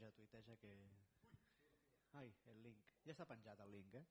neteja 0.00 0.56
que... 0.60 0.74
Ai, 2.18 2.28
el 2.52 2.62
link. 2.62 2.84
Ja 3.04 3.14
està 3.14 3.26
penjat 3.28 3.60
el 3.64 3.72
link, 3.74 3.94
eh? 3.98 4.04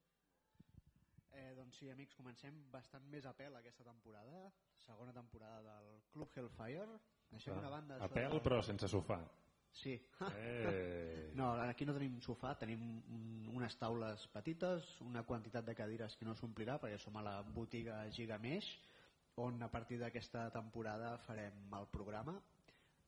Eh, 1.34 1.54
doncs 1.58 1.80
sí, 1.80 1.90
amics, 1.90 2.14
comencem 2.20 2.58
bastant 2.74 3.06
més 3.10 3.26
a 3.26 3.34
pèl 3.34 3.56
aquesta 3.58 3.86
temporada, 3.88 4.52
segona 4.84 5.14
temporada 5.16 5.62
del 5.66 5.96
Club 6.14 6.36
Hellfire. 6.36 7.00
Deixem 7.32 7.58
una 7.58 7.72
banda... 7.74 7.98
A 8.06 8.10
pèl 8.12 8.38
però 8.46 8.60
sense 8.62 8.90
sofà. 8.92 9.18
Sí. 9.74 9.96
Eh. 10.38 11.32
No, 11.40 11.48
aquí 11.64 11.88
no 11.90 11.96
tenim 11.98 12.20
sofà, 12.22 12.52
tenim 12.62 12.82
un, 13.10 13.24
unes 13.58 13.74
taules 13.82 14.28
petites, 14.36 14.86
una 15.02 15.24
quantitat 15.26 15.66
de 15.66 15.74
cadires 15.74 16.14
que 16.20 16.28
no 16.28 16.36
s'omplirà 16.38 16.76
perquè 16.78 17.00
som 17.02 17.18
a 17.18 17.24
la 17.26 17.40
botiga 17.56 18.04
Gigamesh, 18.14 18.70
on 19.42 19.58
a 19.66 19.72
partir 19.74 19.98
d'aquesta 19.98 20.52
temporada 20.54 21.16
farem 21.26 21.74
el 21.74 21.90
programa. 21.90 22.38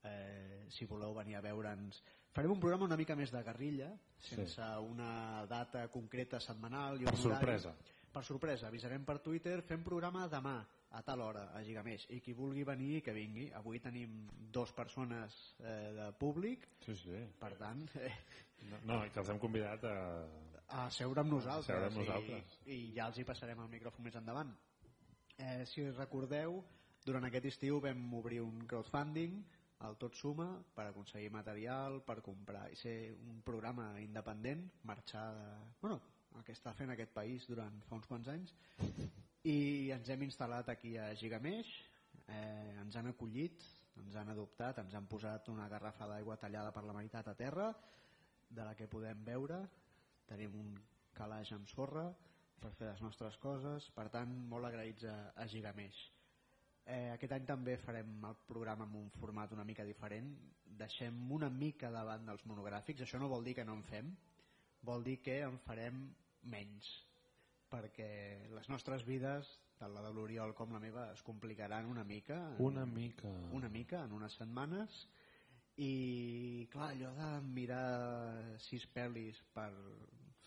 Eh, 0.06 0.66
si 0.70 0.86
voleu 0.86 1.14
venir 1.18 1.38
a 1.40 1.42
veure'ns... 1.46 2.02
Farem 2.36 2.52
un 2.52 2.60
programa 2.60 2.84
una 2.90 2.98
mica 3.00 3.16
més 3.16 3.32
de 3.32 3.40
guerrilla, 3.48 3.94
sense 4.20 4.60
Sí. 4.60 4.86
una 4.92 5.46
data 5.48 5.88
concreta 5.88 6.40
setmanal. 6.44 7.00
I 7.02 7.06
Per 7.08 7.16
sorpresa. 7.18 7.72
Per 8.12 8.24
sorpresa, 8.24 8.68
avisarem 8.68 9.04
per 9.08 9.20
Twitter, 9.20 9.62
fem 9.64 9.82
programa 9.84 10.26
demà 10.32 10.58
a 10.96 11.02
tal 11.04 11.22
hora 11.22 11.50
a 11.56 11.62
Gigamesh 11.64 12.06
i 12.16 12.20
qui 12.24 12.34
vulgui 12.34 12.64
venir 12.64 13.02
que 13.04 13.12
vingui. 13.16 13.50
Avui 13.56 13.80
tenim 13.84 14.26
dos 14.52 14.72
persones 14.76 15.36
eh, 15.60 15.92
de 15.96 16.12
públic, 16.20 16.68
Sí, 16.86 16.96
sí. 16.96 17.24
per 17.40 17.54
tant, 17.60 17.84
eh, 18.00 18.12
No, 18.72 18.80
no, 18.86 19.02
que 19.12 19.20
els 19.20 19.30
hem 19.30 19.40
convidat 19.40 19.84
a... 19.84 19.96
a 20.68 20.86
seure 20.90 21.22
amb 21.22 21.32
nosaltres, 21.36 21.68
seure 21.68 21.88
amb 21.92 21.98
nosaltres. 22.00 22.56
I, 22.66 22.72
i 22.74 22.94
ja 22.96 23.08
els 23.12 23.20
hi 23.20 23.26
passarem 23.28 23.60
el 23.62 23.68
micròfon 23.70 24.04
més 24.08 24.16
endavant. 24.16 24.54
Eh, 25.38 25.66
si 25.68 25.84
recordeu, 25.92 26.62
durant 27.06 27.28
aquest 27.28 27.46
estiu 27.52 27.82
vam 27.84 28.08
obrir 28.18 28.40
un 28.42 28.64
crowdfunding, 28.68 29.42
el 29.84 29.98
Tot 30.00 30.16
Suma, 30.16 30.48
per 30.76 30.88
aconseguir 30.90 31.32
material, 31.34 32.00
per 32.08 32.22
comprar 32.26 32.66
i 32.72 32.78
ser 32.80 32.96
un 33.28 33.42
programa 33.46 33.90
independent, 34.02 34.64
marxar 34.88 35.28
de... 35.36 35.48
Bueno, 35.82 36.00
el 36.36 36.44
que 36.48 36.56
està 36.56 36.74
fent 36.76 36.92
aquest 36.92 37.14
país 37.16 37.48
durant 37.48 37.76
fa 37.90 38.00
uns 38.00 38.08
quants 38.08 38.30
anys. 38.32 38.56
I 39.46 39.92
ens 39.96 40.10
hem 40.10 40.24
instal·lat 40.26 40.72
aquí 40.72 40.96
a 40.98 41.12
Gigamesh 41.20 41.74
eh, 42.28 42.76
ens 42.82 42.96
han 42.98 43.12
acollit 43.12 43.64
ens 44.02 44.16
han 44.20 44.32
adoptat, 44.34 44.80
ens 44.82 44.96
han 44.98 45.08
posat 45.12 45.48
una 45.54 45.70
garrafa 45.72 46.08
d'aigua 46.10 46.36
tallada 46.42 46.74
per 46.76 46.84
la 46.84 46.96
meitat 46.98 47.30
a 47.32 47.36
terra 47.40 47.70
de 48.50 48.64
la 48.64 48.74
que 48.76 48.90
podem 48.92 49.24
beure. 49.24 49.62
Tenim 50.28 50.58
un 50.60 50.74
calaix 51.16 51.54
amb 51.56 51.70
sorra 51.72 52.10
per 52.60 52.74
fer 52.80 52.90
les 52.90 53.06
nostres 53.06 53.40
coses. 53.46 53.88
Per 53.96 54.10
tant 54.12 54.36
molt 54.52 54.68
agraïts 54.68 55.08
a, 55.08 55.16
a 55.40 55.48
Gigamesh 55.48 56.15
eh, 56.86 57.12
aquest 57.16 57.32
any 57.38 57.46
també 57.50 57.78
farem 57.82 58.24
el 58.30 58.38
programa 58.48 58.86
en 58.86 58.96
un 59.00 59.10
format 59.20 59.52
una 59.56 59.64
mica 59.66 59.86
diferent. 59.88 60.32
Deixem 60.66 61.18
una 61.32 61.50
mica 61.50 61.90
davant 61.92 62.26
dels 62.28 62.46
monogràfics. 62.46 63.02
Això 63.06 63.20
no 63.20 63.30
vol 63.32 63.44
dir 63.44 63.56
que 63.56 63.66
no 63.66 63.74
en 63.80 63.84
fem. 63.90 64.16
Vol 64.86 65.04
dir 65.04 65.20
que 65.24 65.40
en 65.46 65.58
farem 65.66 66.02
menys. 66.52 66.90
Perquè 67.72 68.10
les 68.54 68.68
nostres 68.70 69.06
vides 69.08 69.48
tant 69.80 69.92
la 69.92 70.02
de 70.06 70.12
l'Oriol 70.16 70.54
com 70.56 70.72
la 70.72 70.80
meva 70.80 71.10
es 71.12 71.22
complicaran 71.26 71.86
una 71.92 72.04
mica 72.08 72.38
en- 72.54 72.62
Una 72.64 72.86
mica... 72.86 73.32
una 73.52 73.68
mica 73.70 74.04
en 74.06 74.14
unes 74.14 74.34
setmanes. 74.40 75.08
I 75.78 76.68
clar, 76.72 76.92
allò 76.94 77.10
de 77.18 77.42
mirar 77.50 78.60
sis 78.64 78.86
pel·lis 78.96 79.42
per 79.54 79.72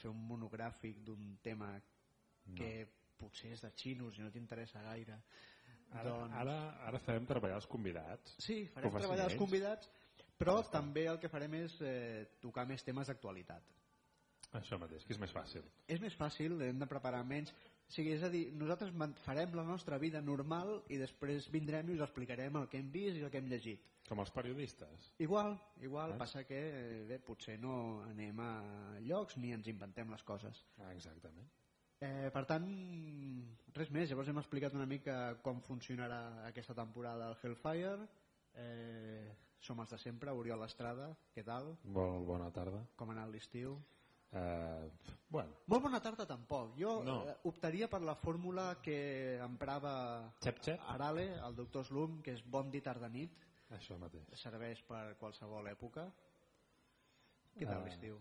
fer 0.01 0.09
un 0.09 0.23
monogràfic 0.29 1.03
d'un 1.05 1.37
tema 1.43 1.75
que 2.57 2.87
potser 3.19 3.51
és 3.53 3.61
de 3.61 3.69
xinos 3.77 4.17
i 4.17 4.23
no 4.23 4.31
t'interessa 4.33 4.81
gaire 4.87 5.19
Ara, 5.93 6.11
doncs... 6.11 6.35
ara, 6.37 6.57
ara 6.89 6.99
farem 7.01 7.27
treballar 7.27 7.57
els 7.57 7.67
convidats. 7.67 8.35
Sí, 8.45 8.67
farem 8.75 8.93
treballar 8.93 9.25
els 9.25 9.33
ells. 9.33 9.41
convidats 9.41 9.91
però 10.39 10.61
també 10.71 11.07
el 11.11 11.19
que 11.19 11.29
farem 11.29 11.55
és 11.65 11.81
eh, 11.83 12.27
tocar 12.41 12.67
més 12.69 12.85
temes 12.87 13.07
d'actualitat 13.11 13.63
Això 14.55 14.79
mateix, 14.81 15.03
que 15.05 15.13
és 15.13 15.19
més 15.21 15.33
fàcil. 15.35 15.65
és 15.89 16.01
més 16.01 16.15
fàcil, 16.17 16.55
hem 16.63 16.79
de 16.79 16.87
preparar 16.87 17.25
menys 17.27 17.51
o 17.53 17.91
sigui, 17.93 18.13
és 18.13 18.23
a 18.23 18.29
dir, 18.29 18.53
nosaltres 18.53 18.93
farem 19.25 19.55
la 19.57 19.65
nostra 19.65 19.99
vida 19.99 20.21
normal 20.21 20.83
i 20.89 20.97
després 21.01 21.49
vindrem 21.51 21.89
i 21.91 21.95
us 21.97 22.01
explicarem 22.05 22.57
el 22.61 22.69
que 22.69 22.79
hem 22.79 22.91
vist 22.93 23.17
i 23.17 23.23
el 23.25 23.31
que 23.31 23.39
hem 23.39 23.49
llegit 23.49 23.81
Com 24.09 24.21
els 24.21 24.31
periodistes. 24.31 25.11
igual, 25.19 25.59
igual, 25.81 26.13
Eh? 26.15 26.19
passa 26.19 26.45
que 26.45 26.59
eh, 26.59 27.05
bé, 27.09 27.19
potser 27.19 27.59
no 27.61 28.03
anem 28.09 28.39
a 28.41 28.53
llocs 29.01 29.37
ni 29.37 29.53
ens 29.53 29.67
inventem 29.69 30.09
les 30.11 30.23
coses 30.23 30.65
Ah, 30.79 30.93
exactament. 30.95 31.49
Eh, 32.01 32.31
per 32.35 32.45
tant 32.47 32.67
res 33.79 33.91
més, 33.95 34.09
llavors 34.11 34.29
hem 34.33 34.39
explicat 34.41 34.75
una 34.75 34.87
mica 34.87 35.37
com 35.45 35.61
funcionarà 35.63 36.47
aquesta 36.49 36.75
temporada 36.75 37.29
del 37.29 37.37
Hellfire 37.43 38.09
eh, 38.55 39.29
som 39.61 39.79
els 39.83 39.91
de 39.91 39.99
sempre, 39.99 40.31
Oriol 40.35 40.63
Estrada 40.67 41.11
què 41.35 41.45
tal? 41.47 41.73
Bon, 41.85 42.25
bona 42.27 42.51
tarda. 42.55 42.85
com 42.97 43.11
ha 43.11 43.17
anat 43.19 43.31
l'estiu? 43.35 43.79
Uh, 44.29 44.85
bueno, 45.33 45.55
Molt 45.73 45.83
bona 45.87 46.01
tarda 46.05 46.27
tampoc. 46.29 46.75
Jo 46.77 47.03
No. 47.03 47.23
eh, 47.31 47.35
optaria 47.49 47.89
per 47.89 48.03
la 48.03 48.15
fórmula 48.15 48.77
que 48.83 49.39
emprava 49.41 50.31
Xep, 50.45 50.59
xep. 50.61 50.81
Arale, 50.93 51.31
el 51.47 51.55
doctor 51.57 51.87
Slum, 51.87 52.21
que 52.23 52.35
és 52.37 52.43
bon 52.45 52.69
dit 52.71 52.85
tarda 52.85 53.09
nit, 53.09 53.33
això 53.71 53.97
mateix. 53.99 54.29
serveix 54.37 54.83
per 54.85 55.15
qualsevol 55.17 55.67
època. 55.73 56.11
Què 57.57 57.65
tal 57.67 57.81
Eh, 57.81 57.85
l'estiu? 57.87 58.21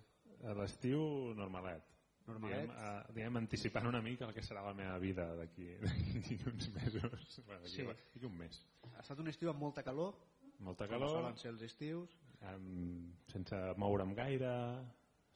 L'estiu, 0.56 1.34
normalet. 1.36 1.84
Normalet. 2.28 2.66
Diguem, 2.68 2.76
uh, 2.76 3.14
diguem, 3.16 3.38
anticipant 3.40 3.88
una 3.88 4.02
mica 4.04 4.26
el 4.28 4.34
que 4.36 4.44
serà 4.44 4.62
la 4.66 4.74
meva 4.76 4.98
vida 5.00 5.30
d'aquí 5.40 5.70
uns 6.52 6.70
mesos. 6.76 7.42
Bueno, 7.46 7.62
d'aquí 7.64 7.76
Sí. 7.76 7.86
d'aquí 7.88 8.26
un 8.28 8.38
mes. 8.38 8.60
Ha 8.96 9.00
estat 9.06 9.20
un 9.24 9.28
estiu 9.32 9.50
amb 9.54 9.60
molta 9.64 9.84
calor, 9.84 10.16
Molta 10.60 10.88
com 10.88 10.98
calor, 10.98 11.10
solen 11.16 11.38
ser 11.38 11.52
els 11.54 11.62
estius. 11.62 12.18
um, 12.42 13.14
sense 13.32 13.56
moure'm 13.78 14.14
gaire, 14.18 14.52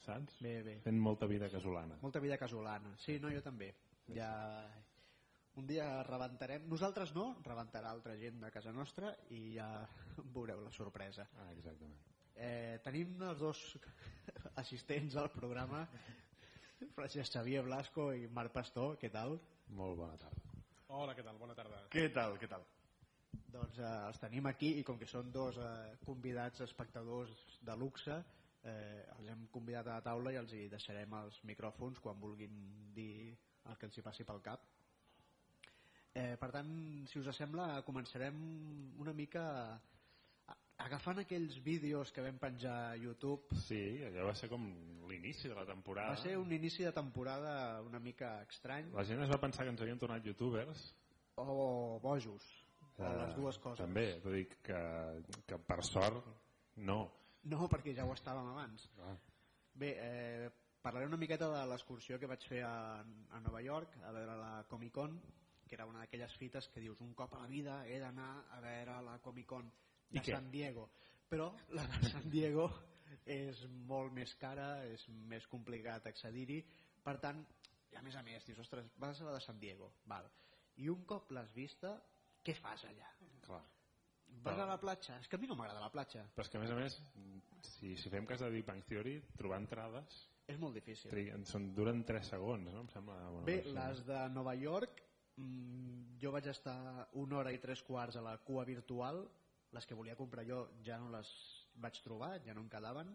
saps? 0.04 0.42
Bé, 0.42 0.62
bé. 0.64 0.80
Fent 0.84 1.00
molta 1.00 1.26
vida 1.28 1.50
casolana. 1.50 1.98
Molta 2.02 2.20
vida 2.20 2.38
casolana. 2.38 2.96
Sí, 2.98 3.20
no, 3.20 3.30
jo 3.32 3.42
també. 3.42 3.74
Ja... 4.08 4.32
Un 5.60 5.66
dia 5.68 5.84
rebentarem, 6.08 6.64
nosaltres 6.72 7.10
no, 7.14 7.36
rebentarà 7.44 7.90
altra 7.92 8.14
gent 8.16 8.38
de 8.40 8.50
casa 8.56 8.72
nostra 8.72 9.10
i 9.36 9.58
ja 9.58 9.66
veureu 10.36 10.62
la 10.64 10.72
sorpresa. 10.72 11.26
Ah, 11.44 11.50
exactament. 11.52 11.98
Eh, 12.40 12.80
tenim 12.86 13.18
els 13.28 13.40
dos 13.44 13.60
assistents 14.56 15.18
al 15.20 15.28
programa, 15.30 15.82
Francesc 16.90 17.32
Xavier 17.34 17.64
Blasco 17.64 18.10
i 18.14 18.28
Marc 18.34 18.54
Pastor, 18.56 18.96
què 19.02 19.10
tal? 19.14 19.38
Molt 19.78 19.98
bona 20.00 20.18
tarda. 20.22 20.54
Hola, 20.92 21.14
què 21.16 21.24
tal? 21.24 21.38
Bona 21.40 21.56
tarda. 21.58 21.82
Què 21.94 22.08
tal, 22.16 22.38
què 22.42 22.50
tal? 22.52 22.66
Doncs 23.54 23.78
eh, 23.80 23.92
els 24.10 24.20
tenim 24.20 24.50
aquí 24.50 24.74
i 24.80 24.84
com 24.88 24.98
que 25.00 25.08
són 25.08 25.32
dos 25.32 25.60
eh, 25.62 25.96
convidats 26.08 26.64
espectadors 26.66 27.32
de 27.68 27.76
luxe, 27.80 28.18
eh, 28.68 29.06
els 29.16 29.30
hem 29.32 29.46
convidat 29.54 29.88
a 29.88 30.00
la 30.00 30.06
taula 30.10 30.34
i 30.34 30.40
els 30.42 30.54
hi 30.58 30.66
deixarem 30.72 31.16
els 31.22 31.40
micròfons 31.48 32.02
quan 32.04 32.20
vulguin 32.20 32.58
dir 32.96 33.32
el 33.70 33.78
que 33.78 33.88
els 33.88 33.98
hi 33.98 34.06
passi 34.06 34.28
pel 34.28 34.42
cap. 34.44 34.66
Eh, 36.12 36.36
per 36.36 36.50
tant, 36.52 36.72
si 37.08 37.22
us 37.22 37.30
sembla, 37.38 37.70
començarem 37.88 38.42
una 39.00 39.14
mica 39.16 39.46
agafant 40.86 41.20
aquells 41.22 41.58
vídeos 41.64 42.12
que 42.12 42.24
vam 42.26 42.38
penjar 42.42 42.76
a 42.92 42.96
YouTube. 42.98 43.56
Sí, 43.68 43.82
allò 44.08 44.28
va 44.30 44.36
ser 44.38 44.50
com 44.52 44.66
l'inici 45.10 45.50
de 45.50 45.56
la 45.58 45.66
temporada. 45.66 46.16
Va 46.16 46.22
ser 46.22 46.38
un 46.40 46.52
inici 46.52 46.84
de 46.84 46.92
temporada 46.96 47.82
una 47.86 48.00
mica 48.00 48.42
estrany, 48.50 48.92
La 48.96 49.04
gent 49.08 49.22
es 49.24 49.30
va 49.32 49.40
pensar 49.42 49.66
que 49.66 49.72
ens 49.74 49.82
havien 49.82 50.00
tornat 50.00 50.26
youtubers. 50.26 50.96
o 51.36 52.00
bojos, 52.04 52.44
o 52.98 53.04
Eh, 53.04 53.18
les 53.18 53.36
dues 53.36 53.58
coses. 53.58 53.80
També, 53.80 54.20
vull 54.24 54.34
dir 54.36 54.48
que, 54.62 54.80
que 55.48 55.58
per 55.58 55.84
sort 55.84 56.26
no. 56.78 57.12
No, 57.44 57.68
perquè 57.72 57.96
ja 57.96 58.06
ho 58.06 58.14
estàvem 58.14 58.50
abans. 58.52 58.84
Clar. 58.96 59.16
Bé, 59.74 59.96
eh, 59.98 60.50
parlaré 60.84 61.08
una 61.08 61.18
miqueta 61.18 61.48
de 61.50 61.66
l'excursió 61.72 62.20
que 62.20 62.28
vaig 62.28 62.44
fer 62.48 62.62
a, 62.68 63.00
a 63.32 63.40
Nova 63.40 63.62
York 63.62 63.98
a 64.04 64.12
veure 64.12 64.36
la 64.38 64.66
Comic 64.70 64.94
Con 64.94 65.22
que 65.68 65.76
era 65.76 65.86
una 65.88 66.02
d'aquelles 66.04 66.34
fites 66.36 66.68
que 66.68 66.82
dius 66.84 67.00
un 67.00 67.14
cop 67.16 67.34
a 67.34 67.40
la 67.40 67.48
vida 67.48 67.78
he 67.88 67.98
d'anar 67.98 68.44
a 68.52 68.60
veure 68.60 68.98
la 69.06 69.20
Comic 69.24 69.48
Con 69.48 69.72
de? 70.20 70.24
San 70.32 70.52
Diego 70.52 70.90
però 71.32 71.52
la 71.78 71.86
de 71.88 72.10
San 72.12 72.30
Diego 72.30 72.68
és 73.26 73.64
molt 73.88 74.14
més 74.16 74.34
cara 74.40 74.84
és 74.90 75.04
més 75.32 75.46
complicat 75.48 76.08
accedir-hi 76.10 76.62
per 77.06 77.18
tant, 77.24 77.42
a 77.98 78.02
més 78.06 78.16
a 78.16 78.24
més 78.26 78.46
dius, 78.46 78.60
ostres, 78.62 78.90
vas 79.02 79.22
a 79.22 79.28
la 79.28 79.38
de 79.38 79.44
San 79.44 79.60
Diego 79.60 79.92
val. 80.10 80.28
i 80.78 80.90
un 80.90 81.06
cop 81.06 81.32
l'has 81.32 81.54
vista 81.56 81.96
què 82.44 82.56
fas 82.58 82.84
allà? 82.90 83.08
Clar. 83.46 83.62
vas 84.44 84.60
a 84.60 84.66
la 84.66 84.80
platja? 84.80 85.20
és 85.20 85.28
que 85.28 85.38
a 85.38 85.42
mi 85.42 85.48
no 85.48 85.58
m'agrada 85.60 85.84
la 85.84 85.94
platja 85.94 86.26
Però 86.36 86.46
és 86.46 86.52
que 86.52 86.60
a 86.60 86.62
més 86.62 86.72
a 86.72 86.78
més, 86.78 87.00
si, 87.68 87.96
si 87.96 88.12
fem 88.14 88.28
cas 88.28 88.44
de 88.44 88.52
Big 88.54 88.66
Bang 88.68 88.84
Theory, 88.88 89.20
trobar 89.38 89.62
entrades 89.64 90.22
és 90.52 90.60
molt 90.60 90.76
difícil 90.76 91.12
triguen, 91.14 91.46
són, 91.48 91.72
duren 91.78 92.04
3 92.08 92.34
segons, 92.34 92.72
no? 92.74 92.84
Em 92.84 92.90
sembla... 92.92 93.18
Bueno, 93.30 93.46
Bé, 93.48 93.62
no 93.68 93.76
les 93.78 94.02
de 94.08 94.22
Nova 94.34 94.56
York, 94.60 95.04
mm, 95.38 96.18
jo 96.24 96.34
vaig 96.36 96.50
estar 96.52 97.08
una 97.22 97.40
hora 97.40 97.54
i 97.56 97.62
tres 97.64 97.84
quarts 97.88 98.18
a 98.20 98.26
la 98.26 98.36
cua 98.48 98.66
virtual, 98.68 99.24
les 99.72 99.86
que 99.86 99.96
volia 99.96 100.16
comprar 100.16 100.46
jo 100.48 100.68
ja 100.84 100.98
no 101.00 101.10
les 101.10 101.30
vaig 101.76 102.02
trobar, 102.04 102.40
ja 102.46 102.54
no 102.54 102.62
em 102.62 102.70
quedaven, 102.70 103.12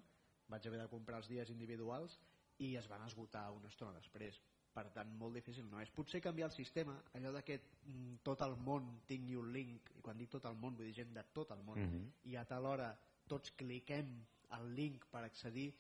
vaig 0.49 0.67
haver 0.67 0.81
de 0.81 0.89
comprar 0.89 1.19
els 1.19 1.29
dies 1.29 1.51
individuals 1.51 2.19
i 2.59 2.75
es 2.77 2.87
van 2.89 3.03
esgotar 3.07 3.51
una 3.53 3.69
estona 3.69 3.93
després. 3.99 4.41
Per 4.77 4.91
tant, 4.93 5.09
molt 5.17 5.35
difícil 5.35 5.65
no 5.71 5.81
és. 5.81 5.91
Potser 5.91 6.21
canviar 6.21 6.51
el 6.51 6.55
sistema, 6.55 6.99
allò 7.17 7.31
de 7.33 7.43
que 7.43 7.57
mm, 7.87 8.19
tot 8.23 8.43
el 8.45 8.57
món 8.61 9.01
tingui 9.09 9.37
un 9.41 9.51
link, 9.53 9.91
i 9.97 10.03
quan 10.05 10.19
dic 10.21 10.29
tot 10.31 10.45
el 10.45 10.57
món 10.61 10.77
vull 10.77 10.85
dir 10.85 10.95
gent 10.99 11.15
de 11.17 11.25
tot 11.33 11.51
el 11.51 11.63
món, 11.65 11.81
Mhm. 11.81 12.13
i 12.25 12.37
a 12.37 12.45
tal 12.45 12.67
hora 12.67 12.91
tots 13.27 13.51
cliquem 13.57 14.25
el 14.59 14.75
link 14.75 15.07
per 15.11 15.25
accedir 15.25 15.73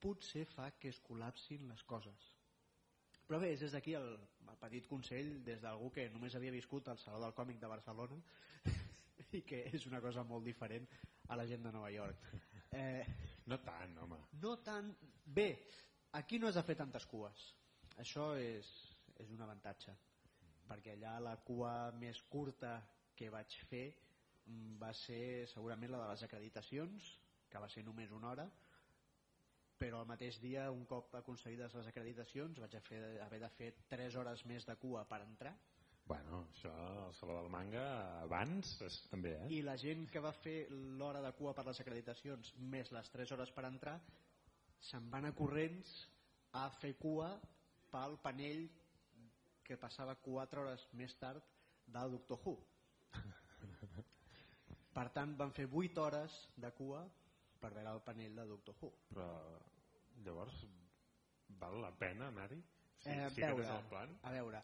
potser 0.00 0.44
fa 0.46 0.70
que 0.78 0.88
es 0.88 1.00
col·lapsin 1.02 1.66
les 1.68 1.82
coses 1.82 2.32
però 3.26 3.40
bé, 3.40 3.52
és 3.52 3.60
des 3.60 3.72
d'aquí 3.72 3.94
el, 3.98 4.18
el 4.48 4.56
petit 4.60 4.86
consell 4.86 5.42
des 5.44 5.60
d'algú 5.60 5.90
que 5.90 6.08
només 6.10 6.34
havia 6.34 6.52
viscut 6.52 6.88
al 6.88 6.98
Saló 6.98 7.18
del 7.20 7.34
Còmic 7.34 7.58
de 7.58 7.66
Barcelona 7.66 8.16
i 9.34 9.42
que 9.42 9.64
és 9.74 9.86
una 9.90 10.00
cosa 10.00 10.22
molt 10.24 10.44
diferent 10.46 10.86
a 11.28 11.36
la 11.36 11.46
gent 11.46 11.64
de 11.66 11.72
Nova 11.74 11.90
York. 11.90 12.28
Eh, 12.76 13.04
no 13.46 13.58
tant, 13.64 13.98
home. 14.02 14.18
no 14.42 14.56
tant, 14.62 14.90
bé 15.24 15.50
aquí 16.18 16.38
no 16.38 16.48
has 16.48 16.58
de 16.58 16.64
fer 16.66 16.76
tantes 16.76 17.06
cues. 17.06 17.46
Això 18.02 18.34
és, 18.40 18.68
és 19.22 19.30
un 19.32 19.42
avantatge 19.42 19.94
perquè 20.66 20.96
allà 20.96 21.16
la 21.22 21.36
cua 21.46 21.92
més 21.94 22.20
curta 22.30 22.80
que 23.16 23.30
vaig 23.32 23.54
fer 23.70 23.86
mm, 24.44 24.76
va 24.82 24.92
ser 24.92 25.46
segurament 25.52 25.92
la 25.94 26.02
de 26.02 26.08
les 26.10 26.24
acreditacions 26.26 27.12
que 27.48 27.62
va 27.62 27.68
ser 27.70 27.84
només 27.86 28.12
una 28.12 28.32
hora 28.32 28.46
però 29.78 30.00
el 30.02 30.10
mateix 30.10 30.40
dia 30.42 30.66
un 30.72 30.84
cop 30.90 31.14
aconseguides 31.20 31.76
les 31.78 31.88
acreditacions 31.92 32.58
vaig 32.58 32.76
fer, 32.88 33.00
haver 33.22 33.40
de 33.44 33.50
fer 33.56 33.70
3 33.92 34.18
hores 34.20 34.44
més 34.50 34.66
de 34.66 34.76
cua 34.82 35.04
per 35.08 35.22
entrar 35.24 35.54
Bueno, 36.06 36.44
això 36.52 36.70
al 36.70 37.14
Saló 37.18 37.34
del 37.40 37.48
Manga 37.50 37.86
abans 38.22 38.76
és, 38.86 39.00
també, 39.10 39.32
eh? 39.40 39.46
I 39.56 39.62
la 39.66 39.74
gent 39.80 40.04
que 40.12 40.22
va 40.22 40.30
fer 40.38 40.68
l'hora 40.70 41.22
de 41.24 41.32
cua 41.34 41.54
per 41.56 41.64
les 41.66 41.80
acreditacions 41.82 42.52
més 42.74 42.92
les 42.94 43.10
3 43.10 43.32
hores 43.34 43.50
per 43.56 43.64
entrar 43.66 43.96
se'n 44.90 45.08
van 45.10 45.26
a 45.26 45.32
corrents 45.34 45.90
a 46.60 46.68
fer 46.78 46.92
cua 47.02 47.32
pel 47.90 48.14
panell 48.22 48.68
que 49.66 49.78
passava 49.82 50.14
4 50.22 50.62
hores 50.62 50.86
més 51.00 51.16
tard 51.18 51.42
del 51.90 52.14
Doctor 52.14 52.38
Who. 52.44 52.54
per 54.96 55.08
tant, 55.16 55.34
van 55.42 55.50
fer 55.58 55.66
8 55.66 56.02
hores 56.04 56.38
de 56.56 56.70
cua 56.78 57.02
per 57.58 57.72
veure 57.74 57.96
el 57.96 58.04
panell 58.06 58.38
de 58.38 58.46
Doctor 58.52 58.78
Who. 58.78 58.92
Però 59.10 59.28
llavors 60.22 60.62
val 61.58 61.80
la 61.82 61.90
pena 61.98 62.30
anar-hi? 62.30 62.62
Sí, 63.02 63.10
eh, 63.10 63.30
sí 63.34 63.42
veure, 63.42 63.66
el 63.76 63.88
plan? 63.90 64.12
A 64.22 64.32
veure, 64.34 64.62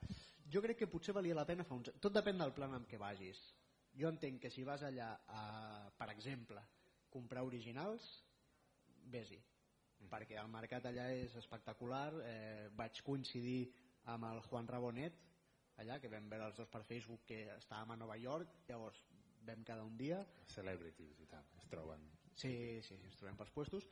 jo 0.52 0.62
crec 0.64 0.82
que 0.82 0.90
potser 0.90 1.14
valia 1.17 1.37
la 1.38 1.46
pena 1.49 1.64
fa 1.69 1.76
uns... 1.79 1.93
Tot 2.02 2.14
depèn 2.14 2.40
del 2.40 2.55
plan 2.56 2.75
amb 2.76 2.88
què 2.90 3.00
vagis. 3.00 3.40
Jo 3.99 4.11
entenc 4.12 4.40
que 4.43 4.50
si 4.50 4.64
vas 4.64 4.82
allà 4.87 5.11
a, 5.29 5.43
per 5.99 6.08
exemple, 6.14 6.62
comprar 7.12 7.44
originals, 7.49 8.06
vés-hi. 9.12 9.38
Mm. 9.38 10.11
Perquè 10.12 10.38
el 10.40 10.50
mercat 10.52 10.88
allà 10.88 11.11
és 11.14 11.37
espectacular. 11.40 12.08
Eh, 12.26 12.69
vaig 12.79 13.02
coincidir 13.06 13.67
amb 14.12 14.26
el 14.31 14.40
Juan 14.49 14.69
Rabonet, 14.69 15.19
allà, 15.82 15.99
que 16.00 16.11
vam 16.12 16.28
veure 16.32 16.50
els 16.50 16.58
dos 16.58 16.70
per 16.73 16.82
Facebook 16.88 17.26
que 17.28 17.44
estàvem 17.58 17.94
a 17.94 18.00
Nova 18.00 18.17
York, 18.20 18.62
llavors 18.69 19.05
vam 19.46 19.62
cada 19.67 19.85
un 19.87 19.96
dia. 19.99 20.23
Celebrities 20.55 21.20
i 21.23 21.28
tal, 21.31 21.46
es 21.58 21.69
troben. 21.70 22.08
Sí, 22.32 22.55
sí, 22.87 22.96
ens 22.96 23.20
trobem 23.20 23.37
pels 23.38 23.52
puestos 23.55 23.87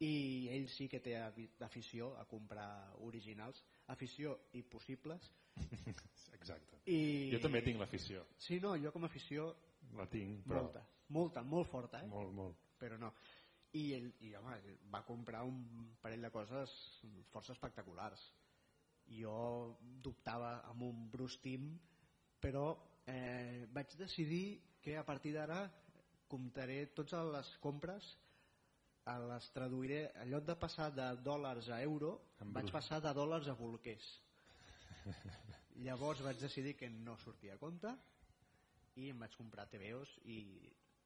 i 0.00 0.48
ell 0.54 0.68
sí 0.72 0.86
que 0.88 1.00
té 1.04 1.16
afició 1.66 2.14
a 2.20 2.24
comprar 2.28 2.70
originals 3.06 3.60
afició 3.92 4.36
i 4.56 4.62
possibles. 4.62 5.28
Exacte. 6.38 6.80
I... 6.86 7.28
jo 7.34 7.40
també 7.42 7.60
tinc 7.66 7.80
l'afició. 7.82 8.24
Sí, 8.38 8.60
no, 8.64 8.76
jo 8.80 8.92
com 8.94 9.04
a 9.04 9.10
afició 9.10 9.50
la 9.98 10.06
tinc, 10.08 10.44
però... 10.46 10.64
molta, 10.64 10.84
molta, 11.16 11.42
molt 11.42 11.68
forta 11.68 12.00
eh? 12.04 12.08
molt, 12.08 12.32
molt. 12.36 12.66
però 12.80 12.96
no. 13.00 13.12
I 13.76 13.84
ell 13.94 14.08
i, 14.26 14.32
home, 14.34 14.56
va 14.90 15.04
comprar 15.06 15.44
un 15.46 15.60
parell 16.02 16.24
de 16.26 16.32
coses 16.34 16.72
força 17.30 17.54
espectaculars. 17.54 18.24
Jo 19.10 19.36
dubtava 20.02 20.56
amb 20.70 20.86
un 20.86 21.06
Bruce 21.10 21.38
Timm 21.42 21.74
però 22.40 22.72
eh, 23.04 23.68
vaig 23.70 23.94
decidir 24.00 24.60
que 24.80 24.96
a 24.96 25.04
partir 25.04 25.34
d'ara 25.36 25.66
comptaré 26.30 26.86
totes 26.96 27.28
les 27.34 27.52
compres 27.60 28.14
les 29.06 29.50
traduiré. 29.52 30.10
En 30.22 30.30
lloc 30.30 30.44
de 30.44 30.56
passar 30.56 30.90
de 30.94 31.06
dòlars 31.24 31.68
a 31.68 31.80
euro 31.82 32.20
en 32.40 32.52
vaig 32.52 32.70
passar 32.72 33.00
de 33.00 33.12
dòlars 33.14 33.48
a 33.48 33.54
bolquers. 33.54 34.06
Llavors 35.84 36.20
vaig 36.20 36.38
decidir 36.40 36.76
que 36.76 36.90
no 36.90 37.16
sortia 37.18 37.54
a 37.54 37.58
compte 37.58 37.94
i 38.96 39.10
em 39.10 39.18
vaig 39.18 39.36
comprar 39.36 39.68
TVOs 39.70 40.18
i, 40.24 40.38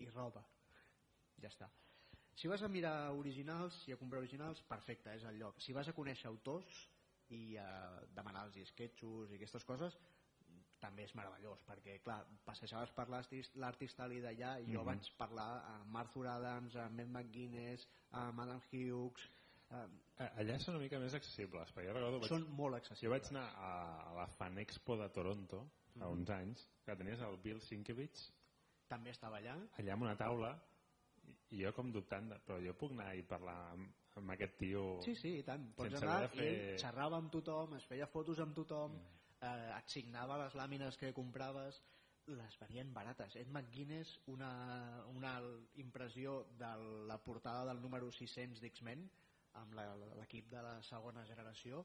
i 0.02 0.08
roba. 0.10 0.42
Ja 1.40 1.48
està. 1.48 1.70
Si 2.34 2.48
vas 2.50 2.62
a 2.62 2.68
mirar 2.68 3.12
originals 3.14 3.76
i 3.86 3.94
a 3.94 3.96
comprar 3.96 4.18
originals 4.18 4.62
perfecte, 4.66 5.12
és 5.14 5.22
el 5.24 5.38
lloc. 5.38 5.60
Si 5.62 5.72
vas 5.72 5.88
a 5.88 5.94
conèixer 5.94 6.26
autors 6.28 6.80
i 7.30 7.56
a 7.56 7.68
demanar-los 8.16 8.58
sketchos 8.72 9.30
i 9.30 9.38
aquestes 9.38 9.64
coses 9.64 9.96
també 10.84 11.06
és 11.08 11.14
meravellós 11.18 11.62
perquè 11.68 11.98
clar, 12.04 12.18
passejaves 12.46 12.92
per 12.96 13.06
l'artista 13.10 14.04
Ali 14.06 14.20
d'allà 14.24 14.56
i 14.60 14.66
jo 14.72 14.82
mm 14.82 14.82
-hmm. 14.82 14.90
vaig 14.90 15.12
parlar 15.20 15.52
amb 15.76 15.96
Arthur 16.02 16.26
Adams, 16.28 16.76
amb 16.76 17.00
Matt 17.00 17.10
McGuinness 17.14 17.88
amb 18.10 18.40
Adam 18.40 18.60
Hughes 18.70 19.30
amb... 19.70 20.02
allà 20.40 20.58
són 20.58 20.74
una 20.74 20.84
mica 20.84 20.98
més 20.98 21.14
accessibles 21.14 21.72
perquè 21.72 21.88
jo 21.88 21.96
recordo, 21.96 22.20
vaig... 22.20 22.28
són 22.34 22.46
molt 22.60 22.80
accessibles 22.80 23.06
jo 23.06 23.14
vaig 23.16 23.30
anar 23.30 23.48
a, 23.70 23.72
a 24.10 24.12
la 24.20 24.26
Fan 24.38 24.58
Expo 24.58 24.96
de 24.96 25.08
Toronto 25.08 25.64
fa 25.64 25.98
mm 25.98 26.02
-hmm. 26.02 26.12
uns 26.18 26.30
anys 26.30 26.68
que 26.84 26.96
tenies 26.96 27.20
el 27.20 27.36
Bill 27.42 27.60
Sienkiewicz 27.60 28.30
també 28.88 29.10
estava 29.10 29.38
allà 29.38 29.56
allà 29.78 29.92
amb 29.92 30.02
una 30.02 30.16
taula 30.16 30.52
i 31.50 31.64
jo 31.64 31.72
com 31.72 31.92
dubtant 31.92 32.28
de, 32.28 32.38
però 32.46 32.60
jo 32.66 32.74
puc 32.74 32.90
anar 32.92 33.14
i 33.16 33.22
parlar 33.22 33.58
amb, 33.72 33.92
amb 34.16 34.30
aquest 34.30 34.56
tio 34.58 35.00
sí, 35.02 35.14
sí, 35.14 35.38
i 35.38 35.42
tant, 35.42 35.72
pots 35.74 36.02
anar 36.02 36.28
fer... 36.28 36.46
ell 36.46 36.78
xerrava 36.78 37.16
amb 37.16 37.30
tothom 37.30 37.74
es 37.74 37.84
feia 37.84 38.06
fotos 38.06 38.38
amb 38.40 38.54
tothom 38.54 38.92
mm 38.92 39.23
eh, 39.44 39.74
et 39.76 39.92
signava 39.92 40.38
les 40.42 40.56
làmines 40.58 40.98
que 41.00 41.12
compraves 41.16 41.80
les 42.26 42.56
venien 42.60 42.92
barates. 42.96 43.36
Ed 43.36 43.50
McGuinness 43.52 44.14
una, 44.32 44.50
una 45.12 45.34
impressió 45.82 46.38
de 46.58 46.70
la 47.10 47.18
portada 47.22 47.66
del 47.68 47.82
número 47.82 48.10
600 48.12 48.62
d'X-Men 48.62 49.04
amb 49.60 49.76
l'equip 49.76 50.48
de 50.50 50.62
la 50.64 50.78
segona 50.88 51.24
generació 51.28 51.84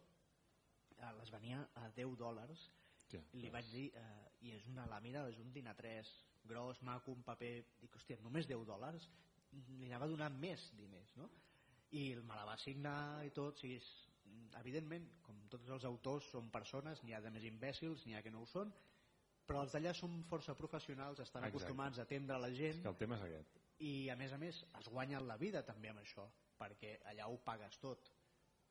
eh, 0.98 1.12
les 1.20 1.32
venia 1.36 1.66
a 1.76 1.90
10 1.98 2.16
dòlars. 2.20 2.70
Ja, 3.10 3.22
li 3.42 3.50
vaig 3.50 3.70
dir 3.74 3.88
eh, 3.98 4.26
i 4.46 4.54
és 4.56 4.66
una 4.70 4.86
làmina, 4.90 5.26
és 5.30 5.40
un 5.42 5.52
dinar 5.54 5.76
3 5.78 6.10
gros, 6.50 6.82
maco, 6.88 7.14
un 7.14 7.26
paper 7.26 7.54
dic, 7.82 7.96
hòstia, 7.98 8.20
només 8.24 8.48
10 8.48 8.66
dòlars? 8.70 9.10
Li 9.52 9.90
anava 9.90 10.08
donant 10.08 10.36
més 10.40 10.70
diners 10.78 11.16
no? 11.18 11.30
i 11.98 12.14
me 12.22 12.36
la 12.38 12.46
va 12.46 12.58
signar 12.62 13.26
i 13.26 13.32
tot 13.34 13.58
o 13.58 13.62
sigui, 13.64 13.80
evidentment, 14.60 15.08
com 15.26 15.40
tots 15.54 15.70
els 15.76 15.86
autors 15.88 16.30
són 16.34 16.50
persones, 16.54 17.02
n'hi 17.04 17.16
ha 17.16 17.22
de 17.24 17.32
més 17.34 17.46
imbècils, 17.48 18.06
n'hi 18.06 18.16
ha 18.18 18.24
que 18.26 18.34
no 18.34 18.44
ho 18.44 18.50
són, 18.50 18.72
però 19.50 19.64
els 19.66 19.74
d'allà 19.74 19.96
són 19.98 20.22
força 20.30 20.54
professionals, 20.58 21.20
estan 21.24 21.44
Exacte. 21.44 21.58
acostumats 21.58 22.00
a 22.00 22.06
atendre 22.06 22.38
la 22.38 22.52
gent. 22.54 22.78
És 22.78 22.86
que 22.86 22.94
el 22.94 23.02
tema 23.02 23.18
és 23.18 23.26
aquest. 23.28 23.60
I 23.80 23.94
a 24.14 24.16
més 24.20 24.34
a 24.36 24.38
més 24.38 24.64
es 24.82 24.90
guanyen 24.94 25.26
la 25.28 25.38
vida 25.42 25.64
també 25.66 25.90
amb 25.90 26.04
això, 26.04 26.28
perquè 26.60 27.00
allà 27.10 27.30
ho 27.32 27.40
pagues 27.46 27.80
tot. 27.82 28.12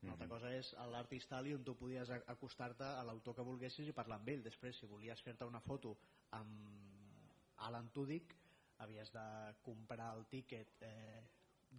Una 0.02 0.12
altra 0.14 0.28
mhm. 0.28 0.34
cosa 0.36 0.52
és 0.54 0.74
l'artista 0.92 1.38
Ali 1.38 1.54
on 1.56 1.64
tu 1.66 1.74
podies 1.74 2.10
acostar-te 2.18 2.86
a 2.86 3.02
l'autor 3.06 3.34
que 3.34 3.46
volguessis 3.46 3.88
i 3.88 3.96
parlar 3.96 4.20
amb 4.20 4.28
ell. 4.30 4.44
Després, 4.44 4.78
si 4.78 4.86
volies 4.86 5.22
fer-te 5.26 5.48
una 5.48 5.60
foto 5.64 5.96
amb 6.38 7.58
Alan 7.66 7.90
Tudyk, 7.90 8.36
havies 8.84 9.10
de 9.10 9.26
comprar 9.66 10.12
el 10.14 10.28
tíquet 10.30 10.84
eh, 10.86 11.24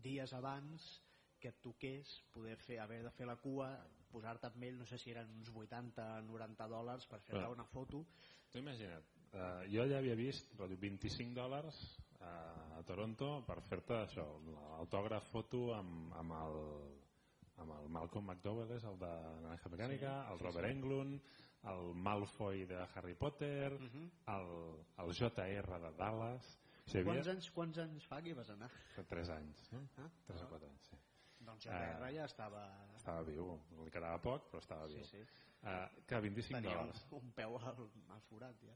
dies 0.04 0.34
abans 0.36 0.90
que 1.40 1.52
et 1.54 1.62
toqués 1.64 2.12
poder 2.34 2.58
fer, 2.66 2.80
haver 2.84 3.02
de 3.04 3.12
fer 3.16 3.28
la 3.30 3.38
cua 3.40 3.72
posar-te 4.12 4.50
amb 4.50 4.66
ell, 4.66 4.78
no 4.80 4.88
sé 4.90 4.98
si 4.98 5.14
eren 5.14 5.30
uns 5.38 5.50
80 5.54 6.06
90 6.28 6.68
dòlars 6.72 7.08
per 7.10 7.22
fer-te 7.26 7.48
una 7.54 7.66
foto 7.70 8.04
imagina't, 8.58 9.10
uh, 9.34 9.66
jo 9.70 9.86
ja 9.90 10.00
havia 10.00 10.16
vist 10.18 10.56
25 10.58 11.36
dòlars 11.38 11.82
uh, 12.20 12.80
a 12.80 12.84
Toronto 12.88 13.44
per 13.48 13.60
fer-te 13.68 14.00
això 14.06 14.26
l'autògraf 14.48 15.30
foto 15.34 15.68
amb, 15.76 16.16
amb 16.22 16.38
el 16.40 16.58
amb 17.60 17.76
el 17.76 17.90
Malcolm 17.92 18.32
McDowell 18.32 18.72
és 18.72 18.86
el 18.88 18.98
de 19.02 19.12
Naranja 19.44 19.70
Mecànica, 19.74 20.16
sí, 20.16 20.34
el 20.34 20.42
Robert 20.46 20.66
sí, 20.66 20.72
sí. 20.72 20.78
Englund 20.78 21.38
el 21.70 21.94
Malfoy 22.08 22.64
de 22.66 22.80
Harry 22.96 23.16
Potter 23.20 23.74
uh 23.74 23.80
mhm. 23.84 23.90
-huh. 23.94 24.10
el, 24.36 24.50
el 25.06 25.14
JR 25.14 25.80
de 25.86 25.92
Dallas 25.98 26.46
o 26.88 26.90
sigui, 26.90 27.04
quants, 27.04 27.20
havia... 27.20 27.34
anys, 27.34 27.52
quants 27.52 27.78
anys 27.78 28.06
fa 28.06 28.22
que 28.22 28.30
hi 28.30 28.34
vas 28.34 28.50
anar? 28.50 28.72
3 29.10 29.30
anys 29.30 29.72
no? 29.72 29.88
ah, 29.98 30.10
3 30.28 30.42
o 30.42 30.48
4 30.48 30.68
anys, 30.68 30.90
sí 30.90 31.09
Gerra 31.64 32.10
eh, 32.10 32.16
ja 32.16 32.26
estava... 32.30 32.64
Estava 32.96 33.24
viu, 33.28 33.52
li 33.84 33.92
quedava 33.94 34.20
poc, 34.24 34.50
però 34.52 34.62
estava 34.64 34.88
viu. 34.92 35.04
Sí, 35.04 35.20
sí. 35.20 35.46
Eh, 35.68 36.04
que 36.08 36.22
25 36.24 36.56
Tenia 36.56 36.78
dòlars. 36.78 37.06
Un, 37.12 37.24
un 37.24 37.32
peu 37.36 37.58
al, 37.60 37.86
al 38.16 38.26
forat, 38.30 38.64
ja. 38.64 38.76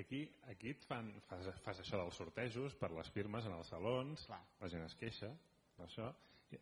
Aquí, 0.00 0.24
aquí 0.50 0.72
et 0.74 0.84
fan, 0.90 1.12
fas, 1.28 1.46
fas 1.62 1.80
això 1.84 2.00
dels 2.00 2.16
sortejos 2.18 2.74
per 2.80 2.90
les 2.96 3.10
firmes 3.14 3.46
en 3.46 3.54
els 3.54 3.68
salons, 3.70 4.24
Clar. 4.26 4.40
la 4.60 4.70
gent 4.72 4.82
es 4.88 4.96
queixa 4.98 5.30
això, 5.84 6.08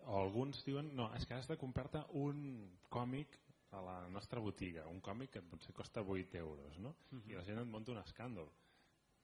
o 0.03 0.19
alguns 0.19 0.61
diuen 0.67 0.91
no, 0.97 1.09
és 1.17 1.25
que 1.29 1.39
has 1.39 1.49
de 1.49 1.57
comprar-te 1.61 2.03
un 2.21 2.43
còmic 2.93 3.39
a 3.73 3.81
la 3.81 3.97
nostra 4.13 4.41
botiga, 4.45 4.85
un 4.89 5.01
còmic 5.01 5.33
que 5.37 5.43
potser 5.49 5.73
costa 5.77 6.05
8 6.05 6.37
euros, 6.43 6.79
no? 6.79 6.93
Uh 7.11 7.19
-huh. 7.19 7.31
I 7.31 7.39
la 7.39 7.45
gent 7.45 7.59
et 7.61 7.67
munta 7.67 7.93
un 7.93 7.99
escàndol. 7.99 8.51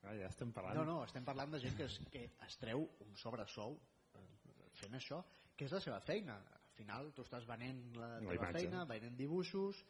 Ah, 0.01 0.15
ja 0.15 0.27
estem 0.27 0.51
parlant... 0.51 0.77
No, 0.77 0.85
no, 0.85 1.03
estem 1.03 1.25
parlant 1.25 1.51
de 1.51 1.59
gent 1.59 1.75
que 1.77 1.83
es, 1.83 1.99
que 2.11 2.31
es 2.47 2.57
treu 2.57 2.89
un 3.05 3.15
sobresou 3.15 3.79
eh, 4.15 4.69
fent 4.73 4.95
això 4.95 5.23
que 5.59 5.67
és 5.67 5.75
la 5.75 5.83
seva 5.83 5.99
feina. 6.07 6.39
Al 6.55 6.75
final 6.79 7.09
tu 7.11 7.25
estàs 7.27 7.43
venent 7.47 7.81
la 7.99 8.13
teva 8.23 8.47
la 8.47 8.53
feina 8.55 8.85
venent 8.87 9.17
dibuixos 9.19 9.83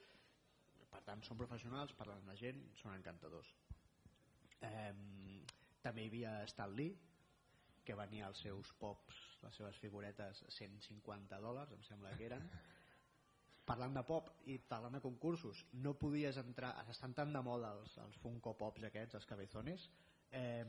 per 0.89 1.01
tant 1.05 1.21
són 1.25 1.37
professionals, 1.37 1.93
parlen 1.97 2.23
amb 2.23 2.31
la 2.31 2.37
gent 2.39 2.63
són 2.81 2.95
encantadors. 2.95 3.51
Eh, 4.65 4.93
també 5.83 6.03
hi 6.03 6.09
havia 6.11 6.33
Stan 6.51 6.73
Lee 6.75 6.97
que 7.85 7.95
venia 7.97 8.27
als 8.27 8.41
seus 8.45 8.71
pops 8.81 9.19
les 9.43 9.55
seves 9.55 9.77
figuretes 9.81 10.43
150 10.57 11.39
dòlars, 11.41 11.71
em 11.73 11.85
sembla 11.87 12.11
que 12.17 12.27
eren. 12.27 12.49
Parlant 13.69 13.93
de 13.93 14.01
pop 14.05 14.31
i 14.49 14.55
parlant 14.71 14.95
de 14.97 15.01
concursos, 15.03 15.61
no 15.85 15.93
podies 16.01 16.39
entrar, 16.41 16.71
estan 16.89 17.13
tan 17.13 17.33
de 17.35 17.41
moda 17.45 17.69
els, 17.77 17.93
els 18.01 18.17
Funko 18.23 18.55
Pops 18.57 18.87
aquests, 18.87 19.19
els 19.19 19.27
cabezones, 19.29 19.85
eh, 20.33 20.65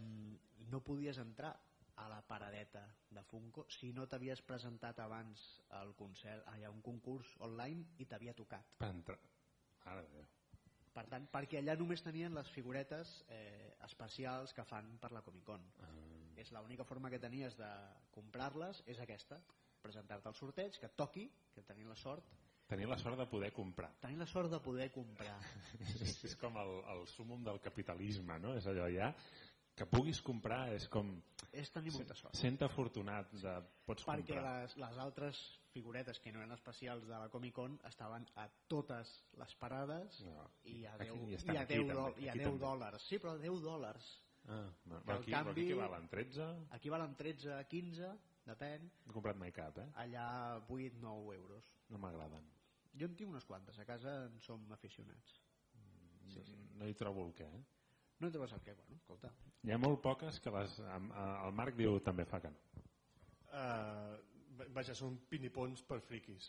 no 0.69 0.83
podies 0.85 1.21
entrar 1.23 1.55
a 2.01 2.09
la 2.09 2.21
paradeta 2.27 2.83
de 3.11 3.23
Funko 3.29 3.67
si 3.69 3.93
no 3.97 4.07
t'havies 4.09 4.43
presentat 4.47 4.99
abans 5.05 5.45
al 5.79 5.95
concert, 5.99 6.47
hi 6.57 6.65
ha 6.65 6.73
un 6.73 6.83
concurs 6.85 7.35
online 7.47 7.97
i 7.99 8.07
t'havia 8.09 8.35
tocat. 8.37 8.77
Per 8.81 8.91
entrar... 8.91 9.19
Ara, 9.91 10.05
Déu. 10.13 10.27
Per 10.91 11.05
tant, 11.07 11.27
perquè 11.31 11.61
allà 11.61 11.77
només 11.79 12.03
tenien 12.03 12.35
les 12.35 12.49
figuretes 12.51 13.13
eh, 13.31 13.71
especials 13.87 14.53
que 14.57 14.65
fan 14.67 14.91
per 15.01 15.13
la 15.15 15.23
Comic 15.23 15.45
Con. 15.47 15.63
Ah, 15.87 15.95
És 16.41 16.51
l'única 16.57 16.87
forma 16.89 17.11
que 17.13 17.21
tenies 17.21 17.57
de 17.59 17.69
comprar-les, 18.15 18.83
és 18.89 19.01
aquesta, 19.03 19.39
presentar-te 19.85 20.29
al 20.29 20.37
sorteig, 20.37 20.79
que 20.81 20.89
toqui, 20.97 21.27
que 21.55 21.63
tenir 21.69 21.87
la 21.87 21.97
sort, 22.01 22.27
tenir 22.71 22.87
la 22.89 22.97
sort 22.99 23.19
de 23.19 23.27
poder 23.27 23.53
comprar. 23.53 23.91
tenir 24.01 24.19
la 24.19 24.27
sort 24.27 24.51
de 24.51 24.61
poder 24.63 24.91
comprar. 24.95 25.37
és 26.29 26.37
com 26.41 26.57
el, 26.61 26.75
el 26.95 27.07
súmum 27.13 27.45
del 27.45 27.61
capitalisme, 27.61 28.39
no? 28.39 28.55
És 28.59 28.67
allò 28.71 28.87
ja 28.95 29.13
que 29.81 29.87
puguis 29.89 30.19
comprar 30.21 30.75
és 30.75 30.85
com 30.93 31.09
És 31.57 31.71
tenir 31.73 31.91
molta 31.95 32.15
sort. 32.19 32.37
sent 32.37 32.61
afortunat 32.63 33.31
de 33.33 33.55
pots 33.87 34.05
Perquè 34.05 34.35
comprar 34.35 34.51
les, 34.63 34.75
les 34.77 34.99
altres 35.01 35.39
figuretes 35.73 36.19
que 36.21 36.33
no 36.35 36.43
eren 36.43 36.53
especials 36.53 37.07
de 37.09 37.15
la 37.17 37.31
Comic 37.33 37.55
Con 37.57 37.79
estaven 37.89 38.27
a 38.37 38.45
totes 38.69 39.09
les 39.41 39.55
parades 39.57 40.21
No. 40.27 40.45
i 40.69 40.85
a 40.85 40.95
Aquí 40.99 41.09
10, 41.09 41.29
hi 41.31 41.35
estan, 41.39 41.55
i 41.55 41.59
a 41.59 41.63
aquí 41.63 41.75
10, 41.79 41.87
també, 41.89 41.95
dò- 41.95 42.19
i 42.21 42.29
a 42.29 42.33
aquí 42.35 42.39
10 42.45 42.51
també. 42.51 42.65
dòlars. 42.67 43.09
Sí, 43.09 43.19
però 43.19 43.39
10 43.39 43.63
dòlars. 43.65 44.11
ah, 44.49 44.71
no. 44.85 44.97
Aquí, 45.17 45.31
canvi- 45.33 45.51
aquí 45.65 45.73
valen 45.73 46.09
13 46.09 46.51
Aquí 46.71 46.89
valen 46.91 47.15
13, 47.17 47.65
15, 47.69 48.13
depèn. 48.47 48.83
no 49.07 49.11
he 49.11 49.13
comprat 49.15 49.37
mai 49.37 49.53
cap, 49.53 49.79
eh? 49.79 49.89
Allà 49.95 50.61
8, 50.69 50.93
9 51.01 51.35
euros. 51.37 51.65
no 51.89 51.99
m'agraden 51.99 52.45
Jo 52.99 53.07
en 53.07 53.15
tinc 53.17 53.31
unes 53.31 53.45
quantes, 53.45 53.79
a 53.79 53.85
casa 53.85 54.25
en 54.27 54.41
som 54.41 54.71
aficionats. 54.73 55.41
sí, 56.29 56.43
sí. 56.45 56.57
no 56.75 56.87
hi 56.87 56.95
trobo 56.95 57.25
el 57.27 57.33
què 57.35 57.47
eh? 57.47 57.65
No 58.21 58.29
et 58.29 58.35
trobes 58.35 58.53
el 58.53 58.61
què? 58.65 58.75
Bueno, 58.77 58.97
escolta. 59.01 59.31
hi 59.65 59.73
ha 59.73 59.79
molt 59.81 60.03
poques 60.05 60.41
que 60.45 60.51
les, 60.53 60.79
el 60.81 61.55
Marc 61.57 61.77
diu 61.79 61.99
també 62.05 62.25
fa 62.29 62.41
que 62.45 62.51
no 62.53 62.87
Uh, 63.51 64.15
vaja, 64.77 64.95
són 64.95 65.17
pinipons 65.31 65.81
per 65.83 65.97
friquis. 66.07 66.45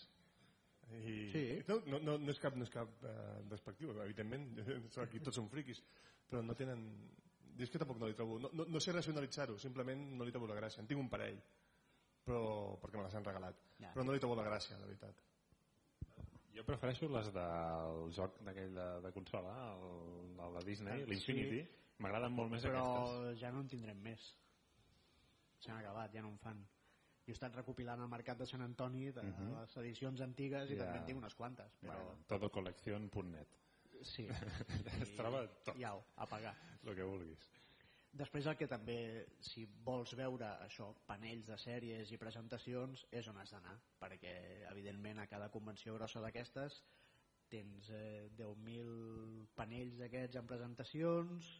I, 0.92 1.14
Sí. 1.32 1.42
no, 1.68 1.80
no, 1.88 2.00
no, 2.06 2.18
no 2.22 2.30
és 2.30 2.38
cap, 2.44 2.54
no 2.60 2.68
és 2.68 2.70
cap 2.70 2.92
uh, 3.08 3.40
despectiu, 3.50 3.90
evidentment, 4.04 4.46
aquí 5.06 5.20
tots 5.26 5.40
són 5.40 5.50
friquis, 5.50 5.82
però 6.30 6.44
no 6.46 6.54
tenen... 6.60 6.84
Dius 7.58 7.74
que 7.74 7.82
tampoc 7.82 7.98
no 7.98 8.08
li 8.08 8.14
trobo... 8.14 8.38
No, 8.44 8.52
no, 8.54 8.68
no 8.70 8.80
sé 8.80 8.94
racionalitzar-ho, 8.94 9.58
simplement 9.60 10.04
no 10.18 10.28
li 10.28 10.32
trobo 10.36 10.48
la 10.52 10.60
gràcia. 10.60 10.84
En 10.84 10.88
tinc 10.92 11.02
un 11.02 11.10
parell, 11.10 11.42
però 12.26 12.44
perquè 12.84 13.00
me 13.02 13.08
les 13.08 13.18
han 13.18 13.26
regalat. 13.26 13.58
Ja. 13.82 13.90
Però 13.96 14.06
no 14.06 14.14
li 14.14 14.22
trobo 14.24 14.38
la 14.38 14.46
gràcia, 14.46 14.78
la 14.78 14.86
veritat. 14.86 15.26
Jo 16.56 16.64
prefereixo 16.68 17.08
les 17.12 17.30
del 17.34 18.12
joc 18.16 18.40
d'aquell 18.46 18.74
de, 18.76 18.88
de 19.06 19.12
consola 19.16 19.54
el, 19.76 20.36
el 20.48 20.54
de 20.60 20.66
Disney, 20.68 21.04
Ah, 21.04 21.10
l'Infinity 21.10 21.62
m'agraden 22.02 22.34
molt 22.34 22.52
més 22.52 22.64
Però 22.66 22.82
aquestes 22.84 23.40
ja 23.40 23.52
no 23.52 23.62
en 23.62 23.68
tindrem 23.72 23.98
més. 24.02 24.22
S'han 25.62 25.78
acabat, 25.78 26.14
ja 26.16 26.22
no 26.26 26.30
en 26.34 26.38
fan. 26.42 26.62
Jo 27.22 27.30
he 27.30 27.36
estat 27.38 27.54
recopilant 27.56 28.02
el 28.02 28.10
mercat 28.10 28.40
de 28.42 28.48
Sant 28.50 28.64
Antoni 28.66 29.12
de 29.12 29.22
Mhm. 29.24 29.52
les 29.60 29.78
edicions 29.78 30.22
antigues 30.22 30.72
i 30.72 30.76
Ja. 30.76 30.86
també 30.86 31.00
en 31.00 31.06
tinc 31.06 31.18
unes 31.20 31.36
quantes. 31.36 31.72
Però... 31.82 31.94
bueno, 31.94 32.24
todocolección.net 32.28 33.48
Sí. 34.02 34.26
es 35.06 35.16
troba 35.16 35.46
tot 35.64 35.76
au, 35.86 36.04
a 36.16 36.26
pagar. 36.26 36.56
el 36.84 36.96
que 36.96 37.04
vulguis 37.04 37.40
Després 38.20 38.48
el 38.52 38.58
que 38.60 38.68
també, 38.68 38.98
si 39.48 39.64
vols 39.88 40.12
veure 40.20 40.48
això, 40.66 40.90
panells 41.08 41.48
de 41.48 41.58
sèries 41.64 42.12
i 42.12 42.20
presentacions, 42.20 43.06
és 43.16 43.30
on 43.32 43.40
has 43.40 43.54
d'anar, 43.56 43.78
perquè 44.02 44.34
evidentment 44.72 45.22
a 45.22 45.30
cada 45.32 45.48
convenció 45.54 45.96
grossa 45.96 46.24
d'aquestes 46.24 46.82
tens 47.52 47.90
eh, 47.92 48.30
10.000 48.40 49.48
panells 49.58 49.98
d'aquests 50.00 50.40
en 50.40 50.48
presentacions 50.48 51.52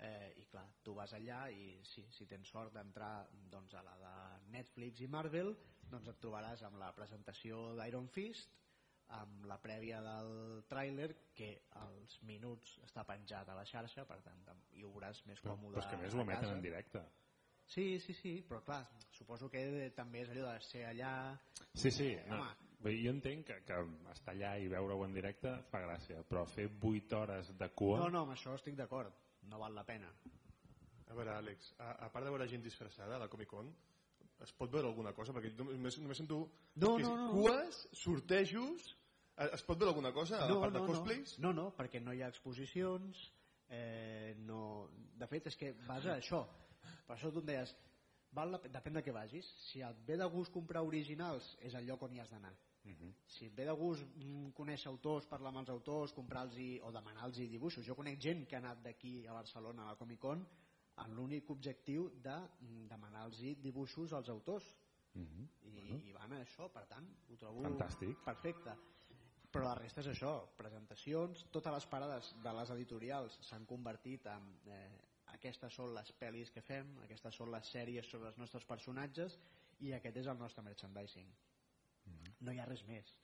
eh, 0.00 0.32
i 0.40 0.46
clar, 0.48 0.64
tu 0.84 0.94
vas 0.96 1.12
allà 1.16 1.44
i 1.52 1.66
sí, 1.88 2.06
si 2.16 2.26
tens 2.30 2.48
sort 2.48 2.72
d'entrar 2.76 3.26
doncs, 3.52 3.76
a 3.76 3.84
la 3.84 3.96
de 4.00 4.14
Netflix 4.56 5.04
i 5.04 5.10
Marvel 5.10 5.52
doncs 5.92 6.08
et 6.10 6.20
trobaràs 6.22 6.64
amb 6.68 6.80
la 6.80 6.92
presentació 6.96 7.74
d'Iron 7.78 8.08
Fist 8.16 8.63
amb 9.18 9.44
la 9.46 9.58
prèvia 9.62 10.00
del 10.02 10.62
tràiler 10.70 11.10
que 11.36 11.50
als 11.80 12.20
minuts 12.22 12.78
està 12.86 13.04
penjat 13.08 13.48
a 13.48 13.56
la 13.58 13.66
xarxa 13.68 14.06
per 14.08 14.20
tant 14.24 14.40
hi 14.72 14.84
ho 14.84 14.92
veuràs 14.94 15.20
més 15.26 15.40
però, 15.42 15.54
còmode 15.54 15.76
però 15.76 15.84
és 15.84 15.90
que 15.90 16.00
més 16.02 16.14
ho 16.14 16.24
emeten 16.24 16.56
en 16.56 16.64
directe 16.64 17.04
Sí, 17.66 17.98
sí, 17.98 18.12
sí, 18.12 18.44
però 18.46 18.60
clar, 18.60 18.82
suposo 19.10 19.48
que 19.48 19.90
també 19.96 20.20
és 20.20 20.30
allò 20.30 20.50
de 20.50 20.60
ser 20.66 20.82
allà... 20.84 21.12
sí, 21.72 21.90
sí, 21.90 22.10
no, 22.28 22.42
Home. 22.42 22.92
jo 23.00 23.14
entenc 23.14 23.46
que, 23.48 23.56
que 23.64 23.78
estar 24.12 24.34
allà 24.34 24.50
i 24.60 24.68
veure-ho 24.68 25.06
en 25.06 25.16
directe 25.16 25.54
fa 25.70 25.80
gràcia 25.86 26.20
però 26.28 26.44
fer 26.44 26.68
8 26.68 27.16
hores 27.22 27.54
de 27.58 27.70
cua 27.72 28.02
No, 28.02 28.10
no, 28.12 28.26
amb 28.26 28.36
això 28.36 28.54
estic 28.58 28.76
d'acord, 28.76 29.16
no 29.48 29.58
val 29.62 29.74
la 29.74 29.84
pena. 29.88 30.12
A 31.08 31.16
veure, 31.16 31.32
Àlex, 31.38 31.72
a, 31.78 31.90
a 32.06 32.12
part 32.12 32.26
de 32.26 32.32
veure 32.34 32.48
gent 32.48 32.62
disfressada 32.64 33.16
a 33.16 33.22
la 33.24 33.28
Comic 33.32 33.48
Con, 33.48 33.72
es 34.42 34.52
pot 34.52 34.70
veure 34.72 34.88
alguna 34.88 35.12
cosa? 35.14 35.32
Perquè 35.32 35.52
només, 35.56 35.98
només 36.02 36.18
sento 36.18 36.40
No, 36.76 36.98
no, 36.98 37.14
no. 37.16 37.30
cues, 37.36 37.88
sortejos... 37.92 38.96
eh, 39.36 39.50
Es 39.52 39.62
pot 39.62 39.78
veure 39.78 39.92
alguna 39.92 40.12
cosa 40.12 40.42
a 40.44 40.48
no, 40.48 40.60
part 40.60 40.74
de 40.74 40.80
no, 40.80 40.86
cosplays? 40.86 41.38
No, 41.38 41.52
no, 41.52 41.70
perquè 41.76 42.00
no 42.02 42.12
hi 42.12 42.22
ha 42.22 42.28
exposicions, 42.28 43.30
eh, 43.68 44.34
no... 44.44 44.88
de 45.14 45.26
fet 45.30 45.46
és 45.52 45.56
que 45.56 45.72
vas 45.86 46.06
a 46.06 46.18
això. 46.18 46.44
Per 47.06 47.16
això 47.16 47.30
tu 47.32 47.40
em 47.40 47.46
deies, 47.52 47.74
val 48.34 48.50
la... 48.56 48.60
depèn 48.66 48.98
de 48.98 49.02
què 49.06 49.14
vagis. 49.14 49.48
Si 49.70 49.82
et 49.82 50.04
ve 50.06 50.18
de 50.20 50.28
gust 50.32 50.52
comprar 50.52 50.82
originals, 50.84 51.54
és 51.62 51.74
el 51.74 51.86
lloc 51.86 52.02
on 52.02 52.14
hi 52.14 52.20
has 52.20 52.30
d'anar. 52.34 52.52
Mhm. 52.84 53.14
Si 53.32 53.46
et 53.46 53.54
ve 53.56 53.64
de 53.64 53.72
gust 53.72 54.04
mm, 54.04 54.50
conèixer 54.58 54.90
autors, 54.90 55.24
parlar 55.30 55.54
amb 55.54 55.62
els 55.62 55.70
autors, 55.72 56.12
comprar-los 56.12 56.58
o 56.84 56.90
demanar-los 56.92 57.38
dibuixos. 57.48 57.86
Jo 57.86 57.96
conec 57.96 58.20
gent 58.20 58.44
que 58.46 58.58
ha 58.58 58.60
anat 58.60 58.82
d'aquí 58.84 59.22
a 59.26 59.32
Barcelona 59.32 59.86
a 59.86 59.94
la 59.94 59.96
Comic 59.96 60.20
Con 60.20 60.44
amb 61.02 61.16
l'únic 61.16 61.50
objectiu 61.50 62.08
de 62.22 62.34
mm, 62.34 62.88
demanar-los 62.90 63.40
dibuixos 63.62 64.12
als 64.12 64.28
autors. 64.28 64.74
Mhm. 65.14 65.46
i, 65.62 66.08
i 66.08 66.12
van 66.12 66.32
a 66.34 66.40
això, 66.42 66.66
per 66.74 66.88
tant 66.90 67.06
ho 67.30 67.36
trobo 67.38 67.62
Fantàstic. 67.62 68.16
perfecte. 68.24 68.74
Però 69.54 69.68
la 69.68 69.74
resta 69.78 70.00
és 70.00 70.08
això, 70.10 70.32
presentacions 70.58 71.44
totes 71.54 71.72
les 71.72 71.86
parades 71.86 72.34
de 72.42 72.52
les 72.58 72.70
editorials 72.74 73.38
s'han 73.46 73.66
convertit 73.70 74.26
en 74.26 74.48
eh, 74.66 74.88
aquestes 75.36 75.72
són 75.72 75.94
les 75.94 76.10
pel·lis 76.18 76.50
que 76.50 76.62
fem 76.62 76.98
aquestes 77.04 77.38
són 77.38 77.52
les 77.52 77.70
sèries 77.70 78.10
sobre 78.10 78.32
els 78.32 78.38
nostres 78.38 78.64
personatges 78.64 79.38
i 79.86 79.92
aquest 79.92 80.16
és 80.16 80.26
el 80.26 80.38
nostre 80.38 80.64
merchandising. 80.66 81.30
No 82.40 82.52
hi 82.52 82.58
ha 82.58 82.66
res 82.66 82.82
més. 82.88 83.14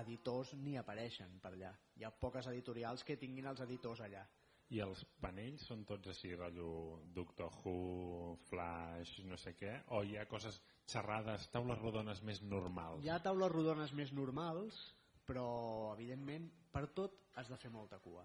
Editors 0.00 0.52
ni 0.54 0.76
apareixen 0.76 1.38
per 1.40 1.52
allà. 1.54 1.70
Hi 1.96 2.04
ha 2.04 2.10
poques 2.10 2.46
editorials 2.50 3.04
que 3.04 3.16
tinguin 3.16 3.46
els 3.46 3.60
editors 3.60 4.00
allà 4.00 4.26
i 4.74 4.80
els 4.82 5.02
panells 5.22 5.62
són 5.68 5.84
tots 5.86 6.08
així 6.10 6.32
rotllo 6.34 6.70
Doctor 7.14 7.52
Who, 7.62 8.36
Flash 8.48 9.20
no 9.30 9.38
sé 9.38 9.54
què, 9.58 9.72
o 9.94 10.02
hi 10.02 10.16
ha 10.18 10.26
coses 10.30 10.58
xerrades, 10.90 11.46
taules 11.54 11.78
rodones 11.78 12.22
més 12.26 12.40
normals 12.42 13.04
Hi 13.04 13.12
ha 13.14 13.20
taules 13.22 13.52
rodones 13.52 13.92
més 13.94 14.12
normals, 14.16 14.78
però 15.26 15.46
evidentment 15.94 16.48
per 16.72 16.86
tot 16.98 17.14
has 17.38 17.48
de 17.50 17.58
fer 17.62 17.70
molta 17.70 17.98
cua. 18.02 18.24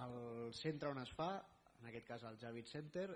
El 0.00 0.52
centre 0.54 0.90
on 0.92 1.00
es 1.02 1.10
fa, 1.16 1.30
en 1.80 1.88
aquest 1.90 2.06
cas 2.06 2.24
el 2.28 2.38
Javits 2.40 2.72
Center, 2.72 3.08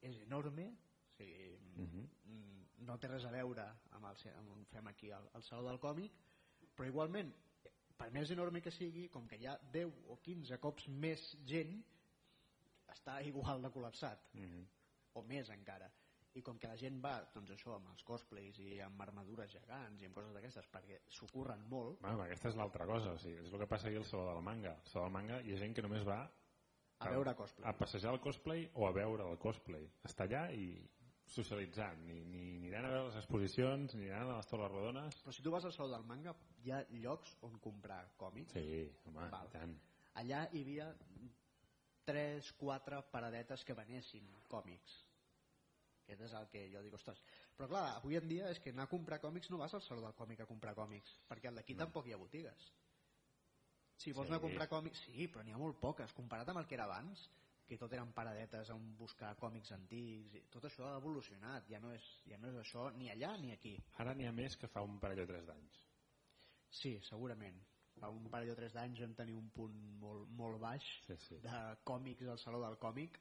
és 0.00 0.20
enorme, 0.24 0.68
o 0.72 1.16
sigui, 1.16 1.58
Mhm. 1.76 2.08
mm, 2.24 2.64
no 2.86 2.98
té 2.98 3.08
res 3.08 3.24
a 3.24 3.30
veure 3.30 3.64
amb 3.90 4.06
el 4.06 4.32
amb 4.36 4.50
on 4.52 4.64
fem 4.66 4.86
aquí 4.86 5.10
el, 5.10 5.28
el 5.34 5.42
Saló 5.42 5.68
del 5.68 5.80
Còmic, 5.80 6.12
però 6.76 6.86
igualment, 6.86 7.32
per 7.98 8.10
més 8.14 8.30
enorme 8.30 8.62
que 8.62 8.70
sigui, 8.74 9.08
com 9.12 9.26
que 9.28 9.36
hi 9.40 9.46
ha 9.50 9.56
10 9.74 9.94
o 10.12 10.18
15 10.24 10.58
cops 10.62 10.88
més 10.88 11.24
gent, 11.50 11.78
està 12.94 13.18
igual 13.26 13.62
de 13.62 13.70
col·lapsat 13.74 14.28
Mhm. 14.34 14.66
o 15.14 15.22
més 15.22 15.50
encara 15.50 15.90
i 16.34 16.42
com 16.42 16.58
que 16.58 16.68
la 16.68 16.76
gent 16.76 17.00
va 17.02 17.14
doncs 17.34 17.50
això, 17.50 17.74
amb 17.74 17.88
els 17.90 18.04
cosplays 18.06 18.58
i 18.62 18.80
amb 18.84 19.00
armadures 19.02 19.50
gegants 19.50 20.02
i 20.02 20.06
amb 20.06 20.14
coses 20.14 20.32
d'aquestes 20.34 20.68
perquè 20.70 21.00
s'ho 21.08 21.26
curren 21.32 21.64
molt 21.68 22.00
Bueno, 22.00 22.22
aquesta 22.22 22.48
és 22.48 22.56
l'altra 22.56 22.86
cosa, 22.86 23.12
o 23.12 23.18
sigui, 23.18 23.40
és 23.44 23.52
el 23.52 23.58
que 23.58 23.66
passa 23.66 23.88
aquí 23.88 23.96
al 23.96 24.04
Saló 24.04 24.28
del 24.32 24.42
Manga. 24.42 24.74
Al 24.76 24.86
Saló 24.92 25.04
del 25.04 25.12
Manga 25.12 25.40
hi 25.42 25.54
ha 25.54 25.58
gent 25.58 25.74
que 25.74 25.82
només 25.82 26.04
va 26.06 26.20
a 27.00 27.10
veure 27.10 27.34
cosplay 27.34 27.68
a 27.68 27.76
passejar 27.78 28.12
el 28.12 28.20
cosplay 28.20 28.70
o 28.74 28.86
a 28.86 28.92
veure 28.92 29.28
el 29.30 29.38
cosplay. 29.38 29.88
Està 30.04 30.24
allà 30.24 30.52
i 30.54 30.88
socialitzant, 31.28 32.00
ni, 32.06 32.18
ni 32.24 32.42
aniran 32.58 32.86
a 32.86 32.92
veure 32.92 33.08
les 33.10 33.16
exposicions, 33.20 33.94
ni 33.94 34.08
aniran 34.08 34.30
a 34.32 34.36
les 34.38 34.46
taules 34.50 34.70
rodones. 34.72 35.18
però 35.24 35.32
si 35.36 35.42
tu 35.44 35.50
vas 35.52 35.64
al 35.68 35.72
Saló 35.76 35.90
del 35.92 36.04
Manga 36.08 36.34
hi 36.64 36.70
ha 36.72 36.82
llocs 37.02 37.36
on 37.42 37.58
comprar 37.60 38.00
còmics 38.16 38.52
Sí, 38.56 38.86
home, 39.06 39.28
Val. 39.30 39.46
i 39.46 39.52
tant. 39.52 39.74
allà 40.14 40.48
hi 40.52 40.62
havia 40.62 40.88
3, 42.08 42.52
4 42.56 43.02
paradetes 43.12 43.64
que 43.64 43.74
venessin 43.76 44.26
còmics 44.48 45.04
aquest 46.08 46.22
és 46.24 46.32
el 46.32 46.46
que 46.48 46.62
jo 46.72 46.80
dic, 46.82 46.94
ostres 46.96 47.20
però 47.58 47.68
clar, 47.68 47.86
avui 47.98 48.16
en 48.16 48.28
dia 48.28 48.48
és 48.50 48.58
que 48.64 48.70
anar 48.72 48.86
a 48.88 48.92
comprar 48.94 49.20
còmics 49.20 49.50
no 49.50 49.58
vas 49.60 49.74
al 49.74 49.82
Saló 49.82 50.00
del 50.00 50.14
Còmic 50.16 50.40
a 50.40 50.46
comprar 50.46 50.74
còmics 50.74 51.18
perquè 51.28 51.52
d'aquí 51.52 51.74
No. 51.74 51.84
tampoc 51.84 52.06
hi 52.08 52.12
ha 52.14 52.16
botigues 52.16 52.72
si 53.98 54.12
vols 54.12 54.26
Sí. 54.28 54.32
anar 54.32 54.38
a 54.38 54.46
comprar 54.46 54.68
còmics 54.68 55.04
sí, 55.04 55.28
però 55.28 55.44
n'hi 55.44 55.52
ha 55.52 55.58
molt 55.58 55.76
poques 55.80 56.12
comparat 56.14 56.48
amb 56.48 56.58
el 56.60 56.66
que 56.66 56.74
era 56.74 56.84
abans 56.84 57.28
que 57.68 57.76
tot 57.78 57.92
eren 57.92 58.12
paradetes 58.16 58.70
on 58.72 58.84
buscar 58.96 59.34
còmics 59.36 59.72
antics 59.76 60.34
i 60.38 60.42
tot 60.52 60.64
això 60.64 60.86
ha 60.88 60.96
evolucionat 60.98 61.68
ja 61.68 61.80
no 61.84 61.92
és, 61.92 62.06
ja 62.26 62.38
no 62.40 62.48
és 62.48 62.56
això 62.62 62.88
ni 62.96 63.10
allà 63.12 63.34
ni 63.40 63.52
aquí. 63.52 63.74
Ara 64.00 64.14
n'hi 64.16 64.26
ha 64.26 64.32
més 64.32 64.56
que 64.56 64.70
fa 64.72 64.82
un 64.86 64.98
parell 65.02 65.24
o 65.24 65.26
tres 65.28 65.46
d'anys. 65.46 65.82
sí, 66.70 66.98
segurament. 67.08 67.60
Fa 67.98 68.08
un 68.14 68.28
parell 68.30 68.52
o 68.52 68.56
tres 68.56 68.72
d'anys 68.72 69.00
vam 69.00 69.14
tenir 69.18 69.34
un 69.34 69.48
punt 69.50 69.74
molt, 70.00 70.28
molt 70.30 70.60
baix 70.62 70.84
Sí, 71.06 71.16
sí. 71.26 71.38
de 71.42 71.60
còmics 71.84 72.28
al 72.28 72.38
Saló 72.38 72.60
del 72.62 72.78
Còmic 72.78 73.18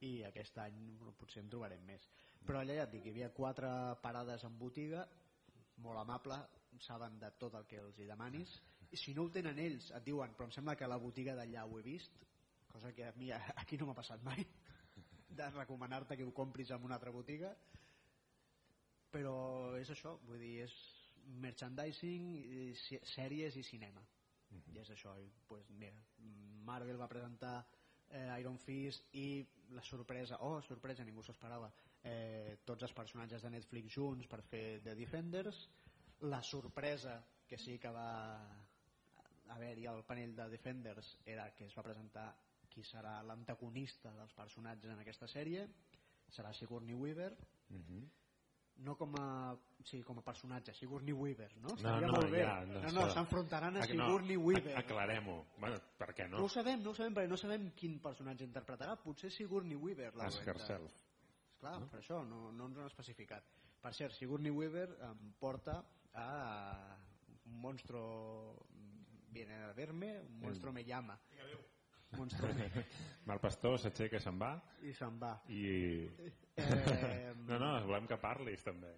i 0.00 0.22
aquest 0.24 0.58
any 0.58 0.78
potser 1.18 1.42
en 1.42 1.50
trobarem 1.50 1.84
més. 1.86 2.04
Però 2.46 2.60
allà 2.60 2.74
ja 2.74 2.84
et 2.86 2.92
dic, 2.92 3.06
hi 3.06 3.10
havia 3.10 3.32
quatre 3.34 3.68
parades 4.02 4.44
en 4.44 4.58
botiga 4.58 5.06
molt 5.78 5.98
amable 5.98 6.38
saben 6.80 7.18
de 7.18 7.30
tot 7.38 7.54
el 7.54 7.66
que 7.66 7.78
els 7.80 7.98
hi 7.98 8.06
demanis. 8.06 8.50
I 8.90 8.96
si 8.96 9.14
no 9.14 9.24
ho 9.26 9.30
tenen 9.30 9.58
ells 9.58 9.90
et 9.90 10.04
diuen 10.04 10.34
però 10.34 10.46
em 10.48 10.52
sembla 10.54 10.76
que 10.76 10.86
la 10.88 10.98
botiga 10.98 11.34
d'allà 11.36 11.64
ho 11.66 11.78
he 11.78 11.82
vist 11.82 12.12
cosa 12.78 12.94
que 12.94 13.04
a 13.04 13.12
mi 13.18 13.32
aquí 13.32 13.76
no 13.76 13.90
m'ha 13.90 13.98
passat 13.98 14.22
mai 14.22 14.46
de 15.38 15.50
recomanar-te 15.50 16.16
que 16.16 16.24
ho 16.24 16.32
compris 16.34 16.70
en 16.70 16.84
una 16.86 16.94
altra 16.94 17.10
botiga 17.10 17.50
però 19.10 19.34
és 19.80 19.90
això 19.90 20.14
vull 20.28 20.38
dir, 20.38 20.54
és 20.68 20.76
merchandising 21.42 22.28
sèries 23.14 23.56
i 23.56 23.64
cinema. 23.66 24.02
I 24.72 24.78
és 24.80 24.90
això 24.94 25.14
i, 25.20 25.26
pues, 25.48 25.66
mira, 25.80 25.96
Marvel 26.68 27.00
va 27.00 27.08
presentar 27.10 27.56
eh, 28.08 28.40
Iron 28.40 28.58
Fist 28.62 29.08
i 29.16 29.44
la 29.76 29.84
sorpresa, 29.84 30.38
oh 30.44 30.60
sorpresa 30.64 31.04
ningú 31.04 31.24
s'ho 31.24 31.34
esperava 31.34 31.68
eh, 32.02 32.58
tots 32.64 32.86
els 32.86 32.94
personatges 32.96 33.44
de 33.44 33.52
Netflix 33.52 33.96
junts 33.96 34.28
per 34.30 34.40
fer 34.48 34.80
The 34.84 34.94
Defenders 34.96 35.66
la 36.30 36.42
sorpresa 36.42 37.18
que 37.48 37.58
sí 37.58 37.76
que 37.78 37.92
va 37.92 38.08
haver-hi 39.54 39.86
al 39.88 40.04
panell 40.08 40.34
de 40.36 40.48
Defenders 40.52 41.16
era 41.24 41.50
que 41.56 41.68
es 41.68 41.76
va 41.76 41.84
presentar 41.84 42.28
qui 42.68 42.82
serà 42.84 43.22
l'antagonista 43.22 44.12
dels 44.14 44.32
personatges 44.34 44.90
en 44.92 44.98
aquesta 45.00 45.26
sèrie 45.28 45.66
serà 46.30 46.52
Sigourney 46.52 46.94
Weaver 46.94 47.34
Mhm. 47.70 48.08
no 48.78 48.94
com 48.96 49.14
a, 49.18 49.56
sí, 49.84 50.02
com 50.04 50.18
a 50.18 50.22
personatge 50.22 50.72
Sigourney 50.74 51.12
Weaver 51.12 51.56
no? 51.56 51.68
No, 51.68 51.74
Estaria 51.74 52.06
no, 52.06 52.12
molt 52.12 52.30
bé 52.30 52.42
ja, 52.44 52.64
no, 52.64 52.80
no, 52.80 52.92
no 52.92 53.10
s'enfrontaran 53.10 53.76
a 53.76 53.80
no, 53.80 53.86
Sigourney 53.86 54.36
Weaver 54.36 54.76
ac- 54.76 54.84
Aclarem-ho. 54.84 55.46
Bueno, 55.58 55.80
per 55.98 56.14
què 56.14 56.28
no 56.28 56.38
no? 56.38 56.44
ho 56.44 56.48
sabem, 56.48 56.82
no 56.82 56.90
ho 56.90 56.94
sabem, 56.94 57.14
perquè 57.14 57.28
no 57.28 57.36
sabem 57.36 57.70
quin 57.74 57.98
personatge 58.00 58.44
interpretarà. 58.44 58.94
Potser 59.02 59.30
Sigourney 59.32 59.74
Weaver. 59.76 60.14
la 60.14 60.28
dolenta. 60.28 60.50
herself. 60.52 60.92
Esclar, 61.54 61.88
per 61.90 61.98
això 62.00 62.24
no, 62.24 62.52
no 62.52 62.66
ens 62.66 62.76
ho 62.76 62.80
han 62.80 62.86
especificat. 62.86 63.44
Per 63.82 63.92
cert, 63.94 64.12
Sigourney 64.14 64.50
Weaver 64.50 64.96
em 65.10 65.32
porta 65.40 65.84
a 66.14 66.96
un 67.46 67.60
monstro 67.60 68.64
viene 69.30 69.54
a 69.64 69.72
verme, 69.72 70.20
un 70.20 70.38
monstro 70.40 70.72
me 70.72 70.84
llama. 70.84 71.18
Me... 73.26 73.34
El 73.34 73.40
pastor 73.42 73.78
s'aixeca 73.78 74.20
se'n 74.22 74.38
va 74.40 74.54
i 74.88 74.94
se'n 74.96 75.18
va. 75.20 75.34
i... 75.52 75.62
Eh, 76.56 77.34
No, 77.48 77.58
no, 77.60 77.68
volem 77.86 78.06
que 78.08 78.16
parlis 78.20 78.64
també. 78.64 78.94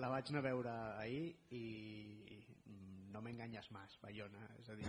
la 0.00 0.08
vaig 0.10 0.30
anar 0.30 0.40
a 0.42 0.46
veure 0.48 0.74
ahir 0.98 1.24
i 1.54 1.64
no 3.14 3.22
m'enganyes 3.22 3.70
més, 3.74 3.96
Bayona. 4.02 4.42
És 4.58 4.68
a 4.68 4.74
dir, 4.74 4.88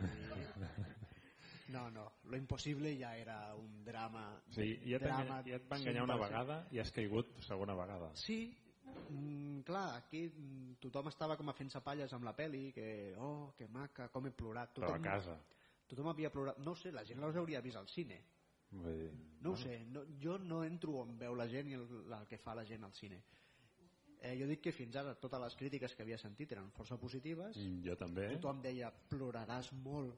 no, 1.75 1.85
no, 1.93 2.05
lo 2.25 2.37
impossible 2.37 2.95
ja 2.97 3.15
era 3.17 3.37
un 3.55 3.83
drama. 3.85 4.25
Sí, 4.55 4.71
ja, 4.89 4.99
drama 5.01 5.41
ja 5.45 5.59
et 5.59 5.67
va 5.69 5.79
enganyar 5.81 6.05
una 6.07 6.17
100%. 6.17 6.25
vegada 6.27 6.59
i 6.73 6.81
has 6.81 6.93
caigut 6.95 7.33
segona 7.45 7.75
vegada. 7.77 8.09
Sí, 8.21 8.39
mm, 9.09 9.59
clar, 9.67 9.87
aquí 10.01 10.25
tothom 10.81 11.11
estava 11.13 11.37
com 11.37 11.49
a 11.49 11.57
fent 11.57 11.73
palles 11.85 12.13
amb 12.17 12.25
la 12.25 12.33
peli, 12.37 12.71
que, 12.73 12.87
oh, 13.21 13.53
que 13.57 13.69
maca, 13.69 14.09
com 14.13 14.25
he 14.25 14.33
plorat. 14.33 14.73
Però 14.79 14.89
a 14.89 14.95
Tothom, 14.97 15.05
casa. 15.05 15.37
Tothom 15.87 16.07
havia 16.11 16.31
plorat. 16.33 16.57
No 16.59 16.75
sé, 16.75 16.91
la 16.91 17.03
gent 17.05 17.23
els 17.23 17.35
hauria 17.37 17.61
vist 17.61 17.77
al 17.77 17.87
cine. 17.87 18.21
Vull 18.71 18.97
dir, 18.99 19.11
No 19.41 19.51
ho 19.53 19.57
sé, 19.57 19.85
no, 19.93 20.01
jo 20.21 20.37
no 20.41 20.63
entro 20.65 20.97
on 21.03 21.17
veu 21.17 21.35
la 21.37 21.47
gent 21.47 21.69
i 21.69 21.75
el, 21.77 21.85
el 22.17 22.27
que 22.27 22.37
fa 22.41 22.55
la 22.57 22.65
gent 22.65 22.83
al 22.83 22.93
cine. 22.93 23.21
Eh, 24.25 24.33
jo 24.39 24.47
dic 24.49 24.61
que 24.65 24.71
fins 24.73 24.95
ara 24.97 25.13
totes 25.21 25.41
les 25.41 25.55
crítiques 25.55 25.93
que 25.93 26.01
havia 26.01 26.17
sentit 26.17 26.51
eren 26.55 26.71
força 26.73 26.97
positives. 26.97 27.57
mm, 27.57 27.83
jo 27.85 27.95
també. 27.95 28.29
Tothom 28.39 28.61
deia, 28.63 28.91
ploraràs 29.09 29.71
molt. 29.73 30.17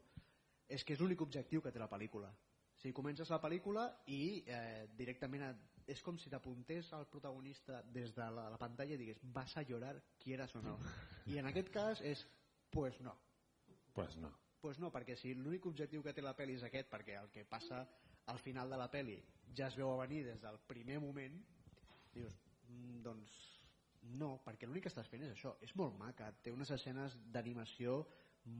És 0.69 0.83
que 0.83 0.93
és 0.93 0.99
l'únic 0.99 1.21
objectiu 1.21 1.61
que 1.61 1.71
té 1.71 1.79
la 1.79 1.89
pel·lícula. 1.91 2.29
O 2.29 2.79
sigui, 2.79 2.93
comences 2.93 3.29
la 3.29 3.41
pel·lícula 3.41 3.87
i 4.07 4.43
eh, 4.45 4.87
directament 4.95 5.43
et, 5.49 5.61
és 5.87 6.01
com 6.03 6.17
si 6.17 6.29
t'apuntés 6.29 6.91
al 6.93 7.07
protagonista 7.09 7.81
des 7.83 8.13
de 8.15 8.27
la, 8.31 8.49
la 8.53 8.57
pantalla 8.57 8.93
i 8.93 8.97
digués 8.97 9.19
vas 9.33 9.55
a 9.57 9.63
llorar, 9.63 9.95
quieras 10.19 10.55
o 10.55 10.61
no. 10.61 10.77
I 11.27 11.39
en 11.39 11.47
aquest 11.47 11.69
cas 11.73 12.01
és, 12.01 12.25
pues 12.71 12.99
no. 13.01 13.15
Pues 13.93 14.15
no. 14.17 14.31
Pues 14.61 14.79
no, 14.81 14.89
perquè 14.93 15.15
si 15.15 15.33
l'únic 15.37 15.65
objectiu 15.69 16.03
que 16.03 16.13
té 16.17 16.23
la 16.25 16.35
pel·li 16.37 16.57
és 16.57 16.65
aquest, 16.65 16.89
perquè 16.89 17.17
el 17.19 17.29
que 17.33 17.45
passa 17.45 17.83
al 18.33 18.39
final 18.43 18.69
de 18.69 18.79
la 18.79 18.89
pel·li 18.91 19.17
ja 19.55 19.67
es 19.67 19.77
veu 19.77 19.91
a 19.91 19.99
venir 20.01 20.23
des 20.25 20.41
del 20.41 20.57
primer 20.67 20.99
moment, 20.99 21.37
dius, 22.13 22.39
mm, 22.67 23.01
doncs 23.05 23.35
no, 24.21 24.37
perquè 24.45 24.67
l'únic 24.67 24.87
que 24.87 24.91
estàs 24.93 25.09
fent 25.11 25.23
és 25.25 25.33
això, 25.33 25.55
és 25.61 25.73
molt 25.75 25.97
maca, 25.99 26.31
té 26.43 26.51
unes 26.51 26.71
escenes 26.71 27.17
d'animació 27.33 28.01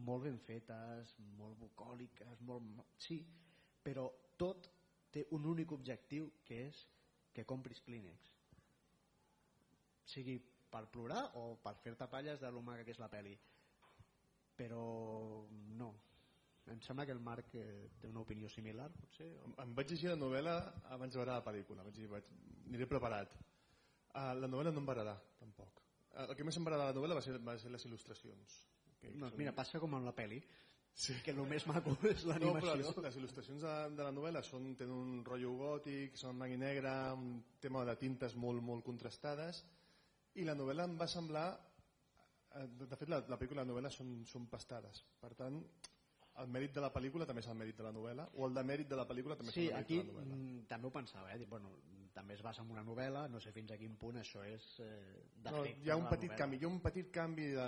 molt 0.07 0.25
ben 0.27 0.39
fetes, 0.43 1.13
molt 1.37 1.57
bucòliques, 1.61 2.41
molt... 2.47 2.83
Sí, 2.99 3.21
però 3.83 4.09
tot 4.37 4.69
té 5.13 5.25
un 5.31 5.45
únic 5.47 5.71
objectiu 5.71 6.31
que 6.45 6.65
és 6.67 6.81
que 7.33 7.45
compris 7.47 7.81
clínex. 7.85 8.33
Sigui 10.07 10.37
per 10.71 10.87
plorar 10.91 11.23
o 11.39 11.55
per 11.63 11.77
fer-te 11.83 12.07
palles 12.11 12.41
de 12.41 12.51
lo 12.51 12.61
maca 12.61 12.83
que 12.83 12.95
és 12.95 12.99
la 12.99 13.09
peli. 13.11 13.37
Però 14.57 14.83
no. 15.77 15.91
Em 16.67 16.81
sembla 16.83 17.05
que 17.07 17.13
el 17.15 17.21
Marc 17.23 17.53
eh, 17.55 17.87
té 18.01 18.09
una 18.09 18.23
opinió 18.25 18.49
similar, 18.51 18.89
potser. 18.91 19.29
O... 19.45 19.53
Em 19.63 19.73
vaig 19.77 19.91
llegir 19.93 20.09
la 20.11 20.17
novel·la 20.19 20.55
abans 20.95 21.13
de 21.13 21.21
veure 21.21 21.37
la 21.37 21.43
pel·lícula. 21.45 21.85
Vaig 21.87 21.95
dir, 21.95 22.09
vaig, 22.11 22.27
aniré 22.67 22.87
preparat. 22.91 23.37
Uh, 24.17 24.33
la 24.41 24.49
novel·la 24.49 24.73
no 24.73 24.81
em 24.81 24.87
va 24.89 24.95
agradar, 24.97 25.15
tampoc. 25.39 25.79
Uh, 26.11 26.25
el 26.25 26.35
que 26.35 26.43
més 26.47 26.57
em 26.57 26.65
va 26.65 26.73
agradar 26.73 26.89
de 26.89 26.95
la 26.95 26.99
novel·la 26.99 27.19
va 27.19 27.23
ser, 27.23 27.37
va 27.45 27.55
ser 27.61 27.71
les 27.71 27.85
il·lustracions. 27.87 28.57
Que, 28.99 29.13
Doncs 29.13 29.31
són- 29.31 29.39
mira, 29.39 29.53
passa 29.55 29.79
com 29.79 29.93
amb 29.95 30.09
la 30.09 30.15
peli, 30.17 30.41
Sí. 30.97 31.13
que 31.23 31.29
el 31.29 31.37
més 31.45 31.67
maco 31.69 31.91
és 32.09 32.23
No, 32.25 32.31
l'animació. 32.33 32.73
les, 32.81 32.97
les 33.05 33.17
il·lustracions 33.21 33.61
de, 33.61 33.73
de 33.95 34.03
la 34.03 34.11
novel·la 34.11 34.41
són, 34.43 34.71
tenen 34.75 34.95
un 34.97 35.19
rotllo 35.23 35.51
gòtic, 35.59 36.17
són 36.17 36.39
blanc 36.41 36.55
i 36.55 36.57
negre, 36.57 36.89
un 37.13 37.43
tema 37.61 37.83
de 37.85 37.95
tintes 38.01 38.33
molt, 38.35 38.63
molt 38.65 38.83
contrastades, 38.83 39.61
i 40.35 40.43
la 40.43 40.55
novel·la 40.57 40.89
em 40.89 40.97
va 40.99 41.07
semblar... 41.07 41.47
eh, 42.55 42.67
De 42.79 42.85
de 42.87 42.95
fet, 42.95 43.09
la, 43.09 43.19
la 43.27 43.37
pel·lícula 43.37 43.61
i 43.61 43.65
la 43.65 43.71
novel·la 43.73 43.91
són, 43.91 44.25
són 44.25 44.47
pastades. 44.47 45.03
Per 45.21 45.33
tant, 45.35 45.61
el 46.37 46.47
mèrit 46.53 46.73
de 46.73 46.81
la 46.81 46.91
pel·lícula 46.93 47.25
també 47.25 47.41
és 47.41 47.47
el 47.49 47.55
mèrit 47.57 47.77
de 47.77 47.83
la 47.83 47.91
novel·la, 47.91 48.27
o 48.35 48.45
el 48.47 48.53
demèrit 48.53 48.87
de 48.87 48.95
la 48.95 49.05
pel·lícula 49.09 49.35
també 49.37 49.51
Sí, 49.51 49.65
és 49.67 49.71
el 49.71 49.75
mèrit 49.75 49.85
aquí 49.85 49.97
de 49.97 50.03
la 50.03 50.11
novel·la. 50.13 50.35
mm, 50.35 50.65
també 50.67 50.87
ho 50.87 50.91
pensava, 50.91 51.33
eh? 51.33 51.45
Bueno, 51.49 51.71
també 52.13 52.33
es 52.33 52.41
basa 52.41 52.61
en 52.63 52.69
una 52.71 52.83
novel·la, 52.83 53.27
no 53.29 53.39
sé 53.39 53.51
fins 53.53 53.71
a 53.71 53.77
quin 53.77 53.95
punt 53.97 54.17
això 54.17 54.43
és 54.45 54.63
eh, 54.79 55.23
No, 55.45 55.63
hi 55.65 55.89
ha 55.89 55.95
de 55.95 56.01
un 56.01 56.07
petit 56.09 56.29
novel·la. 56.29 56.37
canvi, 56.37 56.57
hi 56.57 56.63
ha 56.65 56.67
un 56.67 56.79
petit 56.81 57.11
canvi 57.13 57.45
de, 57.53 57.67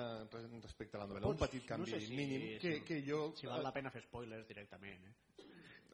respecte 0.64 0.98
a 0.98 1.00
la 1.02 1.08
novel·la, 1.08 1.28
Pots- 1.28 1.42
un 1.42 1.48
petit 1.48 1.62
no 1.64 1.68
canvi 1.68 1.92
sé 1.92 2.00
si- 2.02 2.16
mínim 2.16 2.42
que, 2.60 2.74
si- 2.80 2.84
que 2.86 3.02
jo, 3.06 3.34
Si 3.36 3.46
val 3.48 3.64
la 3.64 3.72
pena 3.74 3.90
fer 3.92 4.02
spoilers 4.04 4.48
directament, 4.48 5.06
eh? 5.06 5.14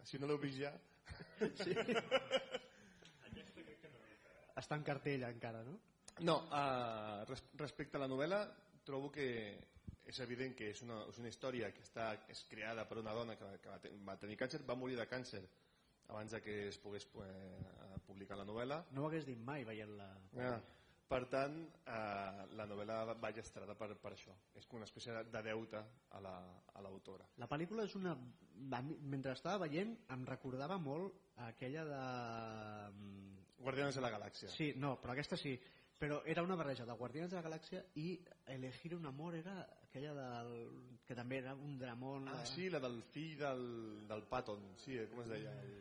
si 0.03 0.19
no 0.19 0.27
l'heu 0.27 0.37
vist 0.39 0.59
ja, 0.59 0.71
Està 4.55 4.77
en 4.79 4.83
cartell 4.87 5.23
encara, 5.27 5.63
no? 5.67 5.75
No, 6.23 6.35
uh, 6.47 7.25
res, 7.27 7.41
respecte 7.59 7.97
a 7.97 7.99
la 8.05 8.07
novel·la, 8.07 8.39
trobo 8.85 9.11
que 9.11 9.27
és 10.05 10.19
evident 10.21 10.53
que 10.55 10.69
és 10.69 10.81
una, 10.85 10.99
és 11.09 11.17
una 11.21 11.29
història 11.31 11.71
que 11.73 11.81
està, 11.81 12.11
és 12.29 12.43
creada 12.49 12.85
per 12.87 12.99
una 13.01 13.13
dona 13.17 13.35
que, 13.39 13.47
que 13.63 13.69
va, 13.73 13.79
ten, 13.81 13.97
va 14.05 14.15
tenir 14.21 14.37
càncer, 14.37 14.61
va 14.67 14.75
morir 14.77 14.95
de 14.99 15.07
càncer 15.09 15.41
abans 16.13 16.31
de 16.35 16.41
que 16.45 16.67
es 16.69 16.77
pogués 16.77 17.07
eh, 17.25 17.99
publicar 18.05 18.37
la 18.37 18.45
novel·la. 18.45 18.83
No 18.93 19.03
ho 19.03 19.07
hagués 19.09 19.25
dit 19.25 19.39
mai 19.41 19.65
veient-la. 19.65 20.09
Ah, 20.45 20.59
per 21.09 21.23
tant, 21.29 21.55
eh, 21.89 22.45
la 22.57 22.65
novel·la 22.69 22.99
va 23.17 23.31
llestrada 23.33 23.73
per, 23.77 23.91
per 24.01 24.11
això. 24.13 24.33
És 24.57 24.65
com 24.69 24.77
una 24.77 24.85
espècie 24.85 25.13
de, 25.13 25.23
de 25.33 25.41
deute 25.49 25.81
a 26.17 26.21
la- 26.21 26.61
a 26.75 26.81
l'autora. 26.85 27.25
La 27.41 27.47
pel·lícula 27.49 27.85
és 27.89 27.95
una... 27.97 28.13
Mentre 28.55 29.33
estava 29.33 29.65
veient 29.65 29.95
em 30.13 30.25
recordava 30.29 30.77
molt 30.77 31.17
aquella 31.49 31.83
de... 31.89 32.03
Guardianes 33.57 33.95
de 33.97 34.01
la 34.05 34.11
Galàxia. 34.13 34.49
Sí, 34.53 34.73
no, 34.77 34.95
però 35.01 35.13
aquesta 35.15 35.37
sí. 35.39 35.55
Però 35.97 36.21
era 36.25 36.43
una 36.43 36.55
barreja 36.59 36.85
de 36.85 36.93
Guardians 36.99 37.31
de 37.31 37.37
la 37.39 37.45
Galàxia 37.45 37.81
i 38.01 38.19
Elegir 38.51 38.95
un 38.97 39.05
amor 39.05 39.35
era 39.35 39.55
aquella 39.83 40.13
del... 40.17 40.55
que 41.07 41.15
també 41.15 41.39
era 41.39 41.53
un 41.55 41.77
dramón... 41.79 42.27
Ah, 42.27 42.41
eh, 42.41 42.47
sí, 42.49 42.69
la 42.69 42.81
del 42.83 43.01
fill 43.13 43.37
del, 43.39 43.63
del 44.09 44.23
Patton. 44.27 44.63
Sí, 44.83 44.97
com 45.11 45.21
es 45.23 45.29
deia? 45.31 45.53
El... 45.61 45.75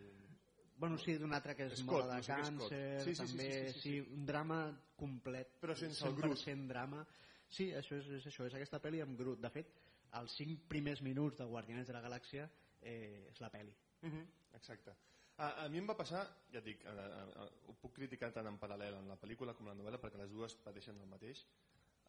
Bueno, 0.76 0.98
sí, 0.98 1.16
d'un 1.18 1.32
altre 1.34 1.54
que 1.58 1.66
és 1.70 1.78
Scott, 1.80 2.04
molt 2.04 2.10
de 2.10 2.18
no 2.18 2.26
sé 2.26 2.36
càncer, 2.38 2.82
Sí, 3.04 3.14
sí, 3.14 3.14
sí, 3.14 3.26
també, 3.32 3.48
sí, 3.50 3.72
sí, 3.72 3.80
sí. 3.80 3.94
un 4.14 4.26
drama 4.28 4.60
complet. 5.00 5.56
Però 5.62 5.76
sense 5.78 6.06
el 6.06 6.16
Groot. 6.18 6.38
100% 6.42 6.70
drama. 6.70 7.02
Sí, 7.48 7.70
això 7.78 7.98
és, 7.98 8.10
és 8.18 8.28
això, 8.30 8.46
és 8.50 8.58
aquesta 8.58 8.82
pel·li 8.82 9.02
amb 9.02 9.18
Groot. 9.18 9.40
De 9.42 9.50
fet, 9.54 9.72
els 10.20 10.36
cinc 10.38 10.68
primers 10.70 11.02
minuts 11.02 11.40
de 11.40 11.48
Guardianes 11.50 11.90
de 11.90 11.96
la 11.96 12.02
Galàxia 12.04 12.46
eh, 12.82 13.30
és 13.30 13.40
la 13.42 13.50
pel·li. 13.50 13.74
Uh 14.02 14.12
-huh. 14.12 14.24
Exacte. 14.60 14.94
A, 15.36 15.64
a 15.64 15.68
mi 15.68 15.80
em 15.80 15.86
va 15.90 15.96
passar, 15.98 16.22
ja 16.52 16.60
et 16.60 16.66
dic, 16.68 16.84
a, 16.86 16.94
a, 16.94 17.22
a, 17.42 17.46
ho 17.70 17.74
puc 17.82 17.96
criticar 17.96 18.30
tant 18.34 18.46
en 18.46 18.58
paral·lel 18.60 19.00
en 19.00 19.08
la 19.10 19.18
pel·lícula 19.18 19.54
com 19.58 19.66
en 19.66 19.74
la 19.74 19.80
novel·la 19.80 19.98
perquè 20.02 20.20
les 20.20 20.30
dues 20.30 20.54
pateixen 20.62 21.00
el 21.02 21.10
mateix. 21.10 21.42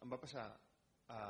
Em 0.04 0.12
va 0.12 0.20
passar 0.22 0.46
a, 1.10 1.20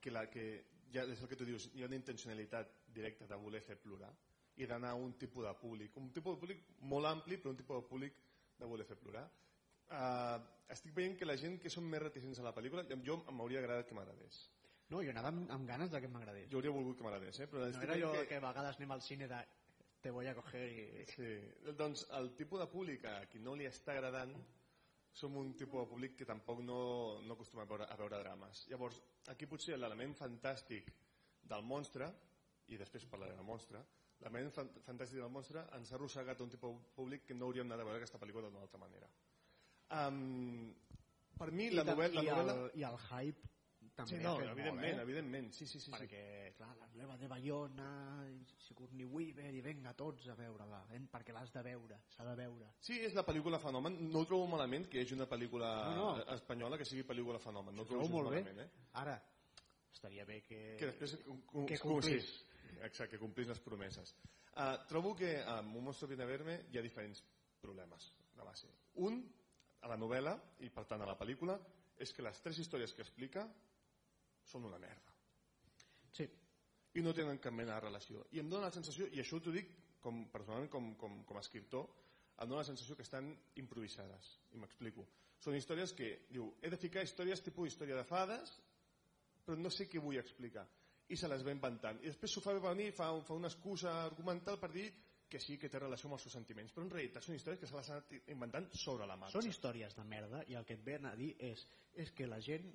que, 0.00 0.12
la, 0.14 0.24
que 0.32 0.46
ja 0.94 1.04
és 1.08 1.20
el 1.20 1.28
que 1.28 1.36
tu 1.36 1.48
dius, 1.48 1.68
hi 1.74 1.84
ha 1.84 1.90
una 1.90 1.98
intencionalitat 1.98 2.72
directa 2.94 3.28
de 3.28 3.40
voler 3.40 3.60
fer 3.64 3.78
plorar. 3.80 4.12
i 4.60 4.66
d'anar 4.68 4.90
a 4.92 4.96
un 5.00 5.14
tipus 5.16 5.46
de 5.46 5.52
públic. 5.56 5.94
Un 5.96 6.10
tipus 6.12 6.34
de 6.34 6.40
públic 6.40 6.58
molt 6.90 7.08
ampli, 7.08 7.38
però 7.40 7.50
un 7.54 7.56
tipus 7.56 7.78
de 7.78 7.88
públic 7.88 8.18
de 8.58 8.66
voler 8.68 8.84
fer 8.84 8.98
plorar. 9.00 9.22
Uh, 9.88 10.42
estic 10.74 10.92
veient 10.94 11.16
que 11.16 11.24
la 11.24 11.38
gent 11.40 11.56
que 11.60 11.72
són 11.72 11.86
més 11.88 12.02
reticents 12.02 12.40
a 12.40 12.44
la 12.44 12.52
pel·lícula, 12.52 12.84
jo 13.06 13.16
m'hauria 13.30 13.62
agradat 13.62 13.88
que 13.88 13.96
m'agradés. 13.96 14.42
No, 14.92 15.00
jo 15.00 15.08
anava 15.14 15.30
amb, 15.32 15.48
amb 15.56 15.68
ganes 15.68 15.90
de 15.90 16.02
que 16.04 16.10
m'agradés. 16.12 16.50
Jo 16.52 16.60
hauria 16.60 16.74
volgut 16.76 16.98
que 16.98 17.06
m'agradés, 17.06 17.40
eh? 17.40 17.48
però 17.48 17.64
No 17.64 17.82
era 17.86 17.96
jo 17.96 18.12
que... 18.12 18.26
que... 18.28 18.40
a 18.42 18.44
vegades 18.44 18.76
anem 18.76 18.92
al 18.92 19.04
cine 19.08 19.28
de 19.30 19.40
te 20.02 20.10
voy 20.10 20.26
a 20.26 20.34
coger 20.34 20.64
i... 20.72 21.04
Sí, 21.14 21.30
doncs 21.78 22.02
el 22.18 22.32
tipus 22.38 22.60
de 22.60 22.66
públic 22.72 23.04
a 23.06 23.20
qui 23.30 23.38
no 23.40 23.54
li 23.58 23.68
està 23.68 23.94
agradant 23.94 24.34
som 25.14 25.34
un 25.36 25.52
tipus 25.54 25.84
de 25.84 25.88
públic 25.90 26.14
que 26.18 26.26
tampoc 26.28 26.62
no, 26.64 26.78
no 27.22 27.34
acostuma 27.36 27.62
a 27.66 27.68
veure, 27.70 27.86
a 27.86 27.96
veure 28.00 28.18
drames. 28.22 28.64
Llavors, 28.72 28.98
aquí 29.30 29.46
potser 29.46 29.76
l'element 29.78 30.14
fantàstic 30.18 30.88
del 31.52 31.66
monstre, 31.68 32.08
i 32.72 32.78
després 32.80 33.04
parlaré 33.10 33.36
del 33.36 33.46
monstre, 33.46 33.82
l'element 34.22 34.50
fan 34.54 34.70
fantàstic 34.86 35.20
del 35.20 35.32
monstre 35.34 35.64
ens 35.76 35.92
ha 35.92 35.98
arrossegat 35.98 36.40
a 36.40 36.46
un 36.46 36.50
tipus 36.54 36.78
de 36.78 36.94
públic 36.96 37.26
que 37.28 37.34
no 37.36 37.48
hauríem 37.50 37.68
anat 37.68 37.82
a 37.84 37.88
veure 37.90 38.00
aquesta 38.00 38.20
pel·lícula 38.22 38.48
d'una 38.48 38.64
altra 38.64 38.80
manera. 38.80 39.08
Um, 39.92 40.72
per 41.36 41.50
mi, 41.52 41.68
la 41.70 41.82
I, 41.82 41.86
tam- 41.86 41.94
novel·la... 41.98 42.22
i, 42.22 42.26
La 42.30 42.36
novel·la... 42.38 42.54
el, 42.58 42.80
I 42.80 42.86
el 42.88 43.00
hype 43.10 43.51
també 43.94 44.16
Sí, 44.16 44.22
no, 44.24 44.32
evidentment, 44.40 44.76
molt, 44.76 44.84
eh? 44.86 45.02
evidentment, 45.02 45.50
sí, 45.52 45.66
sí, 45.66 45.78
sí. 45.78 45.90
sí. 45.90 45.92
perquè, 45.92 46.22
clar, 46.56 46.70
la 46.80 46.86
nueva 46.94 47.16
de 47.20 47.28
Bayona, 47.28 47.88
Sigourney 48.66 49.04
Weaver, 49.04 49.50
i 49.54 49.60
venga 49.60 49.92
tots 49.98 50.26
a 50.32 50.36
veure-la, 50.38 50.80
eh? 50.96 51.00
perquè 51.12 51.34
l'has 51.36 51.52
de 51.52 51.62
veure, 51.66 51.98
s'ha 52.14 52.24
de 52.24 52.36
veure. 52.40 52.70
Sí, 52.80 52.96
és 53.04 53.12
la 53.14 53.24
pel·lícula 53.26 53.60
fenomen. 53.60 53.98
No 54.10 54.22
ho 54.22 54.28
trobo 54.30 54.46
malament 54.54 54.88
que 54.88 54.98
hi 55.00 55.04
hagi 55.04 55.14
una 55.18 55.28
pel·lícula 55.28 55.72
No, 55.94 56.06
no. 56.16 56.24
espanyola 56.36 56.78
que 56.80 56.86
sigui 56.88 57.04
pel·lícula 57.08 57.38
fenomen. 57.42 57.76
No 57.76 57.82
ho 57.84 57.90
trobo 57.90 58.06
trobo 58.06 58.16
molt 58.22 58.32
bé. 58.34 58.42
malament, 58.42 58.64
eh? 58.64 58.88
Ara, 59.02 59.18
estaria 59.92 60.24
bé 60.24 60.40
que... 60.42 60.62
que 60.80 60.86
després 60.94 61.16
que 61.18 61.24
com- 61.52 61.66
complís. 61.84 62.24
sí, 62.24 62.78
exacte, 62.80 63.10
que 63.16 63.20
complís 63.20 63.46
les 63.52 63.60
promeses 63.60 64.14
uh, 64.56 64.78
trobo 64.88 65.12
que 65.14 65.34
amb 65.44 65.76
Un 65.76 65.84
monstre 65.84 66.08
viene 66.08 66.24
a 66.24 66.26
verme 66.26 66.54
hi 66.72 66.78
ha 66.78 66.82
diferents 66.82 67.20
problemes 67.60 68.08
de 68.34 68.42
base 68.42 68.66
un, 69.04 69.20
a 69.84 69.88
la 69.92 69.98
novel·la 70.00 70.32
i 70.64 70.70
per 70.72 70.86
tant 70.88 71.04
a 71.04 71.06
la 71.06 71.14
pel·lícula 71.20 71.58
és 72.00 72.10
que 72.16 72.24
les 72.24 72.40
tres 72.42 72.58
històries 72.58 72.94
que 72.96 73.04
explica 73.04 73.44
són 74.50 74.66
una 74.68 74.80
merda. 74.82 75.14
Sí, 76.12 76.26
i 76.98 77.04
no 77.04 77.14
tenen 77.16 77.40
cap 77.42 77.54
mena 77.54 77.76
de 77.76 77.86
relació. 77.86 78.26
I 78.32 78.42
em 78.42 78.50
dóna 78.50 78.68
la 78.68 78.74
sensació, 78.74 79.08
i 79.12 79.22
això 79.22 79.40
t'ho 79.40 79.54
dic 79.54 79.70
com, 80.02 80.24
personalment 80.32 80.70
com, 80.72 80.92
com, 81.00 81.22
com 81.28 81.38
a 81.38 81.44
escriptor 81.44 81.88
em 82.42 82.48
dóna 82.48 82.62
la 82.62 82.66
sensació 82.66 82.96
que 82.98 83.04
estan 83.06 83.28
improvisades. 83.60 84.34
I 84.56 84.58
m'explico. 84.58 85.06
Són 85.42 85.54
històries 85.54 85.92
que 85.94 86.08
diu, 86.30 86.48
he 86.62 86.70
de 86.72 86.78
ficar 86.80 87.02
històries 87.06 87.42
tipus 87.44 87.70
història 87.70 87.98
de 87.98 88.06
fades 88.08 88.56
però 89.44 89.58
no 89.58 89.70
sé 89.74 89.88
què 89.90 90.02
vull 90.02 90.18
explicar. 90.20 90.64
I 91.12 91.18
se 91.18 91.28
les 91.28 91.42
va 91.44 91.54
inventant. 91.54 91.98
I 92.02 92.10
després 92.10 92.32
s'ho 92.32 92.42
fa 92.44 92.54
venir 92.62 92.92
fa, 92.96 93.08
fa 93.26 93.36
una 93.36 93.50
excusa 93.50 93.92
argumental 94.04 94.58
per 94.62 94.70
dir 94.72 94.86
que 95.32 95.40
sí 95.40 95.56
que 95.58 95.70
té 95.72 95.80
relació 95.80 96.08
amb 96.08 96.18
els 96.18 96.26
seus 96.26 96.36
sentiments. 96.36 96.72
Però 96.74 96.86
en 96.86 96.92
realitat 96.92 97.26
són 97.26 97.36
històries 97.36 97.60
que 97.60 97.68
se 97.68 97.76
les 97.76 97.90
ha 97.90 97.98
anat 97.98 98.30
inventant 98.34 98.68
sobre 98.76 99.08
la 99.08 99.16
marxa. 99.18 99.38
Són 99.38 99.48
històries 99.48 99.96
de 99.98 100.04
merda 100.08 100.42
i 100.48 100.56
el 100.60 100.66
que 100.68 100.76
et 100.78 100.84
ven 100.86 101.08
a 101.08 101.14
dir 101.18 101.32
és, 101.50 101.64
és 102.04 102.12
que 102.16 102.28
la 102.30 102.40
gent 102.44 102.68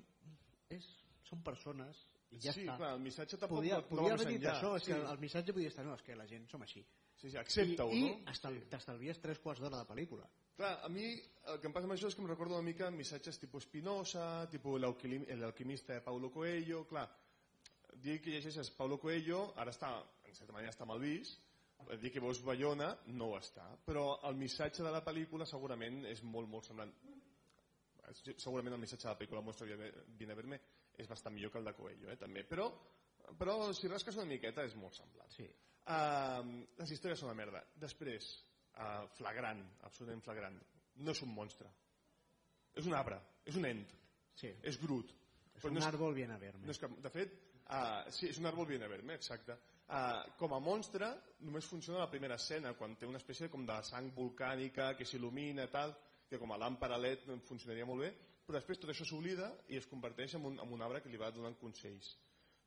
és, 0.74 0.88
són 1.28 1.44
persones 1.46 2.06
i 2.34 2.40
ja 2.44 2.52
sí, 2.52 2.64
està. 2.66 2.76
clar, 2.76 2.90
el 2.96 3.04
missatge 3.04 3.38
tampoc 3.40 3.62
Podia, 3.62 3.78
no, 3.80 3.86
podia 3.88 4.16
haver 4.16 4.26
dit 4.28 4.46
això, 4.50 4.74
és 4.76 4.84
sí, 4.84 4.92
que 4.92 4.98
el 5.12 5.22
missatge 5.22 5.54
podia 5.56 5.70
estar, 5.72 5.84
no, 5.86 5.94
és 5.96 6.04
que 6.04 6.16
la 6.16 6.26
gent 6.28 6.44
som 6.50 6.64
així. 6.64 6.82
sí, 7.16 7.30
sí, 7.30 7.36
accepta-ho 7.40 7.94
no? 7.94 8.10
i 8.10 8.32
estal, 8.32 8.58
t'estalvies 8.70 9.20
tres 9.22 9.40
quarts 9.44 9.62
d'hora 9.64 9.80
de 9.80 9.88
pel·lícula. 9.88 10.28
Clar, 10.58 10.74
a 10.84 10.90
mi 10.92 11.06
el 11.14 11.60
que 11.62 11.70
em 11.70 11.74
passa 11.74 11.88
amb 11.88 11.94
això 11.94 12.10
és 12.10 12.18
que 12.18 12.22
em 12.24 12.28
recordo 12.28 12.58
una 12.58 12.66
mica 12.66 12.90
missatges 12.90 13.40
tipus 13.40 13.64
Spinoza, 13.64 14.46
tipus 14.52 14.80
l'alquimista 14.82 15.94
de 15.94 16.04
Paulo 16.04 16.30
Coelho, 16.34 16.84
clar, 16.90 17.06
dir 17.94 18.20
que 18.20 18.34
llegeixes 18.34 18.72
Paulo 18.76 18.98
Coelho, 19.00 19.52
ara 19.56 19.72
està, 19.72 19.94
en 20.28 20.36
certa 20.36 20.52
manera 20.52 20.74
està 20.74 20.86
mal 20.88 21.00
vist, 21.00 21.40
dir 22.02 22.10
que 22.12 22.20
veus 22.20 22.42
Bayona 22.44 22.90
no 23.14 23.32
ho 23.32 23.38
està, 23.38 23.70
però 23.86 24.18
el 24.28 24.36
missatge 24.36 24.84
de 24.84 24.92
la 24.92 25.00
pel·lícula 25.06 25.46
segurament 25.46 26.04
és 26.10 26.22
molt, 26.26 26.50
molt 26.50 26.66
semblant. 26.68 26.92
Segurament 28.36 28.74
el 28.74 28.82
missatge 28.82 29.06
de 29.06 29.12
la 29.12 29.18
pel·lícula 29.20 29.44
Mostra 29.44 29.66
Viene 29.68 30.32
a 30.32 30.36
Verme 30.36 30.58
és 30.98 31.08
bastant 31.08 31.34
millor 31.34 31.52
que 31.54 31.60
el 31.62 31.68
de 31.68 31.74
Coelho, 31.76 32.10
eh, 32.10 32.18
també. 32.20 32.44
Però, 32.48 32.68
però 33.38 33.56
si 33.76 33.90
rasques 33.90 34.18
una 34.18 34.28
miqueta 34.28 34.64
és 34.66 34.74
molt 34.78 34.98
semblant. 34.98 35.30
Sí. 35.34 35.46
Uh, 35.88 36.64
les 36.80 36.90
històries 36.92 37.20
són 37.22 37.30
una 37.30 37.38
merda. 37.38 37.62
Després, 37.80 38.26
uh, 38.74 39.06
flagrant, 39.16 39.62
absolutament 39.88 40.24
flagrant, 40.26 40.58
no 41.04 41.14
és 41.14 41.22
un 41.24 41.32
monstre. 41.32 41.70
És 42.78 42.86
un 42.86 42.96
arbre, 42.98 43.18
és 43.48 43.56
un 43.58 43.66
ent, 43.66 43.86
sí. 44.38 44.50
és 44.62 44.78
Groot. 44.82 45.14
És 45.54 45.62
Però 45.62 45.72
un 45.72 45.78
no 45.78 45.82
és, 45.82 45.88
àrbol 45.88 46.14
bien 46.18 46.34
a 46.34 46.38
verme. 46.38 46.66
no 46.66 46.74
és 46.74 46.82
que, 46.82 46.90
de 47.06 47.12
fet, 47.14 47.38
uh, 47.64 48.04
sí, 48.14 48.28
és 48.28 48.38
un 48.42 48.50
àrbol 48.50 48.68
bien 48.68 48.84
a 48.84 48.90
verme, 48.90 49.16
exacte. 49.18 49.56
Uh, 49.88 50.20
com 50.36 50.52
a 50.52 50.60
monstre, 50.60 51.08
només 51.48 51.66
funciona 51.66 52.02
la 52.02 52.10
primera 52.12 52.36
escena, 52.36 52.74
quan 52.76 52.98
té 53.00 53.08
una 53.08 53.22
espècie 53.22 53.48
com 53.48 53.64
de 53.66 53.78
sang 53.88 54.10
volcànica 54.14 54.92
que 54.98 55.06
s'il·lumina, 55.08 55.70
tal, 55.72 55.94
que 56.28 56.38
com 56.38 56.52
a 56.52 56.58
làmpara 56.60 56.98
LED 57.00 57.24
funcionaria 57.48 57.86
molt 57.88 58.04
bé, 58.04 58.12
però 58.48 58.56
després 58.62 58.80
tot 58.80 58.90
això 58.94 59.04
s'oblida 59.04 59.50
i 59.68 59.76
es 59.76 59.86
converteix 59.86 60.34
en 60.38 60.46
un, 60.48 60.58
en 60.64 60.72
un 60.72 60.82
arbre 60.82 61.02
que 61.04 61.12
li 61.12 61.20
va 61.20 61.28
donant 61.34 61.58
consells. 61.60 62.14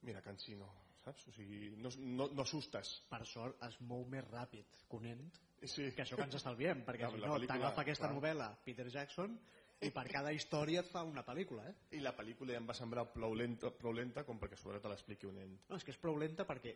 Mira, 0.05 0.21
Cancino, 0.21 0.67
saps? 1.03 1.27
O 1.29 1.33
sigui, 1.33 1.71
no, 1.81 1.89
no, 1.97 2.27
no 2.33 2.43
assustes. 2.45 2.99
Per 3.09 3.23
sort 3.29 3.61
es 3.67 3.79
mou 3.89 4.05
més 4.09 4.23
ràpid 4.29 4.83
que 4.87 4.97
un 5.01 5.09
ent, 5.15 5.25
Sí. 5.61 5.91
que 5.93 6.01
això 6.01 6.15
que 6.17 6.23
ens 6.25 6.35
estalviem, 6.39 6.79
perquè 6.87 7.05
La- 7.05 7.11
si 7.11 7.25
no 7.25 7.39
t'agafa 7.45 7.81
aquesta 7.83 8.07
clar. 8.07 8.15
novel·la 8.15 8.47
Peter 8.65 8.87
Jackson 8.89 9.35
i 9.81 9.89
per 9.93 10.07
cada 10.09 10.31
història 10.33 10.81
et 10.81 10.89
fa 10.89 11.01
una 11.05 11.21
pel·lícula, 11.25 11.67
eh? 11.69 11.75
I 11.97 12.01
la 12.01 12.15
pel·lícula 12.17 12.53
ja 12.53 12.61
em 12.61 12.67
va 12.69 12.73
semblar 12.77 13.07
prou 13.13 13.33
lenta, 13.37 13.69
prou 13.73 13.93
lenta 13.93 14.23
com 14.25 14.39
perquè 14.41 14.53
a 14.57 14.61
sobre 14.61 14.79
te 14.81 14.89
l'expliqui 14.89 15.25
un 15.29 15.37
ent. 15.41 15.55
No, 15.69 15.77
és 15.77 15.83
que 15.85 15.93
és 15.93 15.97
prou 16.01 16.17
lenta 16.17 16.45
perquè 16.49 16.75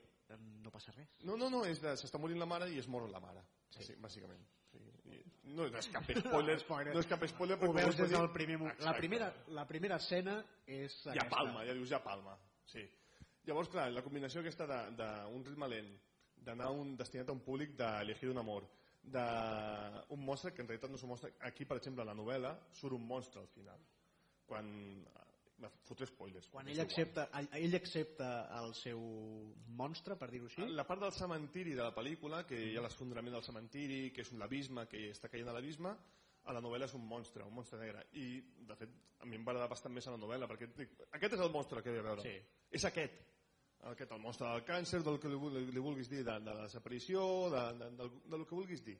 no 0.64 0.72
passa 0.74 0.94
res. 0.94 1.16
No, 1.24 1.38
no, 1.38 1.50
no, 1.54 1.64
s'està 1.66 2.18
morint 2.22 2.42
la 2.42 2.46
mare 2.50 2.70
i 2.74 2.78
es 2.82 2.88
mor 2.90 3.06
la 3.10 3.20
mare, 3.22 3.42
sí. 3.70 3.94
bàsicament. 4.02 4.42
No 5.56 5.68
és 5.80 5.88
cap 5.94 6.04
spoiler, 6.10 6.58
Spoiler. 6.60 6.94
no 6.96 7.02
és 7.04 7.08
cap 7.10 7.24
spoiler 7.30 7.58
Ho 7.60 7.62
perquè 7.62 7.84
veus 7.86 7.98
des 8.00 8.14
del 8.16 8.30
primer 8.34 8.58
moment. 8.62 8.80
La 8.84 8.96
primera, 8.98 9.32
la 9.54 9.66
primera 9.70 10.00
escena 10.02 10.40
és 10.66 10.96
Ja 11.04 11.12
aquesta. 11.12 11.30
palma, 11.36 11.66
ja 11.68 11.76
dius 11.78 11.90
ja 11.90 12.02
palma. 12.04 12.38
Sí. 12.66 12.84
Llavors, 13.46 13.70
clar, 13.70 13.92
la 13.94 14.02
combinació 14.02 14.42
aquesta 14.42 14.66
d'un 14.66 15.44
ritme 15.46 15.68
lent, 15.70 15.92
d'anar 16.48 16.72
un, 16.74 16.96
destinat 16.98 17.30
a 17.30 17.36
un 17.36 17.44
públic 17.46 17.76
d'elegir 17.78 18.32
un 18.32 18.42
amor, 18.42 18.66
d'un 19.06 20.24
monstre 20.26 20.52
que 20.54 20.64
en 20.64 20.68
realitat 20.72 20.90
no 20.90 20.98
és 20.98 21.04
un 21.06 21.12
monstre. 21.14 21.32
Aquí, 21.46 21.66
per 21.70 21.78
exemple, 21.78 22.02
a 22.02 22.10
la 22.10 22.18
novel·la 22.18 22.56
surt 22.74 22.98
un 22.98 23.06
monstre 23.06 23.42
al 23.42 23.52
final. 23.54 23.86
Quan... 24.50 24.74
Me 25.64 25.70
fotré 25.88 26.08
spoilers. 26.10 26.50
Quan 26.52 26.68
ell 26.68 26.82
accepta, 26.84 27.30
ell 27.56 27.78
accepta 27.78 28.28
el 28.58 28.74
seu 28.76 29.00
monstre, 29.80 30.18
per 30.20 30.28
dir-ho 30.34 30.50
així, 30.50 30.66
La 30.76 30.84
part 30.88 31.00
del 31.06 31.14
cementiri 31.16 31.78
de 31.78 31.84
la 31.84 31.94
pel·lícula, 31.96 32.44
que 32.50 32.60
hi 32.60 32.76
ha 32.76 32.84
l'esfondrament 32.84 33.38
del 33.38 33.46
cementiri, 33.46 34.02
que 34.12 34.26
és 34.26 34.32
un 34.36 34.44
abisme, 34.44 34.84
que 34.92 35.08
està 35.14 35.32
caient 35.32 35.48
a 35.48 35.56
l'abisme, 35.56 35.96
a 36.46 36.54
la 36.54 36.62
novel·la 36.62 36.90
és 36.90 36.98
un 36.98 37.06
monstre, 37.08 37.46
un 37.48 37.56
monstre 37.56 37.80
negre. 37.80 38.04
I, 38.22 38.28
de 38.68 38.78
fet, 38.78 38.92
a 39.24 39.30
mi 39.30 39.40
em 39.40 39.48
va 39.48 39.56
agradar 39.56 39.72
bastant 39.72 39.96
més 39.96 40.06
a 40.08 40.14
la 40.14 40.22
novel·la, 40.22 40.50
perquè 40.52 40.70
dic, 40.76 41.00
aquest 41.18 41.38
és 41.38 41.46
el 41.48 41.54
monstre 41.56 41.82
que 41.82 41.94
he 41.94 41.96
de 41.96 42.04
veure. 42.06 42.26
Sí. 42.26 42.36
És 42.76 42.86
aquest. 42.92 43.24
Aquest, 43.86 44.12
el 44.12 44.22
monstre 44.22 44.50
del 44.50 44.64
càncer, 44.66 45.02
del 45.06 45.20
que 45.22 45.30
li, 45.30 45.66
li 45.72 45.82
vulguis 45.82 46.10
dir, 46.10 46.24
de, 46.26 46.38
de 46.42 46.54
la 46.54 46.68
desaparició, 46.68 47.26
de, 47.54 47.66
de, 47.80 47.90
del, 48.00 48.14
del 48.34 48.46
que 48.50 48.58
vulguis 48.58 48.84
dir. 48.86 48.98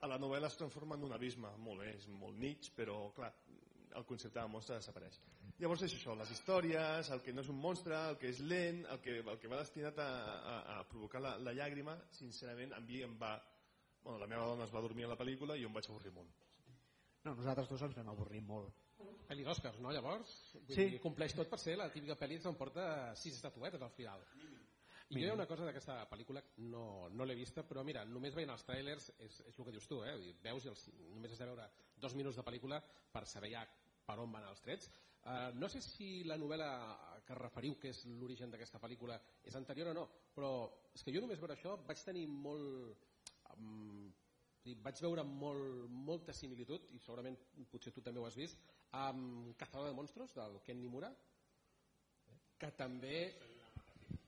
A 0.00 0.08
la 0.08 0.16
novel·la 0.20 0.48
es 0.48 0.56
transforma 0.56 0.96
en 0.96 1.04
un 1.04 1.12
abisme, 1.12 1.50
molt 1.60 1.84
bé, 1.84 1.94
és 1.98 2.06
molt 2.08 2.38
mig, 2.40 2.70
però, 2.76 3.02
clar, 3.16 3.32
el 3.96 4.04
concepte 4.06 4.38
de 4.40 4.46
monstre 4.48 4.76
desapareix. 4.78 5.18
Llavors 5.60 5.82
és 5.84 5.94
això, 5.94 6.14
les 6.16 6.30
històries, 6.32 7.10
el 7.12 7.20
que 7.22 7.32
no 7.36 7.42
és 7.44 7.48
un 7.52 7.58
monstre, 7.60 7.96
el 8.10 8.16
que 8.18 8.28
és 8.32 8.40
lent, 8.40 8.84
el 8.92 9.00
que, 9.04 9.18
el 9.20 9.38
que 9.38 9.48
va 9.52 9.58
destinat 9.60 9.98
a, 10.00 10.08
a, 10.52 10.54
a 10.78 10.84
provocar 10.88 11.20
la, 11.20 11.34
la 11.38 11.52
llàgrima, 11.56 11.96
sincerament, 12.16 12.72
a 12.76 12.80
mi 12.80 13.02
em 13.04 13.16
va... 13.20 13.34
Bueno, 14.02 14.18
la 14.22 14.26
meva 14.30 14.46
dona 14.48 14.64
es 14.64 14.72
va 14.72 14.80
dormir 14.80 15.04
a 15.04 15.10
la 15.12 15.18
pel·lícula 15.20 15.58
i 15.58 15.60
jo 15.62 15.68
em 15.68 15.74
vaig 15.76 15.88
avorrir 15.90 16.12
molt. 16.16 16.46
no, 17.24 17.34
nosaltres 17.36 17.68
dos 17.68 17.82
ens 17.84 17.96
vam 17.98 18.08
avorrir 18.08 18.40
molt. 18.48 18.72
Pel·li 19.28 19.44
d'Oscars, 19.44 19.78
no, 19.84 19.92
llavors? 19.92 20.30
Vull 20.54 20.74
Sí. 20.76 20.86
dir, 20.94 21.00
compleix 21.00 21.34
tot 21.36 21.48
per 21.52 21.58
ser 21.60 21.76
la 21.76 21.90
típica 21.92 22.16
pel·li 22.16 22.38
que 22.38 22.42
s'emporta 22.46 23.14
sis 23.16 23.34
estatuetes 23.36 23.82
al 23.82 23.90
final. 23.92 24.24
I 25.10 25.18
jo 25.18 25.26
hi 25.26 25.28
ha 25.28 25.34
una 25.34 25.46
cosa 25.46 25.64
d'aquesta 25.66 26.08
pel·lícula, 26.08 26.40
no, 26.70 27.08
no 27.10 27.24
l'he 27.26 27.34
vista, 27.34 27.62
però 27.66 27.82
mira, 27.84 28.04
només 28.06 28.34
veient 28.34 28.50
els 28.54 28.64
trailers 28.64 29.10
és, 29.18 29.40
és 29.50 29.58
el 29.58 29.64
que 29.66 29.72
dius 29.74 29.88
tu, 29.90 30.00
eh? 30.06 30.16
Veus 30.42 30.64
i 30.64 30.68
els, 30.72 30.84
només 31.10 31.32
has 31.32 31.38
de 31.42 31.48
veure 31.50 31.68
dos 32.00 32.16
minuts 32.18 32.40
de 32.40 32.46
pel·lícula 32.46 32.80
per 33.12 33.26
saber 33.28 33.52
ja 33.54 33.64
per 34.06 34.18
on 34.22 34.32
van 34.32 34.48
els 34.48 34.62
trets. 34.64 34.90
Uh, 35.20 35.50
no 35.60 35.68
sé 35.68 35.82
si 35.84 36.24
la 36.24 36.38
novel·la 36.40 36.70
que 37.26 37.36
referiu, 37.36 37.76
que 37.78 37.92
és 37.92 38.04
l'origen 38.20 38.50
d'aquesta 38.50 38.80
pel·lícula, 38.82 39.18
és 39.46 39.56
anterior 39.58 39.92
o 39.92 39.94
no, 39.94 40.06
però 40.34 40.50
és 40.94 41.04
que 41.04 41.12
jo 41.14 41.20
només 41.22 41.40
veure 41.42 41.58
això 41.58 41.76
vaig 41.86 42.02
tenir 42.06 42.26
molt... 42.30 43.06
Um, 43.56 44.08
vaig 44.84 45.00
veure 45.02 45.22
molt, 45.24 45.88
molta 46.08 46.34
similitud, 46.36 46.84
i 46.94 46.98
segurament 47.00 47.36
potser 47.72 47.92
tu 47.96 48.02
també 48.04 48.20
ho 48.20 48.26
has 48.28 48.36
vist, 48.36 48.58
amb 48.96 49.54
Cazador 49.58 49.88
de 49.88 49.96
Monstros, 49.96 50.34
del 50.36 50.58
Ken 50.66 50.80
Nimura, 50.80 51.10
que 52.60 52.70
també... 52.76 53.14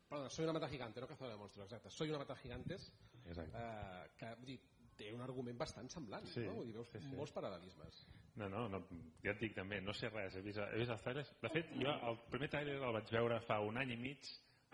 Perdona, 0.09 0.31
Soy 0.33 0.45
una 0.45 0.55
mata 0.57 0.69
gigante, 0.73 1.01
no 1.01 1.09
Cazador 1.11 1.35
de 1.35 1.41
Monstros, 1.41 1.67
exacte. 1.67 1.91
Soy 1.91 2.11
una 2.11 2.23
mata 2.23 2.37
gigantes, 2.37 2.91
Exacte. 3.27 3.61
eh, 3.61 4.09
que 4.19 4.33
vull 4.41 4.55
dir, 4.55 4.59
té 5.03 5.11
un 5.15 5.23
argument 5.25 5.59
bastant 5.59 5.91
semblant, 5.91 6.27
Sí, 6.33 6.45
no? 6.47 6.63
Dir, 6.63 6.77
veus 6.79 6.89
sí, 6.93 7.01
sí. 7.03 7.11
molts 7.19 7.35
paral·lelismes. 7.35 7.99
No, 8.41 8.49
no, 8.49 8.65
no, 8.73 8.81
ja 9.25 9.35
et 9.35 9.43
dic 9.43 9.55
també, 9.57 9.81
no 9.85 9.93
sé 9.97 10.09
res, 10.13 10.39
he 10.39 10.45
vist, 10.47 10.63
he 10.63 10.81
vist 10.81 10.95
els 10.95 11.05
trailers. 11.05 11.35
De 11.43 11.51
fet, 11.53 11.75
jo 11.83 11.93
el 11.93 12.19
primer 12.33 12.49
trailer 12.55 12.79
el 12.79 12.97
vaig 12.97 13.13
veure 13.13 13.41
fa 13.49 13.61
un 13.67 13.81
any 13.83 13.93
i 13.97 14.01
mig 14.01 14.31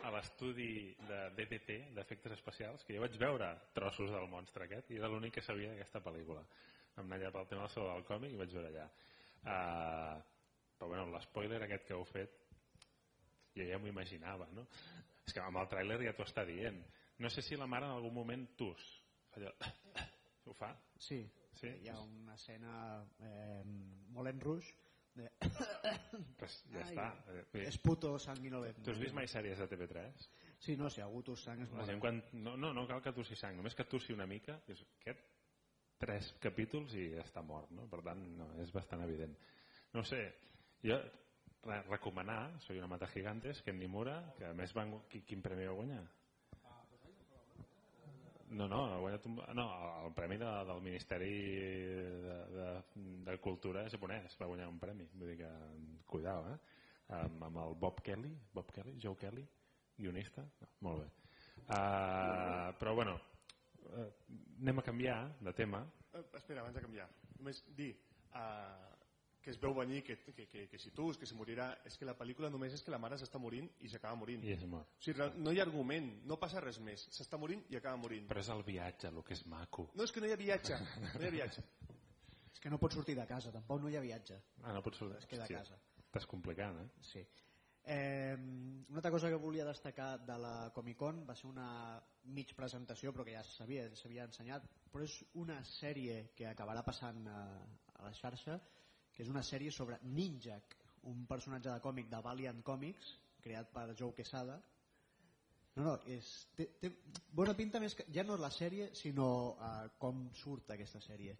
a 0.06 0.12
l'estudi 0.14 0.94
de 1.08 1.20
DDT, 1.34 1.78
d'efectes 1.96 2.36
especials, 2.36 2.84
que 2.86 2.94
jo 2.94 3.02
vaig 3.02 3.16
veure 3.18 3.48
trossos 3.74 4.12
del 4.14 4.28
monstre 4.30 4.68
aquest 4.68 4.92
i 4.92 5.00
era 5.00 5.10
l'únic 5.10 5.34
que 5.38 5.42
sabia 5.42 5.72
d'aquesta 5.72 6.02
pel·lícula. 6.04 6.44
Vam 6.96 7.08
anar 7.08 7.18
allà 7.18 7.32
pel 7.34 7.48
tema 7.50 7.66
sobre 7.72 7.96
el 7.96 8.06
còmic 8.06 8.34
i 8.34 8.38
vaig 8.38 8.54
veure 8.54 8.70
allà. 8.70 8.86
Uh, 9.38 10.20
però 10.78 10.92
bueno, 10.92 11.08
l'espoiler 11.14 11.60
aquest 11.64 11.88
que 11.88 11.96
heu 11.96 12.04
fet 12.06 12.36
jo 13.58 13.66
ja 13.66 13.78
m'ho 13.80 13.90
imaginava, 13.90 14.46
no? 14.54 14.66
És 15.26 15.34
que 15.34 15.42
amb 15.42 15.58
el 15.58 15.68
tràiler 15.72 15.98
ja 16.04 16.14
t'ho 16.14 16.26
està 16.26 16.46
dient. 16.46 16.78
No 17.18 17.30
sé 17.34 17.42
si 17.42 17.58
la 17.58 17.66
mare 17.66 17.88
en 17.88 17.96
algun 17.96 18.14
moment 18.14 18.46
tus. 18.60 18.86
Allò, 19.36 19.50
ho 20.48 20.56
fa? 20.56 20.72
Sí, 20.98 21.22
Sí? 21.58 21.70
hi 21.82 21.88
ha 21.90 21.96
una 21.98 22.36
escena 22.38 22.72
eh, 23.26 23.62
molt 24.14 24.30
en 24.30 24.40
ruix 24.40 24.68
de... 25.18 25.30
Pues 26.38 26.58
ja 26.70 26.84
Ai, 26.84 26.92
està. 26.92 27.06
Eh, 27.32 27.40
bé, 27.52 27.64
és 27.66 27.78
puto 27.82 28.12
sanguinolent. 28.22 28.78
Tu 28.86 28.92
has 28.92 29.00
vist 29.02 29.16
mai 29.16 29.26
sèries 29.30 29.58
de 29.58 29.66
TV3? 29.72 30.28
Sí, 30.62 30.76
no, 30.78 30.90
si 30.90 31.02
algú 31.02 31.24
tus 31.26 31.42
sang 31.46 31.64
és 31.64 31.72
molt... 31.72 31.86
gent 31.90 32.02
quan... 32.02 32.20
no, 32.44 32.54
no, 32.60 32.72
no 32.76 32.86
cal 32.90 33.02
que 33.02 33.14
tossi 33.16 33.38
sang, 33.38 33.58
només 33.58 33.74
que 33.78 33.86
tossi 33.90 34.14
una 34.14 34.26
mica, 34.30 34.58
és 34.70 34.82
aquest 35.00 35.24
tres 35.98 36.30
capítols 36.42 36.94
i 36.94 37.08
està 37.18 37.42
mort, 37.42 37.72
no? 37.74 37.88
Per 37.90 38.04
tant, 38.06 38.22
no, 38.38 38.52
és 38.62 38.70
bastant 38.74 39.02
evident. 39.02 39.34
No 39.94 40.04
sé, 40.06 40.20
jo 40.84 40.98
re, 41.66 41.80
recomanar, 41.88 42.60
soy 42.62 42.78
una 42.78 42.90
mata 42.90 43.08
gigantes, 43.10 43.62
que 43.62 43.74
en 43.74 43.80
Nimura, 43.82 44.20
que 44.38 44.46
a 44.46 44.54
més 44.54 44.74
van... 44.78 44.94
Qui, 45.10 45.24
quin 45.26 45.42
premi 45.42 45.66
va 45.66 45.74
guanyar? 45.78 46.04
No, 48.50 48.66
no, 48.68 48.80
ha 48.88 48.98
guanyat 49.02 49.26
un, 49.28 49.36
no, 49.56 49.64
el 50.06 50.12
premi 50.16 50.38
de, 50.40 50.50
del 50.70 50.80
Ministeri 50.84 51.32
de, 52.24 52.36
de, 52.54 52.68
de 53.26 53.36
Cultura 53.44 53.84
japonès 53.92 54.36
va 54.40 54.48
guanyar 54.48 54.68
un 54.70 54.78
premi, 54.80 55.08
vull 55.12 55.32
dir 55.32 55.38
que 55.42 55.50
cuidao, 56.08 56.46
eh? 56.52 56.58
Amb, 57.18 57.42
amb 57.44 57.60
el 57.64 57.76
Bob 57.80 58.00
Kelly, 58.04 58.32
Bob 58.54 58.72
Kelly, 58.72 58.96
Joe 59.00 59.16
Kelly, 59.20 59.44
guionista, 59.98 60.44
no, 60.62 60.70
molt 60.88 61.04
bé. 61.04 61.08
Uh, 61.68 62.72
però 62.80 62.94
bueno, 62.96 63.18
uh, 63.90 64.08
anem 64.62 64.80
a 64.80 64.84
canviar 64.86 65.18
de 65.44 65.52
tema. 65.56 65.82
Eh, 66.14 66.24
espera, 66.40 66.62
abans 66.62 66.76
de 66.76 66.84
canviar. 66.84 67.08
Només 67.36 67.60
dir 67.76 67.90
uh, 68.32 68.88
que 69.48 69.54
es 69.54 69.60
veu 69.62 69.72
venir 69.72 70.02
que, 70.04 70.14
que, 70.20 70.44
que, 70.46 70.66
que 70.68 70.78
si 70.78 70.90
tu, 70.92 71.06
que 71.16 71.24
si 71.24 71.32
morirà... 71.32 71.70
És 71.88 71.94
que 71.96 72.04
la 72.04 72.12
pel·lícula 72.18 72.50
només 72.52 72.74
és 72.76 72.82
que 72.84 72.92
la 72.92 72.98
mare 73.00 73.16
s'està 73.16 73.40
morint 73.40 73.64
i 73.80 73.88
s'acaba 73.88 74.18
morint. 74.20 74.42
I 74.44 74.52
és 74.52 74.66
mort. 74.68 74.90
O 74.98 75.06
sigui, 75.06 75.28
no 75.40 75.54
hi 75.54 75.62
ha 75.62 75.64
argument, 75.64 76.10
no 76.28 76.36
passa 76.42 76.60
res 76.60 76.76
més. 76.84 77.06
S'està 77.16 77.40
morint 77.40 77.62
i 77.72 77.78
acaba 77.78 77.96
morint. 78.02 78.26
Però 78.28 78.42
és 78.44 78.50
el 78.52 78.60
viatge, 78.66 79.08
el 79.08 79.22
que 79.24 79.32
és 79.38 79.46
maco. 79.48 79.86
No, 79.96 80.04
és 80.04 80.12
que 80.12 80.20
no 80.20 80.28
hi 80.28 80.34
ha 80.36 80.40
viatge. 80.42 80.76
No 81.14 81.22
hi 81.22 81.30
ha 81.30 81.32
viatge. 81.38 81.64
És 82.58 82.60
que 82.60 82.72
no 82.74 82.80
pot 82.82 82.92
sortir 82.92 83.14
de 83.14 83.24
casa, 83.30 83.52
tampoc 83.54 83.80
no 83.80 83.88
hi 83.88 83.96
ha 83.96 84.00
viatge. 84.02 84.36
Ah, 84.64 84.72
no 84.74 84.80
pots 84.84 84.98
sortir. 85.00 85.20
Es 85.22 85.28
queda 85.30 85.44
a 85.46 85.52
casa. 85.52 85.76
Estàs 86.02 86.24
complicant, 86.28 86.80
eh? 86.82 86.88
Sí. 87.06 87.22
Eh, 87.88 88.34
una 88.36 88.98
altra 88.98 89.12
cosa 89.14 89.30
que 89.32 89.38
volia 89.40 89.64
destacar 89.64 90.18
de 90.26 90.36
la 90.42 90.72
Comic 90.74 90.98
Con 91.00 91.22
va 91.28 91.36
ser 91.38 91.46
una 91.48 91.68
mig 92.36 92.50
presentació, 92.58 93.14
però 93.14 93.24
que 93.24 93.36
ja 93.36 93.44
s'havia 93.46 93.86
s'havia 93.96 94.26
ensenyat, 94.28 94.66
però 94.92 95.06
és 95.06 95.14
una 95.40 95.62
sèrie 95.70 96.26
que 96.36 96.50
acabarà 96.50 96.82
passant 96.84 97.22
a, 97.32 97.38
a 97.94 98.02
la 98.10 98.12
xarxa, 98.18 98.58
que 99.18 99.26
és 99.26 99.34
una 99.34 99.42
sèrie 99.42 99.74
sobre 99.74 99.98
Ninjak, 100.14 100.78
un 101.10 101.26
personatge 101.26 101.72
de 101.72 101.82
còmic 101.82 102.06
de 102.12 102.22
Valiant 102.22 102.62
Comics, 102.62 103.16
creat 103.42 103.74
per 103.74 103.88
Joe 103.98 104.14
Quesada. 104.14 104.60
No, 105.74 105.82
no, 105.82 105.94
és, 106.10 106.30
té, 106.54 106.70
té 106.78 106.92
bona 107.34 107.54
pinta 107.58 107.82
més 107.82 107.98
que 107.98 108.06
ja 108.14 108.22
no 108.26 108.38
la 108.38 108.50
sèrie, 108.54 108.92
sinó 108.98 109.28
eh, 109.58 109.90
com 109.98 110.28
surt 110.38 110.70
aquesta 110.74 111.02
sèrie 111.02 111.34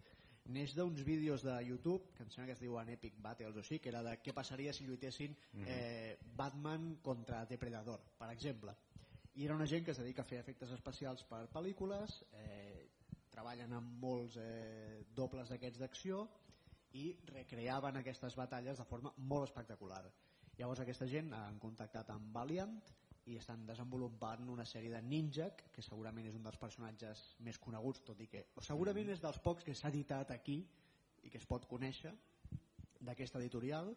neix 0.49 0.73
d'uns 0.73 1.01
vídeos 1.05 1.43
de 1.45 1.55
YouTube 1.63 2.09
que 2.17 2.23
em 2.25 2.29
sembla 2.33 2.49
que 2.49 2.55
es 2.57 2.61
diuen 2.63 2.89
Epic 2.89 3.17
Battles 3.21 3.55
o 3.55 3.61
així, 3.61 3.79
que 3.79 3.91
era 3.91 4.01
de 4.05 4.15
què 4.23 4.33
passaria 4.33 4.73
si 4.73 4.87
lluitessin 4.87 5.35
eh, 5.61 6.17
Batman 6.37 6.95
contra 7.05 7.43
Depredador, 7.49 8.01
per 8.17 8.31
exemple. 8.33 8.73
I 9.37 9.45
era 9.45 9.55
una 9.55 9.67
gent 9.69 9.85
que 9.85 9.93
es 9.93 10.01
dedica 10.01 10.25
a 10.25 10.29
fer 10.29 10.39
efectes 10.41 10.73
especials 10.75 11.23
per 11.29 11.45
pel·lícules, 11.53 12.17
eh, 12.41 12.87
treballen 13.29 13.75
amb 13.77 13.99
molts 14.01 14.39
eh, 14.41 15.05
dobles 15.15 15.53
d'aquests 15.53 15.79
d'acció 15.83 16.25
i 16.97 17.11
recreaven 17.29 17.99
aquestes 17.99 18.35
batalles 18.35 18.79
de 18.79 18.85
forma 18.87 19.13
molt 19.17 19.49
espectacular. 19.49 20.03
Llavors 20.57 20.81
aquesta 20.83 21.07
gent 21.07 21.33
han 21.33 21.59
contactat 21.61 22.09
amb 22.13 22.33
Valiant 22.35 22.79
i 23.29 23.37
estan 23.37 23.65
desenvolupant 23.67 24.47
una 24.49 24.65
sèrie 24.65 24.91
de 24.91 25.01
Ninjak, 25.05 25.67
que 25.75 25.85
segurament 25.85 26.27
és 26.27 26.35
un 26.35 26.43
dels 26.43 26.57
personatges 26.57 27.21
més 27.45 27.59
coneguts, 27.61 28.01
tot 28.07 28.19
i 28.23 28.27
que 28.27 28.45
o 28.57 28.63
segurament 28.65 29.11
és 29.13 29.21
dels 29.21 29.39
pocs 29.45 29.63
que 29.67 29.75
s'ha 29.77 29.91
editat 29.93 30.33
aquí 30.33 30.59
i 31.23 31.29
que 31.29 31.37
es 31.37 31.45
pot 31.45 31.67
conèixer 31.69 32.13
d'aquesta 32.99 33.39
editorial. 33.39 33.93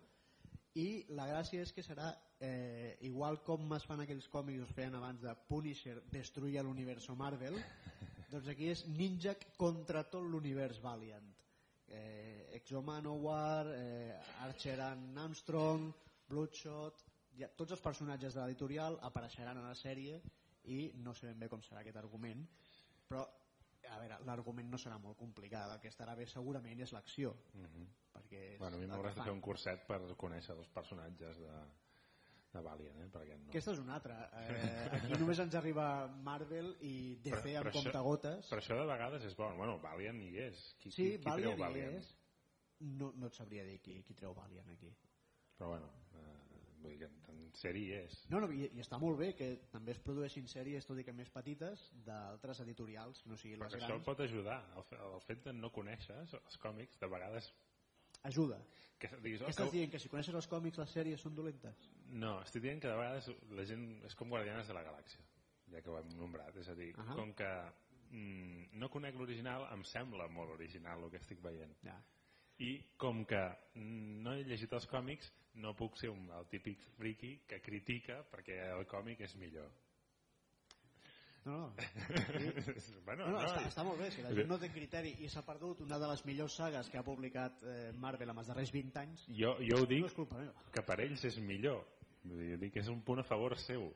I 0.79 1.05
la 1.17 1.27
gràcia 1.29 1.65
és 1.65 1.73
que 1.73 1.85
serà 1.85 2.13
eh, 2.41 2.97
igual 3.09 3.43
com 3.45 3.75
es 3.77 3.85
fan 3.89 4.01
aquells 4.05 4.29
còmics 4.33 4.63
que 4.63 4.69
es 4.69 4.77
feien 4.77 4.95
abans 4.97 5.21
de 5.21 5.35
Punisher 5.49 5.99
destruir 6.13 6.63
l'universo 6.65 7.17
Marvel 7.17 7.59
doncs 8.33 8.49
aquí 8.49 8.71
és 8.73 8.87
Ninjak 8.89 9.51
contra 9.61 10.05
tot 10.09 10.25
l'univers 10.25 10.81
Valiant. 10.81 11.29
Eh, 11.93 12.42
Exo 12.63 12.81
Manowar 12.83 13.67
eh, 13.75 14.15
Archer 14.47 14.79
and 14.81 15.19
Armstrong 15.19 15.91
Bloodshot 16.31 17.03
ja, 17.37 17.49
tots 17.59 17.75
els 17.75 17.81
personatges 17.83 18.37
de 18.37 18.41
l'editorial 18.45 18.99
apareixeran 19.03 19.59
a 19.59 19.65
la 19.67 19.75
sèrie 19.75 20.21
i 20.71 20.93
no 21.03 21.15
sé 21.15 21.27
ben 21.33 21.41
bé 21.43 21.49
com 21.51 21.63
serà 21.67 21.81
aquest 21.83 21.99
argument 21.99 22.45
però 23.09 23.25
a 23.91 23.99
veure, 23.99 24.21
l'argument 24.29 24.71
no 24.71 24.79
serà 24.79 24.95
molt 25.03 25.19
complicat 25.19 25.73
el 25.75 25.81
que 25.83 25.91
estarà 25.91 26.15
bé 26.17 26.27
segurament 26.31 26.81
és 26.81 26.93
l'acció 26.95 27.35
Mm 27.55 27.67
-hmm. 27.67 27.87
perquè 28.15 28.43
és 28.55 28.59
Bueno, 28.59 28.77
a 28.77 28.81
mi 28.81 28.87
m'hauràs 28.87 29.15
de 29.17 29.23
fer 29.23 29.33
un 29.33 29.41
curset 29.41 29.87
per 29.87 29.99
conèixer 30.17 30.55
els 30.57 30.69
personatges 30.69 31.37
de, 31.39 31.53
de 32.53 32.61
Valiant, 32.61 33.01
eh? 33.01 33.09
Perquè 33.13 33.39
no. 33.39 33.49
Aquesta 33.49 33.73
és 33.73 33.79
una 33.79 33.95
altra. 33.95 34.31
Eh, 34.35 34.89
aquí 34.93 35.19
només 35.19 35.39
ens 35.39 35.55
arriba 35.55 36.07
Marvel 36.23 36.77
i 36.81 37.17
DC 37.17 37.57
amb 37.57 37.67
això- 37.67 37.73
comptagotes. 37.83 38.51
però 38.51 38.59
això 38.61 38.77
de 38.79 38.87
vegades 38.87 39.25
és 39.25 39.35
bo. 39.37 39.53
Bueno, 39.57 39.79
Valiant 39.81 40.21
hi 40.21 40.39
és. 40.39 40.75
Qui, 40.79 40.91
sí, 40.91 41.03
qui, 41.03 41.19
qui 41.19 41.25
Valiant, 41.25 41.55
treu 41.57 41.67
hi 41.67 41.73
Valiant? 41.73 41.95
és. 41.97 42.15
No, 42.83 43.13
no 43.17 43.29
et 43.31 43.39
sabria 43.39 43.65
dir 43.69 43.79
qui, 43.85 44.01
qui 44.07 44.15
treu 44.19 44.35
Valiant 44.35 44.69
aquí. 44.73 44.91
Però 45.57 45.69
bueno, 45.71 45.89
eh, 46.19 46.63
vull 46.83 46.95
dir 46.97 46.99
que 47.05 47.33
en 47.33 47.43
sèrie 47.55 47.87
hi 47.87 47.99
és. 48.03 48.17
No, 48.33 48.41
no, 48.43 48.49
i, 48.51 48.67
i 48.75 48.83
està 48.83 48.99
molt 48.99 49.19
bé 49.21 49.33
que 49.39 49.51
també 49.71 49.93
es 49.95 50.01
produeixin 50.03 50.49
sèries, 50.51 50.87
tot 50.89 50.99
i 50.99 51.05
que 51.07 51.15
més 51.15 51.31
petites, 51.31 51.85
d'altres 52.07 52.63
editorials, 52.65 53.23
que 53.23 53.31
no 53.31 53.39
siguin 53.39 53.61
les 53.61 53.69
Perquè 53.69 53.85
això 53.85 53.95
grans. 53.95 54.07
pot 54.09 54.23
ajudar. 54.25 54.59
El, 54.77 54.89
el 55.13 55.21
fet 55.27 55.45
de 55.47 55.55
no 55.59 55.71
conèixer 55.75 56.17
els 56.25 56.59
còmics, 56.63 56.99
de 57.03 57.11
vegades... 57.13 57.53
Ajuda. 58.29 58.59
Que 59.03 59.09
diguis, 59.19 59.41
Què 59.43 59.49
oh, 59.49 59.51
estàs 59.51 59.71
que... 59.71 59.77
dient? 59.77 59.91
Que 59.91 59.99
si 59.99 60.11
coneixes 60.11 60.37
els 60.39 60.47
còmics, 60.51 60.79
les 60.79 60.93
sèries 60.95 61.23
són 61.25 61.35
dolentes? 61.35 61.87
No, 62.15 62.37
estic 62.45 62.63
dient 62.63 62.83
que 62.83 62.91
de 62.91 62.99
vegades 62.99 63.31
la 63.59 63.65
gent 63.67 63.87
és 64.07 64.15
com 64.19 64.31
Guardianes 64.31 64.69
de 64.71 64.77
la 64.77 64.85
Galàxia, 64.87 65.25
ja 65.73 65.83
que 65.83 65.91
ho 65.91 65.97
hem 65.99 66.13
nombrat. 66.19 66.59
És 66.63 66.71
a 66.71 66.77
dir, 66.79 66.93
Ahà. 67.03 67.17
com 67.19 67.33
que 67.39 67.51
mm, 68.13 68.69
no 68.79 68.91
conec 68.95 69.19
l'original, 69.19 69.67
em 69.75 69.83
sembla 69.91 70.29
molt 70.31 70.55
original 70.55 71.03
el 71.03 71.11
que 71.15 71.19
estic 71.23 71.43
veient. 71.43 71.75
Ja. 71.83 71.97
I 72.61 72.73
com 73.01 73.25
que 73.25 73.41
no 73.75 74.35
he 74.35 74.45
llegit 74.45 74.73
els 74.77 74.87
còmics, 74.91 75.31
no 75.63 75.75
puc 75.77 75.97
ser 76.01 76.11
un, 76.13 76.29
el 76.37 76.47
típic 76.51 76.85
friki 76.99 77.39
que 77.49 77.61
critica 77.65 78.23
perquè 78.31 78.59
el 78.77 78.85
còmic 78.91 79.25
és 79.27 79.35
millor. 79.41 79.71
No, 81.45 81.57
no. 81.59 81.73
bueno, 83.05 83.27
No, 83.27 83.33
no, 83.33 83.39
no, 83.41 83.47
està, 83.49 83.65
està 83.67 83.83
molt 83.83 83.99
bé, 83.99 84.13
si 84.15 84.23
la 84.23 84.31
gent 84.37 84.47
no 84.47 84.61
té 84.63 84.69
criteri 84.71 85.17
i 85.25 85.31
s'ha 85.33 85.43
perdut 85.43 85.81
una 85.83 85.99
de 85.99 86.11
les 86.13 86.23
millors 86.29 86.55
sagues 86.61 86.91
que 86.91 87.01
ha 87.01 87.03
publicat 87.03 87.65
eh, 87.67 87.91
Marvel 87.99 88.31
en 88.31 88.39
els 88.39 88.53
darrers 88.53 88.71
20 88.71 89.01
anys, 89.03 89.25
jo, 89.41 89.57
jo 89.59 89.81
ho 89.83 89.89
dic 89.91 90.05
no 90.05 90.13
és 90.13 90.15
culpa 90.21 90.39
meva. 90.39 90.55
que 90.77 90.85
per 90.87 91.01
ells 91.03 91.27
és 91.33 91.41
millor. 91.43 91.83
Dir, 92.23 92.55
dic 92.63 92.77
que 92.77 92.85
és 92.85 92.91
un 92.93 93.03
punt 93.03 93.19
a 93.19 93.27
favor 93.27 93.57
seu. 93.59 93.89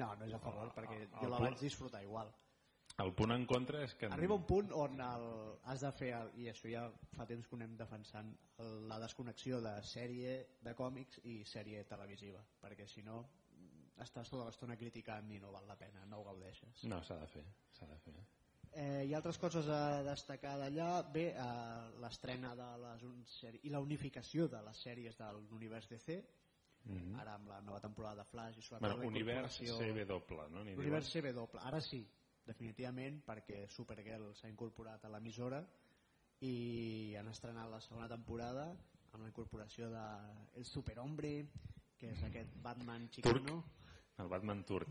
No, 0.00 0.14
no 0.16 0.24
és 0.24 0.32
a 0.32 0.40
favor, 0.40 0.72
perquè 0.72 1.02
el 1.02 1.10
jo 1.18 1.28
la 1.28 1.42
vaig 1.42 1.60
disfrutar 1.60 2.00
igual. 2.06 2.32
El 3.00 3.12
punt 3.16 3.32
en 3.32 3.46
contra 3.48 3.82
és 3.86 3.94
que... 3.96 4.08
Arriba 4.12 4.36
un 4.36 4.44
punt 4.48 4.72
on 4.76 5.00
el, 5.00 5.28
has 5.72 5.84
de 5.84 5.92
fer, 5.96 6.10
el, 6.18 6.32
i 6.42 6.48
això 6.52 6.68
ja 6.68 6.82
fa 7.16 7.26
temps 7.28 7.48
que 7.48 7.56
anem 7.56 7.76
defensant, 7.78 8.32
la 8.90 8.98
desconnexió 9.02 9.60
de 9.64 9.72
sèrie 9.88 10.34
de 10.62 10.74
còmics 10.78 11.22
i 11.24 11.40
sèrie 11.48 11.84
televisiva, 11.88 12.42
perquè 12.60 12.86
si 12.86 13.02
no 13.06 13.22
estàs 14.02 14.30
tota 14.30 14.44
l'estona 14.48 14.76
criticant 14.76 15.30
i 15.32 15.40
no 15.40 15.52
val 15.54 15.66
la 15.68 15.78
pena, 15.78 16.04
no 16.10 16.20
ho 16.20 16.28
gaudeixes. 16.28 16.84
No, 16.90 17.00
s'ha 17.06 17.18
de 17.22 17.26
fer, 17.32 17.44
s'ha 17.78 17.88
de 17.88 17.98
fer. 18.04 18.14
Eh, 18.72 19.02
hi 19.04 19.12
ha 19.12 19.18
altres 19.18 19.38
coses 19.38 19.66
a 19.68 20.02
destacar 20.06 20.54
d'allà. 20.60 20.90
Bé, 21.12 21.26
eh, 21.32 21.88
l'estrena 22.00 22.54
de 22.56 22.68
les 22.84 23.02
un 23.08 23.18
sèrie, 23.28 23.60
i 23.68 23.72
la 23.72 23.82
unificació 23.84 24.48
de 24.48 24.62
les 24.68 24.84
sèries 24.86 25.18
de 25.18 25.32
l'univers 25.40 25.88
DC, 25.90 26.22
Mm 26.84 26.96
-hmm. 26.96 27.20
ara 27.20 27.34
amb 27.34 27.46
la 27.46 27.60
nova 27.60 27.78
temporada 27.80 28.16
de 28.16 28.24
Flash 28.24 28.56
i 28.58 28.62
sobretot 28.62 28.80
bueno, 28.80 29.02
la 29.02 29.06
univers 29.06 29.58
CW, 29.58 30.48
no? 30.50 30.64
Diuen. 30.64 31.02
CW, 31.02 31.58
ara 31.60 31.80
sí, 31.80 32.00
definitivament, 32.46 33.20
perquè 33.26 33.66
Supergirl 33.70 34.32
s'ha 34.34 34.48
incorporat 34.50 35.04
a 35.04 35.10
l'emissora 35.12 35.62
i 36.42 37.14
han 37.18 37.28
estrenat 37.30 37.70
la 37.70 37.80
segona 37.84 38.08
temporada 38.10 38.70
amb 39.12 39.22
la 39.22 39.28
incorporació 39.28 39.90
de 39.92 40.02
El 40.58 40.64
Superhombre, 40.66 41.32
que 42.00 42.10
és 42.10 42.22
aquest 42.26 42.54
Batman 42.64 43.08
xicano. 43.12 43.62
El 44.18 44.28
Batman 44.28 44.64
turc. 44.64 44.88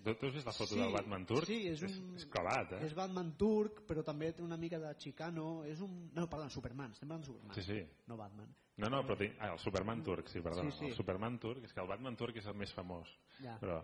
Tu, 0.00 0.14
tu 0.16 0.26
has 0.30 0.32
vist 0.34 0.46
la 0.48 0.52
foto 0.56 0.74
Sí, 0.74 0.80
del 0.80 0.92
Batman 0.94 1.26
turc? 1.28 1.44
sí, 1.46 1.66
és 1.68 1.82
un- 1.84 1.88
És, 2.16 2.22
és 2.22 2.26
clavat, 2.32 2.72
eh? 2.72 2.84
És 2.86 2.94
Batman 2.96 3.34
turc, 3.36 3.82
però 3.86 4.02
també 4.04 4.32
té 4.32 4.42
una 4.42 4.56
mica 4.56 4.78
de 4.80 4.94
xicano. 4.98 5.62
És 5.64 5.80
un... 5.80 6.10
No, 6.14 6.26
perdó, 6.28 6.48
Superman, 6.50 6.92
estem 6.92 7.08
parlant 7.08 7.26
de 7.26 7.32
Superman. 7.32 7.54
Sí, 7.54 7.62
sí. 7.62 7.80
No 8.08 8.16
Batman. 8.16 8.54
No, 8.80 8.88
no, 8.88 9.02
però 9.04 9.16
tinc... 9.20 9.34
Ah, 9.38 9.52
el 9.52 9.58
Superman 9.60 10.02
turc, 10.02 10.28
sí, 10.32 10.40
perdona. 10.40 10.70
Sí, 10.70 10.78
sí. 10.78 10.86
El 10.86 10.96
Superman 10.96 11.38
turc, 11.38 11.64
és 11.64 11.72
que 11.76 11.80
el 11.82 11.88
Batman 11.88 12.16
turc 12.16 12.36
és 12.40 12.46
el 12.46 12.54
més 12.56 12.72
famós. 12.72 13.12
Ja. 13.42 13.58
Però 13.60 13.82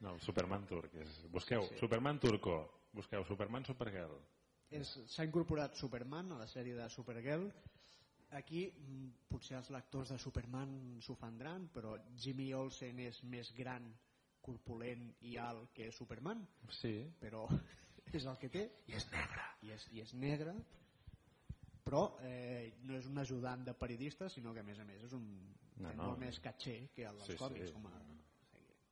No, 0.00 0.14
el 0.16 0.20
Superman 0.24 0.66
turc. 0.66 0.94
És... 0.96 1.18
Busqueu 1.32 1.66
sí. 1.68 1.76
Superman 1.80 2.20
turco, 2.20 2.58
busqueu 2.96 3.24
Superman 3.28 3.64
Supergirl. 3.68 4.16
S'ha 5.10 5.24
incorporat 5.26 5.74
Superman 5.76 6.32
a 6.32 6.38
la 6.38 6.46
sèrie 6.48 6.76
de 6.78 6.86
Supergirl. 6.92 7.48
Aquí 8.38 8.68
mm, 8.70 9.08
potser 9.28 9.56
els 9.58 9.70
lectors 9.74 10.12
de 10.14 10.18
Superman 10.22 11.00
s'ofendran, 11.02 11.66
però 11.74 11.96
Jimmy 12.16 12.52
Olsen 12.54 13.00
és 13.02 13.18
més 13.26 13.50
gran, 13.58 13.88
corpulent 14.40 15.10
i 15.28 15.34
alt 15.36 15.72
que 15.76 15.90
Superman, 15.92 16.46
Sí. 16.78 16.94
però 17.20 17.42
és 18.16 18.24
el 18.24 18.38
que 18.38 18.48
té. 18.48 18.62
I 18.88 18.94
és 18.96 19.08
negre. 19.12 19.42
I 19.66 19.74
és, 19.74 19.88
i 19.92 20.00
és 20.00 20.14
negre, 20.14 20.54
però 21.84 22.04
eh, 22.22 22.72
no 22.86 22.96
és 22.96 23.06
un 23.10 23.18
ajudant 23.18 23.64
de 23.66 23.74
periodista, 23.74 24.28
sinó 24.30 24.54
que 24.54 24.60
a 24.62 24.66
més 24.66 24.78
a 24.78 24.84
més 24.84 25.02
és 25.04 25.12
un 25.12 25.26
No, 25.80 25.88
no. 25.96 26.06
molt 26.10 26.18
més 26.20 26.38
caché 26.44 26.90
que 26.94 27.04
el 27.08 27.16
dels 27.18 27.26
Sí, 27.26 27.32
sí. 27.32 27.38
còmics. 27.42 27.70
Com 27.72 27.86
a... 27.88 27.92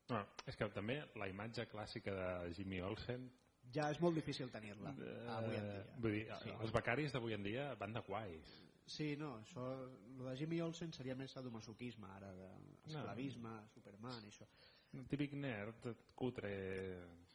No, 0.08 0.22
és 0.48 0.56
que 0.56 0.68
també 0.72 1.02
la 1.20 1.28
imatge 1.28 1.66
clàssica 1.68 2.14
de 2.16 2.54
Jimmy 2.56 2.80
Olsen 2.80 3.28
Ja 3.74 3.90
és 3.92 3.98
molt 4.00 4.14
difícil 4.16 4.48
tenir-la 4.50 4.94
avui 5.34 5.56
en 5.58 5.66
dia. 5.68 5.84
vull 6.00 6.12
dir, 6.12 6.26
Sí. 6.42 6.48
els 6.60 6.72
becaris 6.72 7.12
d'avui 7.12 7.34
en 7.34 7.42
dia 7.42 7.74
van 7.74 7.92
de 7.92 8.00
guais. 8.00 8.54
Sí, 8.86 9.14
no, 9.20 9.34
això, 9.42 9.66
el 9.84 10.24
de 10.24 10.36
Jimmy 10.38 10.62
Olsen 10.64 10.92
seria 10.94 11.14
més 11.14 11.30
sadomasoquisme 11.30 12.06
ara, 12.08 12.32
d'esclavisme, 12.32 13.50
no. 13.50 13.68
Superman 13.74 14.24
i 14.24 14.28
això. 14.30 14.46
Un 14.94 15.04
típic 15.04 15.34
nerd, 15.34 15.84
cutre... 16.16 16.48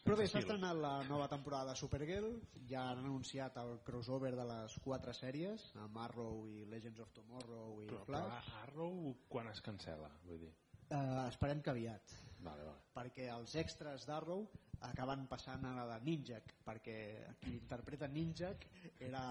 Però 0.04 0.18
bé, 0.18 0.26
s'ha 0.28 0.40
estrenat 0.40 0.76
la 0.76 1.04
nova 1.08 1.28
temporada 1.30 1.70
de 1.70 1.76
Supergirl, 1.80 2.42
ja 2.68 2.90
han 2.90 2.98
anunciat 3.06 3.56
el 3.62 3.78
crossover 3.86 4.34
de 4.36 4.44
les 4.44 4.80
quatre 4.84 5.14
sèries, 5.14 5.70
amb 5.76 5.96
Arrow 5.98 6.48
i 6.50 6.66
Legends 6.66 7.00
of 7.00 7.14
Tomorrow 7.14 7.84
i 7.84 7.88
Però, 7.88 8.02
però 8.10 8.26
Flash. 8.26 8.50
Arrow 8.64 9.14
quan 9.30 9.48
es 9.54 9.62
cancela? 9.62 10.10
Vull 10.26 10.40
dir, 10.40 10.52
Eh, 10.90 11.28
esperem 11.30 11.62
que 11.62 11.70
aviat, 11.72 12.12
vale, 12.44 12.64
vale. 12.68 12.80
perquè 12.94 13.30
els 13.34 13.56
extras 13.60 14.06
d'Arrow 14.08 14.46
acaben 14.84 15.26
passant 15.32 15.64
a 15.66 15.72
la 15.78 15.86
de 15.94 15.98
Ninjak, 16.06 16.50
perquè 16.66 16.96
qui 17.40 17.54
interpreta 17.56 18.08
Ninjak 18.12 18.66
era 19.00 19.22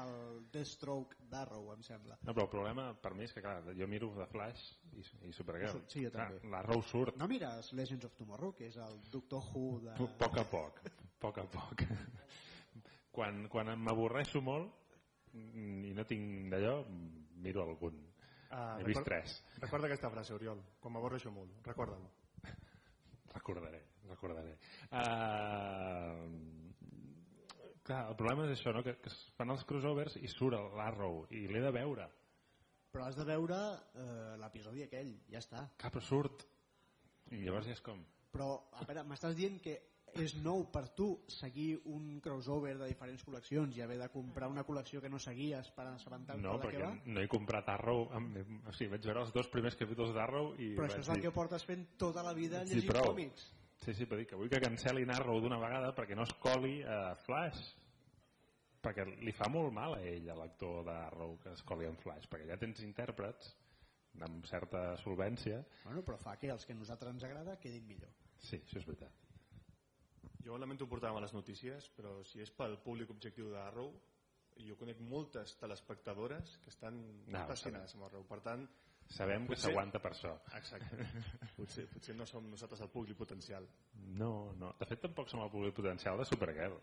el 0.00 0.44
Deathstroke 0.54 1.16
d'Arrow, 1.30 1.72
em 1.74 1.82
sembla. 1.82 2.18
No, 2.22 2.32
però 2.32 2.44
el 2.46 2.52
problema 2.52 2.84
per 2.94 3.12
mi 3.18 3.24
és 3.26 3.34
que, 3.34 3.42
clar, 3.42 3.56
jo 3.76 3.88
miro 3.90 4.12
de 4.14 4.26
Flash 4.30 4.62
i, 4.94 5.02
i 5.28 5.32
Supergirl. 5.34 5.82
Sí, 5.90 6.04
jo 6.06 6.12
també. 6.14 6.38
Clar, 6.38 6.52
L'Arrow 6.54 6.82
surt 6.86 7.18
No 7.18 7.26
mires 7.30 7.72
Legends 7.74 8.06
of 8.06 8.14
Tomorrow, 8.18 8.54
que 8.54 8.68
és 8.70 8.78
el 8.78 9.00
Doctor 9.10 9.42
Who 9.50 9.80
de... 9.88 9.96
a 9.96 10.10
poc 10.22 10.38
a 10.38 10.46
poc, 10.52 10.78
a 10.86 11.18
poc 11.26 11.42
a 11.42 11.48
poc. 11.56 11.84
quan 13.16 13.48
quan 13.50 13.74
m'avorreixo 13.82 14.40
molt 14.40 14.78
i 15.34 15.90
no 15.94 16.04
tinc 16.06 16.48
d'allò, 16.54 16.78
miro 17.42 17.62
algun. 17.66 17.98
Ah, 18.50 18.78
He 18.80 18.84
vist 18.84 18.98
record- 18.98 19.06
tres. 19.10 19.36
Recorda 19.62 19.86
aquesta 19.86 20.10
frase, 20.10 20.34
Oriol. 20.34 20.62
Quan 20.80 20.94
m'avorreixo 20.94 21.30
molt, 21.34 21.60
recorda-ho. 21.66 22.08
Recordaré, 23.34 23.80
recordaré. 24.10 24.56
Uh, 24.90 26.26
clar, 27.86 28.00
el 28.10 28.16
problema 28.18 28.46
és 28.48 28.56
això, 28.56 28.72
no? 28.74 28.82
que, 28.86 28.96
que 29.02 29.12
es 29.12 29.18
fan 29.38 29.52
els 29.54 29.66
crossovers 29.68 30.16
i 30.20 30.30
surt 30.30 30.58
l'Arrow 30.78 31.24
i 31.36 31.46
l'he 31.50 31.62
de 31.62 31.72
veure. 31.74 32.08
Però 32.90 33.06
has 33.06 33.14
de 33.14 33.24
veure 33.26 33.56
eh, 33.94 34.36
l'episodi 34.40 34.82
aquell, 34.82 35.12
ja 35.30 35.38
està. 35.38 35.62
Cap 35.78 35.94
surt. 36.02 36.42
I 37.30 37.44
llavors 37.44 37.68
ja 37.70 37.76
és 37.76 37.82
com... 37.86 38.00
Però, 38.34 38.48
a 38.74 38.86
veure, 38.86 39.04
m'estàs 39.06 39.36
dient 39.38 39.60
que 39.62 39.76
és 40.18 40.34
nou 40.42 40.64
per 40.72 40.88
tu 40.96 41.06
seguir 41.30 41.80
un 41.92 42.20
crossover 42.24 42.76
de 42.78 42.88
diferents 42.90 43.22
col·leccions 43.26 43.76
i 43.76 43.82
haver 43.84 43.98
de 44.00 44.08
comprar 44.10 44.48
una 44.50 44.64
col·lecció 44.66 45.00
que 45.00 45.08
no 45.12 45.18
seguies 45.18 45.70
per 45.76 45.86
assabentar-te 45.92 46.42
No, 46.42 46.56
de 46.58 46.62
què 46.64 46.66
perquè 46.68 46.82
va? 46.82 46.92
no 47.06 47.20
he 47.20 47.28
comprat 47.28 47.68
Arrow. 47.68 48.08
Amb, 48.12 48.36
o 48.66 48.72
sigui, 48.72 48.90
vaig 48.96 49.04
veure 49.06 49.20
els 49.26 49.32
dos 49.32 49.48
primers 49.48 49.76
capítols 49.76 50.14
d'Arrow 50.16 50.54
i 50.58 50.72
Però 50.76 50.88
això 50.88 51.00
és 51.04 51.08
el 51.08 51.20
dir, 51.20 51.22
que 51.28 51.34
portes 51.36 51.64
fent 51.64 51.86
tota 51.98 52.22
la 52.26 52.32
vida 52.34 52.64
Sí, 52.66 52.74
llegint 52.74 52.92
prou. 52.92 53.12
còmics. 53.12 53.46
Sí, 53.80 53.94
sí, 53.94 54.04
però 54.04 54.18
dic 54.20 54.28
que 54.28 54.36
vull 54.36 54.50
que 54.52 54.60
cancel·lin 54.60 55.10
Arrow 55.14 55.40
d'una 55.40 55.58
vegada 55.58 55.94
perquè 55.96 56.16
no 56.16 56.22
es 56.28 56.34
coli 56.42 56.82
a 56.82 57.14
Flash. 57.24 57.62
Perquè 58.80 59.04
li 59.20 59.32
fa 59.36 59.48
molt 59.52 59.72
mal 59.76 59.94
a 59.98 60.02
ell, 60.02 60.28
a 60.32 60.34
l'actor 60.36 60.84
d'Arrow, 60.84 61.38
que 61.42 61.52
es 61.52 61.62
coli 61.68 61.84
en 61.88 61.96
Flash, 62.00 62.26
perquè 62.28 62.46
ja 62.48 62.56
tens 62.60 62.80
intèrprets 62.84 63.54
amb 64.24 64.44
certa 64.48 64.96
solvència. 65.00 65.60
Bueno, 65.84 66.02
però 66.02 66.16
fa 66.18 66.36
que 66.36 66.48
els 66.50 66.64
que 66.66 66.72
a 66.72 66.76
nosaltres 66.76 67.12
ens 67.14 67.24
agrada 67.24 67.58
quedin 67.60 67.86
millor. 67.86 68.10
Sí, 68.38 68.56
això 68.56 68.78
és 68.80 68.86
veritat. 68.88 69.12
Jo 70.44 70.58
lamento 70.58 70.86
portar 70.88 71.10
a 71.14 71.20
les 71.20 71.32
notícies, 71.36 71.90
però 71.96 72.22
si 72.24 72.40
és 72.40 72.50
pel 72.56 72.78
públic 72.84 73.10
objectiu 73.10 73.50
d'Arrow, 73.52 73.90
jo 74.60 74.76
conec 74.76 75.00
moltes 75.00 75.56
telespectadores 75.60 76.58
que 76.64 76.70
estan 76.70 77.00
No, 77.26 77.46
fascinades 77.48 77.94
amb 77.94 78.04
Arrow. 78.08 78.24
Per 78.28 78.40
tant, 78.44 78.68
Sabem 79.10 79.46
que 79.48 79.56
s'aguanta 79.58 79.98
per 79.98 80.12
això. 80.12 80.36
exacte. 80.54 80.96
Potser, 81.56 81.88
potser 81.90 82.14
no 82.14 82.26
som 82.26 82.44
nosaltres 82.48 82.80
el 82.84 82.90
públic 82.92 83.16
potencial. 83.18 83.66
No, 84.14 84.52
no. 84.54 84.74
De 84.78 84.86
fet, 84.86 85.00
tampoc 85.02 85.28
som 85.28 85.42
el 85.42 85.50
públic 85.50 85.74
potencial 85.74 86.18
de 86.18 86.24
Supergirl. 86.28 86.78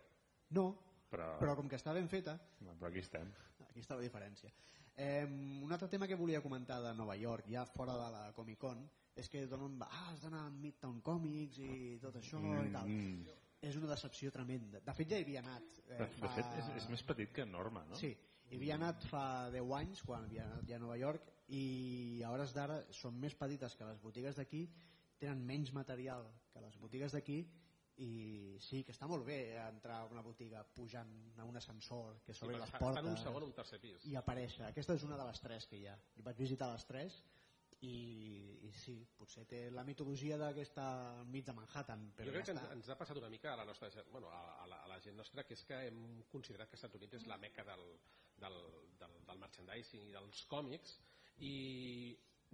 No, 0.51 0.67
Però, 1.07 1.37
però 1.39 1.53
com 1.55 1.69
que 1.71 1.77
està 1.79 1.93
ben 1.95 2.09
feta, 2.11 2.33
però 2.59 2.89
aquí 2.89 2.99
estem. 2.99 3.29
Aquí 3.63 3.79
està 3.79 3.95
la 3.95 4.03
diferència. 4.03 4.49
Eh, 4.99 5.23
un 5.63 5.71
altre 5.71 5.87
tema 5.87 6.07
que 6.09 6.17
volia 6.19 6.41
comentar 6.43 6.81
de 6.83 6.93
Nova 6.97 7.15
York, 7.15 7.47
ja 7.47 7.63
fora 7.65 7.93
de 7.95 8.07
la 8.11 8.23
Comic 8.35 8.57
Con, 8.59 8.81
és 9.15 9.29
que 9.29 9.45
donen, 9.47 9.77
ah, 9.85 10.09
has 10.11 10.21
d'anar 10.25 10.41
a 10.47 10.49
Midtown 10.51 10.99
Comics 11.05 11.61
i 11.63 11.97
tot 12.01 12.17
això 12.19 12.41
i 12.65 12.73
tal. 12.73 12.89
Mm. 12.89 13.23
És 13.61 13.75
una 13.79 13.87
decepció 13.89 14.31
tremenda. 14.31 14.79
De 14.85 14.93
fet, 14.93 15.09
ja 15.09 15.17
hi 15.17 15.25
havia 15.25 15.41
anat. 15.41 15.79
Eh, 15.87 15.97
De, 15.97 16.07
de 16.21 16.29
fet, 16.35 16.51
és, 16.61 16.67
és 16.83 16.89
més 16.93 17.03
petit 17.03 17.31
que 17.33 17.45
Norma, 17.45 17.83
no? 17.89 17.97
Sí, 17.97 18.11
hi 18.49 18.55
havia 18.59 18.75
anat 18.77 19.05
fa 19.09 19.23
10 19.53 19.71
anys, 19.79 20.03
quan 20.05 20.27
havia 20.27 20.45
anat 20.45 20.67
ja 20.69 20.77
a 20.77 20.83
Nova 20.83 20.97
York, 21.01 21.31
i 21.49 22.21
a 22.27 22.31
hores 22.35 22.53
d'ara 22.53 22.81
són 22.93 23.17
més 23.19 23.33
petites 23.35 23.75
que 23.75 23.87
les 23.87 24.01
botigues 24.03 24.37
d'aquí, 24.37 24.67
tenen 25.17 25.41
menys 25.47 25.71
material 25.73 26.27
que 26.53 26.61
les 26.61 26.77
botigues 26.77 27.15
d'aquí, 27.15 27.39
i 27.97 28.57
sí, 28.61 28.83
que 28.85 28.93
està 28.93 29.07
molt 29.09 29.25
bé 29.25 29.57
entrar 29.63 30.03
a 30.03 30.09
una 30.11 30.21
botiga 30.21 30.61
pujant 30.75 31.09
a 31.41 31.45
un 31.49 31.57
ascensor 31.57 32.19
que 32.27 32.35
s'obri 32.37 32.59
les 32.59 32.67
Està 32.69 32.77
en 32.77 32.83
un 32.85 32.93
portes 32.93 33.23
segon 33.25 33.41
o 33.41 33.47
un 33.47 33.55
tercer 33.57 33.79
pis. 33.81 34.05
i 34.05 34.13
aparèixer. 34.19 34.67
Aquesta 34.67 34.93
és 34.93 35.05
una 35.07 35.17
de 35.17 35.25
les 35.25 35.41
tres 35.41 35.65
que 35.65 35.79
hi 35.79 35.87
ha. 35.89 35.95
Jo 36.13 36.21
vaig 36.27 36.37
visitar 36.37 36.69
les 36.69 36.85
tres 36.85 37.17
i, 37.85 37.97
i 38.65 38.71
sí, 38.73 38.95
potser 39.17 39.43
té 39.49 39.59
la 39.69 39.83
mitologia 39.85 40.37
d'aquesta 40.41 40.85
mig 41.29 41.45
de 41.45 41.53
Manhattan, 41.53 42.07
però 42.17 42.31
jo 42.31 42.33
crec 42.33 42.47
ja 42.47 42.53
que 42.53 42.55
ens, 42.55 42.63
està. 42.63 42.77
ens 42.77 42.89
ha 42.89 42.97
passat 42.97 43.19
una 43.21 43.29
mica 43.29 43.51
a 43.53 43.59
la, 43.59 43.65
nostra, 43.69 43.89
bueno, 44.11 44.31
a, 44.33 44.39
a, 44.63 44.69
la, 44.71 44.79
a 44.85 44.87
la 44.93 44.97
gent 45.03 45.17
nostra, 45.19 45.45
que 45.45 45.53
és 45.53 45.65
que 45.67 45.81
hem 45.89 45.99
considerat 46.31 46.71
que 46.71 46.79
Estats 46.79 46.97
Units 46.97 47.19
és 47.19 47.27
la 47.29 47.37
meca 47.41 47.65
del, 47.67 47.85
del, 48.41 48.57
del, 49.01 49.19
del 49.29 49.43
merchandising 49.43 50.09
i 50.09 50.15
dels 50.15 50.41
còmics 50.49 50.97
i 51.45 51.53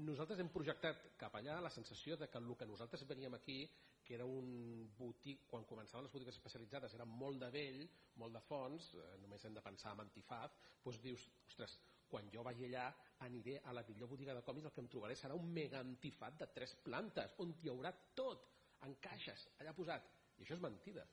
nosaltres 0.04 0.42
hem 0.42 0.52
projectat 0.52 1.08
cap 1.22 1.36
allà 1.40 1.60
la 1.62 1.72
sensació 1.72 2.18
de 2.20 2.28
que 2.28 2.42
el 2.42 2.56
que 2.60 2.68
nosaltres 2.68 3.08
veníem 3.08 3.40
aquí 3.40 3.62
que 4.04 4.16
era 4.18 4.26
un 4.28 4.92
botic, 4.98 5.46
quan 5.48 5.64
començaven 5.64 6.04
les 6.04 6.12
botigues 6.12 6.36
especialitzades 6.36 6.94
era 6.98 7.06
molt 7.08 7.40
de 7.40 7.50
vell, 7.54 7.84
molt 8.20 8.36
de 8.36 8.42
fons, 8.44 8.90
eh, 9.00 9.06
només 9.24 9.46
hem 9.46 9.56
de 9.56 9.64
pensar 9.64 9.94
en 9.96 10.04
Antifaz, 10.04 10.58
doncs 10.84 11.00
dius, 11.06 11.24
ostres, 11.48 11.78
quan 12.14 12.30
jo 12.34 12.46
vagi 12.46 12.68
allà 12.70 12.86
aniré 13.26 13.58
a 13.66 13.74
la 13.74 13.84
millor 13.90 14.12
botiga 14.12 14.36
de 14.38 14.44
còmics 14.46 14.70
el 14.70 14.74
que 14.76 14.82
em 14.84 14.90
trobaré 14.96 15.16
serà 15.18 15.38
un 15.40 15.50
mega 15.58 15.82
antifat 15.82 16.38
de 16.42 16.48
tres 16.56 16.76
plantes 16.86 17.34
on 17.46 17.54
hi 17.62 17.72
haurà 17.74 17.94
tot 18.20 18.50
en 18.86 18.96
caixes, 19.02 19.48
allà 19.64 19.74
posat. 19.74 20.10
I 20.38 20.44
això 20.46 20.58
és 20.58 20.64
mentida. 20.64 21.06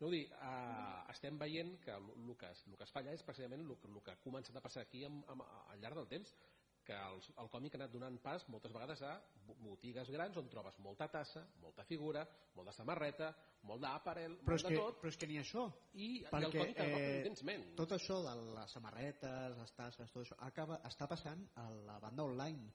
No, 0.00 0.10
dir, 0.12 0.26
eh, 0.28 0.98
estem 1.12 1.38
veient 1.40 1.72
que 1.84 1.92
el, 1.92 2.10
que 2.40 2.50
el 2.52 2.76
que 2.76 2.84
es 2.84 2.92
fa 2.92 3.00
allà 3.00 3.14
és 3.16 3.24
precisament 3.24 3.64
el, 3.64 3.72
el 3.72 4.02
que 4.04 4.12
ha 4.12 4.20
començat 4.24 4.58
a 4.58 4.62
passar 4.64 4.84
aquí 4.84 5.02
amb, 5.08 5.24
amb, 5.32 5.44
al 5.72 5.80
llarg 5.80 5.96
del 6.00 6.10
temps 6.10 6.34
que 6.86 6.94
el, 6.94 7.18
el 7.42 7.48
còmic 7.50 7.74
ha 7.74 7.80
anat 7.80 7.92
donant 7.92 8.16
pas 8.22 8.44
moltes 8.52 8.72
vegades 8.74 9.00
a 9.02 9.16
bo- 9.48 9.56
botigues 9.64 10.10
grans 10.14 10.36
on 10.38 10.48
trobes 10.52 10.78
molta 10.84 11.08
tassa, 11.10 11.42
molta 11.62 11.84
figura, 11.84 12.22
molta 12.54 12.72
samarreta, 12.76 13.32
molt 13.66 13.82
d'aparel, 13.82 14.38
molt 14.46 14.62
de 14.62 14.70
que, 14.70 14.78
tot, 14.78 15.00
però 15.02 15.10
és 15.10 15.18
que 15.18 15.26
ni 15.30 15.40
això. 15.42 15.66
i, 15.94 16.06
i 16.06 16.24
el 16.24 16.30
Perquè 16.30 16.62
còmic 16.62 16.80
eh, 16.86 17.18
intensament. 17.18 17.66
tot 17.76 17.96
això 17.98 18.20
de 18.22 18.34
les 18.54 18.76
samarretes, 18.78 19.58
les 19.58 19.74
tasses, 19.76 20.12
tot 20.14 20.22
això, 20.22 20.38
acaba, 20.46 20.78
està 20.86 21.08
passant 21.10 21.42
a 21.58 21.68
la 21.90 21.98
banda 22.02 22.24
online. 22.24 22.70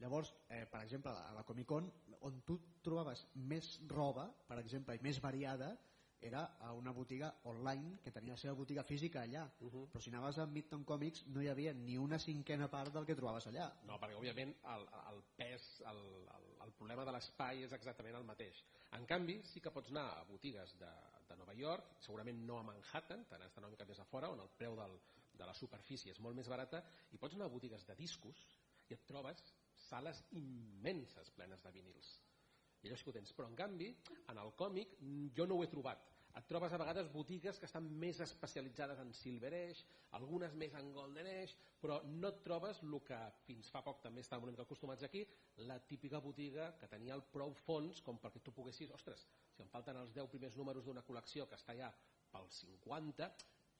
Llavors, 0.00 0.30
eh, 0.48 0.64
per 0.70 0.80
exemple, 0.86 1.12
a 1.12 1.34
la 1.36 1.42
Comic 1.44 1.66
Con, 1.68 1.90
on 2.24 2.38
tu 2.48 2.56
trobaves 2.80 3.26
més 3.34 3.66
roba, 3.90 4.30
per 4.48 4.56
exemple, 4.62 4.94
i 4.96 5.02
més 5.04 5.18
variada, 5.20 5.74
era 6.20 6.44
a 6.60 6.72
una 6.72 6.92
botiga 6.92 7.30
online 7.44 7.98
que 8.04 8.12
tenia 8.12 8.34
la 8.36 8.40
seva 8.40 8.54
botiga 8.54 8.84
física 8.84 9.22
allà. 9.22 9.46
Uh 9.60 9.70
-huh. 9.72 9.88
Però 9.90 10.00
si 10.00 10.10
anaves 10.10 10.38
a 10.38 10.46
Midtown 10.46 10.84
Comics 10.84 11.26
no 11.26 11.42
hi 11.42 11.48
havia 11.48 11.72
ni 11.72 11.96
una 11.96 12.18
cinquena 12.18 12.68
part 12.68 12.92
del 12.92 13.06
que 13.06 13.14
trobaves 13.14 13.46
allà. 13.46 13.72
No, 13.84 13.98
perquè 13.98 14.16
òbviament 14.16 14.54
el, 14.74 14.86
el 15.12 15.22
pes, 15.36 15.80
el, 15.80 16.02
el, 16.36 16.46
el 16.66 16.72
problema 16.72 17.04
de 17.04 17.12
l'espai 17.12 17.62
és 17.62 17.72
exactament 17.72 18.16
el 18.16 18.24
mateix. 18.24 18.64
En 18.92 19.06
canvi, 19.06 19.40
sí 19.44 19.60
que 19.60 19.70
pots 19.70 19.90
anar 19.90 20.18
a 20.18 20.24
botigues 20.24 20.78
de, 20.78 20.92
de 21.28 21.36
Nova 21.36 21.54
York, 21.54 21.96
segurament 22.00 22.44
no 22.46 22.58
a 22.58 22.62
Manhattan, 22.62 23.24
te 23.24 23.38
n'has 23.38 23.54
d'anar 23.54 23.68
una 23.68 23.76
mica 23.76 23.84
més 23.84 24.00
a 24.00 24.04
fora, 24.04 24.30
on 24.30 24.40
el 24.40 24.50
preu 24.58 24.76
del, 24.76 24.98
de 25.40 25.46
la 25.46 25.54
superfície 25.54 26.12
és 26.12 26.20
molt 26.20 26.36
més 26.36 26.48
barata, 26.48 26.82
i 27.12 27.18
pots 27.18 27.34
anar 27.34 27.46
a 27.46 27.54
botigues 27.54 27.86
de 27.86 27.94
discos 27.94 28.42
i 28.88 28.96
et 28.96 29.06
trobes 29.06 29.54
sales 29.88 30.24
immenses 30.30 31.30
plenes 31.30 31.62
de 31.62 31.70
vinils. 31.70 32.10
I 32.82 32.88
allò 32.88 32.96
sí 32.96 33.04
que 33.04 33.12
ho 33.12 33.18
tens. 33.18 33.34
Però, 33.36 33.48
en 33.48 33.58
canvi, 33.58 33.90
en 34.32 34.40
el 34.40 34.54
còmic 34.56 34.96
mm, 35.00 35.34
jo 35.36 35.46
no 35.46 35.58
ho 35.58 35.64
he 35.64 35.72
trobat. 35.72 36.08
et 36.38 36.46
trobes 36.46 36.72
a 36.72 36.78
vegades 36.78 37.08
botigues 37.12 37.58
que 37.58 37.66
estan 37.66 37.86
més 38.02 38.20
especialitzades 38.22 39.00
en 39.02 39.12
Silver 39.18 39.50
Age, 39.56 39.84
algunes 40.18 40.54
més 40.62 40.74
en 40.78 40.92
Golden 40.94 41.26
Age, 41.26 41.56
però 41.82 41.96
no 42.06 42.30
et 42.30 42.42
trobes 42.44 42.82
el 42.86 42.96
que 43.06 43.18
fins 43.46 43.70
fa 43.74 43.82
poc 43.86 44.02
també 44.04 44.22
estàvem 44.22 44.46
una 44.46 44.54
mica 44.54 44.66
acostumats 44.68 45.02
aquí, 45.06 45.24
la 45.70 45.80
típica 45.90 46.20
botiga 46.22 46.70
que 46.78 46.88
tenia 46.92 47.16
el 47.18 47.24
prou 47.34 47.54
fons 47.64 48.02
com 48.06 48.20
perquè 48.22 48.42
tu 48.46 48.54
poguessis, 48.54 48.92
ostres, 48.94 49.26
si 49.56 49.64
em 49.64 49.72
falten 49.74 49.98
els 50.04 50.14
10 50.14 50.30
primers 50.30 50.56
números 50.60 50.86
d'una 50.86 51.04
col·lecció 51.06 51.48
que 51.50 51.58
està 51.58 51.74
ja 51.76 51.90
pels 52.30 52.62
50, 52.62 53.30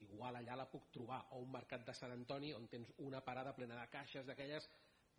igual 0.08 0.36
allà 0.40 0.56
la 0.56 0.68
puc 0.68 0.90
trobar, 0.90 1.20
o 1.36 1.42
un 1.44 1.50
mercat 1.52 1.86
de 1.86 1.94
Sant 1.94 2.12
Antoni 2.16 2.54
on 2.56 2.66
tens 2.72 2.90
una 2.98 3.20
parada 3.22 3.54
plena 3.54 3.78
de 3.78 3.88
caixes 3.92 4.26
d'aquelles 4.26 4.68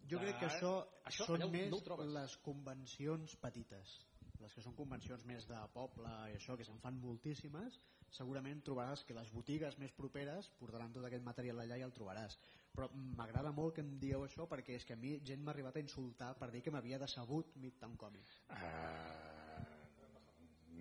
Jo 0.10 0.20
crec 0.22 0.40
que 0.42 0.48
això, 0.50 0.72
Això 1.12 1.28
són 1.30 1.46
més 1.54 1.70
no 1.72 1.98
les 2.16 2.38
convencions 2.46 3.36
petites. 3.44 3.98
Les 4.42 4.54
que 4.58 4.64
són 4.66 4.74
convencions 4.74 5.24
més 5.30 5.46
de 5.46 5.58
poble 5.74 6.12
i 6.32 6.38
això, 6.38 6.56
que 6.58 6.66
se'n 6.66 6.80
fan 6.82 6.98
moltíssimes 7.02 7.78
segurament 8.12 8.60
trobaràs 8.68 9.06
que 9.08 9.16
les 9.16 9.30
botigues 9.32 9.78
més 9.80 9.94
properes 9.96 10.50
portaran 10.60 10.92
tot 10.96 11.06
aquest 11.08 11.24
material 11.24 11.62
allà 11.64 11.78
i 11.80 11.86
el 11.86 11.94
trobaràs. 11.96 12.38
Però 12.76 12.88
m'agrada 13.20 13.52
molt 13.56 13.76
que 13.76 13.84
em 13.86 13.92
dieu 14.00 14.24
això 14.26 14.48
perquè 14.52 14.76
és 14.80 14.86
que 14.88 14.96
a 14.98 15.00
mi 15.00 15.18
gent 15.28 15.44
m'ha 15.44 15.54
arribat 15.56 15.78
a 15.78 15.84
insultar 15.84 16.32
per 16.40 16.50
dir 16.52 16.62
que 16.66 16.74
m'havia 16.76 17.00
decebut 17.00 17.56
Midtown 17.64 17.96
Comics. 18.00 18.42
Uh, 18.50 18.58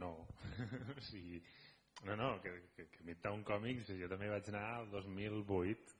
no. 0.03 0.13
o 0.97 1.01
sigui, 1.11 1.43
no, 2.07 2.17
no, 2.17 2.33
que, 2.43 2.55
que, 2.77 2.89
que 2.95 3.07
Midtown 3.07 3.45
Comics 3.47 3.93
jo 4.01 4.11
també 4.11 4.31
vaig 4.33 4.51
anar 4.53 4.67
al 4.81 4.91
2008 4.97 5.99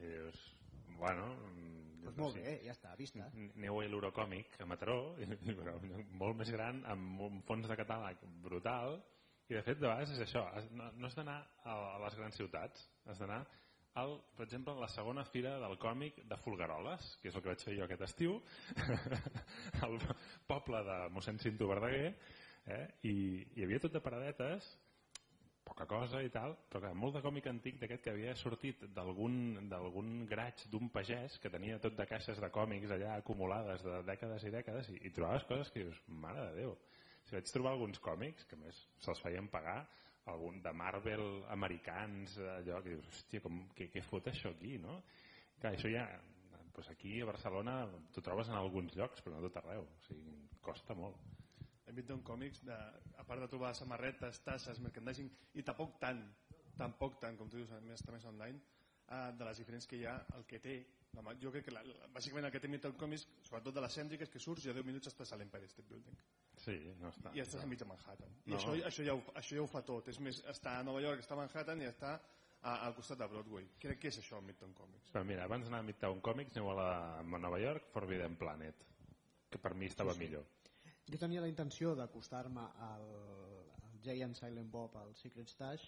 i 0.00 0.06
dius, 0.06 0.42
bueno... 0.98 1.30
doncs 2.04 2.18
no 2.18 2.26
molt 2.26 2.36
bé, 2.38 2.56
ja 2.64 2.74
està, 2.74 2.92
vista 2.98 3.26
aneu 3.28 3.80
a 3.80 3.86
l'Eurocòmic 3.86 4.58
a 4.60 4.66
Mataró 4.68 4.98
però, 5.46 5.76
molt 6.22 6.38
més 6.40 6.52
gran 6.54 6.82
amb 6.90 7.24
un 7.28 7.40
fons 7.48 7.68
de 7.68 7.78
catàleg 7.78 8.22
brutal 8.44 8.98
i 9.50 9.56
de 9.56 9.62
fet 9.66 9.80
de 9.80 9.88
vegades 9.88 10.14
és 10.14 10.22
això 10.26 10.44
no, 10.76 10.90
no 10.96 11.08
has 11.08 11.16
d'anar 11.18 11.40
a, 11.64 11.78
les 12.04 12.18
grans 12.20 12.38
ciutats 12.38 12.84
has 13.10 13.22
d'anar 13.22 13.40
al, 14.00 14.16
per 14.36 14.46
exemple 14.46 14.72
a 14.76 14.84
la 14.84 14.90
segona 14.92 15.24
fira 15.26 15.56
del 15.62 15.76
còmic 15.82 16.22
de 16.30 16.38
Folgueroles 16.44 17.08
que 17.22 17.30
és 17.30 17.36
el 17.36 17.42
que 17.42 17.52
vaig 17.52 17.64
fer 17.66 17.78
jo 17.78 17.86
aquest 17.86 18.06
estiu 18.06 18.36
al 19.86 19.98
poble 20.50 20.84
de 20.86 21.00
mossèn 21.16 21.42
Cinto 21.42 21.68
Verdaguer 21.70 22.12
eh? 22.66 22.84
I 23.10 23.16
hi 23.56 23.66
havia 23.66 23.82
tot 23.82 23.96
de 23.96 24.04
paradetes 24.04 24.70
poca 25.70 25.86
cosa 25.86 26.20
i 26.26 26.30
tal, 26.34 26.56
però 26.68 26.82
clar, 26.82 26.94
molt 26.98 27.14
de 27.16 27.22
còmic 27.24 27.46
antic 27.46 27.78
d'aquest 27.80 28.02
que 28.04 28.12
havia 28.12 28.34
sortit 28.38 28.82
d'algun 28.96 30.24
graig 30.30 30.64
d'un 30.72 30.90
pagès 30.90 31.38
que 31.42 31.52
tenia 31.52 31.78
tot 31.82 31.94
de 31.98 32.06
caixes 32.10 32.42
de 32.42 32.50
còmics 32.50 32.90
allà 32.96 33.14
acumulades 33.16 33.84
de 33.86 34.00
dècades 34.08 34.46
i 34.48 34.52
dècades 34.56 34.90
i, 34.90 34.98
i 35.06 35.12
trobaves 35.14 35.46
coses 35.48 35.70
que 35.70 35.84
dius, 35.84 36.02
mare 36.26 36.48
de 36.48 36.64
Déu 36.64 36.74
si 37.28 37.36
vaig 37.36 37.52
trobar 37.54 37.76
alguns 37.76 38.00
còmics 38.02 38.48
que 38.50 38.58
més 38.58 38.78
se'ls 39.04 39.22
feien 39.22 39.48
pagar 39.52 39.78
algun 40.32 40.60
de 40.64 40.72
Marvel 40.76 41.26
americans 41.54 42.36
allò 42.58 42.80
que 42.82 42.96
dius, 42.96 43.06
hòstia, 43.12 43.42
com, 43.44 43.62
què, 43.76 43.88
què 43.94 44.02
fot 44.06 44.26
això 44.30 44.52
aquí 44.56 44.76
no? 44.82 45.00
clar, 45.60 45.76
això 45.76 45.92
ja 45.92 46.06
doncs 46.74 46.90
aquí 46.90 47.20
a 47.20 47.28
Barcelona 47.30 47.82
t'ho 48.14 48.24
trobes 48.24 48.50
en 48.50 48.58
alguns 48.58 48.96
llocs 48.98 49.22
però 49.22 49.36
no 49.36 49.46
tot 49.46 49.62
arreu 49.62 49.86
o 49.86 50.02
sigui, 50.08 50.34
costa 50.64 50.98
molt 50.98 51.39
Midtown 51.96 52.22
Comics, 52.26 52.62
de, 52.66 52.76
a 53.18 53.24
part 53.26 53.42
de 53.42 53.48
trobar 53.50 53.74
samarretes, 53.76 54.40
tasses, 54.46 54.80
merchandising, 54.84 55.30
i 55.54 55.64
tampoc 55.66 55.98
tant, 56.02 56.22
tampoc 56.78 57.20
tant, 57.22 57.36
com 57.38 57.50
tu 57.50 57.60
dius, 57.60 57.70
a 57.72 57.80
més, 57.84 58.00
està 58.00 58.14
més 58.14 58.24
online, 58.28 58.60
eh, 59.06 59.28
de 59.36 59.48
les 59.48 59.60
diferents 59.62 59.86
que 59.86 60.00
hi 60.00 60.06
ha, 60.08 60.16
el 60.38 60.46
que 60.48 60.60
té, 60.62 60.76
la, 61.16 61.34
jo 61.42 61.52
crec 61.54 61.66
que 61.68 61.74
la, 61.74 61.82
la, 61.86 62.10
bàsicament 62.14 62.46
el 62.46 62.52
que 62.54 62.62
té 62.62 62.70
Midtown 62.70 62.98
Comics, 63.00 63.26
sobretot 63.46 63.74
de 63.76 63.84
les 63.84 63.96
cèntriques, 64.00 64.30
que 64.32 64.42
surts 64.42 64.66
i 64.66 64.72
a 64.72 64.76
10 64.76 64.86
minuts 64.86 65.10
estàs 65.10 65.32
a 65.34 65.40
l'Empire 65.40 65.68
State 65.70 65.88
Building. 65.88 66.18
sí, 66.60 66.76
no 67.00 67.08
està 67.08 67.32
I 67.34 67.40
estàs 67.40 67.64
enmig 67.64 67.80
de 67.80 67.88
Manhattan. 67.88 68.36
I 68.44 68.50
No. 68.50 68.58
això, 68.58 68.76
això, 68.90 69.06
ja 69.06 69.14
ho, 69.14 69.24
això 69.34 69.56
ja 69.56 69.62
ho 69.62 69.66
fa 69.66 69.82
tot. 69.82 70.08
És 70.08 70.20
més, 70.20 70.42
està 70.46 70.78
a 70.78 70.84
Nova 70.84 71.00
York, 71.00 71.24
està 71.24 71.34
a 71.34 71.40
Manhattan 71.40 71.80
i 71.80 71.88
està 71.88 72.20
a, 72.62 72.74
al 72.86 72.94
costat 72.94 73.18
de 73.18 73.26
Broadway. 73.32 73.70
Crec 73.80 73.98
que 73.98 74.12
és 74.12 74.18
això, 74.20 74.42
Midtown 74.44 74.74
Comics. 74.76 75.10
Però 75.14 75.24
mira, 75.24 75.44
abans 75.48 75.64
d'anar 75.64 75.80
a 75.80 75.88
Midtown 75.88 76.20
Comics 76.20 76.56
aneu 76.56 76.70
a, 76.70 76.76
la, 76.76 76.90
a 77.18 77.42
Nova 77.48 77.58
York 77.58 77.88
Forbidden 77.94 78.36
Planet 78.36 78.86
que 79.50 79.58
per 79.58 79.74
mi 79.74 79.88
estava 79.90 80.12
sí, 80.14 80.20
sí. 80.20 80.24
millor 80.26 80.44
Jo 81.08 81.18
tenia 81.18 81.40
la 81.40 81.48
intenció 81.48 81.94
d'acostar-me 81.96 82.60
al, 82.84 83.08
al 83.82 83.98
Giant 84.04 84.34
Silent 84.36 84.70
Bob, 84.70 84.96
al 85.00 85.14
Secret 85.16 85.48
Stash, 85.48 85.82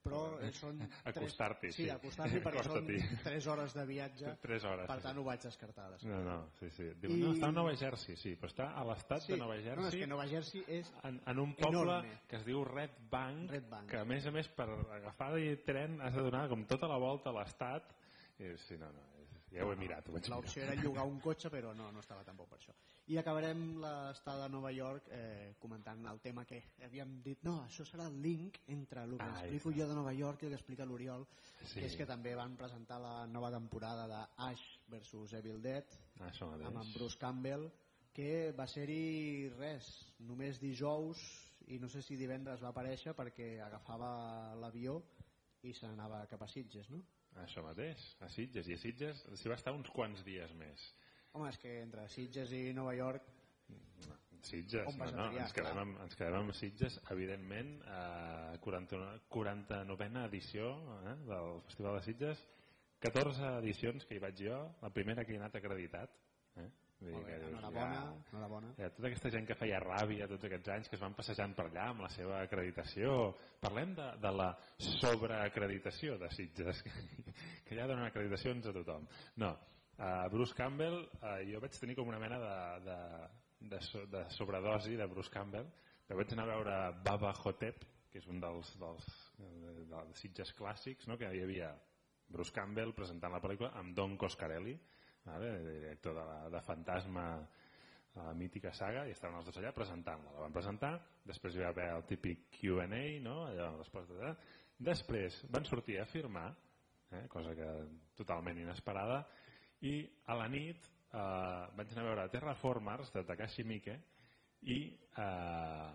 però 0.00 0.38
eh, 0.40 0.48
són... 0.56 0.78
tres- 0.78 1.10
Acostar-t'hi, 1.10 1.70
Sí, 1.76 1.82
sí. 1.84 1.88
acostar-t'hi 1.92 2.38
perquè 2.40 2.62
són 2.64 2.78
Acosta-t'hi. 2.86 3.18
3 3.24 3.48
hores 3.52 3.74
de 3.76 3.84
viatge, 3.84 4.30
3 4.46 4.64
hores 4.70 4.86
per 4.88 4.96
sí, 5.00 5.04
tant 5.04 5.18
ho 5.20 5.24
vaig 5.26 5.42
descartar 5.44 5.88
sí. 5.90 5.92
després. 5.92 6.14
no, 6.14 6.20
no, 6.24 6.36
sí, 6.60 6.70
sí. 6.76 6.86
Diu, 7.02 7.10
I- 7.12 7.20
no, 7.20 7.32
està 7.34 7.50
a 7.50 7.56
Nova 7.58 7.74
Jersey, 7.76 8.16
sí, 8.16 8.32
però 8.40 8.48
està 8.52 8.70
a 8.80 8.84
l'estat 8.88 9.26
Sí, 9.26 9.32
de 9.34 9.38
Nova 9.42 9.58
no, 9.58 9.60
és 9.60 9.66
Jersey 9.68 10.00
que 10.00 10.08
Nova 10.14 10.26
Jersey 10.30 10.64
és... 10.78 10.92
en, 11.04 11.20
en 11.34 11.38
un 11.44 11.52
poble 11.58 11.82
enorme. 11.82 12.14
que 12.30 12.36
es 12.40 12.46
diu 12.48 12.64
Red 12.64 12.96
Bank, 13.12 13.50
Red 13.50 13.68
Bank. 13.68 13.90
que 13.92 14.00
a 14.00 14.04
més 14.08 14.24
a 14.26 14.32
més 14.32 14.48
per 14.48 14.70
agafar 14.70 15.34
el 15.36 15.60
tren 15.68 16.00
has 16.00 16.14
de 16.16 16.22
donar 16.30 16.46
com 16.48 16.64
tota 16.64 16.88
la 16.88 16.96
volta 17.02 17.28
a 17.34 17.36
l'estat 17.42 17.92
i 18.40 18.54
sí, 18.56 18.78
no, 18.80 18.88
no, 18.96 19.04
ja 19.50 19.64
ho 19.66 19.72
he 19.72 19.76
mirat. 19.76 20.08
L'opció 20.30 20.62
era 20.62 20.74
llogar 20.78 21.04
un 21.06 21.18
cotxe, 21.20 21.50
però 21.50 21.72
no, 21.74 21.90
no 21.92 22.00
estava 22.00 22.22
tampoc 22.24 22.48
per 22.52 22.58
això. 22.60 22.74
I 23.10 23.18
acabarem 23.18 23.80
l'estada 23.82 24.44
a 24.46 24.48
Nova 24.52 24.70
York 24.72 25.08
eh, 25.10 25.54
comentant 25.58 26.04
el 26.06 26.20
tema 26.22 26.44
que 26.46 26.60
havíem 26.86 27.16
dit, 27.24 27.42
no, 27.46 27.56
això 27.66 27.84
serà 27.88 28.06
el 28.06 28.20
link 28.22 28.60
entre 28.68 29.02
el 29.04 29.16
que 29.16 29.26
Ah, 29.26 29.40
explico 29.42 29.72
ja 29.74 29.82
jo 29.82 29.88
de 29.88 29.98
Nova 29.98 30.12
York 30.14 30.42
i 30.42 30.46
el 30.46 30.52
que 30.52 30.60
explica 30.60 30.86
l'Oriol, 30.86 31.26
Sí. 31.64 31.80
que 31.80 31.86
és 31.86 31.96
que 31.96 32.06
també 32.06 32.34
van 32.34 32.56
presentar 32.56 33.00
la 33.00 33.26
nova 33.26 33.50
temporada 33.50 34.06
de 34.06 34.20
Ash 34.36 34.78
vs 34.88 35.32
Evil 35.42 35.60
Dead, 35.62 35.84
Ah, 36.20 36.30
amb 36.40 36.76
en 36.82 36.92
Bruce 36.94 37.18
Campbell, 37.18 37.70
que 38.12 38.52
va 38.52 38.66
ser-hi 38.66 39.48
res, 39.56 39.86
només 40.20 40.58
dijous 40.60 41.18
i 41.68 41.78
no 41.78 41.88
sé 41.88 42.02
si 42.02 42.16
divendres 42.16 42.62
va 42.62 42.72
aparèixer 42.72 43.14
perquè 43.14 43.60
agafava 43.62 44.54
l'avió 44.58 45.02
i 45.62 45.72
se 45.74 45.86
n'anava 45.86 46.26
cap 46.26 46.42
a 46.42 46.48
Sitges, 46.48 46.88
no? 46.90 47.02
Això 47.44 47.64
mateix, 47.64 48.04
a 48.24 48.28
Sitges. 48.32 48.68
I 48.68 48.76
a 48.76 48.82
Sitges 48.82 49.26
s'hi 49.34 49.50
va 49.52 49.58
estar 49.58 49.74
uns 49.76 49.90
quants 49.94 50.24
dies 50.26 50.52
més. 50.60 50.86
Home, 51.32 51.48
és 51.50 51.58
que 51.62 51.76
entre 51.82 52.08
Sitges 52.10 52.52
i 52.56 52.70
Nova 52.76 52.94
York 52.98 53.28
Sitges, 54.42 54.86
no, 54.96 55.04
no, 55.04 55.26
triar, 55.28 55.44
ens 55.44 55.52
quedem, 55.52 55.78
amb, 55.82 55.98
ens 56.04 56.16
quedem 56.16 56.36
amb 56.38 56.54
Sitges, 56.56 56.96
evidentment, 57.12 57.74
a 57.92 58.56
40, 58.64 59.00
49a 59.34 60.24
edició 60.30 60.70
eh, 60.96 61.14
del 61.28 61.60
Festival 61.68 61.98
de 61.98 62.04
Sitges, 62.06 62.44
14 63.04 63.52
edicions 63.58 64.06
que 64.08 64.16
hi 64.16 64.22
vaig 64.22 64.40
jo, 64.40 64.56
la 64.80 64.90
primera 64.96 65.26
que 65.26 65.36
he 65.36 65.40
anat 65.40 65.58
acreditat. 65.60 66.16
Eh? 67.00 67.12
Vull 67.12 67.14
dir 67.14 67.24
bé, 67.24 67.38
que 67.40 67.48
enhorabona, 67.48 67.96
ja, 67.96 68.30
enhorabona. 68.30 68.70
ja, 68.76 68.88
tota 68.92 69.08
aquesta 69.08 69.30
gent 69.32 69.46
que 69.48 69.56
feia 69.56 69.80
ràbia 69.80 70.28
tots 70.28 70.44
aquests 70.48 70.72
anys, 70.74 70.90
que 70.90 70.98
es 70.98 71.02
van 71.02 71.16
passejant 71.16 71.54
per 71.56 71.66
allà 71.68 71.86
amb 71.94 72.04
la 72.04 72.10
seva 72.12 72.40
acreditació. 72.44 73.14
Parlem 73.62 73.94
de, 73.96 74.08
de 74.20 74.32
la 74.36 74.50
sobreacreditació 75.00 76.18
de 76.20 76.30
Sitges, 76.36 76.82
que, 76.84 76.92
que 77.66 77.78
ja 77.78 77.88
donen 77.88 78.04
acreditacions 78.04 78.68
a 78.68 78.74
tothom. 78.76 79.08
No, 79.40 79.54
uh, 79.96 80.26
Bruce 80.32 80.56
Campbell, 80.58 81.00
uh, 81.22 81.38
jo 81.48 81.62
vaig 81.64 81.80
tenir 81.80 81.96
com 81.98 82.12
una 82.12 82.20
mena 82.20 82.40
de, 82.44 82.58
de, 82.90 82.98
de, 83.72 83.82
so, 83.88 84.04
de 84.12 84.26
sobredosi 84.36 85.00
de 85.00 85.08
Bruce 85.08 85.32
Campbell, 85.32 85.72
que 86.06 86.18
vaig 86.18 86.36
anar 86.36 86.48
a 86.48 86.54
veure 86.54 86.78
Baba 87.06 87.32
Hotep, 87.44 87.84
que 88.10 88.18
és 88.20 88.26
un 88.28 88.40
dels, 88.42 88.76
dels, 88.76 89.10
dels, 89.38 89.84
dels 89.88 90.20
Sitges 90.20 90.52
clàssics, 90.58 91.08
no? 91.08 91.16
que 91.16 91.30
hi 91.32 91.44
havia 91.46 91.72
Bruce 92.30 92.52
Campbell 92.54 92.92
presentant 92.94 93.32
la 93.32 93.40
pel·lícula 93.42 93.72
amb 93.78 93.94
Don 93.96 94.16
Coscarelli, 94.18 94.74
vale? 95.34 95.50
director 95.64 96.14
de, 96.16 96.26
la, 96.26 96.38
de 96.52 96.62
Fantasma 96.66 97.26
a 98.14 98.24
la 98.26 98.34
mítica 98.34 98.72
saga 98.74 99.04
i 99.06 99.14
estaven 99.14 99.38
els 99.38 99.46
dos 99.46 99.58
allà 99.60 99.70
presentant-la. 99.74 100.34
La 100.34 100.44
van 100.46 100.54
presentar, 100.54 100.94
després 101.26 101.54
hi 101.54 101.62
va 101.62 101.70
haver 101.70 101.90
el 101.94 102.06
típic 102.08 102.48
Q&A, 102.58 103.04
no? 103.22 103.36
allò, 103.46 103.70
resposta 103.78 104.18
de... 104.18 104.32
després 104.90 105.44
van 105.54 105.68
sortir 105.68 106.00
a 106.00 106.08
firmar, 106.10 106.48
eh? 107.12 107.26
cosa 107.30 107.54
que 107.54 107.68
totalment 108.18 108.58
inesperada, 108.58 109.22
i 109.86 110.02
a 110.26 110.36
la 110.36 110.48
nit 110.52 110.90
eh, 111.14 111.64
vaig 111.76 111.92
anar 111.92 112.04
a 112.04 112.08
veure 112.08 112.28
Terraformers 112.32 113.12
de 113.14 113.24
Takashi 113.28 113.64
Miike 113.64 113.96
i 114.68 114.80
eh, 114.90 115.92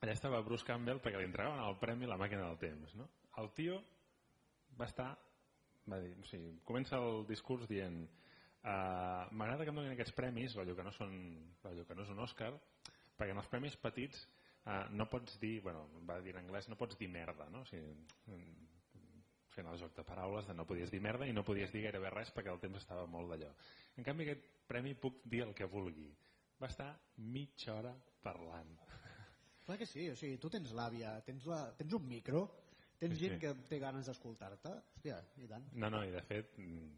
allà 0.00 0.14
estava 0.14 0.42
Bruce 0.46 0.66
Campbell 0.66 1.00
perquè 1.02 1.20
li 1.20 1.28
entregaven 1.28 1.62
el 1.62 1.78
premi 1.82 2.08
La 2.08 2.18
màquina 2.20 2.48
del 2.48 2.58
temps. 2.60 2.96
No? 2.98 3.08
El 3.40 3.52
tio 3.56 3.78
va 4.78 4.88
estar 4.88 5.12
va 5.90 6.00
dir, 6.02 6.14
o 6.20 6.24
sigui, 6.30 6.54
comença 6.68 6.98
el 6.98 7.24
discurs 7.28 7.68
dient 7.70 8.02
uh, 8.04 9.26
m'agrada 9.32 9.64
que 9.64 9.74
em 9.74 9.80
donin 9.80 9.94
aquests 9.94 10.16
premis 10.16 10.56
allò 10.56 10.76
que 10.78 10.86
no 10.86 10.94
són 10.96 11.14
allò 11.70 11.86
que 11.86 11.98
no 11.98 12.06
és 12.06 12.14
un 12.14 12.24
Òscar 12.26 12.52
perquè 13.16 13.32
en 13.32 13.42
els 13.42 13.50
premis 13.52 13.78
petits 13.82 14.26
uh, 14.66 14.84
no 14.92 15.08
pots 15.10 15.38
dir, 15.42 15.60
bueno, 15.64 15.86
va 16.08 16.20
dir 16.24 16.34
en 16.34 16.42
anglès 16.44 16.68
no 16.68 16.78
pots 16.80 16.98
dir 16.98 17.10
merda 17.12 17.48
no? 17.52 17.62
o 17.62 17.70
sigui, 17.70 17.94
fent 19.56 19.70
el 19.72 19.80
joc 19.80 19.94
de 19.96 20.04
paraules 20.04 20.46
de 20.48 20.54
no 20.54 20.66
podies 20.68 20.92
dir 20.92 21.00
merda 21.00 21.26
i 21.26 21.34
no 21.34 21.44
podies 21.46 21.72
dir 21.72 21.86
gairebé 21.86 22.12
res 22.12 22.32
perquè 22.36 22.52
el 22.52 22.60
temps 22.62 22.82
estava 22.82 23.06
molt 23.08 23.32
d'allò. 23.32 23.48
En 23.96 24.04
canvi 24.04 24.26
aquest 24.26 24.44
premi 24.68 24.94
puc 25.00 25.22
dir 25.24 25.42
el 25.46 25.54
que 25.56 25.68
vulgui. 25.72 26.10
Va 26.60 26.68
estar 26.68 26.90
mitja 27.36 27.74
hora 27.76 27.94
parlant. 28.24 28.74
Clar 29.66 29.78
que 29.80 29.88
sí, 29.88 30.06
o 30.12 30.16
sigui, 30.18 30.36
tu 30.42 30.50
tens 30.52 30.72
l'àvia, 30.76 31.16
tens, 31.26 31.48
la, 31.50 31.64
tens 31.78 31.96
un 31.96 32.04
micro, 32.06 32.44
tens 33.00 33.16
Sí, 33.18 33.26
gent 33.26 33.36
sí. 33.36 33.40
que 33.44 33.54
té 33.68 33.78
ganes 33.82 34.06
d'escoltar-te, 34.08 34.72
hòstia, 34.96 35.20
i 35.42 35.48
tant. 35.50 35.66
No, 35.74 35.90
no, 35.92 36.02
i 36.04 36.12
de 36.14 36.22
fet, 36.28 36.56
mm, 36.58 36.88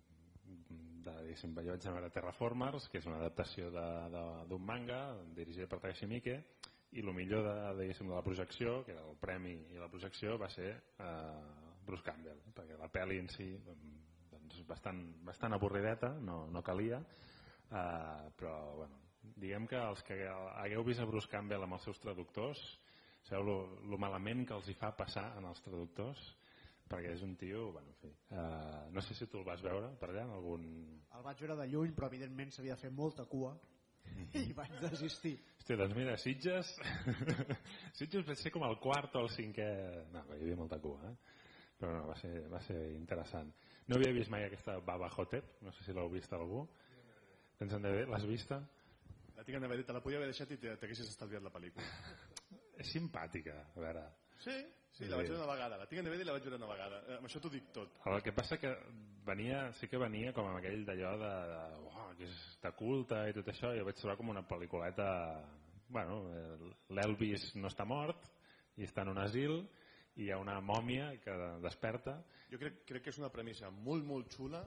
de, 1.05 1.15
diguéssim, 1.25 1.55
jo 1.57 1.73
vaig 1.75 1.87
anar 1.87 1.95
a 1.95 2.01
veure 2.01 2.11
Terraformers, 2.15 2.89
que 2.93 3.01
és 3.03 3.07
una 3.09 3.19
adaptació 3.21 3.71
d'un 3.73 4.65
manga 4.65 5.01
dirigida 5.37 5.67
per 5.67 5.81
Takashi 5.81 6.09
Miike, 6.11 6.39
i 6.97 7.03
el 7.05 7.13
millor 7.13 7.45
de, 7.45 7.57
diguéssim, 7.83 8.09
de 8.09 8.17
la 8.17 8.25
projecció, 8.25 8.83
que 8.85 8.95
era 8.95 9.05
el 9.05 9.19
premi 9.21 9.57
i 9.75 9.81
la 9.81 9.91
projecció, 9.93 10.39
va 10.41 10.49
ser 10.55 10.71
eh, 10.75 11.41
Bruce 11.85 12.05
Campbell, 12.07 12.41
perquè 12.57 12.79
la 12.81 12.89
pel·li 12.93 13.19
en 13.21 13.29
si 13.35 13.51
doncs, 13.67 14.63
bastant, 14.69 15.03
bastant 15.27 15.57
avorrideta, 15.57 16.15
no, 16.25 16.47
no 16.53 16.63
calia, 16.65 17.03
eh, 17.69 18.31
però 18.39 18.55
bueno, 18.83 19.03
diguem 19.37 19.67
que 19.69 19.81
els 19.81 20.03
que 20.09 20.19
hagueu 20.29 20.85
vist 20.87 21.01
a 21.01 21.09
Bruce 21.09 21.29
Campbell 21.33 21.65
amb 21.67 21.77
els 21.77 21.85
seus 21.89 22.01
traductors, 22.01 22.61
sabeu 23.27 23.65
el 23.83 23.97
malament 24.01 24.45
que 24.47 24.57
els 24.57 24.69
hi 24.69 24.77
fa 24.79 24.93
passar 24.97 25.31
en 25.39 25.49
els 25.49 25.63
traductors, 25.65 26.21
perquè 26.89 27.13
és 27.13 27.23
un 27.23 27.35
tio, 27.37 27.71
bueno, 27.73 27.93
en 27.93 27.99
fi, 28.01 28.11
uh, 28.33 28.87
no 28.95 29.03
sé 29.05 29.15
si 29.15 29.27
tu 29.29 29.43
el 29.43 29.47
vas 29.47 29.63
veure 29.65 29.91
per 30.01 30.11
allà 30.11 30.25
en 30.25 30.35
algun... 30.37 30.69
El 31.17 31.25
vaig 31.27 31.43
veure 31.43 31.59
de 31.59 31.67
lluny, 31.69 31.93
però 31.97 32.09
evidentment 32.09 32.55
s'havia 32.55 32.79
de 32.79 32.87
fer 32.87 32.93
molta 32.95 33.27
cua 33.29 33.53
i 34.41 34.53
vaig 34.57 34.79
desistir. 34.81 35.35
Hòstia, 35.59 35.77
doncs 35.83 35.99
mira, 35.99 36.17
Sitges... 36.21 36.73
Sitges 37.99 38.25
va 38.29 38.39
ser 38.41 38.55
com 38.55 38.65
el 38.69 38.79
quart 38.81 39.19
o 39.21 39.27
el 39.27 39.33
cinquè... 39.35 39.69
No, 40.15 40.25
hi 40.33 40.41
havia 40.41 40.57
molta 40.61 40.81
cua, 40.81 41.13
eh? 41.13 41.37
Però 41.79 41.93
no, 41.95 42.07
va 42.09 42.17
ser, 42.19 42.33
va 42.51 42.63
ser 42.65 42.79
interessant. 42.97 43.53
No 43.89 43.99
havia 43.99 44.15
vist 44.17 44.33
mai 44.33 44.47
aquesta 44.47 44.81
Baba 44.85 45.13
Hotep, 45.15 45.59
no 45.63 45.73
sé 45.77 45.85
si 45.85 45.95
l'heu 45.97 46.11
vist 46.13 46.33
algú. 46.37 46.65
Tens 47.61 47.77
en? 47.77 47.87
L'has 48.11 48.27
vista? 48.27 48.63
La 49.37 49.45
tinc 49.47 49.61
en 49.61 49.65
DVD, 49.69 49.85
te 49.87 49.95
la 49.95 50.03
podia 50.03 50.19
haver 50.19 50.33
deixat 50.33 50.51
i 50.57 50.59
t'haguessis 50.65 51.13
estalviat 51.13 51.45
la 51.45 51.55
pel·lícula. 51.55 51.87
És 52.79 52.93
simpàtica, 52.95 53.57
a 53.75 53.83
veure 53.83 54.07
Sí, 54.39 54.55
sí, 54.95 55.07
la 55.11 55.19
vaig 55.19 55.29
veure 55.33 55.43
una 55.43 55.53
vegada. 55.53 55.79
La 55.81 55.87
tinc 55.91 56.01
en 56.01 56.09
DVD 56.09 56.23
i 56.23 56.27
la 56.29 56.35
vaig 56.37 56.45
veure 56.47 56.59
una 56.61 56.71
vegada. 56.71 57.01
Eh, 57.09 57.17
amb 57.19 57.27
això 57.27 57.41
t'ho 57.43 57.51
dic 57.51 57.71
tot. 57.75 57.97
El 58.07 58.21
que 58.23 58.35
passa 58.37 58.59
que 58.63 58.71
venia, 59.27 59.65
sí 59.81 59.89
que 59.91 60.01
venia 60.01 60.33
com 60.37 60.47
amb 60.47 60.61
aquell 60.61 60.85
d'allò 60.87 61.15
de, 61.21 61.33
de, 61.53 61.63
oh, 61.91 62.05
que 62.19 62.29
és 62.29 62.45
de 62.63 62.73
culte 62.79 63.23
i 63.29 63.35
tot 63.37 63.51
això, 63.51 63.73
i 63.75 63.83
ho 63.83 63.89
vaig 63.89 63.99
trobar 64.01 64.19
com 64.21 64.35
una 64.35 64.47
pel·lículeta... 64.47 65.09
Bueno, 65.89 66.19
l'Elvis 66.93 67.55
no 67.57 67.71
està 67.71 67.87
mort 67.89 68.27
i 68.77 68.85
està 68.85 69.07
en 69.07 69.15
un 69.15 69.21
asil 69.23 69.55
i 70.21 70.27
hi 70.27 70.33
ha 70.35 70.37
una 70.37 70.59
mòmia 70.61 71.15
que 71.25 71.33
desperta. 71.65 72.19
Jo 72.53 72.61
crec, 72.61 72.83
crec 72.91 73.07
que 73.07 73.15
és 73.15 73.21
una 73.23 73.31
premissa 73.33 73.71
molt, 73.73 74.05
molt 74.05 74.29
xula 74.37 74.61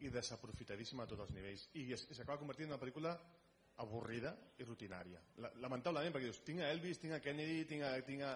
i 0.00 0.08
desaprofitadíssima 0.14 1.04
a 1.04 1.10
tots 1.10 1.26
els 1.26 1.34
nivells. 1.36 1.66
I 1.76 1.84
s'acaba 1.98 2.40
convertint 2.40 2.70
en 2.70 2.74
una 2.74 2.80
pel·lícula 2.80 3.12
avorrida 3.82 4.34
i 4.58 4.66
rutinària. 4.66 5.20
Lamentablement, 5.62 6.14
perquè 6.14 6.28
dius, 6.28 6.42
tinc 6.46 6.62
a 6.62 6.70
Elvis, 6.74 7.00
tinc 7.02 7.16
a 7.16 7.22
Kennedy, 7.22 7.64
tinc 7.70 7.86
a, 7.86 7.94
tinc 8.06 8.22
a, 8.26 8.34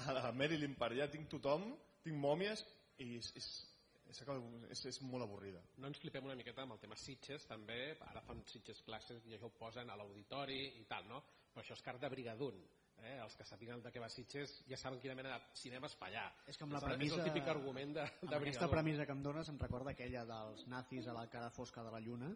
a 0.00 0.14
la 0.16 0.30
Marilyn 0.36 0.76
per 0.78 0.90
allà, 0.92 1.08
tinc 1.12 1.28
tothom, 1.32 1.66
tinc 2.04 2.16
mòmies 2.20 2.64
i 3.04 3.12
és, 3.18 3.30
és, 3.36 3.48
és, 4.12 4.22
és, 4.70 4.84
és 4.92 5.00
molt 5.04 5.26
avorrida. 5.26 5.62
No 5.78 5.90
ens 5.90 6.00
flipem 6.00 6.26
una 6.28 6.36
miqueta 6.38 6.64
amb 6.64 6.76
el 6.76 6.82
tema 6.82 6.98
Sitges 6.98 7.46
també, 7.48 7.80
ara 8.08 8.24
fan 8.24 8.44
Sitges 8.48 8.82
classes 8.86 9.26
i 9.28 9.36
això 9.36 9.50
ho 9.50 9.56
posen 9.56 9.90
a 9.90 9.98
l'auditori 10.00 10.62
i 10.80 10.86
tal, 10.88 11.08
no? 11.10 11.22
Però 11.50 11.64
això 11.64 11.76
és 11.76 11.84
car 11.84 11.98
de 12.00 12.10
Brigadun. 12.12 12.60
Eh? 13.00 13.14
Els 13.16 13.32
que 13.32 13.46
sàpiguen 13.48 13.80
de 13.80 13.90
què 13.92 14.00
va 14.02 14.10
Sitges 14.12 14.58
ja 14.68 14.76
saben 14.76 15.00
quina 15.00 15.14
mena 15.16 15.32
de 15.32 15.56
cinema 15.56 15.88
es 15.88 15.94
fa 15.96 16.10
allà. 16.10 16.26
És 16.52 16.58
com 16.60 16.72
la 16.72 16.82
premissa... 16.84 17.16
És 17.16 17.22
el 17.22 17.30
típic 17.30 17.48
argument 17.48 17.94
de, 17.96 18.04
de 18.04 18.26
Brigadun. 18.26 18.48
Aquesta 18.48 18.68
premissa 18.72 19.06
que 19.08 19.16
em 19.16 19.22
dones 19.24 19.48
em 19.52 19.60
recorda 19.60 19.94
aquella 19.94 20.26
dels 20.28 20.66
nazis 20.68 21.08
a 21.08 21.16
la 21.16 21.24
cara 21.32 21.48
fosca 21.54 21.84
de 21.86 21.94
la 21.94 22.02
lluna, 22.04 22.28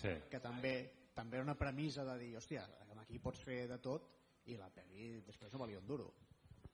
sí. 0.00 0.14
que 0.32 0.40
també 0.40 0.74
també 1.18 1.40
era 1.40 1.48
una 1.48 1.58
premissa 1.58 2.06
de 2.06 2.16
dir, 2.22 2.32
hòstia, 2.38 2.62
aquí 3.02 3.18
pots 3.24 3.42
fer 3.42 3.64
de 3.70 3.78
tot 3.82 4.08
i 4.48 4.56
la 4.60 4.70
pel·li 4.72 5.18
després 5.26 5.52
no 5.52 5.64
valia 5.64 5.80
un 5.82 5.86
duro. 5.88 6.12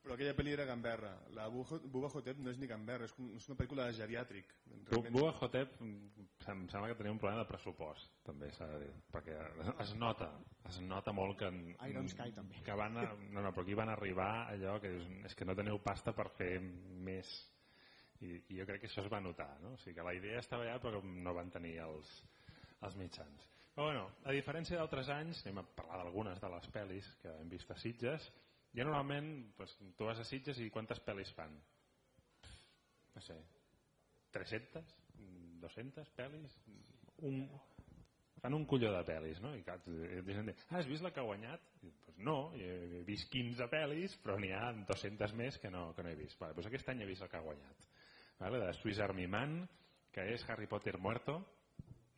Però 0.04 0.18
aquella 0.18 0.34
pel·li 0.36 0.52
era 0.52 0.66
gamberra. 0.68 1.14
La 1.32 1.46
Bubba 1.48 2.10
Hotep 2.12 2.40
no 2.44 2.50
és 2.52 2.58
ni 2.60 2.66
gamberra, 2.68 3.06
és 3.08 3.46
una 3.48 3.56
pel·lícula 3.56 3.86
de 3.88 3.94
geriàtric. 3.96 4.50
Bubba 4.90 5.30
Hotep 5.40 5.78
em 5.80 6.66
sembla 6.68 6.90
que 6.90 6.98
tenia 6.98 7.14
un 7.14 7.20
problema 7.22 7.40
de 7.40 7.48
pressupost, 7.48 8.10
també 8.26 8.50
s'ha 8.52 8.68
de 8.74 8.82
dir, 8.82 8.90
perquè 9.14 9.38
es 9.86 9.94
nota, 9.96 10.28
es 10.68 10.76
nota 10.84 11.14
molt 11.16 11.38
que... 11.40 11.48
Iron 11.88 12.10
Sky 12.12 12.36
també. 12.36 12.60
Que 12.66 12.76
van, 12.76 13.00
a, 13.00 13.06
no, 13.30 13.40
no, 13.40 13.54
però 13.56 13.64
aquí 13.64 13.78
van 13.80 13.94
arribar 13.94 14.28
allò 14.42 14.76
que 14.82 14.92
és, 14.98 15.08
és 15.30 15.38
que 15.38 15.48
no 15.48 15.56
teniu 15.56 15.80
pasta 15.86 16.12
per 16.12 16.28
fer 16.36 16.52
més 16.60 17.32
i, 18.20 18.36
i 18.36 18.60
jo 18.60 18.68
crec 18.68 18.84
que 18.84 18.92
això 18.92 19.06
es 19.06 19.10
va 19.12 19.24
notar, 19.24 19.54
no? 19.64 19.72
O 19.78 19.80
sigui 19.80 19.96
que 19.96 20.04
la 20.04 20.12
idea 20.20 20.44
estava 20.44 20.68
allà 20.68 20.76
però 20.84 21.00
no 21.00 21.36
van 21.36 21.48
tenir 21.54 21.78
els, 21.86 22.12
els 22.84 23.00
mitjans. 23.00 23.53
Però 23.74 23.88
bueno, 23.88 24.04
a 24.22 24.32
diferència 24.34 24.78
d'altres 24.78 25.08
anys, 25.10 25.42
anem 25.44 25.60
a 25.60 25.66
parlar 25.76 26.04
d'algunes 26.04 26.40
de 26.40 26.50
les 26.52 26.68
pel·lis 26.74 27.08
que 27.22 27.32
hem 27.40 27.48
vist 27.50 27.70
a 27.74 27.78
Sitges, 27.82 28.28
ja 28.74 28.86
normalment 28.86 29.30
doncs, 29.58 29.74
tu 29.98 30.06
vas 30.06 30.20
a 30.22 30.26
Sitges 30.28 30.60
i 30.62 30.70
quantes 30.74 31.02
pel·lis 31.02 31.32
fan? 31.34 31.56
No 33.14 33.22
sé, 33.22 33.36
300? 34.34 34.94
200 35.64 36.14
pel·lis? 36.18 36.54
Un, 37.26 37.42
fan 38.42 38.54
un 38.54 38.66
colló 38.70 38.92
de 38.94 39.02
pel·lis, 39.08 39.42
no? 39.42 39.54
I 39.56 39.62
clar, 39.66 39.80
ah, 39.80 40.78
has 40.78 40.90
vist 40.90 41.02
la 41.02 41.10
que 41.14 41.22
ha 41.22 41.26
guanyat? 41.26 41.70
pues 41.80 42.18
no, 42.18 42.52
he 42.54 43.02
vist 43.06 43.30
15 43.32 43.66
pel·lis, 43.72 44.14
però 44.22 44.36
n'hi 44.38 44.52
ha 44.54 44.68
200 44.86 45.34
més 45.34 45.58
que 45.58 45.70
no, 45.70 45.88
que 45.96 46.04
no 46.04 46.10
he 46.12 46.18
vist. 46.18 46.38
Vale, 46.38 46.54
doncs 46.54 46.70
aquest 46.70 46.90
any 46.92 47.02
he 47.02 47.08
vist 47.08 47.26
el 47.26 47.30
que 47.32 47.40
ha 47.40 47.46
guanyat. 47.46 47.88
Vale, 48.38 48.60
de 48.62 48.72
Swiss 48.78 49.00
Army 49.02 49.26
Man, 49.30 49.62
que 50.14 50.26
és 50.34 50.44
Harry 50.50 50.70
Potter 50.70 50.98
muerto. 50.98 51.40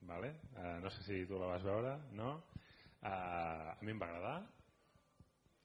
Vale? 0.06 0.36
Uh, 0.54 0.76
no 0.82 0.92
sé 0.94 1.02
si 1.06 1.24
tu 1.26 1.40
la 1.40 1.50
vas 1.54 1.64
veure, 1.66 1.96
no? 2.14 2.36
Uh, 3.02 3.72
a 3.74 3.78
mi 3.82 3.92
em 3.92 4.00
va 4.00 4.08
agradar, 4.10 4.38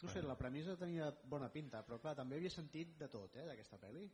no 0.01 0.09
sé, 0.09 0.21
la 0.25 0.37
premissa 0.37 0.73
tenia 0.79 1.11
bona 1.29 1.51
pinta, 1.53 1.83
però 1.85 1.99
clar, 2.01 2.15
també 2.17 2.39
havia 2.39 2.49
sentit 2.49 2.95
de 2.97 3.07
tot, 3.11 3.35
eh, 3.37 3.45
d'aquesta 3.45 3.77
pel·li. 3.81 4.07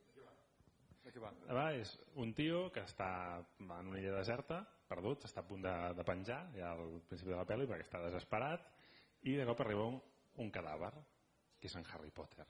De 1.06 1.14
què 1.16 1.22
va? 1.24 1.32
Va, 1.56 1.68
és 1.80 1.94
un 2.20 2.34
tio 2.36 2.66
que 2.76 2.84
està 2.84 3.10
en 3.64 3.72
una 3.94 4.02
illa 4.02 4.18
deserta, 4.18 4.60
perdut, 4.90 5.24
està 5.30 5.46
a 5.46 5.48
punt 5.48 5.64
de, 5.64 5.76
de 5.96 6.06
penjar, 6.08 6.42
ja 6.58 6.74
al 6.74 7.00
principi 7.08 7.32
de 7.32 7.40
la 7.40 7.48
pel·li, 7.48 7.70
perquè 7.70 7.88
està 7.88 8.04
desesperat, 8.04 8.68
i 9.32 9.38
de 9.40 9.48
cop 9.48 9.64
arriba 9.64 9.88
un, 9.94 10.02
un 10.44 10.52
cadàver, 10.52 10.92
que 11.58 11.72
és 11.72 11.80
en 11.80 11.88
Harry 11.94 12.12
Potter. 12.12 12.46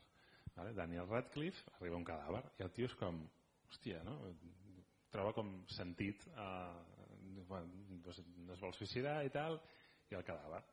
Vale? 0.55 0.73
Daniel 0.73 1.05
Radcliffe, 1.11 1.77
arriba 1.77 2.01
un 2.01 2.07
cadàver, 2.07 2.41
i 2.57 2.65
el 2.65 2.73
tio 2.73 2.89
és 2.89 2.97
com, 2.97 3.21
hòstia, 3.69 4.01
no? 4.07 4.17
troba 5.13 5.35
com 5.37 5.59
sentit, 5.71 6.25
eh, 6.33 6.96
bueno, 7.45 7.69
no 7.97 8.53
es 8.53 8.61
vol 8.63 8.73
suïcidar 8.73 9.19
i 9.25 9.31
tal, 9.33 9.59
i 10.11 10.17
el 10.17 10.25
cadàver 10.25 10.63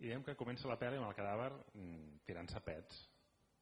i 0.00 0.08
diem 0.08 0.22
que 0.24 0.36
comença 0.38 0.68
la 0.68 0.78
pel·li 0.80 0.98
amb 0.98 1.10
el 1.10 1.16
cadàver 1.16 1.50
mm, 1.52 2.20
tirant-se 2.26 2.62
pets 2.64 3.02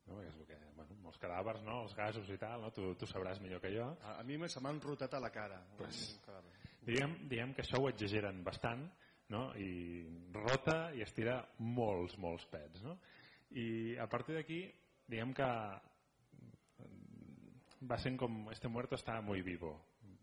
no? 0.08 0.20
és 0.22 0.36
el 0.36 0.46
que, 0.46 0.58
bueno, 0.76 0.96
els 1.10 1.18
cadàvers 1.20 1.64
no? 1.66 1.82
els 1.84 1.96
gasos 1.98 2.30
i 2.30 2.38
tal, 2.40 2.62
no? 2.64 2.70
tu, 2.74 2.92
tu 2.98 3.08
sabràs 3.10 3.42
millor 3.42 3.62
que 3.64 3.72
jo 3.74 3.88
a, 3.90 4.18
a 4.20 4.22
mi 4.26 4.38
se 4.48 4.62
m'han 4.64 4.80
rotat 4.84 5.14
a 5.14 5.22
la 5.22 5.32
cara 5.34 5.60
pues, 5.76 6.06
diguem, 6.86 7.18
diguem 7.28 7.54
que 7.54 7.64
això 7.66 7.82
ho 7.82 7.90
exageren 7.90 8.42
bastant 8.46 8.86
no? 9.34 9.50
i 9.58 10.04
rota 10.34 10.92
i 10.94 11.02
estira 11.02 11.40
molts, 11.58 12.16
molts 12.18 12.46
pets 12.50 12.86
no? 12.86 12.98
i 13.50 13.96
a 13.98 14.06
partir 14.06 14.38
d'aquí 14.38 14.62
diguem 15.08 15.34
que 15.34 15.50
mm, 16.86 17.86
va 17.90 17.98
sent 17.98 18.18
com 18.20 18.46
este 18.54 18.70
muerto 18.70 18.96
està 18.96 19.20
muy 19.22 19.42
vivo 19.42 19.74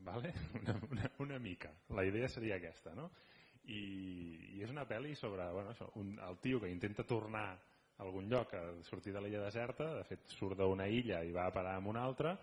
¿vale? 0.06 0.34
una, 0.62 0.80
una, 0.92 1.12
una 1.20 1.40
mica 1.40 1.74
la 1.90 2.06
idea 2.06 2.30
seria 2.30 2.56
aquesta 2.56 2.94
no? 2.96 3.10
i, 3.66 3.80
i 4.56 4.64
és 4.64 4.72
una 4.72 4.86
pel·li 4.88 5.16
sobre 5.18 5.48
bueno, 5.52 5.74
això, 5.74 5.90
un, 6.00 6.14
el 6.22 6.38
tio 6.44 6.62
que 6.62 6.70
intenta 6.70 7.04
tornar 7.04 7.48
a 7.56 8.04
algun 8.06 8.30
lloc 8.30 8.54
a 8.54 8.62
sortir 8.90 9.14
de 9.16 9.24
l'illa 9.24 9.44
deserta 9.44 9.90
de 9.98 10.04
fet 10.08 10.30
surt 10.38 10.60
d'una 10.60 10.88
illa 10.92 11.24
i 11.24 11.34
va 11.36 11.48
a 11.50 11.56
parar 11.56 11.78
en 11.80 11.90
una 11.90 12.04
altra 12.06 12.36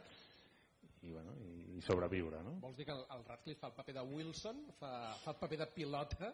i, 1.02 1.10
bueno, 1.10 1.34
i, 1.44 1.78
i 1.78 1.82
sobreviure 1.86 2.42
no? 2.42 2.56
vols 2.62 2.76
dir 2.76 2.88
que 2.88 2.96
el, 2.96 3.04
el 3.14 3.24
Radcliffe 3.28 3.60
fa 3.60 3.70
el 3.70 3.78
paper 3.78 3.96
de 4.00 4.06
Wilson 4.14 4.62
fa, 4.80 4.92
fa 5.22 5.34
el 5.34 5.40
paper 5.44 5.62
de 5.62 5.70
pilota 5.76 6.32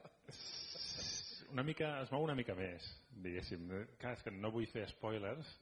una 1.53 1.65
mica, 1.65 1.99
es 2.03 2.13
mou 2.13 2.25
una 2.25 2.37
mica 2.39 2.57
més 2.57 2.89
diguéssim, 3.25 3.69
clar, 4.01 4.15
és 4.17 4.25
que 4.25 4.33
no 4.33 4.53
vull 4.55 4.69
fer 4.71 4.87
spoilers 4.95 5.57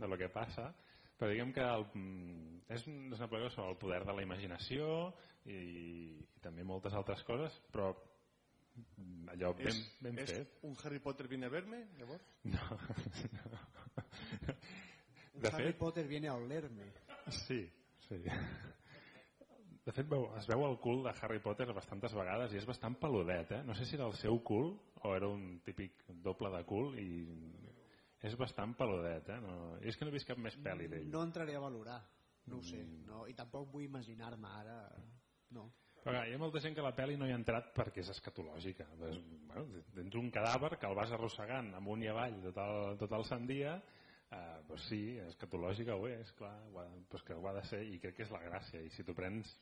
de 0.00 0.08
lo 0.08 0.16
que 0.16 0.30
passa 0.32 0.70
però 1.20 1.28
diguem 1.28 1.52
que 1.52 1.64
el, 1.64 1.84
mm, 1.92 2.60
és 2.72 2.86
una 2.88 3.28
pel·lícula 3.28 3.52
sobre 3.52 3.74
el 3.74 3.80
poder 3.82 4.00
de 4.08 4.14
la 4.16 4.24
imaginació 4.24 5.10
i, 5.44 5.58
i 5.58 6.40
també 6.40 6.64
moltes 6.64 6.96
altres 6.96 7.20
coses 7.28 7.60
però 7.74 7.90
allò 9.34 9.52
ben, 9.58 9.68
és, 9.68 9.80
ben 10.00 10.18
és 10.22 10.32
fet. 10.32 10.58
un 10.64 10.76
Harry 10.84 11.00
Potter 11.04 11.28
viene 11.28 11.50
a 11.50 11.52
verme, 11.52 11.82
llavors? 11.98 12.24
No, 12.48 12.78
no. 13.36 13.64
De 15.40 15.48
Harry 15.48 15.72
fet, 15.72 15.78
Potter 15.78 16.06
viene 16.08 16.28
a 16.28 16.34
olerme. 16.34 16.88
Sí, 17.46 17.60
sí. 18.08 18.22
De 19.84 19.92
fet, 19.96 20.06
veu, 20.08 20.26
es 20.38 20.46
veu 20.48 20.64
el 20.66 20.76
cul 20.82 21.04
de 21.06 21.12
Harry 21.20 21.40
Potter 21.44 21.70
bastantes 21.72 22.14
vegades 22.16 22.52
i 22.52 22.60
és 22.60 22.66
bastant 22.68 22.96
peludet, 23.00 23.52
eh? 23.56 23.62
No 23.66 23.76
sé 23.76 23.86
si 23.88 23.96
era 23.96 24.08
el 24.08 24.16
seu 24.20 24.40
cul 24.46 24.74
o 25.02 25.14
era 25.16 25.28
un 25.28 25.60
típic 25.64 26.04
doble 26.24 26.50
de 26.52 26.64
cul 26.68 26.92
i 27.00 27.08
és 28.26 28.36
bastant 28.36 28.74
peludet, 28.76 29.28
eh? 29.32 29.38
No, 29.40 29.76
és 29.80 29.96
que 29.96 30.04
no 30.04 30.12
he 30.12 30.16
vist 30.18 30.28
cap 30.28 30.40
més 30.40 30.56
pel·li 30.60 30.88
d'ell. 30.92 31.08
No 31.12 31.22
entraré 31.24 31.54
a 31.56 31.62
valorar, 31.62 32.00
no 32.52 32.58
ho 32.60 32.64
sé. 32.64 32.82
No, 33.06 33.24
I 33.30 33.36
tampoc 33.38 33.70
vull 33.72 33.86
imaginar-me 33.86 34.50
ara... 34.62 34.80
No. 35.56 35.70
Però 36.00 36.20
hi 36.24 36.32
ha 36.32 36.40
molta 36.40 36.60
gent 36.64 36.76
que 36.76 36.84
la 36.84 36.94
pel·li 36.96 37.16
no 37.20 37.26
hi 37.28 37.32
ha 37.34 37.38
entrat 37.40 37.72
perquè 37.76 38.00
és 38.00 38.10
escatològica. 38.12 38.86
Pues, 39.00 39.18
bueno, 39.48 39.82
tens 39.96 40.14
un 40.20 40.30
cadàver 40.32 40.76
que 40.78 40.88
el 40.88 40.96
vas 40.96 41.12
arrossegant 41.12 41.74
amunt 41.76 42.04
i 42.04 42.08
avall 42.12 42.38
tot 42.46 42.60
el, 42.62 42.78
tot 43.02 43.16
el 43.18 43.26
sant 43.28 43.48
dia, 43.48 43.74
eh, 44.30 44.60
pues 44.68 44.86
sí, 44.88 45.02
escatològica 45.26 45.96
ho 45.96 46.06
és, 46.08 46.32
clar, 46.38 46.54
ho 46.70 46.80
ha, 46.80 46.86
pues 47.10 47.24
que 47.26 47.36
ho 47.36 47.48
ha 47.48 47.56
de 47.58 47.64
ser 47.68 47.82
i 47.84 47.98
crec 48.00 48.16
que 48.16 48.24
és 48.28 48.32
la 48.32 48.40
gràcia. 48.46 48.80
I 48.80 48.92
si 48.96 49.04
tu 49.04 49.16
prens, 49.16 49.52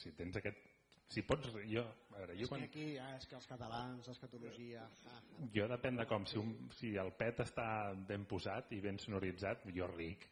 si 0.00 0.14
tens 0.16 0.38
aquest 0.40 0.71
si 1.12 1.24
pots... 1.28 1.48
Jo, 1.68 1.84
a 2.12 2.18
veure, 2.18 2.36
jo 2.38 2.46
És 2.46 2.50
que 2.50 2.54
quan, 2.54 2.66
aquí 2.66 2.86
ah, 3.02 3.12
és 3.18 3.28
que 3.28 3.36
els 3.38 3.48
catalans, 3.50 4.08
l'escatologia... 4.08 4.84
Ah, 5.10 5.16
ah. 5.20 5.48
jo 5.54 5.66
depèn 5.70 6.00
de 6.00 6.06
com, 6.08 6.26
si, 6.28 6.38
un, 6.40 6.52
si 6.78 6.94
el 7.00 7.12
pet 7.18 7.42
està 7.44 7.66
ben 8.08 8.24
posat 8.28 8.72
i 8.76 8.80
ben 8.84 9.00
sonoritzat, 9.02 9.66
jo 9.76 9.88
ric. 9.94 10.28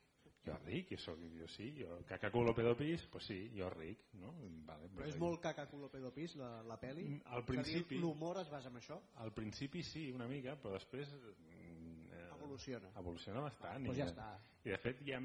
Jo 0.47 0.55
ric, 0.65 0.89
jo, 0.95 0.97
soc, 1.03 1.19
jo 1.37 1.47
sí, 1.53 1.67
jo 1.77 1.99
pedopis, 2.57 3.03
pues 3.13 3.27
sí, 3.29 3.39
jo 3.53 3.69
ric. 3.75 4.07
No? 4.17 4.33
Vale, 4.65 4.89
Però 4.97 5.09
és 5.11 5.19
molt 5.21 5.43
pedopis, 5.93 6.35
la, 6.41 6.63
la 6.65 6.79
peli? 6.81 7.05
Mm, 7.05 7.35
Al 7.37 7.45
principi- 7.45 7.99
L'humor 8.01 8.41
es 8.41 8.49
basa 8.49 8.73
en 8.73 8.81
això? 8.81 8.97
Al 9.21 9.35
principi 9.37 9.83
sí, 9.85 10.07
una 10.17 10.29
mica, 10.31 10.57
però 10.57 10.73
després 10.79 11.13
mm, 11.13 12.09
eh, 12.17 12.25
Evoluciona. 12.39 12.89
evoluciona 12.97 13.45
bastant. 13.45 13.85
Doncs 13.85 13.99
i, 13.99 14.01
ja 14.01 14.09
està. 14.09 14.31
I 14.65 14.73
de 14.73 14.81
fet 14.81 15.05
hi 15.05 15.13
ha, 15.13 15.21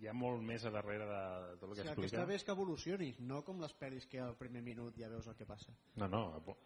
hi 0.00 0.06
ha 0.08 0.12
molt 0.12 0.42
més 0.44 0.64
a 0.64 0.70
darrere 0.74 1.06
de, 1.08 1.20
de 1.50 1.56
tot 1.60 1.68
el 1.68 1.70
O 1.70 1.74
que 1.74 1.82
sigui, 1.82 1.88
el 1.88 1.94
que 1.96 2.02
explica. 2.02 2.16
està 2.16 2.26
bé 2.28 2.34
és 2.36 2.44
que 2.44 2.52
evolucioni, 2.52 3.08
no 3.20 3.42
com 3.44 3.60
les 3.62 3.72
pel·lis 3.80 4.06
que 4.10 4.20
al 4.20 4.36
primer 4.36 4.62
minut 4.62 4.96
ja 4.98 5.08
veus 5.08 5.26
el 5.30 5.36
que 5.38 5.46
passa. 5.48 5.72
No, 5.96 6.08
no, 6.08 6.22
evo- 6.40 6.58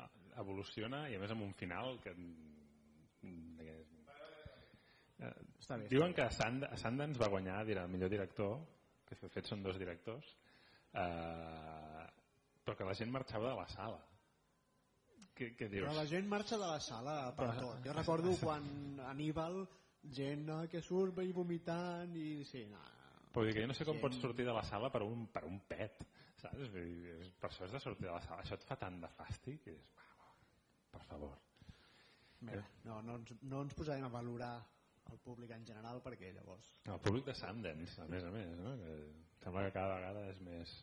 evoluciona 0.43 1.05
i 1.11 1.15
a 1.17 1.21
més 1.23 1.31
amb 1.31 1.43
un 1.47 1.55
final 1.55 1.99
que... 2.01 2.15
que- 2.15 3.79
Eh, 5.21 5.35
Està 5.61 5.77
bé. 5.77 5.89
Diuen 5.93 6.15
que 6.17 6.25
Sand 6.33 6.65
Sundance 6.81 7.21
va 7.21 7.27
guanyar 7.29 7.59
dirà, 7.69 7.83
el 7.85 7.91
millor 7.93 8.09
director, 8.09 8.55
que 9.05 9.19
de 9.21 9.29
fet 9.29 9.45
són 9.51 9.61
dos 9.63 9.77
directors, 9.77 10.25
eh, 10.97 12.07
però 12.65 12.77
que 12.79 12.87
la 12.89 12.95
gent 12.97 13.11
marxava 13.13 13.51
de 13.51 13.57
la 13.59 13.67
sala. 13.69 13.99
Què, 15.37 15.51
què 15.59 15.69
dius? 15.69 15.85
Però 15.85 15.93
la 15.99 16.07
gent 16.09 16.25
marxa 16.29 16.57
de 16.57 16.65
la 16.71 16.81
sala 16.81 17.19
per 17.37 17.51
tot. 17.59 17.85
Jo 17.85 17.93
recordo 17.99 18.33
quan 18.41 18.65
Aníbal, 19.11 19.61
gent 20.17 20.49
que 20.73 20.81
surt 20.81 21.21
i 21.21 21.33
vomitant 21.37 22.17
i... 22.17 22.43
Sí, 22.49 22.65
no. 22.73 22.81
Però 23.31 23.47
dir 23.47 23.55
que 23.55 23.63
jo 23.63 23.71
no 23.71 23.77
sé 23.79 23.87
com 23.87 24.01
pots 24.03 24.19
sortir 24.23 24.47
de 24.49 24.55
la 24.55 24.65
sala 24.67 24.91
per 24.91 25.05
un, 25.07 25.29
per 25.31 25.45
un 25.47 25.61
pet, 25.71 26.03
saps? 26.41 26.73
Per 26.73 27.51
això 27.51 27.67
has 27.67 27.77
de 27.77 27.83
sortir 27.83 28.09
de 28.09 28.15
la 28.15 28.23
sala. 28.25 28.41
Això 28.43 28.59
et 28.59 28.67
fa 28.67 28.79
tant 28.81 28.99
de 29.03 29.11
fàstic 29.19 29.63
que 29.67 29.77
és... 29.77 29.93
Per 30.91 31.05
favor. 31.07 31.37
Mira, 32.43 32.65
no, 32.83 32.99
no, 33.07 33.21
ens, 33.21 33.35
no 33.47 33.61
ens 33.63 33.77
posarem 33.79 34.09
a 34.09 34.11
valorar 34.11 34.55
el 35.13 35.19
públic 35.23 35.53
en 35.55 35.67
general 35.67 36.01
perquè 36.03 36.33
llavors... 36.35 36.73
El 36.91 37.03
públic 37.05 37.27
de 37.29 37.35
Sundance, 37.39 37.99
a 38.03 38.07
més 38.11 38.27
a 38.27 38.31
més, 38.35 38.51
no? 38.59 38.75
que 38.81 38.95
sembla 39.45 39.67
que 39.67 39.75
cada 39.77 39.99
vegada 39.99 40.25
és 40.33 40.41
més... 40.47 40.75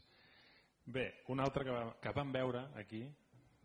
Bé, 0.87 1.07
un 1.33 1.43
altre 1.43 1.65
que, 1.67 1.73
va, 1.75 1.83
que 1.99 2.13
vam 2.15 2.31
veure 2.31 2.63
aquí, 2.79 3.01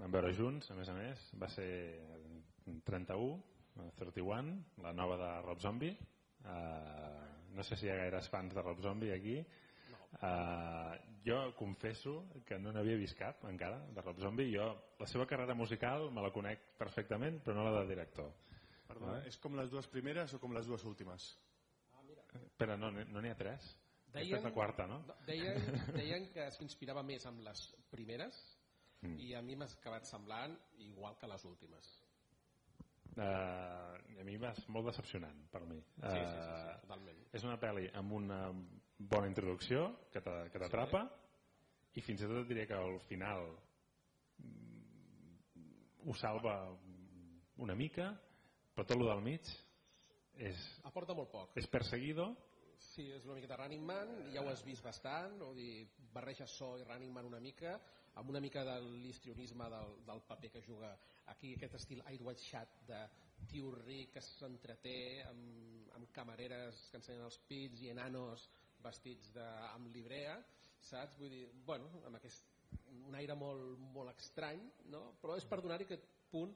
vam 0.00 0.14
veure 0.14 0.32
junts, 0.34 0.70
a 0.72 0.78
més 0.78 0.90
a 0.90 0.96
més, 0.96 1.28
va 1.38 1.48
ser 1.54 1.68
el 2.16 2.80
31, 2.88 3.36
el 3.84 3.92
31, 4.00 4.56
la 4.82 4.94
nova 4.96 5.18
de 5.20 5.30
Rob 5.46 5.62
Zombie. 5.62 5.94
Uh, 6.42 7.31
no 7.56 7.64
sé 7.66 7.76
si 7.76 7.86
hi 7.86 7.92
ha 7.92 7.98
gaires 8.00 8.28
fans 8.32 8.54
de 8.54 8.62
Rob 8.62 8.80
Zombie 8.82 9.12
aquí. 9.14 9.36
Uh, 10.12 10.92
jo 11.24 11.38
confesso 11.56 12.26
que 12.44 12.58
no 12.60 12.72
n'havia 12.74 12.98
vist 13.00 13.16
cap 13.16 13.44
encara 13.48 13.78
de 13.94 14.04
Rob 14.04 14.20
Zombie. 14.20 14.50
Jo, 14.52 14.66
la 15.00 15.08
seva 15.08 15.26
carrera 15.26 15.56
musical 15.56 16.10
me 16.12 16.24
la 16.24 16.32
conec 16.34 16.72
perfectament, 16.78 17.40
però 17.44 17.56
no 17.56 17.68
la 17.70 17.82
de 17.82 17.92
director. 17.94 18.32
Perdona, 18.88 19.22
és 19.28 19.38
com 19.40 19.56
les 19.56 19.70
dues 19.72 19.88
primeres 19.88 20.34
o 20.36 20.40
com 20.42 20.52
les 20.52 20.68
dues 20.68 20.84
últimes? 20.84 21.30
Però 22.58 22.76
no 22.76 22.90
n'hi 22.92 23.06
no 23.08 23.22
ha 23.24 23.38
tres. 23.38 23.70
Aquesta 24.12 24.26
és 24.26 24.28
Deien, 24.28 24.44
la 24.44 24.52
quarta, 24.52 24.84
no? 24.86 24.98
deien, 25.24 25.62
deien 25.96 26.26
que 26.34 26.50
s'inspirava 26.52 27.00
més 27.06 27.24
amb 27.28 27.40
les 27.46 27.62
primeres 27.88 28.36
Mm. 29.02 29.18
i 29.18 29.34
a 29.34 29.42
mi 29.42 29.56
m'ha 29.58 29.66
acabat 29.66 30.06
semblant 30.06 30.54
igual 30.78 31.16
que 31.18 31.26
les 31.26 31.44
últimes. 31.44 31.88
Uh, 33.12 34.20
a 34.20 34.24
mi 34.24 34.36
va 34.40 34.54
ser 34.56 34.70
molt 34.72 34.86
decepcionant 34.88 35.42
per 35.52 35.60
mi. 35.68 35.76
Sí, 35.80 36.00
sí, 36.00 36.08
sí, 36.08 36.44
sí, 36.46 36.68
Eh, 36.70 36.76
totalment. 36.80 37.18
és 37.32 37.44
una 37.44 37.58
pel·li 37.60 37.90
amb 37.98 38.12
una 38.12 38.38
bona 38.98 39.26
introducció 39.28 40.08
que 40.12 40.20
t'a- 40.22 40.48
que 40.50 40.58
t'atrapa 40.58 41.02
i 41.94 42.00
fins 42.00 42.22
i 42.22 42.26
tot 42.26 42.38
et 42.42 42.48
diria 42.48 42.66
que 42.66 42.74
al 42.74 43.00
final 43.08 43.50
mm, 44.38 46.08
ho 46.08 46.14
salva 46.14 46.54
una 47.58 47.74
mica 47.74 48.12
però 48.74 48.86
tot 48.86 48.96
el 48.96 49.06
del 49.06 49.20
mig 49.22 49.42
és, 50.38 50.56
Aporta 50.84 51.14
molt 51.14 51.30
poc. 51.30 51.50
és 51.56 51.66
perseguido 51.68 52.34
Sí, 52.82 53.04
és 53.12 53.24
una 53.26 53.34
miqueta 53.36 53.56
Running 53.56 53.84
Man, 53.86 54.08
ja 54.34 54.40
ho 54.42 54.48
has 54.50 54.64
vist 54.64 54.82
bastant, 54.82 55.36
o 55.42 55.52
dir, 55.54 55.86
barreja 56.12 56.46
so 56.50 56.72
i 56.78 56.82
Running 56.82 57.12
Man 57.14 57.26
una 57.26 57.38
mica, 57.38 57.76
amb 58.20 58.30
una 58.30 58.40
mica 58.44 58.64
de 58.64 58.76
l'histrionisme 59.02 59.68
del, 59.72 59.94
del 60.06 60.22
paper 60.28 60.50
que 60.52 60.62
juga 60.66 60.92
aquí, 61.32 61.54
aquest 61.54 61.78
estil 61.80 62.02
Air 62.06 62.22
White 62.22 62.44
Chat 62.44 62.80
de 62.88 63.00
tio 63.50 63.72
ric 63.82 64.12
que 64.16 64.22
s'entreté 64.24 64.96
amb, 65.26 65.92
amb 65.96 66.10
camareres 66.14 66.86
que 66.90 67.00
ensenyen 67.00 67.26
els 67.26 67.38
pits 67.48 67.82
i 67.82 67.92
enanos 67.94 68.48
vestits 68.82 69.32
de, 69.34 69.46
amb 69.72 69.92
librea, 69.94 70.36
saps? 70.82 71.18
Vull 71.18 71.32
dir, 71.32 71.44
bueno, 71.66 71.88
amb 72.06 72.18
aquest, 72.18 72.48
un 73.06 73.14
aire 73.18 73.36
molt, 73.38 73.78
molt 73.94 74.12
estrany, 74.16 74.62
no? 74.92 75.04
però 75.22 75.36
és 75.38 75.46
per 75.48 75.60
donar-hi 75.62 75.86
aquest 75.88 76.08
punt 76.32 76.54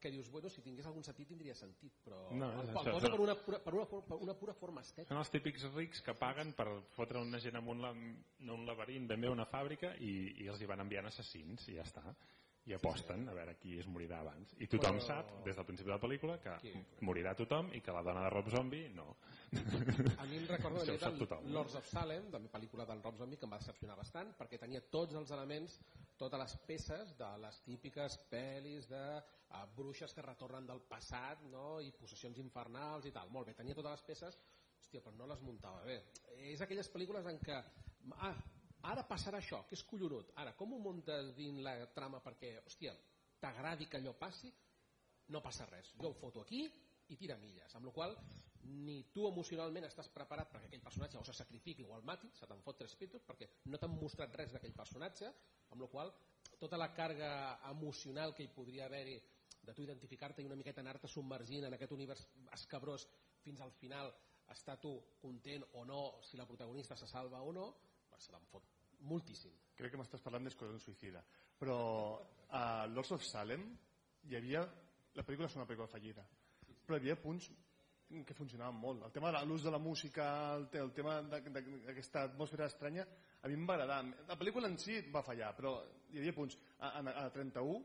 que 0.00 0.10
dius, 0.10 0.28
bueno, 0.30 0.48
si 0.48 0.62
tingués 0.62 0.86
algun 0.86 1.02
sentit 1.02 1.26
tindria 1.28 1.54
sentit, 1.58 1.92
però 2.04 2.18
No, 2.32 2.48
el, 2.60 2.68
això, 2.70 2.92
posa 2.92 3.10
per 3.10 3.20
una, 3.20 3.34
pura, 3.34 3.58
per, 3.64 3.74
una, 3.74 3.86
per 3.86 4.18
una 4.22 4.34
pura 4.38 4.54
forma 4.54 4.80
estètica. 4.80 5.08
són 5.10 5.18
els 5.22 5.30
típics 5.34 5.64
rics 5.74 6.02
que 6.06 6.14
paguen 6.14 6.52
per 6.54 6.68
fotre 6.94 7.18
una 7.18 7.38
gent 7.42 7.56
en 7.58 7.68
un, 7.68 7.82
no 8.40 8.54
un 8.54 8.66
laberint 8.66 9.08
ben 9.10 9.20
bé 9.20 9.26
a 9.28 9.34
una 9.34 9.46
fàbrica 9.46 9.94
i, 9.98 10.42
i 10.44 10.48
els 10.48 10.60
hi 10.62 10.66
van 10.70 10.80
enviant 10.86 11.06
assassins 11.10 11.66
i 11.68 11.74
ja 11.80 11.82
està 11.82 12.04
i 12.68 12.74
aposten 12.76 13.22
a 13.28 13.32
veure 13.32 13.54
qui 13.56 13.78
es 13.80 13.86
morirà 13.88 14.18
abans 14.20 14.54
i 14.60 14.66
tothom 14.68 14.98
Però- 14.98 15.06
sap 15.06 15.30
des 15.44 15.56
del 15.56 15.64
principi 15.64 15.88
de 15.88 15.94
la 15.96 16.00
pel·lícula 16.02 16.38
que 16.42 16.56
Qui? 16.60 16.72
morirà 17.00 17.34
tothom 17.34 17.70
i 17.72 17.80
que 17.80 17.92
la 17.96 18.02
dona 18.02 18.22
de 18.26 18.30
Rob 18.30 18.50
Zombie 18.52 18.90
no 18.90 19.16
A 19.48 20.26
mi 20.28 20.36
em 20.36 20.46
recorda 20.46 20.82
una 20.84 20.96
sap 21.00 21.14
mica 21.16 21.38
no? 21.40 21.52
Lords 21.56 21.76
of 21.78 21.86
Salem, 21.88 22.26
també 22.32 22.50
pel·lícula 22.52 22.84
del 22.88 23.00
Rob 23.04 23.16
Zombie, 23.20 23.38
que 23.40 23.46
em 23.48 23.54
va 23.54 23.60
decepcionar 23.62 23.96
bastant, 23.96 24.34
perquè 24.36 24.60
tenia 24.60 24.82
tots 24.92 25.16
els 25.20 25.32
elements, 25.36 25.78
totes 26.20 26.42
les 26.42 26.56
peces 26.68 27.14
de 27.18 27.30
les 27.44 27.60
típiques 27.64 28.18
pel·lis 28.32 28.90
de 28.90 29.02
uh, 29.16 29.64
bruixes 29.76 30.12
que 30.12 30.24
retornen 30.26 30.68
del 30.68 30.82
passat 30.90 31.44
no? 31.52 31.80
i 31.80 31.92
possessions 31.96 32.40
infernals 32.44 33.08
i 33.08 33.14
tal. 33.14 33.32
Molt 33.32 33.48
bé, 33.48 33.56
tenia 33.56 33.76
totes 33.78 33.96
les 33.96 34.06
peces, 34.10 34.38
hòstia, 34.82 35.02
però 35.04 35.16
no 35.16 35.30
les 35.32 35.44
muntava 35.46 35.84
bé. 35.88 36.00
És 36.52 36.60
aquelles 36.64 36.90
pel·lícules 36.92 37.28
en 37.32 37.40
què 37.44 37.56
ah, 38.28 38.34
ara 38.92 39.06
passarà 39.08 39.40
això, 39.40 39.62
que 39.68 39.78
és 39.78 39.84
collonut. 39.88 40.34
Ara, 40.42 40.52
com 40.58 40.76
ho 40.76 40.82
muntes 40.82 41.32
dins 41.38 41.64
la 41.64 41.78
trama 41.96 42.20
perquè, 42.24 42.58
hòstia, 42.66 42.92
t'agradi 43.40 43.88
que 43.88 44.00
allò 44.00 44.12
passi? 44.18 44.52
No 45.32 45.42
passa 45.44 45.66
res. 45.68 45.94
Jo 46.00 46.12
ho 46.12 46.16
foto 46.16 46.44
aquí 46.44 46.62
i 47.12 47.16
tira 47.16 47.36
milles. 47.40 47.74
Amb 47.76 47.88
la 47.88 47.92
qual 47.96 48.14
ni 48.64 49.02
tu 49.14 49.26
emocionalment 49.28 49.86
estàs 49.88 50.10
preparat 50.14 50.50
perquè 50.52 50.68
aquell 50.68 50.84
personatge 50.84 51.18
o 51.18 51.24
se 51.24 51.34
sacrifiqui 51.36 51.86
o 51.86 51.96
el 51.96 52.04
mati, 52.06 52.30
se 52.34 52.46
te'n 52.46 52.62
fot 52.64 52.78
tres 52.80 52.94
pitos 52.98 53.24
perquè 53.26 53.48
no 53.66 53.78
t'han 53.78 53.94
mostrat 53.94 54.34
res 54.36 54.52
d'aquell 54.52 54.76
personatge, 54.76 55.32
amb 55.70 55.82
la 55.82 55.90
qual 55.92 56.12
tota 56.58 56.78
la 56.80 56.92
càrrega 56.94 57.60
emocional 57.70 58.34
que 58.34 58.44
hi 58.44 58.54
podria 58.54 58.86
haver-hi 58.86 59.18
de 59.62 59.74
tu 59.74 59.84
identificar-te 59.84 60.42
i 60.42 60.48
una 60.48 60.56
miqueta 60.56 60.80
anar-te 60.80 61.08
submergint 61.08 61.66
en 61.68 61.76
aquest 61.76 61.92
univers 61.92 62.24
escabrós 62.56 63.06
fins 63.44 63.60
al 63.60 63.72
final 63.72 64.12
estar 64.50 64.78
tu 64.80 64.94
content 65.20 65.64
o 65.74 65.84
no 65.84 66.02
si 66.24 66.36
la 66.36 66.46
protagonista 66.46 66.96
se 66.96 67.06
salva 67.06 67.42
o 67.42 67.52
no, 67.52 67.68
se 68.18 68.32
te'n 68.32 68.46
fot 68.50 68.64
moltíssim. 69.06 69.54
Crec 69.78 69.92
que 69.92 70.00
m'estàs 70.00 70.24
parlant 70.24 70.46
d'Esquadrón 70.46 70.80
Suïcida. 70.82 71.22
Però 71.58 71.78
a 72.54 72.86
Lords 72.90 73.14
of 73.14 73.24
Salem 73.26 73.64
hi 74.26 74.38
havia... 74.38 74.64
La 75.18 75.24
pel·lícula 75.26 75.48
és 75.48 75.56
una 75.56 75.64
pel·lícula 75.66 75.90
fallida, 75.90 76.22
però 76.86 76.94
hi 76.94 77.00
havia 77.00 77.16
punts 77.18 77.48
que 78.08 78.34
funcionaven 78.36 78.78
molt. 78.80 79.04
El 79.04 79.12
tema 79.12 79.30
de 79.34 79.44
l'ús 79.44 79.64
de 79.66 79.72
la 79.72 79.80
música, 79.82 80.24
el, 80.56 80.68
el 80.80 80.92
tema 80.96 81.18
d'aquesta 81.28 82.24
atmosfera 82.30 82.68
estranya, 82.70 83.04
a 83.42 83.48
mi 83.48 83.58
em 83.58 83.66
va 83.68 83.76
agradar. 83.76 84.00
La 84.30 84.38
pel·lícula 84.40 84.70
en 84.70 84.78
si 84.80 84.98
va 85.14 85.22
fallar, 85.26 85.52
però 85.56 85.76
hi 86.12 86.20
havia 86.22 86.34
punts. 86.36 86.56
A, 86.78 86.98
a, 87.00 87.14
a 87.26 87.30
31 87.34 87.84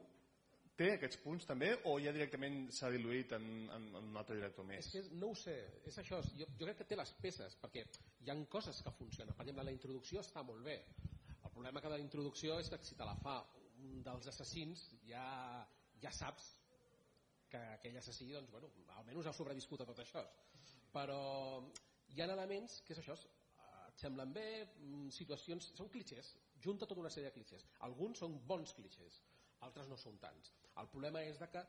té 0.79 0.87
aquests 0.95 1.19
punts 1.21 1.45
també 1.45 1.69
o 1.89 1.97
ja 2.01 2.13
directament 2.15 2.63
s'ha 2.73 2.89
diluït 2.93 3.35
en, 3.37 3.43
en, 3.75 3.89
en 3.99 4.07
un 4.09 4.17
altre 4.17 4.39
director 4.39 4.65
més? 4.65 4.87
És 4.87 4.93
que 4.95 5.19
no 5.19 5.29
ho 5.33 5.37
sé, 5.37 5.57
és 5.85 5.99
això, 6.01 6.21
jo, 6.39 6.47
jo 6.47 6.65
crec 6.65 6.79
que 6.81 6.87
té 6.89 6.97
les 6.97 7.11
peces, 7.21 7.57
perquè 7.61 7.83
hi 8.23 8.31
han 8.33 8.47
coses 8.49 8.79
que 8.81 8.95
funcionen. 8.97 9.35
Per 9.35 9.45
exemple, 9.45 9.67
la 9.67 9.75
introducció 9.75 10.23
està 10.23 10.41
molt 10.47 10.65
bé. 10.65 10.79
El 11.43 11.51
problema 11.51 11.83
que 11.83 11.91
de 11.91 11.99
la 11.99 12.05
introducció 12.07 12.57
és 12.63 12.71
que 12.71 12.81
si 12.81 12.97
te 12.97 13.05
la 13.05 13.17
fa 13.21 13.41
un 13.83 14.01
dels 14.05 14.31
assassins, 14.31 14.87
ja, 15.05 15.23
ja 16.01 16.11
saps 16.15 16.53
que 17.53 17.61
aquell 17.75 17.99
assassí, 17.99 18.31
doncs, 18.33 18.49
bueno, 18.53 18.71
almenys 18.97 19.29
ha 19.29 19.35
sobreviscut 19.37 19.83
a 19.83 19.89
tot 19.89 20.01
això. 20.03 20.23
Però 20.93 21.19
hi 22.13 22.21
ha 22.21 22.29
elements 22.29 22.79
que 22.87 22.95
és 22.95 23.01
això, 23.03 23.17
et 23.93 24.01
semblen 24.01 24.33
bé, 24.33 24.47
mm, 24.65 25.09
situacions... 25.13 25.69
Són 25.77 25.91
clichés, 25.93 26.33
junta 26.65 26.89
tota 26.89 27.03
una 27.03 27.11
sèrie 27.13 27.29
de 27.29 27.35
clichés. 27.35 27.65
Alguns 27.87 28.23
són 28.23 28.39
bons 28.49 28.73
clichés, 28.77 29.21
altres 29.67 29.89
no 29.91 29.97
són 30.01 30.17
tants. 30.23 30.53
El 30.81 30.89
problema 30.93 31.21
és 31.29 31.37
de 31.41 31.49
que 31.53 31.61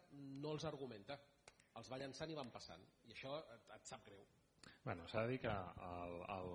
no 0.45 0.55
els 0.57 0.65
argumenta, 0.71 1.19
els 1.79 1.91
va 1.93 2.01
llançant 2.01 2.31
i 2.31 2.39
van 2.39 2.53
passant, 2.55 2.85
i 3.09 3.13
això 3.13 3.37
et, 3.57 3.69
et 3.77 3.91
sap 3.91 4.07
greu. 4.09 4.25
Bueno, 4.85 5.07
s'ha 5.09 5.25
de 5.25 5.35
dir 5.35 5.41
que 5.43 5.53
el, 5.89 6.17
el 6.37 6.51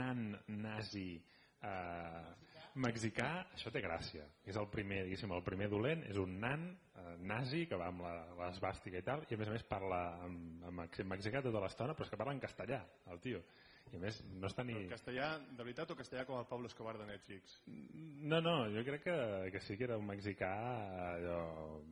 nan 0.00 0.24
nazi 0.62 1.08
eh, 1.16 2.49
mexicà, 2.78 3.30
això 3.54 3.72
té 3.74 3.82
gràcia. 3.84 4.26
És 4.46 4.58
el 4.60 4.68
primer, 4.72 5.02
diguéssim, 5.06 5.32
el 5.34 5.42
primer 5.46 5.70
dolent, 5.72 6.04
és 6.10 6.20
un 6.20 6.36
nan 6.42 6.68
eh, 6.70 7.16
nazi 7.26 7.64
que 7.70 7.78
va 7.80 7.88
amb 7.90 8.04
l'esbàstica 8.38 9.00
i 9.00 9.06
tal, 9.06 9.24
i 9.28 9.34
a 9.34 9.40
més 9.40 9.50
a 9.50 9.56
més 9.56 9.66
parla 9.66 10.00
amb, 10.26 10.62
amb 10.70 10.84
accent 10.86 11.10
mexicà 11.10 11.42
tota 11.44 11.62
l'estona, 11.64 11.96
però 11.96 12.06
és 12.06 12.12
que 12.12 12.20
parla 12.20 12.36
en 12.36 12.42
castellà, 12.44 12.80
el 13.10 13.20
tio. 13.24 13.42
I 13.90 13.98
a 13.98 14.00
més, 14.04 14.20
no 14.38 14.46
està 14.46 14.62
ni... 14.62 14.76
Però 14.76 14.92
castellà 14.92 15.32
de 15.42 15.64
veritat 15.64 15.90
o 15.90 15.96
castellà 15.98 16.22
com 16.28 16.38
el 16.38 16.46
Pablo 16.46 16.70
Escobar 16.70 16.94
de 17.00 17.08
Netflix? 17.08 17.56
No, 17.66 18.38
no, 18.44 18.54
jo 18.70 18.84
crec 18.86 19.02
que, 19.08 19.16
que 19.50 19.62
sí 19.66 19.76
que 19.76 19.88
era 19.88 19.98
un 19.98 20.06
mexicà 20.06 20.50
allò, 21.16 21.40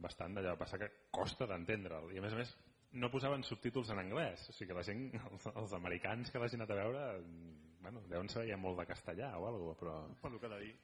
bastant 0.04 0.38
d'allò, 0.38 0.54
passa 0.60 0.78
que 0.78 0.92
costa 1.10 1.48
d'entendre'l. 1.50 2.12
I 2.14 2.22
a 2.22 2.24
més 2.24 2.36
a 2.36 2.38
més, 2.38 2.54
no 3.02 3.10
posaven 3.10 3.42
subtítols 3.44 3.90
en 3.92 4.02
anglès, 4.04 4.46
o 4.48 4.54
sigui 4.54 4.70
que 4.70 4.78
la 4.78 4.86
gent, 4.86 5.08
els, 5.32 5.48
els 5.54 5.74
americans 5.76 6.30
que 6.30 6.40
l'hagin 6.40 6.62
anat 6.62 6.76
a 6.76 6.78
veure, 6.78 7.02
bueno, 7.90 8.08
deuen 8.08 8.28
saber 8.28 8.48
ja 8.50 8.56
molt 8.60 8.78
de 8.78 8.86
castellà 8.86 9.32
o 9.38 9.46
alguna 9.46 9.74
cosa, 9.74 9.80
però 9.80 10.20
Per 10.22 10.30
lo 10.32 10.40
que 10.40 10.46
ha 10.46 10.54
de 10.56 10.60
dir. 10.64 10.76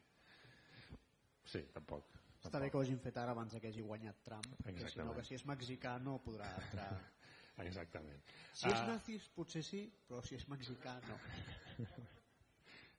sí, 1.44 1.62
tampoc. 1.72 2.04
Està 2.44 2.60
bé 2.60 2.70
que 2.70 2.76
ho 2.76 2.80
hagin 2.84 2.98
fet 3.00 3.16
ara 3.16 3.32
abans 3.32 3.54
que 3.60 3.68
hagi 3.68 3.80
guanyat 3.82 4.16
Trump, 4.24 4.46
que 4.64 4.88
si 4.88 4.98
no, 4.98 5.14
que 5.14 5.22
si 5.24 5.34
és 5.34 5.44
mexicà 5.46 5.98
no 6.02 6.18
podrà 6.24 6.50
entrar. 6.60 6.90
Exactament. 7.68 8.20
Si 8.52 8.68
és 8.68 8.74
Ah. 8.80 8.86
nazis 8.88 9.28
potser 9.34 9.62
sí, 9.62 9.86
però 10.08 10.20
si 10.22 10.34
és 10.34 10.46
mexicà 10.48 10.98
no. 11.08 11.18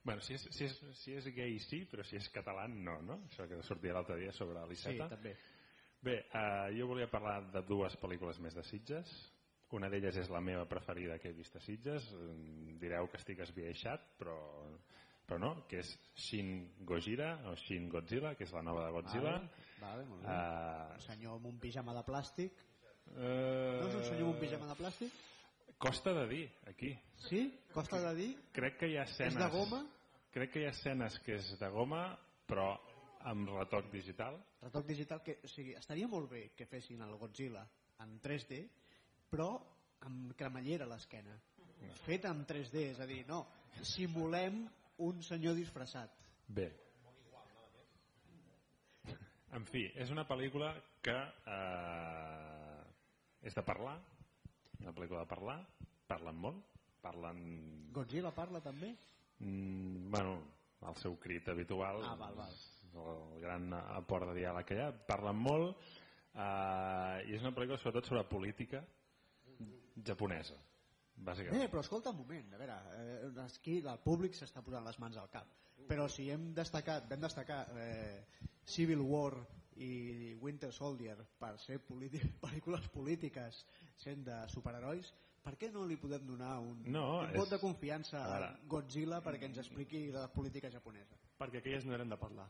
Bueno, 0.05 0.21
si 0.21 0.35
és, 0.35 0.43
si, 0.53 0.65
és, 0.65 0.75
si 0.99 1.13
és 1.17 1.25
gay 1.33 1.57
sí, 1.59 1.79
però 1.89 2.03
si 2.05 2.15
és 2.15 2.27
català 2.29 2.67
no, 2.69 2.99
no? 3.01 3.15
Això 3.27 3.47
que 3.49 3.57
sortia 3.65 3.93
l'altre 3.93 4.19
dia 4.19 4.31
sobre 4.31 4.61
Sí, 4.61 4.69
l'Iceta. 4.69 5.07
també. 5.09 5.35
Bé, 6.05 6.19
eh, 6.31 6.77
jo 6.77 6.85
volia 6.87 7.07
parlar 7.09 7.39
de 7.51 7.63
dues 7.65 7.95
pel·lícules 7.97 8.37
més 8.39 8.53
de 8.53 8.61
Sitges. 8.63 9.09
Una 9.73 9.89
d'elles 9.89 10.15
és 10.21 10.29
la 10.29 10.41
meva 10.41 10.65
preferida 10.69 11.17
que 11.19 11.29
he 11.31 11.33
vist 11.33 11.55
a 11.57 11.59
Sitges. 11.63 12.05
Direu 12.79 13.07
que 13.09 13.17
estic 13.17 13.39
esbiaixat, 13.41 14.03
però, 14.19 14.35
però 15.25 15.39
no, 15.41 15.51
que 15.67 15.79
és 15.81 15.89
Shin 16.27 16.51
Gojira, 16.85 17.31
o 17.49 17.55
Shin 17.57 17.89
Godzilla, 17.89 18.35
que 18.37 18.45
és 18.45 18.53
la 18.53 18.61
nova 18.63 18.85
de 18.85 18.91
Godzilla. 18.93 19.33
Vale, 19.39 19.73
vale, 19.81 20.05
molt 20.11 20.21
bé. 20.21 20.35
Eh, 20.35 20.93
Un 20.99 21.05
senyor 21.07 21.39
amb 21.39 21.49
un 21.49 21.59
pijama 21.59 21.95
de 21.97 22.03
plàstic. 22.05 22.61
eh, 23.15 23.79
No 23.81 23.87
és 23.89 23.95
un 23.95 24.03
senyor 24.03 24.27
amb 24.27 24.35
un 24.35 24.39
pijama 24.39 24.67
de 24.67 24.77
plàstic? 24.83 25.11
Costa 25.77 26.13
de 26.13 26.27
dir, 26.27 26.45
aquí. 26.67 26.93
Sí? 27.27 27.41
Costa 27.73 27.99
de 27.99 28.15
dir? 28.15 28.29
Crec 28.53 28.77
que 28.79 28.87
hi 28.87 28.97
ha 28.97 29.03
escenes... 29.03 29.33
És 29.35 29.41
de 29.41 29.49
goma? 29.51 29.81
Crec 30.31 30.51
que 30.53 30.61
hi 30.61 30.65
ha 30.69 30.71
escenes 30.71 31.17
que 31.25 31.35
és 31.35 31.49
de 31.59 31.69
goma, 31.69 32.05
però 32.47 32.69
amb 33.27 33.49
retoc 33.49 33.89
digital. 33.91 34.37
Retoc 34.61 34.85
digital 34.87 35.21
que, 35.25 35.39
o 35.43 35.47
sigui, 35.51 35.73
estaria 35.75 36.07
molt 36.07 36.29
bé 36.31 36.51
que 36.55 36.65
fessin 36.69 37.01
el 37.01 37.17
Godzilla 37.19 37.65
en 38.05 38.19
3D, 38.21 38.61
però 39.31 39.49
amb 40.05 40.33
cremallera 40.37 40.85
a 40.85 40.91
l'esquena. 40.93 41.35
Fet 42.05 42.25
en 42.29 42.45
3D, 42.47 42.89
és 42.93 42.99
a 42.99 43.07
dir, 43.09 43.23
no, 43.27 43.43
simulem 43.83 44.63
un 45.05 45.21
senyor 45.25 45.55
disfressat. 45.57 46.13
Bé. 46.47 46.69
En 49.55 49.63
fi, 49.69 49.85
és 49.95 50.09
una 50.11 50.25
pel·lícula 50.27 50.73
que 51.05 51.15
eh, 51.15 52.81
és 53.47 53.55
de 53.55 53.63
parlar, 53.63 53.95
una 54.81 54.91
pel·lícula 54.95 55.21
de 55.23 55.29
parlar, 55.31 55.59
parlen 56.09 56.39
molt, 56.43 56.79
parlen... 57.03 57.39
Godzilla 57.95 58.33
parla 58.35 58.59
també? 58.65 58.89
Mm, 59.39 60.09
bueno, 60.11 60.39
el 60.89 60.97
seu 60.99 61.15
crit 61.21 61.47
habitual, 61.53 62.01
Ah, 62.03 62.15
val, 62.19 62.35
val. 62.35 62.57
el 62.95 63.39
gran 63.43 63.71
aport 63.75 64.27
de 64.29 64.35
diàleg 64.41 64.67
que 64.67 64.75
hi 64.77 64.83
ha, 64.83 64.91
parlen 65.07 65.39
molt 65.39 65.71
eh, 65.75 67.23
i 67.29 67.35
és 67.35 67.41
una 67.43 67.51
pel·lícula 67.55 67.79
sobretot 67.79 68.11
sobre 68.11 68.23
política 68.31 68.83
japonesa, 70.03 70.55
bàsicament. 71.15 71.61
Bé, 71.61 71.69
però 71.71 71.81
escolta 71.81 72.09
un 72.11 72.17
moment, 72.17 72.53
a 72.53 72.57
veure, 72.57 72.77
eh, 72.99 73.43
aquí 73.45 73.77
el 73.79 73.99
públic 74.03 74.33
s'està 74.35 74.61
posant 74.63 74.83
les 74.85 74.97
mans 74.99 75.17
al 75.17 75.29
cap, 75.29 75.47
però 75.87 76.07
si 76.09 76.29
hem 76.29 76.53
destacat, 76.53 77.07
vam 77.09 77.21
destacar 77.21 77.67
eh, 77.77 78.25
Civil 78.65 78.99
War 79.01 79.33
i 79.77 80.33
Winter 80.41 80.71
Soldier 80.73 81.17
per 81.39 81.57
ser 81.59 81.79
pel·lícules 82.41 82.89
polítiques 82.93 83.65
sent 83.97 84.23
de 84.25 84.41
superherois, 84.49 85.13
per 85.45 85.55
què 85.61 85.69
no 85.71 85.85
li 85.85 85.95
podem 86.01 86.25
donar 86.25 86.57
un, 86.59 86.79
No, 86.89 87.19
un 87.21 87.33
vot 87.35 87.45
és- 87.45 87.51
de 87.51 87.59
confiança 87.61 88.23
a. 88.25 88.51
Godzilla 88.67 89.21
perquè 89.21 89.45
ens 89.45 89.59
expliqui 89.61 90.07
la 90.11 90.27
política 90.33 90.71
japonesa? 90.71 91.15
Perquè 91.37 91.59
aquelles 91.59 91.85
no 91.85 91.93
eren 91.93 92.09
de 92.09 92.17
parlar. 92.17 92.47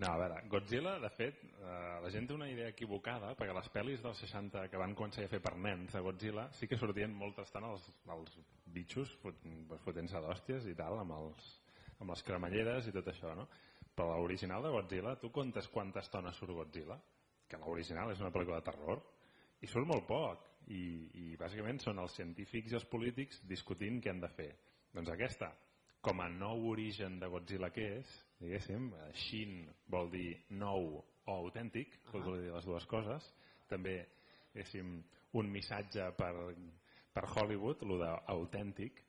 No, 0.00 0.14
a 0.14 0.16
veure, 0.16 0.36
Godzilla, 0.48 0.94
de 0.96 1.08
fet, 1.12 1.42
eh, 1.44 1.70
la 2.00 2.10
gent 2.12 2.24
té 2.24 2.32
una 2.32 2.46
idea 2.48 2.70
equivocada, 2.72 3.34
perquè 3.36 3.52
les 3.52 3.66
pel·lis 3.74 4.00
dels 4.00 4.22
60 4.24 4.62
que 4.72 4.78
van 4.80 4.94
començar 4.96 5.26
a 5.26 5.28
fer 5.28 5.42
per 5.44 5.52
nens 5.60 5.92
de 5.92 6.00
Godzilla 6.00 6.46
sí 6.56 6.68
que 6.70 6.78
sortien 6.80 7.12
molta 7.12 7.44
estona 7.44 7.68
els, 7.74 7.90
els 8.14 8.38
bitxos 8.72 9.12
fot, 9.20 9.42
fotent-se 9.84 10.22
d'hòsties 10.24 10.70
i 10.72 10.76
tal, 10.78 10.96
amb, 11.02 11.12
els, 11.18 11.50
amb 11.98 12.14
les 12.14 12.24
cremalleres 12.24 12.88
i 12.88 12.94
tot 12.96 13.10
això, 13.12 13.34
no? 13.36 13.44
Però 13.92 14.14
l'original 14.14 14.64
de 14.64 14.70
Godzilla, 14.72 15.12
tu 15.20 15.28
comptes 15.36 15.68
quanta 15.68 16.00
estona 16.00 16.32
surt 16.32 16.56
Godzilla? 16.56 16.96
Que 17.50 17.60
l'original 17.60 18.14
és 18.14 18.24
una 18.24 18.32
pel·lícula 18.32 18.62
de 18.62 18.68
terror, 18.70 19.04
i 19.60 19.68
surt 19.68 19.84
molt 19.90 20.08
poc, 20.08 20.48
i, 20.72 20.82
i 21.12 21.36
bàsicament 21.36 21.82
són 21.84 22.00
els 22.00 22.16
científics 22.16 22.72
i 22.72 22.80
els 22.80 22.88
polítics 22.88 23.44
discutint 23.52 24.00
què 24.00 24.14
han 24.14 24.24
de 24.24 24.32
fer. 24.32 24.50
Doncs 24.96 25.12
aquesta, 25.12 25.52
com 26.00 26.24
a 26.24 26.32
nou 26.32 26.70
origen 26.72 27.20
de 27.20 27.28
Godzilla 27.28 27.68
que 27.74 27.88
és, 27.98 28.18
diguéssim, 28.40 28.90
eh, 28.96 29.12
Shin 29.26 29.60
vol 29.92 30.10
dir 30.12 30.34
nou 30.50 30.98
o 31.00 31.36
autèntic, 31.36 31.94
uh 32.06 32.12
-huh. 32.14 32.24
vol 32.24 32.40
dir 32.42 32.52
les 32.52 32.64
dues 32.64 32.86
coses, 32.86 33.34
també, 33.68 34.06
diguéssim, 34.52 35.02
un 35.32 35.50
missatge 35.50 36.10
per, 36.18 36.34
per 37.12 37.24
Hollywood, 37.36 37.82
el 37.82 37.98
d'autèntic, 37.98 39.02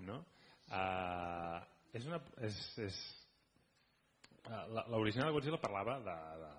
no? 0.00 0.24
Uh, 0.66 1.62
és 1.92 2.06
una... 2.06 2.20
És, 2.42 2.56
és, 2.82 2.96
uh, 4.48 4.66
la- 4.74 4.86
L'original 4.88 5.30
de 5.30 5.32
Godzilla 5.32 5.60
parlava 5.62 5.98
de, 6.02 6.16
de, 6.42 6.50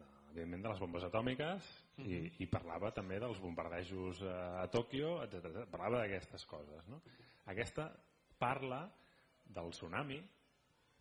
de, 0.00 0.08
evidentment 0.32 0.64
de 0.64 0.72
les 0.72 0.82
bombes 0.82 1.04
atòmiques 1.04 1.68
i, 2.02 2.18
i 2.42 2.48
parlava 2.50 2.90
també 2.96 3.18
dels 3.22 3.40
bombardejos 3.42 4.22
eh, 4.24 4.34
a 4.62 4.66
Tòquio, 4.72 5.18
etc. 5.26 5.66
Parlava 5.70 6.00
d'aquestes 6.00 6.44
coses. 6.50 6.88
No? 6.88 7.02
Aquesta 7.52 7.90
parla 8.40 8.86
del 9.44 9.70
tsunami, 9.76 10.18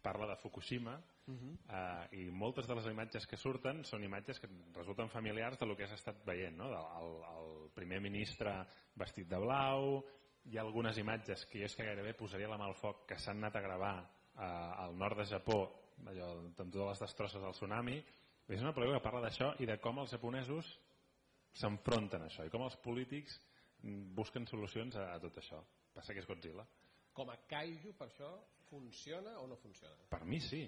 parla 0.02 0.28
de 0.30 0.38
Fukushima, 0.42 0.96
eh, 1.32 2.08
i 2.20 2.24
moltes 2.32 2.68
de 2.68 2.76
les 2.76 2.88
imatges 2.92 3.28
que 3.30 3.38
surten 3.38 3.84
són 3.88 4.04
imatges 4.04 4.40
que 4.42 4.50
resulten 4.76 5.10
familiars 5.10 5.60
de 5.60 5.68
lo 5.70 5.76
que 5.78 5.86
has 5.86 5.94
estat 5.96 6.24
veient, 6.26 6.58
no? 6.58 6.72
el, 6.72 7.14
el 7.36 7.70
primer 7.76 8.02
ministre 8.02 8.56
vestit 8.98 9.30
de 9.30 9.40
blau, 9.40 10.02
hi 10.50 10.58
ha 10.58 10.66
algunes 10.66 10.98
imatges 10.98 11.46
que 11.46 11.62
jo 11.62 11.70
és 11.70 11.76
que 11.78 11.86
gairebé 11.86 12.16
posaria 12.18 12.50
la 12.50 12.58
mà 12.58 12.68
al 12.68 12.78
foc 12.80 13.06
que 13.10 13.20
s'han 13.22 13.38
anat 13.44 13.60
a 13.60 13.66
gravar 13.66 13.96
eh, 14.02 14.44
al 14.44 14.98
nord 14.98 15.22
de 15.22 15.28
Japó, 15.30 15.60
allò, 16.08 16.32
amb 16.42 16.58
totes 16.58 16.88
les 16.88 17.04
destrosses 17.06 17.44
del 17.44 17.58
tsunami, 17.58 18.00
és 18.52 18.64
una 18.64 18.74
pel·lícula 18.76 19.00
que 19.00 19.06
parla 19.06 19.22
d'això 19.24 19.54
i 19.64 19.68
de 19.70 19.78
com 19.80 20.02
els 20.02 20.12
japonesos 20.12 20.72
s'enfronten 21.62 22.26
a 22.26 22.30
això 22.32 22.46
i 22.48 22.52
com 22.52 22.64
els 22.66 22.78
polítics 22.84 23.38
mm, 23.84 24.16
busquen 24.18 24.48
solucions 24.50 24.98
a, 24.98 25.12
a 25.16 25.20
tot 25.24 25.38
això. 25.40 25.62
Passa 25.94 26.16
que 26.16 26.24
és 26.24 26.28
Godzilla. 26.28 26.66
Com 27.16 27.30
a 27.32 27.38
kaiju, 27.52 27.94
per 28.00 28.08
això, 28.08 28.32
funciona 28.72 29.38
o 29.44 29.48
no 29.52 29.58
funciona? 29.60 30.08
Per 30.10 30.24
mi 30.26 30.40
sí. 30.48 30.64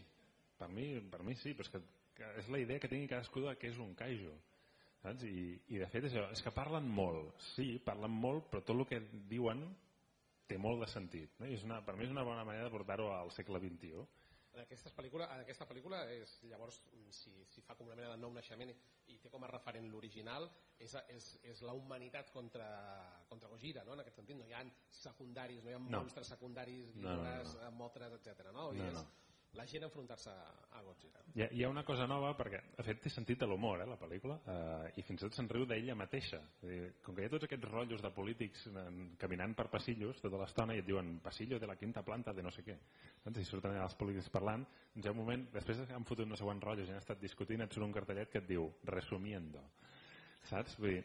Per 0.60 0.70
mi, 0.70 0.88
per 1.12 1.24
mi 1.24 1.36
sí, 1.40 1.56
però 1.58 1.66
és 1.66 1.72
que, 1.74 1.82
que 2.20 2.32
és 2.44 2.50
la 2.54 2.60
idea 2.62 2.82
que 2.84 2.92
tingui 2.92 3.10
cadascú 3.12 3.46
de 3.48 3.56
què 3.60 3.72
és 3.72 3.80
un 3.82 3.96
kaiju. 3.98 4.36
Saps? 5.04 5.24
I, 5.28 5.46
I 5.76 5.80
de 5.82 5.88
fet 5.92 6.08
és, 6.08 6.18
és 6.36 6.44
que 6.44 6.54
parlen 6.56 6.88
molt. 7.00 7.34
Sí, 7.54 7.78
parlen 7.84 8.14
molt, 8.14 8.52
però 8.52 8.64
tot 8.64 8.78
el 8.78 8.86
que 8.92 9.02
diuen 9.32 9.66
té 10.48 10.60
molt 10.60 10.84
de 10.84 10.90
sentit. 10.92 11.34
No? 11.40 11.48
I 11.48 11.58
és 11.58 11.64
una, 11.68 11.82
per 11.86 11.96
mi 11.98 12.06
és 12.08 12.14
una 12.14 12.26
bona 12.28 12.46
manera 12.48 12.68
de 12.68 12.76
portar-ho 12.76 13.10
al 13.16 13.32
segle 13.36 13.62
XXI. 13.64 14.06
En, 14.54 14.62
aquestes 14.62 14.94
pel·lícula, 14.94 15.26
en 15.34 15.42
aquesta 15.42 15.66
pel·lícula 15.66 16.04
és, 16.14 16.36
llavors, 16.46 16.76
si, 17.10 17.32
si 17.50 17.62
fa 17.66 17.74
com 17.76 17.88
una 17.90 17.96
mena 17.98 18.12
de 18.14 18.20
nou 18.22 18.34
naixement 18.36 18.70
i, 18.70 18.76
i 19.14 19.18
té 19.24 19.32
com 19.34 19.44
a 19.44 19.50
referent 19.50 19.88
l'original, 19.90 20.46
és, 20.78 20.94
és, 21.10 21.30
és 21.50 21.64
la 21.66 21.74
humanitat 21.74 22.30
contra, 22.36 22.68
contra 23.32 23.50
Gojira, 23.50 23.84
no? 23.88 23.96
en 23.98 24.04
aquest 24.06 24.20
sentit. 24.22 24.38
No 24.38 24.46
hi 24.46 24.54
ha 24.54 24.62
secundaris, 24.94 25.64
no 25.66 25.72
hi 25.72 25.78
ha 25.78 25.82
No. 25.82 26.04
monstres 26.04 26.30
secundaris, 26.36 26.94
No, 26.96 27.16
no, 27.18 27.24
no, 27.24 27.60
no. 27.64 27.72
motres, 27.80 28.14
etc. 28.20 28.52
No? 28.54 28.70
I 28.74 28.82
No, 28.84 28.90
és 28.92 29.00
no. 29.00 29.06
La 29.54 29.66
gent 29.70 29.84
enfrontar-se 29.86 30.30
a 30.30 30.82
Godzilla. 30.82 31.22
Hi 31.34 31.42
ha, 31.44 31.48
hi 31.52 31.64
ha 31.64 31.70
una 31.70 31.84
cosa 31.86 32.06
nova 32.10 32.32
perquè, 32.38 32.60
de 32.76 32.84
fet, 32.86 33.00
té 33.04 33.10
sentit 33.14 33.40
de 33.42 33.48
l'humor, 33.50 33.82
eh, 33.82 33.88
la 33.90 33.98
pel·lícula, 34.02 34.38
eh, 34.50 34.92
i 34.98 35.04
fins 35.06 35.22
i 35.22 35.26
tot 35.26 35.38
se'n 35.38 35.50
riu 35.50 35.66
d'ella 35.70 35.96
mateixa. 35.98 36.40
Dir, 36.62 36.80
com 37.06 37.16
que 37.16 37.24
hi 37.24 37.30
ha 37.30 37.34
tots 37.34 37.48
aquests 37.48 37.70
rotllos 37.70 38.02
de 38.02 38.12
polítics 38.16 38.66
eh, 38.68 38.86
caminant 39.22 39.56
per 39.58 39.68
passillos 39.74 40.22
tota 40.22 40.42
l'estona 40.42 40.76
i 40.76 40.82
et 40.82 40.88
diuen 40.90 41.20
passillo 41.24 41.60
de 41.62 41.70
la 41.70 41.78
quinta 41.78 42.04
planta 42.04 42.34
de 42.34 42.46
no 42.46 42.52
sé 42.52 42.66
què. 42.66 42.78
Doncs, 43.26 43.40
I 43.40 43.50
surten 43.50 43.78
els 43.78 43.98
polítics 44.00 44.32
parlant, 44.34 44.66
doncs 44.94 45.06
hi 45.06 45.12
ha 45.12 45.16
un 45.16 45.22
moment, 45.22 45.46
després 45.54 45.86
que 45.86 45.98
han 45.98 46.06
fotut 46.10 46.30
no 46.30 46.40
sé 46.40 46.48
quants 46.48 46.64
rotllos 46.70 46.90
i 46.90 46.96
han 46.96 47.04
estat 47.04 47.22
discutint, 47.22 47.62
et 47.62 47.74
surt 47.74 47.86
un 47.86 47.94
cartellet 47.94 48.34
que 48.34 48.42
et 48.42 48.50
diu 48.50 48.72
resumiendo. 48.90 49.62
Saps? 50.50 50.80
Vull 50.80 50.98
dir, 50.98 51.04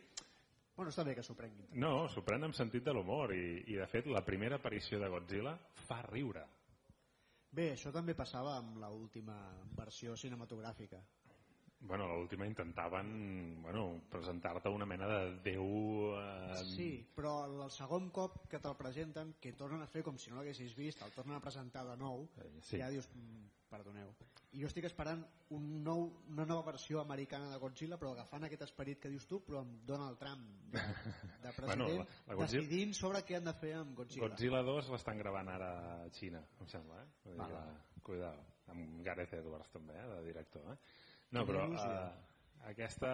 Bueno, 0.79 0.93
està 0.93 1.03
bé 1.03 1.11
que 1.19 1.25
s'ho 1.27 1.35
prenguin. 1.35 1.67
no, 1.83 2.07
s'ho 2.07 2.23
pren 2.23 2.45
amb 2.47 2.55
sentit 2.55 2.85
de 2.87 2.93
l'humor 2.95 3.33
i, 3.35 3.65
i, 3.67 3.75
de 3.75 3.87
fet, 3.91 4.07
la 4.07 4.23
primera 4.23 4.61
aparició 4.63 5.01
de 5.03 5.09
Godzilla 5.11 5.57
fa 5.89 6.05
riure. 6.07 6.45
Bé, 7.57 7.65
això 7.75 7.91
també 7.95 8.15
passava 8.17 8.51
amb 8.59 8.77
l'última 8.83 9.37
versió 9.79 10.17
cinematogràfica. 10.23 11.01
Bueno, 11.81 12.09
l'última 12.09 12.45
intentaven 12.47 13.63
bueno, 13.63 14.03
presentar-te 14.11 14.69
una 14.69 14.85
mena 14.87 15.07
de 15.07 15.37
déu... 15.45 15.65
Eh, 16.19 16.65
Sí, 16.75 16.89
però 17.15 17.45
el, 17.47 17.71
segon 17.71 18.09
cop 18.11 18.49
que 18.51 18.59
te'l 18.59 18.75
presenten, 18.77 19.37
que 19.41 19.53
tornen 19.55 19.85
a 19.85 19.87
fer 19.87 20.03
com 20.03 20.19
si 20.19 20.31
no 20.33 20.41
l'haguessis 20.41 20.75
vist, 20.77 21.01
el 21.07 21.13
tornen 21.15 21.37
a 21.39 21.41
presentar 21.45 21.85
de 21.87 21.95
nou, 21.97 22.27
Eh, 22.43 22.51
sí. 22.67 22.81
ja 22.83 22.89
dius, 22.91 23.07
mm, 23.15 23.47
perdoneu. 23.71 24.11
I 24.57 24.63
jo 24.63 24.67
estic 24.67 24.89
esperant 24.89 25.23
un 25.55 25.69
nou, 25.85 26.09
una 26.33 26.45
nova 26.49 26.67
versió 26.73 27.01
americana 27.01 27.51
de 27.53 27.59
Godzilla, 27.63 27.99
però 28.01 28.11
agafant 28.17 28.45
aquest 28.49 28.63
esperit 28.67 28.99
que 28.99 29.11
dius 29.13 29.27
tu, 29.31 29.39
però 29.47 29.61
amb 29.63 29.85
Donald 29.87 30.19
Trump 30.19 30.47
de, 30.73 30.81
de 31.45 31.53
president, 31.53 31.67
Bueno, 31.69 31.89
la- 32.03 32.07
la 32.27 32.35
Godzilla- 32.43 32.65
decidint 32.67 32.95
sobre 32.97 33.23
què 33.29 33.37
han 33.39 33.45
de 33.45 33.55
fer 33.55 33.75
amb 33.79 33.95
Godzilla. 33.97 34.27
Godzilla 34.27 34.63
2 34.67 34.91
l'estan 34.91 35.19
gravant 35.23 35.49
ara 35.55 35.71
a 36.03 36.09
Xina, 36.11 36.43
em 36.61 36.67
sembla, 36.75 37.05
eh? 37.05 37.35
Vale. 37.39 37.67
que, 37.95 38.01
cuidao, 38.09 38.41
amb 38.75 39.05
Gareth 39.05 39.35
Edwards 39.45 39.71
també, 39.71 39.95
eh? 39.95 40.09
de 40.17 40.25
director, 40.33 40.73
eh? 40.73 40.79
No, 41.37 41.45
però 41.45 41.67
uh, 41.69 42.07
aquesta, 42.71 43.11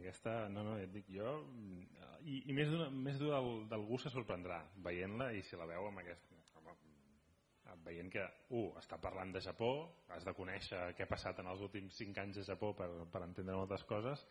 aquesta, 0.00 0.34
no, 0.50 0.64
no, 0.66 0.74
et 0.82 0.90
dic 0.94 1.06
jo, 1.14 1.36
i, 2.26 2.42
i 2.50 2.56
més, 2.56 2.72
més 2.90 3.20
d'algú 3.20 3.60
d'algú 3.70 3.98
se 4.02 4.10
sorprendrà 4.10 4.58
veient-la 4.84 5.30
i 5.38 5.44
si 5.46 5.58
la 5.58 5.68
veu 5.70 5.86
amb 5.86 6.02
aquest, 6.02 6.34
home, 6.58 6.74
veient 7.86 8.10
que, 8.10 8.26
uh, 8.58 8.68
està 8.80 8.98
parlant 9.02 9.32
de 9.34 9.42
Japó, 9.44 9.70
has 10.16 10.26
de 10.26 10.34
conèixer 10.34 10.82
què 10.98 11.06
ha 11.06 11.12
passat 11.14 11.38
en 11.38 11.50
els 11.52 11.62
últims 11.68 11.98
5 12.02 12.24
anys 12.24 12.42
a 12.42 12.48
Japó 12.50 12.72
per, 12.74 12.90
per 13.12 13.22
entendre 13.28 13.58
moltes 13.60 13.86
coses, 13.86 14.26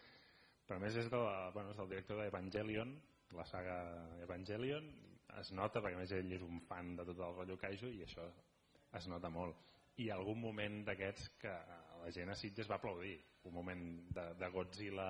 però 0.68 0.82
a 0.82 0.84
més 0.84 1.00
és, 1.00 1.08
de 1.08 1.24
la, 1.24 1.50
bueno, 1.56 1.72
és 1.72 1.80
del 1.80 1.94
director 1.96 2.20
d'Evangelion, 2.20 2.92
la 3.40 3.48
saga 3.48 3.78
Evangelion, 4.24 4.92
es 5.40 5.52
nota, 5.56 5.80
perquè 5.84 6.00
més 6.00 6.12
ell 6.16 6.32
és 6.36 6.44
un 6.44 6.60
fan 6.68 6.96
de 6.98 7.06
tot 7.08 7.20
el 7.24 7.36
rotllo 7.36 7.58
kaiju 7.62 7.92
i 7.96 8.04
això 8.04 8.26
es 9.00 9.08
nota 9.12 9.32
molt. 9.32 9.56
I 10.04 10.10
algun 10.14 10.40
moment 10.42 10.82
d'aquests 10.88 11.30
que 11.42 11.54
la 12.08 12.12
gent 12.16 12.32
a 12.32 12.36
Sitges 12.40 12.70
va 12.72 12.78
aplaudir, 12.80 13.18
un 13.50 13.54
moment 13.56 13.82
de, 14.16 14.24
de 14.40 14.48
Godzilla 14.54 15.08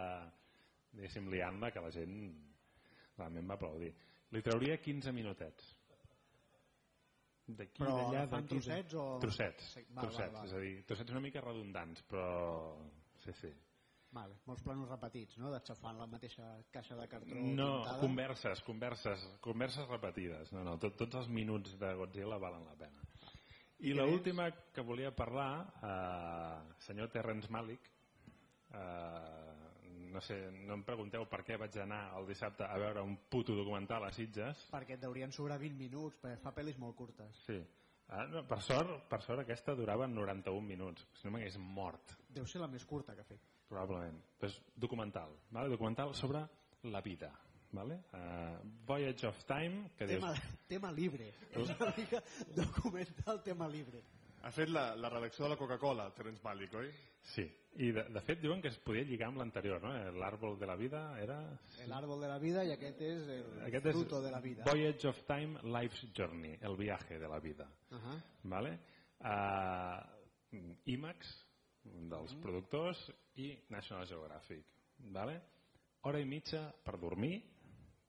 diguéssim 0.98 1.28
liant-la 1.30 1.70
que 1.74 1.82
la 1.84 1.92
gent 1.94 2.16
realment 3.20 3.50
va 3.52 3.58
aplaudir. 3.60 3.92
Li 4.34 4.42
trauria 4.46 4.80
15 4.82 5.14
minutets. 5.14 5.68
D'aquí, 7.48 7.80
d'allà, 7.86 8.26
fan 8.28 8.44
d'aquí, 8.44 8.50
trossets 8.58 8.96
o... 9.00 9.04
Trossets, 9.24 9.68
Sí, 9.78 9.84
val, 9.96 10.04
trossets, 10.10 10.34
val, 10.34 10.42
val. 10.42 10.50
és 10.50 10.56
a 10.58 10.60
dir, 10.66 10.74
trossets 10.90 11.14
una 11.14 11.22
mica 11.24 11.44
redundants, 11.46 12.02
però 12.10 12.26
sí, 13.24 13.32
sí. 13.40 13.54
Vale, 14.18 14.36
molts 14.50 14.64
planos 14.66 14.90
repetits, 14.92 15.38
no? 15.40 15.52
D'aixafant 15.54 16.00
la 16.02 16.08
mateixa 16.12 16.50
caixa 16.74 16.98
de 17.00 17.06
cartró 17.12 17.38
No, 17.40 17.70
pintada. 17.84 18.02
converses, 18.02 18.64
converses, 18.68 19.24
converses 19.46 19.88
repetides. 19.88 20.52
No, 20.56 20.66
no, 20.68 20.76
tot, 20.82 20.98
tots 21.00 21.22
els 21.22 21.30
minuts 21.32 21.78
de 21.80 21.94
Godzilla 22.02 22.40
valen 22.42 22.66
la 22.68 22.76
pena. 22.80 23.07
I 23.86 23.94
l'última 23.94 24.50
que 24.74 24.82
volia 24.82 25.12
parlar, 25.16 25.68
eh, 25.86 26.74
senyor 26.82 27.12
Terrence 27.14 27.50
Malick, 27.54 27.92
eh, 28.74 29.58
no 30.10 30.22
sé, 30.22 30.38
no 30.52 30.74
em 30.74 30.84
pregunteu 30.84 31.28
per 31.30 31.44
què 31.46 31.58
vaig 31.62 31.76
anar 31.84 32.18
el 32.18 32.26
dissabte 32.26 32.66
a 32.66 32.78
veure 32.82 33.04
un 33.06 33.18
puto 33.30 33.54
documental 33.56 34.04
a 34.08 34.12
Sitges. 34.12 34.68
Perquè 34.72 34.96
et 34.98 35.04
deurien 35.04 35.32
sobrar 35.32 35.60
20 35.62 35.78
minuts, 35.78 36.18
perquè 36.22 36.40
fa 36.42 36.54
pel·lis 36.56 36.80
molt 36.82 36.96
curtes. 36.98 37.44
Sí. 37.46 37.60
Ah, 38.10 38.24
no, 38.32 38.46
per, 38.48 38.62
sort, 38.64 39.04
per 39.12 39.20
sort 39.22 39.44
aquesta 39.44 39.76
durava 39.76 40.08
91 40.08 40.62
minuts, 40.66 41.06
si 41.20 41.28
no 41.28 41.34
m'hagués 41.36 41.58
mort, 41.60 42.16
Deu 42.30 42.46
ser 42.48 42.62
la 42.62 42.70
més 42.72 42.86
curta 42.86 43.14
que 43.14 43.22
ha 43.22 43.28
fet. 43.28 43.42
probablement. 43.68 44.22
Pues, 44.40 44.62
documental, 44.76 45.34
vale? 45.52 45.70
documental 45.70 46.16
sobre 46.16 46.46
la 46.84 47.02
vida. 47.02 47.34
Vale? 47.72 48.04
Uh, 48.14 48.58
Voyage 48.86 49.28
of 49.28 49.44
Time, 49.46 49.92
que 49.98 50.08
dius, 50.08 50.22
Tema, 50.22 50.34
tema 50.68 50.92
libre. 50.92 51.34
És 51.52 51.70
una 51.76 51.94
mica 51.98 52.22
documental 52.56 53.44
tema 53.44 53.68
libre. 53.68 54.04
Ha 54.48 54.52
fet 54.54 54.70
la, 54.70 54.94
la 54.96 55.10
redacció 55.10 55.46
de 55.46 55.50
la 55.52 55.58
Coca-Cola, 55.60 56.10
Terence 56.16 56.42
Malick, 56.44 56.76
oi? 56.80 56.92
Sí, 57.34 57.44
i 57.84 57.90
de, 57.92 58.04
de 58.14 58.22
fet 58.24 58.40
diuen 58.40 58.62
que 58.64 58.70
es 58.72 58.78
podia 58.86 59.04
lligar 59.04 59.28
amb 59.32 59.42
l'anterior, 59.42 59.82
no? 59.84 59.92
L'àrbol 60.22 60.56
de 60.62 60.70
la 60.70 60.78
vida 60.80 61.02
era... 61.20 61.40
El 61.84 61.92
árbol 61.94 62.22
de 62.24 62.30
la 62.32 62.38
vida 62.40 62.64
i 62.64 62.72
aquest 62.72 63.02
és 63.04 63.26
el 63.34 63.50
Aquest 63.68 63.90
és 63.92 63.98
fruto 63.98 64.22
de 64.24 64.32
la 64.32 64.40
vida. 64.44 64.64
Voyage 64.70 65.10
of 65.10 65.20
Time, 65.28 65.60
Life's 65.68 66.06
Journey, 66.16 66.56
el 66.62 66.78
viatge 66.80 67.20
de 67.20 67.28
la 67.28 67.42
vida. 67.44 67.68
Uh 67.92 67.98
-huh. 67.98 68.22
Vale? 68.44 68.78
Uh, 69.20 70.62
IMAX, 70.86 71.36
un 71.92 72.10
dels 72.10 72.34
productors, 72.42 73.12
i 73.36 73.52
National 73.70 74.08
Geographic. 74.08 74.64
Vale? 74.98 75.42
Hora 76.02 76.20
i 76.20 76.26
mitja 76.26 76.72
per 76.84 76.98
dormir, 77.00 77.42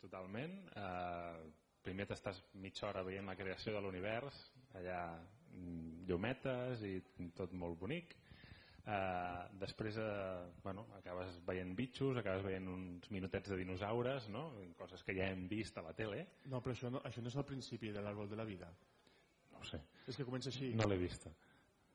totalment. 0.02 0.54
Uh, 0.76 1.48
primer 1.84 2.06
t'estàs 2.10 2.40
mitja 2.60 2.88
hora 2.88 3.04
veient 3.06 3.28
la 3.28 3.36
creació 3.38 3.74
de 3.74 3.82
l'univers, 3.84 4.38
allà 4.78 5.02
mm, 5.16 6.06
llumetes 6.08 6.82
i 6.86 6.96
tot 7.36 7.54
molt 7.56 7.78
bonic. 7.80 8.16
Uh, 8.88 9.44
després 9.60 9.98
uh, 10.00 10.46
bueno, 10.64 10.86
acabes 10.96 11.34
veient 11.48 11.74
bitxos, 11.76 12.16
acabes 12.16 12.46
veient 12.46 12.68
uns 12.72 13.10
minutets 13.12 13.52
de 13.52 13.58
dinosaures, 13.60 14.30
no? 14.32 14.46
coses 14.78 15.04
que 15.04 15.16
ja 15.16 15.26
hem 15.28 15.44
vist 15.50 15.76
a 15.76 15.84
la 15.84 15.92
tele. 15.96 16.22
No, 16.48 16.62
però 16.64 16.72
això 16.72 16.92
no, 16.92 17.02
això 17.04 17.24
no 17.24 17.28
és 17.28 17.36
el 17.36 17.44
principi 17.50 17.92
de 17.92 18.04
l'àrbol 18.04 18.30
de 18.30 18.38
la 18.40 18.48
vida. 18.48 18.70
No 19.52 19.60
sé, 19.66 19.80
És 20.06 20.16
que 20.16 20.24
comença 20.24 20.48
així. 20.52 20.70
no 20.78 20.86
l'he 20.88 20.96
vista. 21.00 21.32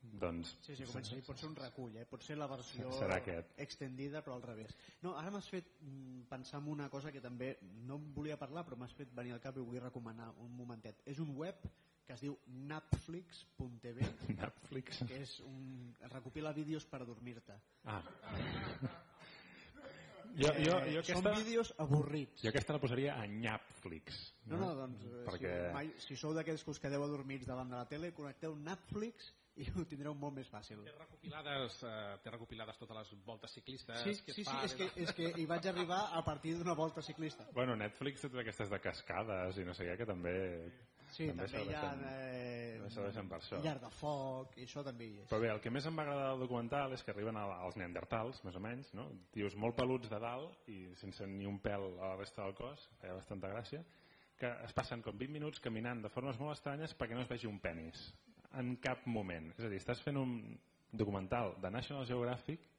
Doncs 0.04 0.58
Sí, 0.62 0.76
sí, 0.76 0.84
comença, 0.84 1.16
pot 1.26 1.40
ser 1.40 1.48
un 1.48 1.56
recull, 1.56 1.96
eh? 1.98 2.06
pot 2.06 2.24
ser 2.24 2.36
la 2.38 2.48
versió 2.52 2.90
Serà 2.98 3.18
aquest. 3.22 3.54
extendida 3.58 4.22
però 4.22 4.36
al 4.36 4.42
revés. 4.44 4.76
No, 5.02 5.16
ara 5.18 5.32
m'has 5.32 5.48
fet 5.50 5.70
mm, 5.82 6.26
pensar 6.30 6.60
en 6.60 6.68
una 6.74 6.90
cosa 6.90 7.12
que 7.12 7.22
també 7.24 7.54
no 7.88 7.96
em 7.96 8.10
volia 8.14 8.38
parlar 8.38 8.66
però 8.68 8.76
m'has 8.78 8.94
fet 8.94 9.14
venir 9.16 9.32
al 9.34 9.40
cap 9.42 9.56
i 9.56 9.60
ho 9.64 9.66
vull 9.66 9.80
recomanar 9.80 10.30
un 10.44 10.52
momentet. 10.58 11.00
És 11.06 11.20
un 11.24 11.32
web 11.38 11.56
que 12.06 12.14
es 12.14 12.20
diu 12.22 12.36
napflix.tv 12.68 14.04
Netflix. 14.42 15.00
que 15.08 15.22
és 15.24 15.38
un, 15.48 15.96
recopila 16.12 16.52
vídeos 16.52 16.84
per 16.86 17.06
dormir-te. 17.08 17.56
Ah. 17.86 18.02
Jo, 20.36 20.50
jo, 20.58 20.74
jo, 20.90 21.00
Eh, 21.00 21.04
Són 21.06 21.20
aquesta, 21.28 21.34
vídeos 21.38 21.74
avorrits. 21.78 22.42
jo 22.42 22.50
aquesta 22.50 22.74
la 22.74 22.80
posaria 22.82 23.14
a 23.22 23.28
Nyapflix. 23.28 24.34
No, 24.50 24.58
no, 24.58 24.72
doncs 24.76 25.04
eh, 25.06 25.24
Perquè... 25.28 25.52
si, 25.68 25.74
mai, 25.76 25.92
si 26.08 26.16
sou 26.18 26.34
d'aquells 26.34 26.64
que 26.66 26.72
us 26.74 26.80
quedeu 26.82 27.04
adormits 27.06 27.46
davant 27.46 27.70
de 27.70 27.78
la 27.78 27.86
tele, 27.86 28.12
connecteu 28.18 28.56
Netflix 28.58 29.30
i 29.62 29.68
ho 29.70 29.84
tindreu 29.86 30.16
molt 30.18 30.34
més 30.40 30.48
fàcil. 30.50 30.80
Té 30.86 30.94
recopilades, 30.98 31.76
eh, 31.86 32.16
té 32.24 32.32
recopilades 32.34 32.78
totes 32.80 32.98
les 32.98 33.12
voltes 33.26 33.52
ciclistes 33.54 34.02
Sí, 34.02 34.16
que 34.26 34.32
es 34.32 34.36
sí, 34.40 34.44
sí, 34.46 34.56
és 34.66 34.74
que, 34.80 34.88
és 35.04 35.12
que 35.14 35.30
hi 35.38 35.46
vaig 35.46 35.68
arribar 35.70 36.08
a 36.18 36.24
partir 36.26 36.56
d'una 36.58 36.74
volta 36.74 37.02
ciclista. 37.06 37.46
Bueno, 37.54 37.76
Netflix 37.76 38.22
té 38.22 38.30
totes 38.32 38.42
aquestes 38.42 38.70
de 38.74 38.80
cascades 38.82 39.58
i 39.62 39.66
no 39.68 39.76
sé 39.78 39.86
què, 39.86 39.98
que 40.02 40.10
també... 40.10 40.34
Sí, 41.14 41.28
també, 41.30 41.46
també 41.46 41.70
hi 41.70 41.76
ha 41.78 41.92
eh, 42.10 42.90
serveixen 42.90 43.28
per 43.30 43.38
això. 43.38 43.60
llar 43.62 43.76
de 43.84 43.90
foc, 44.00 44.56
i 44.58 44.64
això 44.66 44.82
també 44.84 45.06
hi 45.06 45.20
és. 45.22 45.28
Però 45.30 45.40
bé, 45.44 45.52
el 45.54 45.62
que 45.62 45.70
més 45.70 45.86
em 45.86 46.00
va 46.00 46.02
agradar 46.08 46.32
del 46.32 46.42
documental 46.48 46.96
és 46.98 47.04
que 47.06 47.14
arriben 47.14 47.38
a- 47.38 47.60
als 47.68 47.78
neandertals, 47.78 48.42
més 48.48 48.58
o 48.58 48.60
menys, 48.64 48.90
no? 48.98 49.06
tios 49.32 49.54
molt 49.56 49.78
peluts 49.78 50.10
de 50.10 50.18
dalt 50.20 50.68
i 50.74 50.80
sense 50.98 51.28
ni 51.30 51.46
un 51.46 51.60
pèl 51.62 51.86
a 52.02 52.16
la 52.16 52.18
resta 52.18 52.42
del 52.48 52.56
cos, 52.58 52.90
feia 53.00 53.14
bastanta 53.14 53.54
gràcia, 53.54 53.84
que 54.40 54.50
es 54.66 54.74
passen 54.74 55.04
com 55.06 55.14
20 55.16 55.32
minuts 55.38 55.62
caminant 55.62 56.02
de 56.02 56.10
formes 56.10 56.40
molt 56.42 56.58
estranyes 56.58 56.98
perquè 56.98 57.14
no 57.14 57.22
es 57.22 57.30
vegi 57.30 57.46
un 57.46 57.60
penis 57.62 58.08
en 58.60 58.76
cap 58.84 59.08
moment. 59.10 59.52
És 59.58 59.66
a 59.66 59.72
dir, 59.72 59.82
estàs 59.82 60.02
fent 60.06 60.20
un 60.20 60.38
documental 60.94 61.56
de 61.62 61.72
National 61.74 62.06
Geographic 62.06 62.70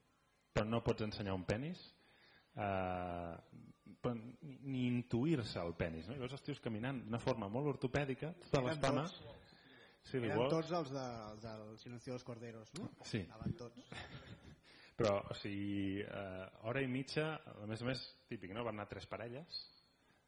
però 0.55 0.69
no 0.71 0.83
pots 0.87 1.03
ensenyar 1.03 1.35
un 1.35 1.43
penis 1.49 1.81
eh, 2.55 3.35
però 4.05 4.15
ni, 4.15 4.85
intuir-se 4.87 5.59
el 5.61 5.75
penis. 5.79 6.07
No? 6.09 6.17
I 6.17 6.23
veus 6.23 6.37
els 6.37 6.45
tios 6.47 6.61
caminant 6.63 7.01
d'una 7.07 7.21
forma 7.23 7.49
molt 7.53 7.75
ortopèdica 7.75 8.35
tota 8.47 8.63
l'estona. 8.69 9.07
Sí, 10.05 10.21
li 10.21 10.29
Eren 10.29 10.43
vols? 10.43 10.53
tots 10.53 10.73
els, 10.77 10.91
de, 10.93 11.05
els 11.33 11.45
del 11.45 11.77
Silencio 11.81 12.13
dels 12.13 12.27
Corderos, 12.29 12.73
no? 12.77 12.91
Sí. 13.09 13.23
Anaven 13.25 13.55
tots. 13.57 13.87
Però, 14.99 15.15
o 15.33 15.37
sigui, 15.41 16.03
eh, 16.05 16.43
hora 16.69 16.83
i 16.85 16.91
mitja, 16.91 17.31
a 17.65 17.67
més 17.67 17.81
a 17.83 17.89
més, 17.89 18.03
típic, 18.29 18.53
no? 18.55 18.63
Van 18.69 18.77
anar 18.77 18.87
tres 18.91 19.09
parelles, 19.11 19.63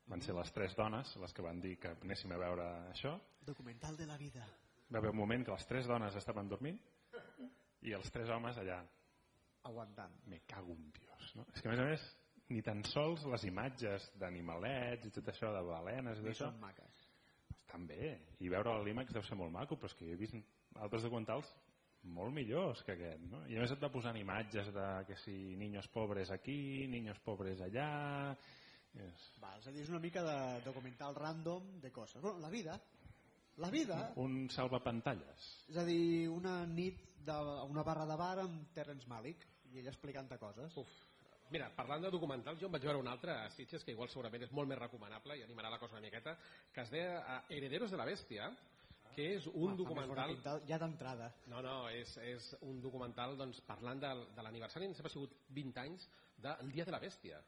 van 0.09 0.25
ser 0.25 0.35
les 0.35 0.51
tres 0.57 0.75
dones 0.79 1.13
les 1.21 1.37
que 1.37 1.45
van 1.45 1.61
dir 1.61 1.77
que 1.83 1.93
anéssim 2.01 2.33
a 2.33 2.41
veure 2.41 2.67
això. 2.89 3.13
Documental 3.47 4.01
de 4.01 4.09
la 4.09 4.17
vida. 4.19 4.49
Va 4.93 4.99
haver 5.01 5.11
un 5.11 5.19
moment 5.19 5.45
que 5.45 5.55
les 5.55 5.67
tres 5.67 5.89
dones 5.91 6.15
estaven 6.19 6.49
dormint 6.49 6.79
i 7.87 7.93
els 7.97 8.11
tres 8.15 8.31
homes 8.31 8.59
allà, 8.59 8.81
Aguantant. 9.67 10.13
me 10.31 10.41
cago 10.47 10.73
en 10.75 10.93
Dios. 10.93 11.33
No? 11.37 11.45
És 11.55 11.61
que, 11.63 11.69
a 11.69 11.73
més 11.73 11.83
a 11.83 11.87
més, 11.91 12.05
ni 12.55 12.63
tan 12.63 12.85
sols 12.87 13.25
les 13.27 13.45
imatges 13.49 14.11
d'animalets 14.21 15.09
i 15.09 15.11
tot 15.15 15.29
això, 15.33 15.51
de 15.55 15.63
balenes 15.67 16.19
i 16.21 16.23
tot 16.23 16.31
I 16.31 16.35
això, 16.35 16.51
són 16.53 16.61
maques. 16.63 17.01
estan 17.59 17.87
bé. 17.87 18.13
I 18.39 18.51
veure 18.53 18.77
l'IMAX 18.85 19.15
deu 19.17 19.25
ser 19.27 19.39
molt 19.39 19.53
maco, 19.55 19.77
però 19.77 19.91
és 19.91 19.97
que 19.99 20.07
jo 20.07 20.15
he 20.15 20.21
vist 20.21 20.37
altres 20.79 21.03
documentals 21.03 21.51
molt 22.07 22.31
millors 22.35 22.85
que 22.87 22.95
aquest, 22.95 23.25
no? 23.27 23.41
I 23.51 23.57
a 23.57 23.65
més 23.65 23.73
et 23.75 23.83
va 23.83 23.91
posant 23.91 24.17
imatges 24.17 24.71
de 24.75 24.87
que 25.09 25.17
si 25.19 25.57
niños 25.59 25.89
pobres 25.91 26.31
aquí, 26.31 26.87
niños 26.87 27.19
pobres 27.27 27.61
allà... 27.67 28.37
És 28.97 29.25
Va, 29.43 29.51
és 29.59 29.67
a 29.69 29.73
dir, 29.75 29.83
és 29.83 29.91
una 29.93 29.99
mica 30.01 30.23
de 30.25 30.37
documental 30.65 31.15
random 31.19 31.81
de 31.83 31.91
coses. 31.93 32.23
Bueno, 32.23 32.39
la 32.41 32.49
vida. 32.49 32.79
La 33.57 33.71
vida. 33.73 34.13
un 34.21 34.49
salvapantalles. 34.53 35.51
És 35.71 35.77
a 35.81 35.85
dir, 35.89 36.29
una 36.29 36.59
nit 36.69 37.01
de 37.27 37.37
una 37.67 37.83
barra 37.83 38.05
de 38.07 38.17
bar 38.21 38.39
amb 38.43 38.73
Terrence 38.77 39.09
Malick 39.09 39.47
i 39.73 39.81
ell 39.81 39.89
explicant-te 39.91 40.39
coses. 40.39 40.77
Uf. 40.77 40.93
Mira, 41.51 41.69
parlant 41.77 42.03
de 42.03 42.11
documentals, 42.11 42.59
jo 42.61 42.67
em 42.67 42.75
vaig 42.75 42.85
veure 42.85 42.99
un 42.99 43.09
altre 43.09 43.33
a 43.33 43.51
Sitges 43.55 43.85
que 43.87 43.95
igual 43.95 44.11
segurament 44.11 44.43
és 44.43 44.53
molt 44.53 44.69
més 44.69 44.79
recomanable 44.81 45.37
i 45.39 45.45
animarà 45.47 45.71
la 45.71 45.79
cosa 45.79 45.95
una 45.95 46.03
miqueta, 46.03 46.35
que 46.75 46.83
es 46.83 46.91
deia 46.91 47.21
eh, 47.21 47.57
Herederos 47.57 47.93
de 47.95 48.01
la 48.01 48.07
Bèstia, 48.09 48.51
que 49.15 49.29
és 49.37 49.47
un 49.53 49.71
bona 49.71 49.77
documental 49.79 50.35
pinta 50.35 50.57
Ja 50.69 50.79
d'entrada. 50.83 51.31
no, 51.49 51.63
no, 51.65 51.77
és, 51.89 52.17
és 52.19 52.51
un 52.67 52.81
documental 52.83 53.39
doncs, 53.39 53.63
parlant 53.69 54.03
de, 54.03 54.11
de 54.37 54.45
l'aniversari, 54.45 54.91
que 54.93 55.07
ha 55.07 55.13
sigut 55.13 55.39
20 55.55 55.85
anys 55.87 56.09
del 56.43 56.73
Dia 56.75 56.85
de 56.85 56.93
la 56.93 57.01
Bèstia. 57.01 57.41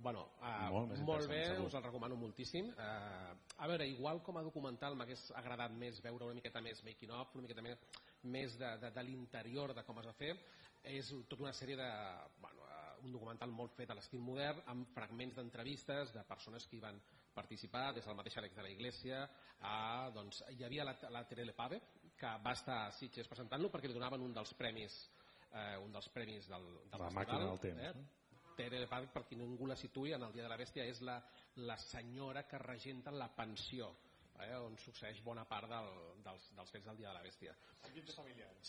Bueno, 0.00 0.22
uh, 0.40 0.70
Molt 0.72 1.00
molt 1.04 1.28
bé, 1.28 1.42
segur. 1.50 1.66
us 1.68 1.74
el 1.76 1.82
recomano 1.84 2.16
moltíssim. 2.16 2.70
Uh, 2.72 3.34
a 3.60 3.68
veure, 3.68 3.86
igual 3.88 4.22
com 4.24 4.38
a 4.40 4.44
documental 4.46 4.96
m'hagués 4.96 5.26
agradat 5.36 5.74
més 5.76 6.00
veure 6.04 6.24
una 6.24 6.38
miqueta 6.38 6.62
més 6.64 6.80
making 6.86 7.12
of, 7.12 7.34
una 7.36 7.44
miqueta 7.44 7.64
més, 7.64 7.82
més 8.22 8.56
de, 8.58 8.70
de, 8.80 8.90
de 8.96 9.04
l'interior 9.04 9.74
de 9.76 9.84
com 9.84 10.00
es 10.00 10.08
va 10.08 10.16
fer. 10.16 10.32
És 10.88 11.12
tota 11.28 11.44
una 11.44 11.52
sèrie 11.52 11.76
de... 11.76 11.90
Bueno, 12.40 12.64
uh, 12.64 12.78
un 13.04 13.12
documental 13.12 13.52
molt 13.52 13.76
fet 13.76 13.92
a 13.92 13.96
l'estil 13.96 14.20
modern, 14.24 14.64
amb 14.72 14.88
fragments 14.96 15.36
d'entrevistes 15.36 16.14
de 16.16 16.24
persones 16.28 16.66
que 16.68 16.76
hi 16.76 16.82
van 16.82 17.00
participar, 17.34 17.90
des 17.96 18.04
del 18.04 18.16
mateix 18.16 18.36
Àlex 18.40 18.56
de 18.56 18.64
la 18.64 18.72
Iglesia, 18.72 19.22
a, 19.60 20.10
doncs, 20.12 20.42
hi 20.56 20.64
havia 20.64 20.84
la, 20.84 20.96
la 21.12 21.24
Terele 21.28 21.54
Pave, 21.56 21.80
que 22.20 22.32
va 22.44 22.52
estar 22.52 22.82
a 22.86 22.92
Sitges 22.92 23.28
presentant-lo 23.28 23.70
perquè 23.72 23.88
li 23.88 23.96
donaven 23.96 24.20
un 24.20 24.34
dels 24.36 24.52
premis 24.58 24.98
eh, 25.52 25.76
un 25.82 25.92
dels 25.92 26.08
premis 26.14 26.48
del, 26.48 26.66
del 26.90 27.00
La 27.00 27.08
festival, 27.08 27.20
màquina 27.20 27.46
del 27.48 27.62
temps, 27.64 27.80
Eh? 27.88 28.19
Tere 28.68 28.86
Paz, 28.90 29.08
per 29.14 29.24
qui 29.28 29.38
ningú 29.40 29.66
la 29.70 29.78
situï, 29.78 30.12
en 30.16 30.26
el 30.26 30.36
Dia 30.36 30.44
de 30.44 30.52
la 30.52 30.60
Bèstia 30.60 30.84
és 30.84 31.00
la, 31.06 31.16
la 31.64 31.76
senyora 31.80 32.44
que 32.48 32.60
regenta 32.60 33.12
la 33.14 33.30
pensió 33.32 33.88
eh, 34.44 34.56
on 34.60 34.76
succeeix 34.80 35.20
bona 35.24 35.44
part 35.48 35.68
del, 35.70 35.90
dels, 36.24 36.46
dels 36.56 36.72
fets 36.74 36.86
del 36.88 36.98
Dia 37.00 37.10
de 37.10 37.16
la 37.16 37.24
Bèstia. 37.24 37.54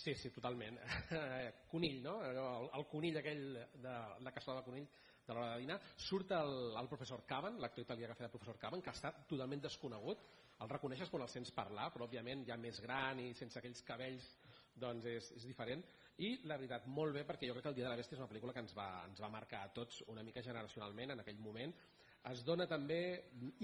Sí, 0.04 0.16
sí, 0.16 0.32
totalment. 0.36 0.80
conill, 1.72 2.02
no? 2.04 2.18
El, 2.28 2.70
el 2.80 2.88
conill 2.92 3.20
aquell 3.22 3.46
de 3.56 3.96
la 4.26 4.36
cassola 4.36 4.62
de 4.62 4.68
conill 4.68 4.88
de 5.28 5.36
l'hora 5.36 5.56
de 5.56 5.64
dinar. 5.64 5.80
Surt 6.08 6.32
el, 6.36 6.56
el 6.82 6.92
professor 6.92 7.26
Caban, 7.28 7.60
l'actor 7.62 7.86
italià 7.86 8.10
que 8.10 8.20
feia 8.20 8.30
el 8.32 8.36
professor 8.36 8.60
Caban, 8.62 8.84
que 8.84 8.94
està 8.94 9.14
totalment 9.30 9.64
desconegut. 9.68 10.24
El 10.62 10.70
reconeixes 10.70 11.10
quan 11.10 11.26
el 11.26 11.32
sents 11.32 11.54
parlar, 11.56 11.89
però 11.94 12.06
òbviament 12.06 12.46
ja 12.48 12.58
més 12.60 12.82
gran 12.84 13.20
i 13.22 13.32
sense 13.38 13.58
aquells 13.60 13.82
cabells 13.86 14.28
doncs 14.82 15.08
és, 15.10 15.32
és 15.38 15.48
diferent. 15.50 15.82
I 16.20 16.30
la 16.49 16.57
veritat, 16.59 16.86
molt 16.91 17.16
bé, 17.16 17.22
perquè 17.28 17.47
jo 17.47 17.53
crec 17.55 17.64
que 17.66 17.72
el 17.72 17.76
Dia 17.78 17.86
de 17.88 17.91
la 17.93 17.97
Bèstia 17.99 18.18
és 18.18 18.22
una 18.22 18.30
pel·lícula 18.32 18.53
que 18.55 18.62
ens 18.66 18.74
va, 18.78 18.88
ens 19.09 19.22
va 19.24 19.30
marcar 19.36 19.62
a 19.66 19.72
tots 19.78 20.01
una 20.14 20.24
mica 20.28 20.43
generacionalment 20.47 21.14
en 21.16 21.24
aquell 21.24 21.39
moment. 21.45 21.74
Es 22.32 22.43
dona 22.45 22.68
també 22.70 22.97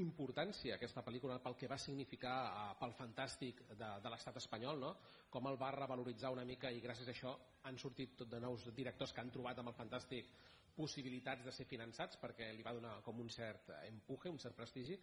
importància 0.02 0.74
a 0.74 0.78
aquesta 0.80 1.04
pel·lícula 1.06 1.38
pel 1.43 1.58
que 1.60 1.70
va 1.70 1.78
significar 1.78 2.36
eh, 2.48 2.64
pel 2.80 2.95
fantàstic 2.98 3.62
de, 3.70 3.89
de 4.06 4.14
l'estat 4.14 4.39
espanyol, 4.41 4.80
no? 4.82 4.95
com 5.30 5.50
el 5.52 5.60
va 5.62 5.74
revaloritzar 5.76 6.32
una 6.34 6.45
mica 6.54 6.72
i 6.74 6.82
gràcies 6.82 7.12
a 7.12 7.14
això 7.14 7.36
han 7.70 7.78
sortit 7.78 8.16
tot 8.24 8.32
de 8.34 8.39
nous 8.41 8.66
directors 8.80 9.14
que 9.14 9.22
han 9.22 9.34
trobat 9.36 9.62
amb 9.62 9.74
el 9.74 9.82
fantàstic 9.84 10.34
possibilitats 10.78 11.46
de 11.46 11.54
ser 11.56 11.66
finançats 11.70 12.20
perquè 12.22 12.52
li 12.54 12.66
va 12.66 12.76
donar 12.78 13.00
com 13.06 13.20
un 13.24 13.32
cert 13.34 13.72
empuje, 13.88 14.30
un 14.30 14.40
cert 14.40 14.56
prestigi 14.56 14.98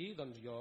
i 0.00 0.10
doncs 0.18 0.42
jo, 0.44 0.58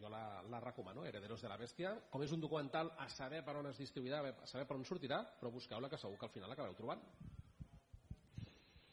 jo 0.00 0.10
la, 0.12 0.42
la 0.50 0.60
recomano, 0.64 1.06
Herederos 1.06 1.42
de 1.42 1.52
la 1.52 1.60
Bèstia 1.60 1.94
com 2.10 2.24
és 2.26 2.34
un 2.34 2.42
documental 2.42 2.92
a 2.98 3.08
saber 3.12 3.44
per 3.46 3.56
on 3.60 3.70
es 3.70 3.78
distribuirà 3.80 4.22
a 4.32 4.50
saber 4.50 4.66
per 4.66 4.76
on 4.76 4.88
sortirà, 4.88 5.22
però 5.38 5.54
busqueu-la 5.54 5.90
que 5.92 6.00
segur 6.00 6.18
que 6.18 6.28
al 6.28 6.34
final 6.34 6.52
l'acabeu 6.52 6.76
trobant 6.78 7.06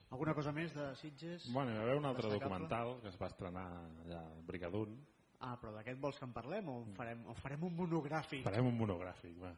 Alguna 0.09 0.33
cosa 0.33 0.51
més 0.51 0.71
de 0.73 0.87
Sitges? 0.97 1.45
Bueno, 1.53 1.69
hi 1.69 1.77
va 1.77 1.83
haver 1.85 1.97
un 1.99 2.07
altre 2.09 2.29
documental 2.31 2.95
que 3.03 3.11
es 3.11 3.17
va 3.21 3.27
estrenar 3.29 3.65
allà 4.05 4.21
a 4.25 4.39
Brigadun. 4.47 4.95
Ah, 5.45 5.53
però 5.61 5.71
d'aquest 5.75 5.99
vols 6.01 6.17
que 6.19 6.25
en 6.25 6.33
parlem 6.35 6.71
o 6.71 6.79
en 6.81 6.95
farem, 6.97 7.21
o 7.29 7.35
farem 7.37 7.67
un 7.67 7.75
monogràfic? 7.77 8.41
Farem 8.47 8.71
un 8.71 8.75
monogràfic, 8.79 9.37
va. 9.39 9.53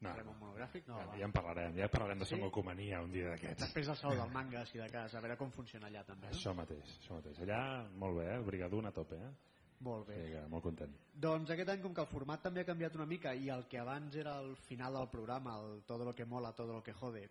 No, 0.00 0.10
Farem 0.14 0.28
un 0.30 0.36
monogràfic? 0.38 0.86
No, 0.86 0.96
ja, 1.00 1.06
va. 1.06 1.16
ja 1.18 1.24
en 1.26 1.32
parlarem, 1.32 1.74
ja 1.76 1.88
parlarem 1.90 2.18
de 2.20 2.24
Sí? 2.24 2.34
Songocomania 2.36 3.00
un 3.02 3.10
dia 3.10 3.30
d'aquests. 3.32 3.64
Després 3.64 3.86
del 3.88 3.96
saló 3.96 4.14
del 4.14 4.30
manga, 4.38 4.64
si 4.66 4.78
de 4.78 4.86
cas, 4.88 5.14
a 5.14 5.20
veure 5.20 5.36
com 5.36 5.50
funciona 5.50 5.88
allà 5.88 6.04
també. 6.06 6.28
No? 6.28 6.36
Això 6.36 6.54
mateix, 6.54 6.84
això 7.00 7.14
mateix. 7.16 7.40
Allà, 7.42 7.88
molt 7.98 8.18
bé, 8.20 8.28
eh? 8.36 8.38
Brigadun 8.46 8.86
a 8.86 8.92
tope, 8.92 9.16
eh? 9.16 9.32
Molt 9.80 10.06
Sí, 10.08 10.12
bé. 10.14 10.30
que 10.32 10.46
molt 10.50 10.62
content. 10.62 10.94
Doncs 11.14 11.50
aquest 11.50 11.68
any, 11.70 11.82
com 11.82 11.92
que 11.94 12.00
el 12.00 12.06
format 12.10 12.42
també 12.42 12.60
ha 12.62 12.64
canviat 12.66 12.94
una 12.96 13.06
mica 13.06 13.34
i 13.34 13.48
el 13.50 13.66
que 13.66 13.78
abans 13.78 14.14
era 14.16 14.38
el 14.40 14.56
final 14.56 14.94
del 14.94 15.08
programa, 15.08 15.58
el 15.60 15.82
todo 15.84 16.04
lo 16.04 16.14
que 16.14 16.24
mola, 16.24 16.52
todo 16.52 16.72
lo 16.74 16.82
que 16.82 16.92
jode, 16.92 17.28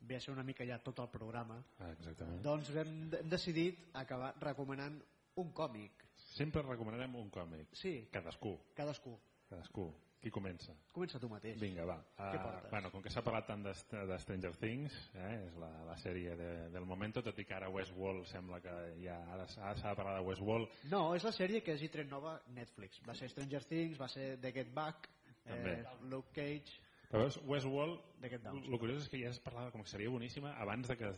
ve 0.00 0.16
a 0.16 0.20
ser 0.20 0.32
una 0.34 0.42
mica 0.44 0.64
ja 0.64 0.78
tot 0.78 0.98
el 1.00 1.08
programa, 1.08 1.62
Ah, 1.78 1.90
exactament. 1.92 2.40
doncs 2.42 2.70
hem, 2.70 3.10
hem 3.14 3.28
decidit 3.28 3.88
acabar 3.94 4.34
recomanant 4.40 5.00
un 5.36 5.52
còmic. 5.52 6.04
Sempre 6.14 6.62
recomanarem 6.62 7.14
un 7.16 7.30
còmic. 7.30 7.68
Sí, 7.72 8.08
Cadascú, 8.12 8.58
cadascú. 8.74 9.18
cadascú. 9.48 9.92
Qui 10.18 10.32
comença? 10.34 10.72
Comença 10.92 11.20
tu 11.22 11.28
mateix. 11.30 11.60
Vinga, 11.60 11.84
va. 11.86 11.96
Què 12.18 12.38
Uh, 12.38 12.70
bueno, 12.72 12.90
com 12.90 13.02
que 13.02 13.10
s'ha 13.14 13.22
parlat 13.22 13.46
tant 13.46 13.62
de, 13.62 13.72
de 14.10 14.16
Stranger 14.18 14.50
Things, 14.58 14.96
eh, 15.14 15.44
és 15.46 15.54
la, 15.62 15.68
la 15.86 15.94
sèrie 16.02 16.34
de, 16.36 16.48
del 16.74 16.88
moment, 16.90 17.14
tot 17.14 17.38
i 17.38 17.44
que 17.46 17.54
ara 17.54 17.68
Westworld 17.70 18.26
sembla 18.26 18.58
que 18.64 18.74
ja 19.04 19.20
ara 19.36 19.46
s'ha 19.52 19.70
de 19.76 19.94
parlar 19.94 20.16
de 20.18 20.26
Westworld, 20.26 20.74
No, 20.90 21.14
és 21.14 21.22
la 21.22 21.32
sèrie 21.36 21.62
que 21.62 21.76
hagi 21.78 21.88
tret 21.94 22.10
nova 22.10 22.34
Netflix. 22.56 22.98
Va 23.06 23.14
ser 23.14 23.30
Stranger 23.30 23.62
Things, 23.70 24.00
va 24.00 24.10
ser 24.10 24.32
The 24.42 24.52
Get 24.52 24.74
Back, 24.74 25.06
També. 25.46 25.78
eh, 25.78 25.96
Luke 26.10 26.34
Cage, 26.34 26.80
però 27.08 27.22
veus, 27.24 27.38
Westworld, 27.48 28.02
el 28.26 28.78
curiós 28.78 28.98
és 29.00 29.08
que 29.08 29.22
ja 29.22 29.30
es 29.30 29.38
parlava 29.40 29.70
com 29.72 29.80
que 29.80 29.88
seria 29.88 30.10
boníssima 30.12 30.50
abans 30.60 30.90
de 30.90 30.96
que 31.00 31.08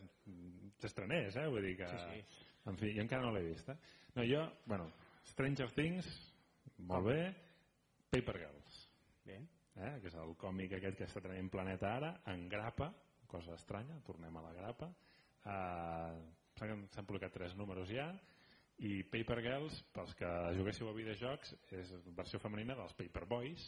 s'estrenés, 0.79 1.35
eh? 1.37 1.49
Vull 1.51 1.67
dir 1.67 1.77
que... 1.81 1.89
Sí, 1.89 2.23
En 2.69 2.77
fi, 2.77 2.91
jo 2.93 3.01
encara 3.01 3.25
no 3.25 3.33
l'he 3.33 3.41
vist, 3.41 3.71
eh? 3.73 3.77
No, 4.15 4.23
jo, 4.29 4.43
bueno, 4.69 4.91
Stranger 5.33 5.71
Things, 5.73 6.07
molt 6.85 7.07
bé, 7.09 7.21
Paper 8.13 8.35
Girls, 8.37 8.60
Bé. 9.25 9.37
eh? 9.77 9.93
que 10.03 10.09
és 10.11 10.15
el 10.19 10.35
còmic 10.41 10.73
aquest 10.77 10.97
que 10.99 11.07
està 11.07 11.21
tenint 11.25 11.49
Planeta 11.53 11.93
ara, 11.97 12.11
en 12.33 12.49
grapa, 12.53 12.91
cosa 13.31 13.55
estranya, 13.55 14.01
tornem 14.07 14.37
a 14.37 14.43
la 14.43 14.53
grapa, 14.57 14.91
eh, 15.47 16.21
s'han 16.59 17.07
publicat 17.07 17.33
tres 17.33 17.55
números 17.57 17.89
ja, 17.93 18.09
i 18.81 19.03
Paper 19.05 19.39
Girls, 19.45 19.83
pels 19.95 20.15
que 20.17 20.29
juguéssiu 20.57 20.89
a 20.89 20.97
videojocs, 20.97 21.55
és 21.77 21.93
versió 22.17 22.41
femenina 22.41 22.75
dels 22.79 22.95
Paper 22.97 23.27
Boys, 23.29 23.67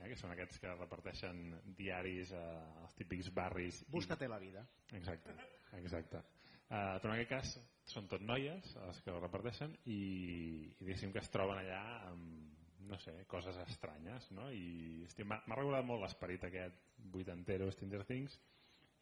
eh, 0.00 0.08
que 0.08 0.16
són 0.16 0.32
aquests 0.32 0.58
que 0.60 0.74
reparteixen 0.74 1.44
diaris 1.76 2.32
eh, 2.32 2.46
als 2.82 2.96
típics 2.98 3.30
barris. 3.36 3.82
i- 3.82 3.90
Búscate 3.92 4.28
la 4.28 4.38
vida. 4.42 4.66
Exacte, 4.92 5.36
exacte. 5.80 6.24
Uh, 6.66 6.96
però 6.98 7.12
en 7.12 7.20
aquest 7.20 7.30
cas 7.30 7.50
són 7.92 8.08
tot 8.10 8.22
noies 8.26 8.72
les 8.74 8.96
que 9.04 9.12
ho 9.14 9.20
reparteixen 9.22 9.76
i, 9.84 9.94
i 9.94 10.72
diguéssim 10.80 11.12
que 11.14 11.20
es 11.22 11.28
troben 11.30 11.60
allà 11.60 11.78
amb 12.08 12.55
no 12.86 12.98
sé, 13.02 13.24
coses 13.26 13.56
estranyes 13.66 14.30
no? 14.36 14.50
i 14.50 15.06
m'ha 15.24 15.40
recordat 15.56 15.84
molt 15.84 16.02
l'esperit 16.04 16.44
aquest 16.44 16.82
vuitantero 17.12 17.70
Stranger 17.74 18.04
Things 18.08 18.38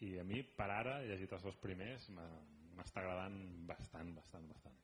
i 0.01 0.19
a 0.19 0.25
mi 0.25 0.43
per 0.43 0.71
ara, 0.71 0.99
he 1.03 1.09
llegit 1.11 1.33
els 1.33 1.45
dos 1.47 1.57
primers 1.63 2.09
m'està 2.15 3.01
agradant 3.03 3.39
bastant, 3.69 4.15
bastant, 4.17 4.49
bastant 4.51 4.81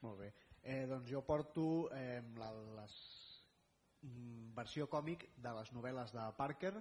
Molt 0.00 0.16
bé. 0.16 0.30
Eh, 0.62 0.86
doncs 0.88 1.10
jo 1.12 1.20
porto 1.28 1.90
eh, 1.92 2.22
la 2.40 2.48
les, 2.78 2.94
mm, 4.02 4.54
versió 4.56 4.86
còmic 4.88 5.26
de 5.36 5.52
les 5.58 5.72
novel·les 5.76 6.14
de 6.16 6.24
Parker, 6.38 6.72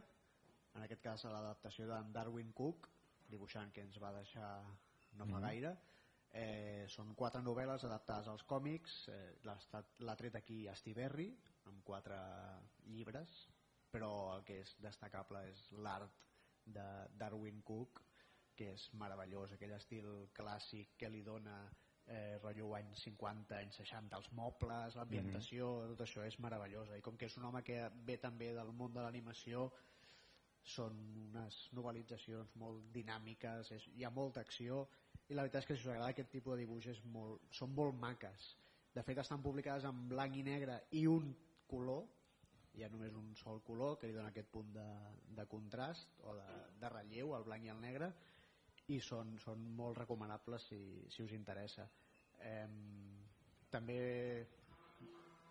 en 0.76 0.86
aquest 0.86 1.01
cas 1.03 1.26
l'adaptació 1.28 1.88
d'en 1.89 2.13
Darwin 2.15 2.53
Cook, 2.55 2.88
dibuixant 3.30 3.74
que 3.76 3.84
ens 3.84 3.99
va 3.99 4.13
deixar 4.15 4.63
no 5.20 5.26
fa 5.26 5.36
Mhm. 5.38 5.41
gaire. 5.41 5.78
Eh, 6.32 6.86
són 6.88 7.15
quatre 7.15 7.41
novel·les 7.41 7.84
adaptades 7.84 8.28
als 8.28 8.43
còmics, 8.43 9.07
eh, 9.09 9.36
l'ha 9.43 10.15
tret 10.15 10.36
aquí 10.36 10.67
Astiberri, 10.67 11.36
amb 11.70 11.84
quatre 11.88 12.20
llibres, 12.89 13.34
però 13.93 14.11
el 14.36 14.45
que 14.45 14.59
és 14.63 14.76
destacable 14.84 15.41
és 15.49 15.65
l'art 15.86 16.26
de 16.65 16.86
Darwin 17.17 17.61
Cook, 17.65 18.01
que 18.59 18.74
és 18.76 18.89
meravellós, 18.99 19.53
aquell 19.55 19.74
estil 19.78 20.09
clàssic 20.36 20.97
que 20.99 21.09
li 21.09 21.22
dona 21.24 21.55
eh, 22.09 22.38
rotllo 22.43 22.74
anys 22.78 23.05
50, 23.05 23.57
anys 23.63 23.80
60, 23.82 24.17
els 24.17 24.32
mobles, 24.36 24.97
l'ambientació, 24.99 25.70
tot 25.93 26.03
això 26.05 26.26
és 26.28 26.39
meravellosa. 26.43 26.97
I 26.97 27.05
com 27.05 27.17
que 27.17 27.30
és 27.30 27.38
un 27.39 27.47
home 27.49 27.63
que 27.65 27.80
ve 28.05 28.17
també 28.22 28.51
del 28.57 28.74
món 28.76 28.93
de 28.95 29.05
l'animació, 29.05 29.70
són 30.70 30.97
unes 31.30 31.59
novel·litzacions 31.78 32.51
molt 32.61 32.89
dinàmiques, 32.93 33.72
és, 33.78 33.86
hi 33.95 34.03
ha 34.05 34.11
molta 34.13 34.43
acció, 34.45 34.84
i 35.30 35.38
la 35.38 35.45
veritat 35.45 35.63
és 35.63 35.70
que 35.70 35.78
si 35.78 35.86
us 35.86 35.93
agrada 35.93 36.11
aquest 36.13 36.32
tipus 36.34 36.55
de 36.55 36.63
dibuix 36.65 36.89
és 36.91 36.99
molt, 37.13 37.45
són 37.55 37.72
molt 37.78 37.95
maques. 38.01 38.49
De 38.93 39.03
fet, 39.05 39.22
estan 39.22 39.43
publicades 39.45 39.86
en 39.86 40.07
blanc 40.09 40.36
i 40.36 40.43
negre 40.43 40.80
i 40.97 41.05
un 41.07 41.30
color, 41.70 42.03
hi 42.76 42.84
ha 42.86 42.89
només 42.91 43.15
un 43.17 43.32
sol 43.39 43.61
color 43.65 43.97
que 43.99 44.09
li 44.09 44.15
dona 44.15 44.30
aquest 44.34 44.49
punt 44.53 44.74
de, 44.76 44.88
de 45.38 45.45
contrast 45.51 46.20
o 46.26 46.36
de, 46.38 46.47
de 46.82 46.91
relleu, 46.93 47.34
el 47.38 47.45
blanc 47.47 47.65
i 47.65 47.72
el 47.74 47.82
negre, 47.82 48.11
i 48.89 48.99
són, 49.05 49.36
són 49.43 49.61
molt 49.78 49.97
recomanables 50.01 50.65
si, 50.70 50.80
si 51.13 51.24
us 51.26 51.34
interessa. 51.38 51.86
Eh, 52.41 52.67
també 53.70 53.99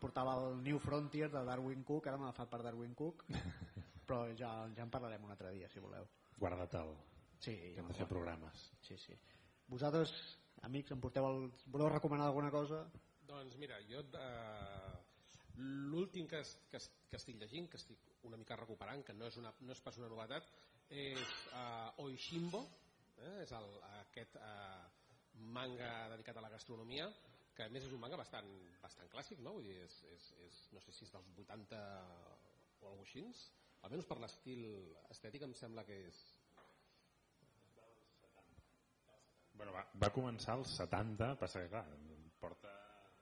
portava 0.00 0.34
el 0.38 0.62
New 0.62 0.78
Frontier 0.82 1.28
de 1.30 1.44
Darwin 1.46 1.82
Cook, 1.86 2.06
ara 2.06 2.18
m'ha 2.18 2.30
agafat 2.30 2.50
per 2.50 2.62
Darwin 2.66 2.94
Cook, 2.98 3.24
però 4.08 4.24
ja, 4.38 4.50
ja 4.74 4.84
en 4.86 4.90
parlarem 4.90 5.24
un 5.26 5.34
altre 5.34 5.52
dia, 5.54 5.68
si 5.70 5.82
voleu. 5.82 6.06
guarda-te'l, 6.38 6.94
Sí, 7.38 7.52
que 7.54 7.78
hem 7.78 7.86
de 7.86 7.94
fer 7.94 8.06
programes 8.10 8.62
sí, 8.82 8.96
sí. 8.98 9.14
Vosaltres, 9.70 10.10
amics, 10.66 10.90
em 10.94 11.00
porteu 11.02 11.26
el... 11.28 11.44
voleu 11.70 11.90
recomanar 11.92 12.26
alguna 12.26 12.50
cosa? 12.50 12.80
Doncs 13.28 13.54
mira, 13.60 13.76
jo 13.86 14.00
eh, 14.00 14.87
l'últim 15.58 16.28
que, 16.30 16.40
que, 16.70 16.80
que 17.10 17.18
estic 17.18 17.38
llegint, 17.40 17.68
que 17.70 17.78
estic 17.80 18.04
una 18.28 18.38
mica 18.38 18.56
recuperant, 18.58 19.02
que 19.06 19.14
no 19.16 19.26
és, 19.26 19.38
una, 19.40 19.52
no 19.64 19.74
és 19.74 19.82
pas 19.82 19.98
una 19.98 20.10
novetat, 20.10 20.46
és 20.88 21.34
eh, 21.52 22.02
Oishimbo, 22.04 22.62
eh, 23.18 23.34
és 23.42 23.52
el, 23.58 23.68
aquest 23.98 24.38
eh, 24.38 24.84
manga 25.58 25.90
dedicat 26.14 26.38
a 26.38 26.44
la 26.44 26.52
gastronomia, 26.52 27.08
que 27.58 27.66
a 27.66 27.72
més 27.74 27.86
és 27.88 27.94
un 27.94 28.02
manga 28.02 28.18
bastant, 28.20 28.48
bastant 28.82 29.10
clàssic, 29.10 29.40
no? 29.42 29.56
Vull 29.56 29.66
dir, 29.66 29.78
és, 29.82 30.00
és, 30.14 30.26
és, 30.46 30.58
no 30.74 30.82
sé 30.84 30.94
si 30.94 31.06
és 31.06 31.14
dels 31.14 31.30
80 31.44 31.80
o 32.78 32.90
alguna 32.92 33.06
així, 33.06 33.24
almenys 33.82 34.06
per 34.06 34.18
l'estil 34.22 34.66
estètic 35.10 35.46
em 35.46 35.54
sembla 35.58 35.86
que 35.88 35.98
és... 36.06 36.20
Bueno, 39.58 39.72
va, 39.74 39.82
va 39.98 40.14
començar 40.14 40.54
als 40.54 40.76
70, 40.78 41.34
passa 41.40 41.64
que 41.64 41.72
clar, 41.72 41.86
porta... 42.38 42.77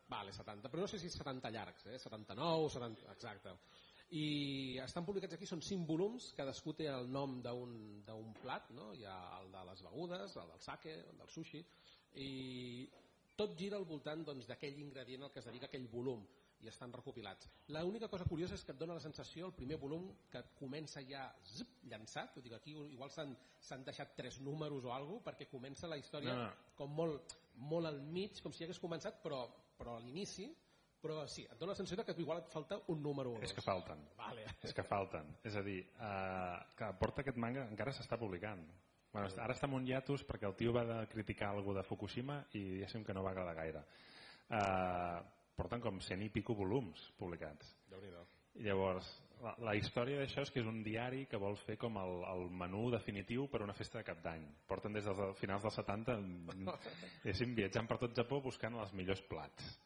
Vale, 0.09 0.33
70, 0.33 0.71
però 0.71 0.85
no 0.85 0.91
sé 0.91 1.01
si 1.03 1.09
és 1.11 1.19
70 1.19 1.51
llargs, 1.51 1.87
eh? 1.91 1.99
79, 1.99 2.69
70, 2.77 3.11
exacte. 3.13 3.57
I 4.15 4.79
estan 4.85 5.07
publicats 5.07 5.35
aquí, 5.35 5.49
són 5.51 5.65
5 5.67 5.87
volums, 5.89 6.29
cadascú 6.39 6.77
té 6.79 6.87
el 6.93 7.09
nom 7.11 7.41
d'un 7.43 8.29
plat, 8.39 8.71
no? 8.77 8.93
hi 8.95 9.03
ha 9.03 9.17
el 9.41 9.51
de 9.51 9.65
les 9.67 9.83
begudes, 9.83 10.37
el 10.39 10.53
del 10.53 10.63
sake, 10.63 10.95
el 11.11 11.19
del 11.19 11.33
sushi, 11.35 11.65
i 12.23 12.31
tot 13.37 13.57
gira 13.59 13.81
al 13.81 13.85
voltant 13.89 14.23
doncs, 14.25 14.47
d'aquell 14.47 14.77
doncs, 14.77 14.87
ingredient 14.87 15.27
al 15.27 15.33
que 15.35 15.43
es 15.43 15.49
dedica 15.51 15.67
aquell 15.67 15.89
volum 15.91 16.23
i 16.65 16.71
estan 16.71 16.95
recopilats. 16.95 17.51
L'única 17.75 18.09
cosa 18.09 18.25
curiosa 18.25 18.55
és 18.57 18.65
que 18.65 18.73
et 18.73 18.79
dona 18.81 18.95
la 18.97 19.03
sensació, 19.03 19.51
el 19.51 19.57
primer 19.59 19.77
volum, 19.83 20.07
que 20.33 20.41
comença 20.57 21.03
ja 21.05 21.27
zip, 21.45 21.75
llançat, 21.91 22.39
dir 22.41 22.55
que 22.55 22.61
aquí 22.61 22.77
igual 22.95 23.11
s'han 23.13 23.85
deixat 23.85 24.15
tres 24.17 24.39
números 24.41 24.87
o 24.87 24.95
alguna 24.95 25.27
perquè 25.27 25.51
comença 25.51 25.91
la 25.91 25.99
història 26.01 26.33
no, 26.33 26.47
no. 26.47 26.73
com 26.79 26.95
molt, 26.97 27.37
molt 27.59 27.91
al 27.91 28.01
mig, 28.01 28.41
com 28.43 28.55
si 28.55 28.65
hagués 28.65 28.81
començat, 28.81 29.21
però, 29.23 29.45
però 29.77 29.97
a 29.97 30.01
l'inici 30.01 30.49
però 31.07 31.23
sí, 31.31 31.45
et 31.45 31.59
dona 31.61 31.75
la 31.75 31.79
sensació 31.79 32.03
que 32.03 32.15
igual 32.19 32.41
et 32.41 32.49
falta 32.51 32.81
un 32.91 33.03
número 33.03 33.31
o 33.31 33.37
dos. 33.37 33.45
És 33.47 33.53
que 33.55 33.63
falten. 33.63 34.01
Vale. 34.19 34.47
És 34.65 34.75
que 34.75 34.83
falten. 34.83 35.29
És 35.47 35.55
a 35.55 35.63
dir, 35.63 35.79
eh, 35.87 36.57
que 36.79 36.89
porta 36.99 37.23
aquest 37.23 37.39
manga 37.39 37.67
encara 37.71 37.93
s'està 37.95 38.19
publicant. 38.19 38.65
Bueno, 39.13 39.31
ara 39.45 39.55
està 39.55 39.69
en 39.69 39.77
un 39.79 39.87
hiatus 39.87 40.27
perquè 40.29 40.49
el 40.49 40.57
tio 40.59 40.75
va 40.75 40.83
de 40.85 40.99
criticar 41.13 41.53
alguna 41.53 41.81
de 41.81 41.89
Fukushima 41.89 42.41
i 42.53 42.65
diguéssim 42.73 43.05
que 43.05 43.15
no 43.15 43.23
va 43.23 43.31
agradar 43.31 43.55
gaire. 43.57 43.85
Eh, 44.51 45.21
porten 45.57 45.81
com 45.85 46.01
100 46.01 46.27
i 46.27 46.33
pico 46.35 46.57
volums 46.59 47.07
publicats. 47.17 47.71
I 48.57 48.67
llavors, 48.67 49.09
la, 49.45 49.55
la 49.69 49.75
història 49.77 50.21
d'això 50.21 50.45
és 50.47 50.53
que 50.53 50.63
és 50.63 50.69
un 50.69 50.83
diari 50.85 51.25
que 51.31 51.41
vol 51.41 51.59
fer 51.65 51.77
com 51.81 51.99
el, 52.01 52.23
el 52.33 52.47
menú 52.63 52.87
definitiu 52.95 53.49
per 53.53 53.61
a 53.61 53.67
una 53.67 53.77
festa 53.77 54.01
de 54.01 54.07
cap 54.09 54.23
d'any. 54.25 54.47
Porten 54.69 54.97
des 54.97 55.05
dels 55.09 55.41
finals 55.41 55.67
dels 55.67 55.81
70 55.83 56.17
diguéssim, 57.25 57.57
viatjant 57.59 57.91
per 57.91 58.01
tot 58.03 58.17
Japó 58.17 58.41
buscant 58.45 58.79
els 58.81 58.95
millors 58.97 59.25
plats 59.31 59.77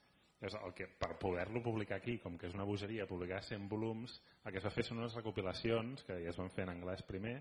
és 0.41 0.55
el 0.57 0.73
que, 0.73 0.87
per 0.89 1.19
poder-lo 1.21 1.61
publicar 1.61 1.99
aquí, 2.01 2.17
com 2.19 2.39
que 2.41 2.49
és 2.49 2.55
una 2.57 2.65
bogeria, 2.65 3.07
publicar 3.09 3.43
100 3.45 3.67
volums, 3.69 4.15
el 4.45 4.55
que 4.55 4.61
es 4.61 4.65
va 4.65 4.73
fer 4.73 4.87
són 4.87 5.03
unes 5.03 5.17
recopilacions, 5.19 6.05
que 6.09 6.17
ja 6.23 6.33
es 6.33 6.39
van 6.41 6.49
fer 6.55 6.65
en 6.65 6.73
anglès 6.73 7.05
primer, 7.05 7.35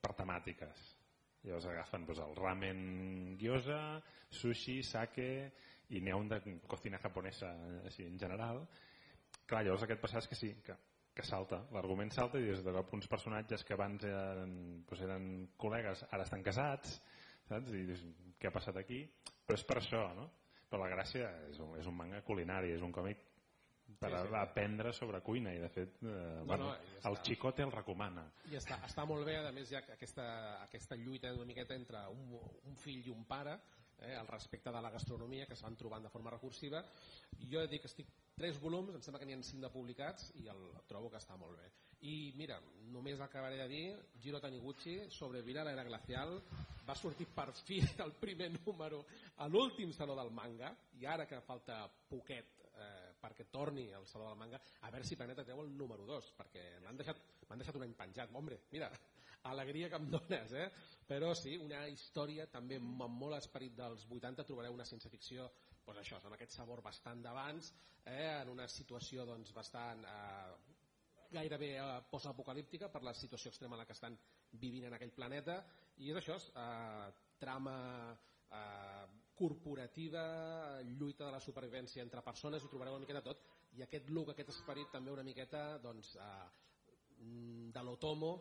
per 0.00 0.14
temàtiques. 0.16 0.86
Llavors 1.44 1.68
agafen 1.70 2.06
doncs, 2.08 2.22
el 2.24 2.34
ramen 2.40 2.80
gyoza, 3.38 3.80
sushi, 4.32 4.80
sake, 4.82 5.28
i 5.92 6.00
n'hi 6.00 6.10
ha 6.10 6.16
un 6.18 6.32
de 6.32 6.40
cocina 6.66 6.98
japonesa 7.02 7.52
així, 7.84 8.08
en 8.08 8.16
general. 8.18 8.64
Clar, 9.44 9.62
llavors 9.66 9.84
aquest 9.84 10.00
passat 10.02 10.24
és 10.24 10.30
que 10.32 10.40
sí, 10.40 10.54
que, 10.64 10.74
que 11.16 11.24
salta, 11.24 11.62
l'argument 11.72 12.10
salta 12.12 12.38
i 12.38 12.50
des 12.50 12.64
de 12.64 12.72
cop 12.76 12.92
uns 12.94 13.08
personatges 13.08 13.64
que 13.64 13.74
abans 13.74 14.04
eren, 14.04 14.56
doncs 14.88 15.04
eren 15.06 15.30
col·legues 15.56 16.04
ara 16.10 16.26
estan 16.28 16.44
casats, 16.44 16.98
saps? 17.48 17.72
I 17.72 17.86
dius, 17.88 18.02
què 18.36 18.50
ha 18.50 18.54
passat 18.54 18.76
aquí? 18.76 19.00
Però 19.46 19.56
és 19.56 19.64
per 19.64 19.78
això, 19.80 20.02
no? 20.18 20.28
però 20.66 20.82
la 20.82 20.92
gràcia 20.92 21.30
és 21.50 21.58
un, 21.62 21.74
és 21.80 21.86
un 21.86 21.96
manga 21.96 22.20
culinari, 22.26 22.72
és 22.74 22.84
un 22.84 22.92
còmic 22.94 23.22
per 24.00 24.10
sí, 24.10 24.18
sí. 24.18 24.34
aprendre 24.34 24.92
sobre 24.92 25.20
cuina 25.24 25.52
i 25.54 25.60
de 25.62 25.68
fet 25.70 26.00
eh, 26.02 26.08
no, 26.10 26.46
bueno, 26.50 26.72
no, 26.72 26.96
ja 27.02 27.10
el 27.12 27.20
Chicote 27.22 27.62
el 27.62 27.70
recomana 27.72 28.24
i 28.50 28.58
està, 28.58 28.80
està 28.84 29.04
molt 29.06 29.24
bé, 29.28 29.36
a 29.38 29.52
més 29.54 29.70
hi 29.70 29.78
ha 29.78 29.82
aquesta, 29.94 30.26
aquesta 30.64 30.98
lluita 30.98 31.30
una 31.36 31.46
miqueta 31.46 31.78
entre 31.78 32.02
un, 32.10 32.34
un 32.66 32.76
fill 32.82 33.06
i 33.06 33.14
un 33.14 33.22
pare 33.30 33.54
eh, 34.02 34.14
al 34.14 34.28
respecte 34.28 34.72
de 34.72 34.82
la 34.82 34.90
gastronomia 34.90 35.46
que 35.46 35.54
es 35.54 35.62
van 35.62 35.76
trobant 35.76 36.04
de 36.04 36.12
forma 36.12 36.30
recursiva. 36.30 36.84
Jo 37.50 37.62
he 37.62 37.68
dit 37.70 37.82
que 37.82 37.90
estic 37.90 38.12
tres 38.36 38.60
volums, 38.60 38.94
em 38.94 39.02
sembla 39.02 39.20
que 39.20 39.26
n'hi 39.28 39.36
ha 39.36 39.42
cinc 39.42 39.64
de 39.64 39.72
publicats 39.72 40.30
i 40.42 40.48
el 40.52 40.64
trobo 40.88 41.10
que 41.10 41.20
està 41.20 41.36
molt 41.40 41.56
bé. 41.56 41.70
I 42.06 42.32
mira, 42.36 42.58
només 42.92 43.20
acabaré 43.24 43.56
de 43.62 43.68
dir 43.70 43.84
Giro 44.20 44.40
Taniguchi 44.40 44.98
sobre 45.10 45.40
Vira 45.42 45.64
l'era 45.64 45.86
glacial 45.86 46.36
va 46.86 46.94
sortir 46.94 47.26
per 47.34 47.48
fi 47.64 47.80
el 48.04 48.12
primer 48.20 48.50
número 48.58 49.04
a 49.42 49.48
l'últim 49.48 49.92
saló 49.96 50.14
del 50.18 50.30
manga 50.30 50.74
i 51.00 51.06
ara 51.06 51.26
que 51.26 51.40
falta 51.40 51.80
poquet 52.10 52.52
eh, 52.76 53.16
perquè 53.20 53.48
torni 53.50 53.88
al 53.96 54.06
saló 54.06 54.28
del 54.28 54.38
manga 54.38 54.60
a 54.82 54.90
veure 54.92 55.08
si 55.08 55.16
Planeta 55.16 55.44
treu 55.44 55.64
el 55.64 55.72
número 55.76 56.06
2 56.06 56.32
perquè 56.36 56.66
m'han 56.84 57.00
deixat, 57.00 57.24
deixat 57.56 57.80
un 57.80 57.88
any 57.88 57.96
penjat. 57.96 58.30
Hombre, 58.36 58.60
mira, 58.70 58.92
alegria 59.50 59.90
que 59.92 60.00
em 60.00 60.10
dones 60.10 60.52
eh? 60.52 60.68
però 61.06 61.32
sí, 61.38 61.56
una 61.62 61.86
història 61.88 62.48
també 62.52 62.80
amb 62.80 63.06
molt 63.20 63.38
esperit 63.38 63.76
dels 63.78 64.06
80 64.10 64.46
trobareu 64.48 64.74
una 64.74 64.86
ciència 64.88 65.12
ficció 65.12 65.50
pues 65.86 65.98
això, 66.02 66.18
amb 66.22 66.34
aquest 66.34 66.56
sabor 66.56 66.82
bastant 66.82 67.22
d'abans 67.22 67.72
eh? 68.04 68.40
en 68.42 68.50
una 68.54 68.66
situació 68.68 69.26
doncs, 69.28 69.52
bastant 69.54 70.02
eh, 70.04 70.76
gairebé 71.32 71.76
eh, 71.78 72.00
postapocalíptica 72.10 72.90
per 72.92 73.02
la 73.06 73.14
situació 73.14 73.52
extrema 73.52 73.76
en 73.76 73.84
la 73.84 73.86
que 73.86 73.96
estan 73.96 74.16
vivint 74.60 74.88
en 74.88 74.96
aquell 74.96 75.14
planeta 75.14 75.60
i 76.02 76.10
és 76.10 76.18
això, 76.20 76.36
eh, 76.36 77.06
trama 77.40 77.76
eh, 78.50 79.06
corporativa, 79.36 80.80
lluita 80.82 81.26
de 81.26 81.32
la 81.34 81.42
supervivència 81.44 82.02
entre 82.02 82.24
persones, 82.24 82.64
ho 82.64 82.72
trobareu 82.72 82.96
una 82.96 83.04
miqueta 83.04 83.24
tot 83.24 83.42
i 83.76 83.82
aquest 83.84 84.08
look, 84.10 84.30
aquest 84.32 84.54
esperit 84.54 84.88
també 84.92 85.12
una 85.12 85.26
miqueta 85.26 85.66
doncs, 85.82 86.14
eh, 86.16 86.46
de 87.72 87.82
l'Otomo 87.82 88.32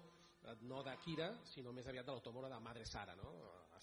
no 0.70 0.82
d'Akira, 0.84 1.32
sinó 1.44 1.74
més 1.74 1.88
aviat 1.88 2.06
de 2.06 2.14
l'Otomo 2.14 2.44
de 2.46 2.60
Madre 2.60 2.86
Sara, 2.86 3.16
no? 3.16 3.32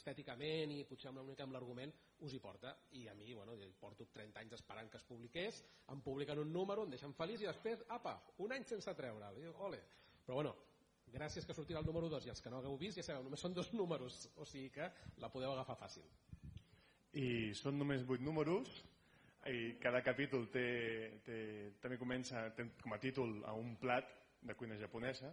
estèticament 0.03 0.73
i 0.75 0.83
potser 0.89 1.11
una 1.13 1.23
mica 1.27 1.45
amb 1.47 1.55
l'argument 1.55 1.93
us 2.27 2.35
hi 2.35 2.41
porta 2.43 2.73
i 2.99 3.07
a 3.09 3.15
mi 3.15 3.35
bueno, 3.35 3.55
porto 3.79 4.07
30 4.13 4.41
anys 4.41 4.57
esperant 4.59 4.91
que 4.91 4.99
es 4.99 5.07
publiqués 5.07 5.63
em 5.93 6.03
publiquen 6.03 6.41
un 6.43 6.53
número, 6.53 6.85
em 6.85 6.91
deixen 6.91 7.15
feliç 7.15 7.45
i 7.45 7.51
després, 7.51 7.85
apa, 7.89 8.17
un 8.45 8.53
any 8.53 8.65
sense 8.65 8.95
treure'l 8.99 9.43
ole. 9.69 9.81
però 10.25 10.41
bueno, 10.41 10.55
gràcies 11.13 11.47
que 11.47 11.55
sortirà 11.55 11.81
el 11.81 11.87
número 11.87 12.09
2 12.09 12.27
i 12.27 12.33
els 12.33 12.41
que 12.41 12.51
no 12.51 12.59
hagueu 12.59 12.79
vist 12.79 12.99
ja 12.99 13.05
sabeu, 13.07 13.23
només 13.23 13.41
són 13.41 13.55
dos 13.55 13.73
números 13.81 14.29
o 14.37 14.47
sigui 14.49 14.71
que 14.71 14.91
la 15.19 15.31
podeu 15.31 15.53
agafar 15.53 15.79
fàcil 15.85 16.09
i 17.13 17.53
són 17.55 17.79
només 17.79 18.07
8 18.09 18.25
números 18.25 18.83
i 19.51 19.75
cada 19.83 20.03
capítol 20.03 20.47
té, 20.55 21.21
té, 21.27 21.39
també 21.83 21.99
comença 21.99 22.49
té 22.57 22.71
com 22.81 22.95
a 22.95 23.01
títol 23.03 23.41
a 23.45 23.55
un 23.59 23.75
plat 23.77 24.09
de 24.43 24.55
cuina 24.59 24.79
japonesa 24.79 25.33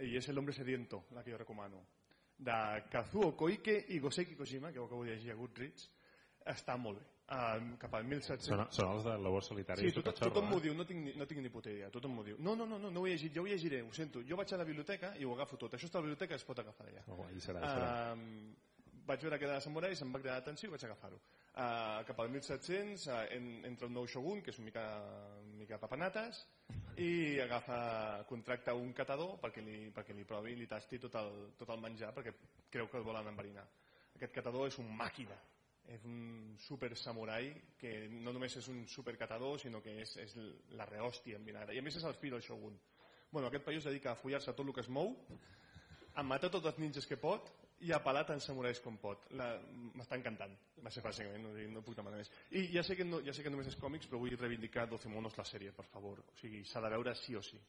i 0.00 0.16
és 0.16 0.28
l'Hombre 0.32 0.54
Sediento, 0.56 1.04
la 1.12 1.22
que 1.22 1.32
jo 1.32 1.38
recomano. 1.40 1.82
De 2.42 2.54
Kazuo 2.90 3.34
Koike 3.36 3.74
i 3.94 3.98
Goseki 4.00 4.34
Kojima, 4.36 4.72
que 4.72 4.80
ho 4.80 4.86
acabo 4.86 5.04
de 5.04 5.12
llegir 5.12 5.32
a 5.32 5.36
Goodreads, 5.38 5.90
està 6.48 6.76
molt 6.76 6.98
bé. 6.98 7.08
Uh, 7.32 7.76
cap 7.80 7.94
al 7.96 8.04
1700... 8.04 8.44
Són, 8.44 8.62
són 8.74 8.88
els 8.92 9.04
de 9.06 9.12
Lobo 9.22 9.38
Solitari 9.40 9.86
sí, 9.86 9.92
tot, 9.94 10.10
tothom 10.18 10.50
m'ho 10.50 10.58
eh? 10.58 10.64
diu, 10.66 10.74
no 10.76 10.84
tinc, 10.84 11.06
no 11.16 11.24
tinc 11.30 11.40
ni 11.40 11.52
puta 11.54 11.70
idea 11.70 11.86
tothom 11.94 12.18
m'ho 12.18 12.24
diu, 12.26 12.36
no, 12.44 12.52
no, 12.58 12.66
no, 12.68 12.76
no, 12.82 12.90
no 12.92 13.04
ho 13.04 13.06
he 13.06 13.14
llegit 13.14 13.32
jo 13.32 13.44
ho 13.46 13.48
llegiré, 13.48 13.78
ho 13.80 13.92
sento, 13.96 14.20
jo 14.28 14.36
vaig 14.36 14.52
a 14.52 14.58
la 14.60 14.66
biblioteca 14.68 15.14
i 15.16 15.24
ho 15.24 15.32
agafo 15.32 15.56
tot. 15.56 15.78
Això 15.78 15.88
està 15.88 16.00
a 16.00 16.02
la 16.02 16.10
biblioteca 16.10 16.36
es 16.36 16.44
pot 16.44 16.60
agafar 16.60 16.88
d'allà. 16.90 17.06
Oh, 17.14 17.22
serà, 17.40 17.62
serà. 17.62 17.86
Uh, 18.18 18.98
vaig 19.06 19.24
veure 19.24 19.38
que 19.40 19.48
de 19.48 19.62
samurais 19.64 20.02
em 20.02 20.12
va 20.12 20.20
cridar 20.20 20.36
l'atenció 20.42 20.68
i 20.68 20.74
vaig 20.74 20.84
agafar-ho 20.90 21.22
uh, 21.54 22.02
cap 22.08 22.18
al 22.20 22.30
1700 22.32 23.06
uh, 23.06 23.20
en, 23.36 23.48
entra 23.68 23.88
el 23.88 23.94
nou 23.94 24.08
shogun 24.08 24.42
que 24.42 24.52
és 24.52 24.58
una 24.60 24.70
mica, 24.70 24.84
una 25.44 25.60
mica 25.60 25.80
papanates 25.82 26.42
i 27.02 27.38
agafa, 27.40 28.24
contracta 28.28 28.74
un 28.76 28.92
catador 28.96 29.38
perquè 29.42 29.64
li, 29.64 29.78
perquè 29.94 30.16
li 30.16 30.26
provi 30.28 30.52
i 30.52 30.60
li 30.60 30.68
tasti 30.68 31.00
tot 31.00 31.16
el, 31.20 31.32
tot 31.58 31.72
el 31.72 31.80
menjar 31.80 32.12
perquè 32.16 32.34
creu 32.72 32.88
que 32.88 33.00
el 33.00 33.06
volen 33.06 33.28
enverinar. 33.28 33.64
Aquest 34.16 34.34
catador 34.34 34.68
és 34.68 34.78
un 34.80 34.90
màquina, 34.96 35.36
és 35.92 36.04
un 36.06 36.54
super 36.60 36.92
samurai 36.96 37.50
que 37.80 38.08
no 38.12 38.32
només 38.32 38.56
és 38.60 38.68
un 38.70 38.84
super 38.88 39.16
catador 39.18 39.58
sinó 39.60 39.80
que 39.82 39.94
és, 40.04 40.14
és 40.22 40.36
la 40.78 40.86
rehòstia 40.88 41.40
en 41.40 41.48
vinagre. 41.48 41.74
I 41.74 41.80
a 41.80 41.84
més 41.84 41.96
és 41.98 42.04
el 42.06 42.16
fill 42.20 42.36
del 42.36 42.44
Shogun. 42.44 42.76
Bueno, 43.32 43.48
aquest 43.48 43.64
paio 43.64 43.80
es 43.80 43.88
dedica 43.88 44.12
a 44.12 44.20
follar-se 44.20 44.52
tot 44.52 44.66
el 44.66 44.74
que 44.76 44.84
es 44.84 44.90
mou, 44.92 45.14
a 46.14 46.22
matar 46.22 46.50
tots 46.52 46.68
els 46.68 46.78
ninjas 46.78 47.08
que 47.08 47.16
pot 47.16 47.48
i 47.82 47.92
ha 47.92 48.00
pelat 48.04 48.30
en 48.34 48.40
samurais 48.42 48.80
com 48.84 48.96
pot. 49.02 49.28
M'està 49.34 50.18
encantant, 50.18 50.54
va 50.82 50.90
ser 50.94 51.02
bàsicament, 51.04 51.44
no, 51.44 51.52
no 51.76 51.84
puc 51.84 51.98
demanar 51.98 52.20
més. 52.22 52.30
I 52.58 52.68
ja 52.76 52.84
sé, 52.86 52.96
que 52.98 53.06
no, 53.06 53.22
ja 53.26 53.34
sé 53.34 53.44
que 53.44 53.52
només 53.52 53.70
és 53.72 53.78
còmics, 53.80 54.08
però 54.10 54.22
vull 54.22 54.36
reivindicar 54.38 54.88
12 54.90 55.10
monos 55.12 55.38
la 55.38 55.46
sèrie, 55.48 55.74
per 55.76 55.86
favor. 55.90 56.22
O 56.22 56.36
sigui, 56.40 56.62
s'ha 56.68 56.82
de 56.84 56.92
veure 56.94 57.14
sí 57.18 57.36
o 57.38 57.42
sí. 57.44 57.60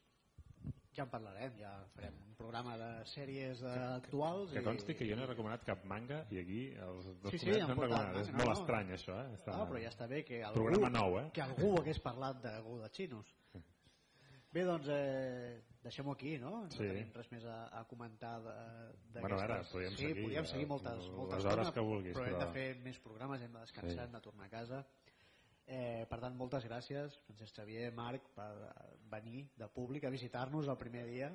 Ja 0.94 1.08
en 1.08 1.10
parlarem, 1.10 1.56
ja 1.58 1.72
farem 1.96 2.18
un 2.22 2.36
programa 2.38 2.76
de 2.78 2.90
sèries 3.10 3.64
actuals. 3.66 4.52
Que, 4.52 4.60
que 4.60 4.66
consti 4.68 4.94
i... 4.94 4.98
que 5.00 5.08
jo 5.10 5.18
no 5.18 5.26
he 5.26 5.30
recomanat 5.32 5.66
cap 5.66 5.88
manga 5.90 6.20
i 6.30 6.38
aquí 6.44 6.60
els 6.86 7.08
dos 7.24 7.34
sí, 7.34 7.40
sí, 7.42 7.56
han 7.56 7.74
recomanat. 7.74 8.20
És 8.22 8.30
no, 8.30 8.44
molt 8.44 8.52
no. 8.52 8.58
estrany 8.60 8.94
això, 8.94 9.18
eh? 9.24 9.40
Està... 9.40 9.56
No, 9.58 9.66
però 9.72 9.82
ja 9.82 9.90
està 9.90 10.08
bé 10.12 10.22
que 10.28 10.44
algú, 10.46 10.68
programa 10.68 10.92
nou, 10.94 11.18
eh? 11.24 11.26
que 11.34 11.42
algú 11.42 11.74
hagués 11.80 12.02
parlat 12.04 12.44
de 12.46 12.54
Xinos. 12.94 13.34
Bé, 14.54 14.68
doncs 14.70 14.92
eh, 14.94 15.64
deixem-ho 15.84 16.16
aquí, 16.16 16.34
no? 16.42 16.52
No 16.64 16.72
sí. 16.74 16.82
tenim 16.84 17.14
res 17.16 17.30
més 17.34 17.46
a, 17.50 17.58
a 17.80 17.84
comentar 17.90 18.34
de, 18.46 18.58
bueno, 19.20 19.40
ara, 19.44 19.62
podríem 19.70 19.96
sí, 19.96 20.02
seguir, 20.02 20.26
podríem 20.26 20.50
seguir 20.50 20.68
moltes, 20.72 21.08
moltes 21.14 21.44
les 21.44 21.54
hores 21.54 21.72
que 21.76 21.86
vulguis, 21.86 22.18
però, 22.18 22.26
però 22.26 22.36
hem 22.36 22.44
de 22.44 22.52
fer 22.58 22.68
més 22.86 23.00
programes, 23.04 23.44
hem 23.46 23.56
de 23.56 23.64
descansar, 23.66 23.96
sí. 23.98 24.06
hem 24.08 24.18
de 24.18 24.24
tornar 24.28 24.48
a 24.48 24.54
casa. 24.54 24.84
Eh, 25.64 26.04
per 26.10 26.20
tant, 26.20 26.36
moltes 26.36 26.68
gràcies, 26.68 27.16
Francesc 27.28 27.56
Xavier, 27.62 27.88
Marc, 27.96 28.26
per 28.36 28.52
venir 29.12 29.46
de 29.60 29.68
públic 29.72 30.04
a 30.04 30.12
visitar-nos 30.12 30.68
el 30.68 30.80
primer 30.80 31.06
dia. 31.08 31.32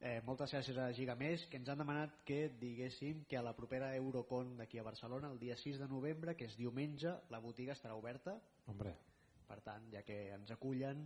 Eh, 0.00 0.20
moltes 0.24 0.54
gràcies 0.54 0.78
a 0.80 0.86
Gigamés 0.96 1.42
que 1.52 1.58
ens 1.60 1.68
han 1.68 1.82
demanat 1.82 2.22
que 2.24 2.46
diguéssim 2.60 3.26
que 3.28 3.36
a 3.36 3.42
la 3.44 3.52
propera 3.56 3.90
Eurocon 3.98 4.54
d'aquí 4.56 4.78
a 4.80 4.84
Barcelona 4.86 5.28
el 5.28 5.38
dia 5.38 5.58
6 5.60 5.82
de 5.82 5.88
novembre, 5.90 6.34
que 6.38 6.46
és 6.48 6.56
diumenge 6.56 7.12
la 7.28 7.40
botiga 7.44 7.76
estarà 7.76 7.98
oberta 7.98 8.38
Hombre, 8.72 8.94
per 9.50 9.58
tant, 9.66 9.90
ja 9.92 10.00
que 10.06 10.16
ens 10.32 10.54
acullen 10.54 11.04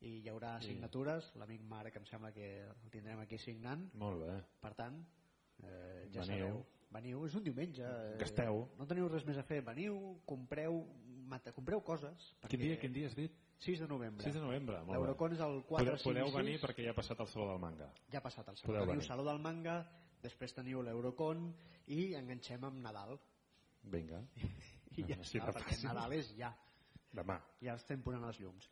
i 0.00 0.18
hi 0.22 0.28
haurà 0.28 0.60
signatures 0.60 1.32
l'amic 1.36 1.62
Marc 1.62 1.96
em 1.96 2.04
sembla 2.06 2.32
que 2.32 2.48
el 2.66 2.90
tindrem 2.90 3.20
aquí 3.20 3.38
signant 3.38 3.86
molt 3.94 4.20
bé. 4.24 4.40
per 4.60 4.74
tant, 4.74 4.98
eh, 5.62 6.08
ja 6.12 6.20
Veniu. 6.22 6.24
sabeu 6.26 6.66
veniu, 6.94 7.24
és 7.26 7.34
un 7.34 7.42
diumenge 7.42 7.82
eh, 7.82 8.16
Gasteu. 8.18 8.68
no 8.78 8.86
teniu 8.86 9.08
res 9.08 9.24
més 9.26 9.38
a 9.38 9.42
fer, 9.42 9.60
veniu 9.62 10.20
compreu, 10.26 10.84
mata, 11.26 11.52
compreu 11.52 11.80
coses 11.82 12.34
Quin 12.48 12.60
dia, 12.60 12.76
quin 12.78 12.92
dia 12.92 13.06
has 13.08 13.16
dit? 13.16 13.32
6 13.64 13.80
de 13.80 13.88
novembre 13.88 14.22
6 14.24 14.34
de 14.34 14.40
novembre, 14.40 14.76
molt 14.84 14.90
bé. 14.90 14.94
l'Eurocon 14.98 15.32
és 15.32 15.40
el 15.40 15.62
4, 15.64 15.84
Podeu, 15.84 15.96
5 15.96 16.04
podeu 16.04 16.26
i 16.26 16.30
6. 16.30 16.36
venir 16.42 16.60
perquè 16.60 16.84
ja 16.84 16.90
ha 16.90 16.94
passat 16.98 17.20
el 17.20 17.28
Saló 17.28 17.48
del 17.50 17.58
Manga. 17.62 17.88
ja 18.12 18.18
ha 18.18 18.22
passat 18.22 18.48
el 18.48 18.54
Podeu 18.56 18.66
saló, 18.66 18.84
teniu 18.84 18.94
venir. 18.98 19.06
saló 19.08 19.24
del 19.24 19.38
manga 19.40 19.76
després 20.22 20.54
teniu 20.54 20.82
l'Eurocon 20.82 21.54
i 21.86 22.14
enganxem 22.14 22.62
amb 22.64 22.78
Nadal 22.82 23.18
Vinga, 23.84 24.20
i 24.98 25.02
ja 25.04 25.16
Així 25.18 25.38
està, 25.38 25.46
de 25.50 25.58
perquè. 25.58 25.82
Nadal 25.84 26.12
és 26.12 26.30
ja 26.38 26.52
demà. 27.12 27.40
ja 27.62 27.74
estem 27.74 28.02
posant 28.02 28.24
els 28.24 28.38
llums 28.40 28.68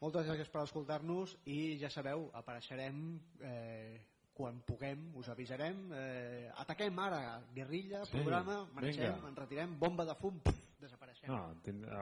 moltes 0.00 0.26
gràcies 0.26 0.48
per 0.48 0.62
escoltar-nos 0.64 1.36
i 1.46 1.76
ja 1.80 1.90
sabeu, 1.92 2.30
apareixerem 2.34 3.20
eh, 3.42 4.00
quan 4.34 4.62
puguem, 4.64 5.10
us 5.20 5.28
avisarem 5.28 5.90
eh, 5.92 6.50
ataquem 6.62 6.98
ara, 6.98 7.40
guerrilla, 7.54 8.04
Sí, 8.06 8.16
programa 8.16 8.62
marxem, 8.72 9.10
vinga. 9.12 9.28
ens 9.28 9.38
retirem 9.38 9.74
bomba 9.78 10.06
de 10.08 10.14
fum, 10.16 10.38
puf, 10.40 10.56
desapareixem 10.80 11.28
No, 11.28 11.42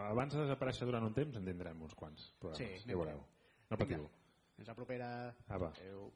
abans 0.06 0.32
de 0.34 0.44
desaparèixer 0.44 0.86
durant 0.86 1.02
un 1.08 1.14
temps 1.16 1.36
en 1.40 1.44
tindrem 1.44 1.82
uns 1.82 1.94
quants 1.98 2.28
programes, 2.38 2.82
Sí, 2.82 2.88
ja 2.88 2.96
veureu. 2.96 3.24
No 3.70 3.76
patiu. 3.76 4.08
fins 4.56 4.68
la 4.68 4.74
propera 4.74 5.34
Apa. 5.48 5.72
adeu 5.74 6.12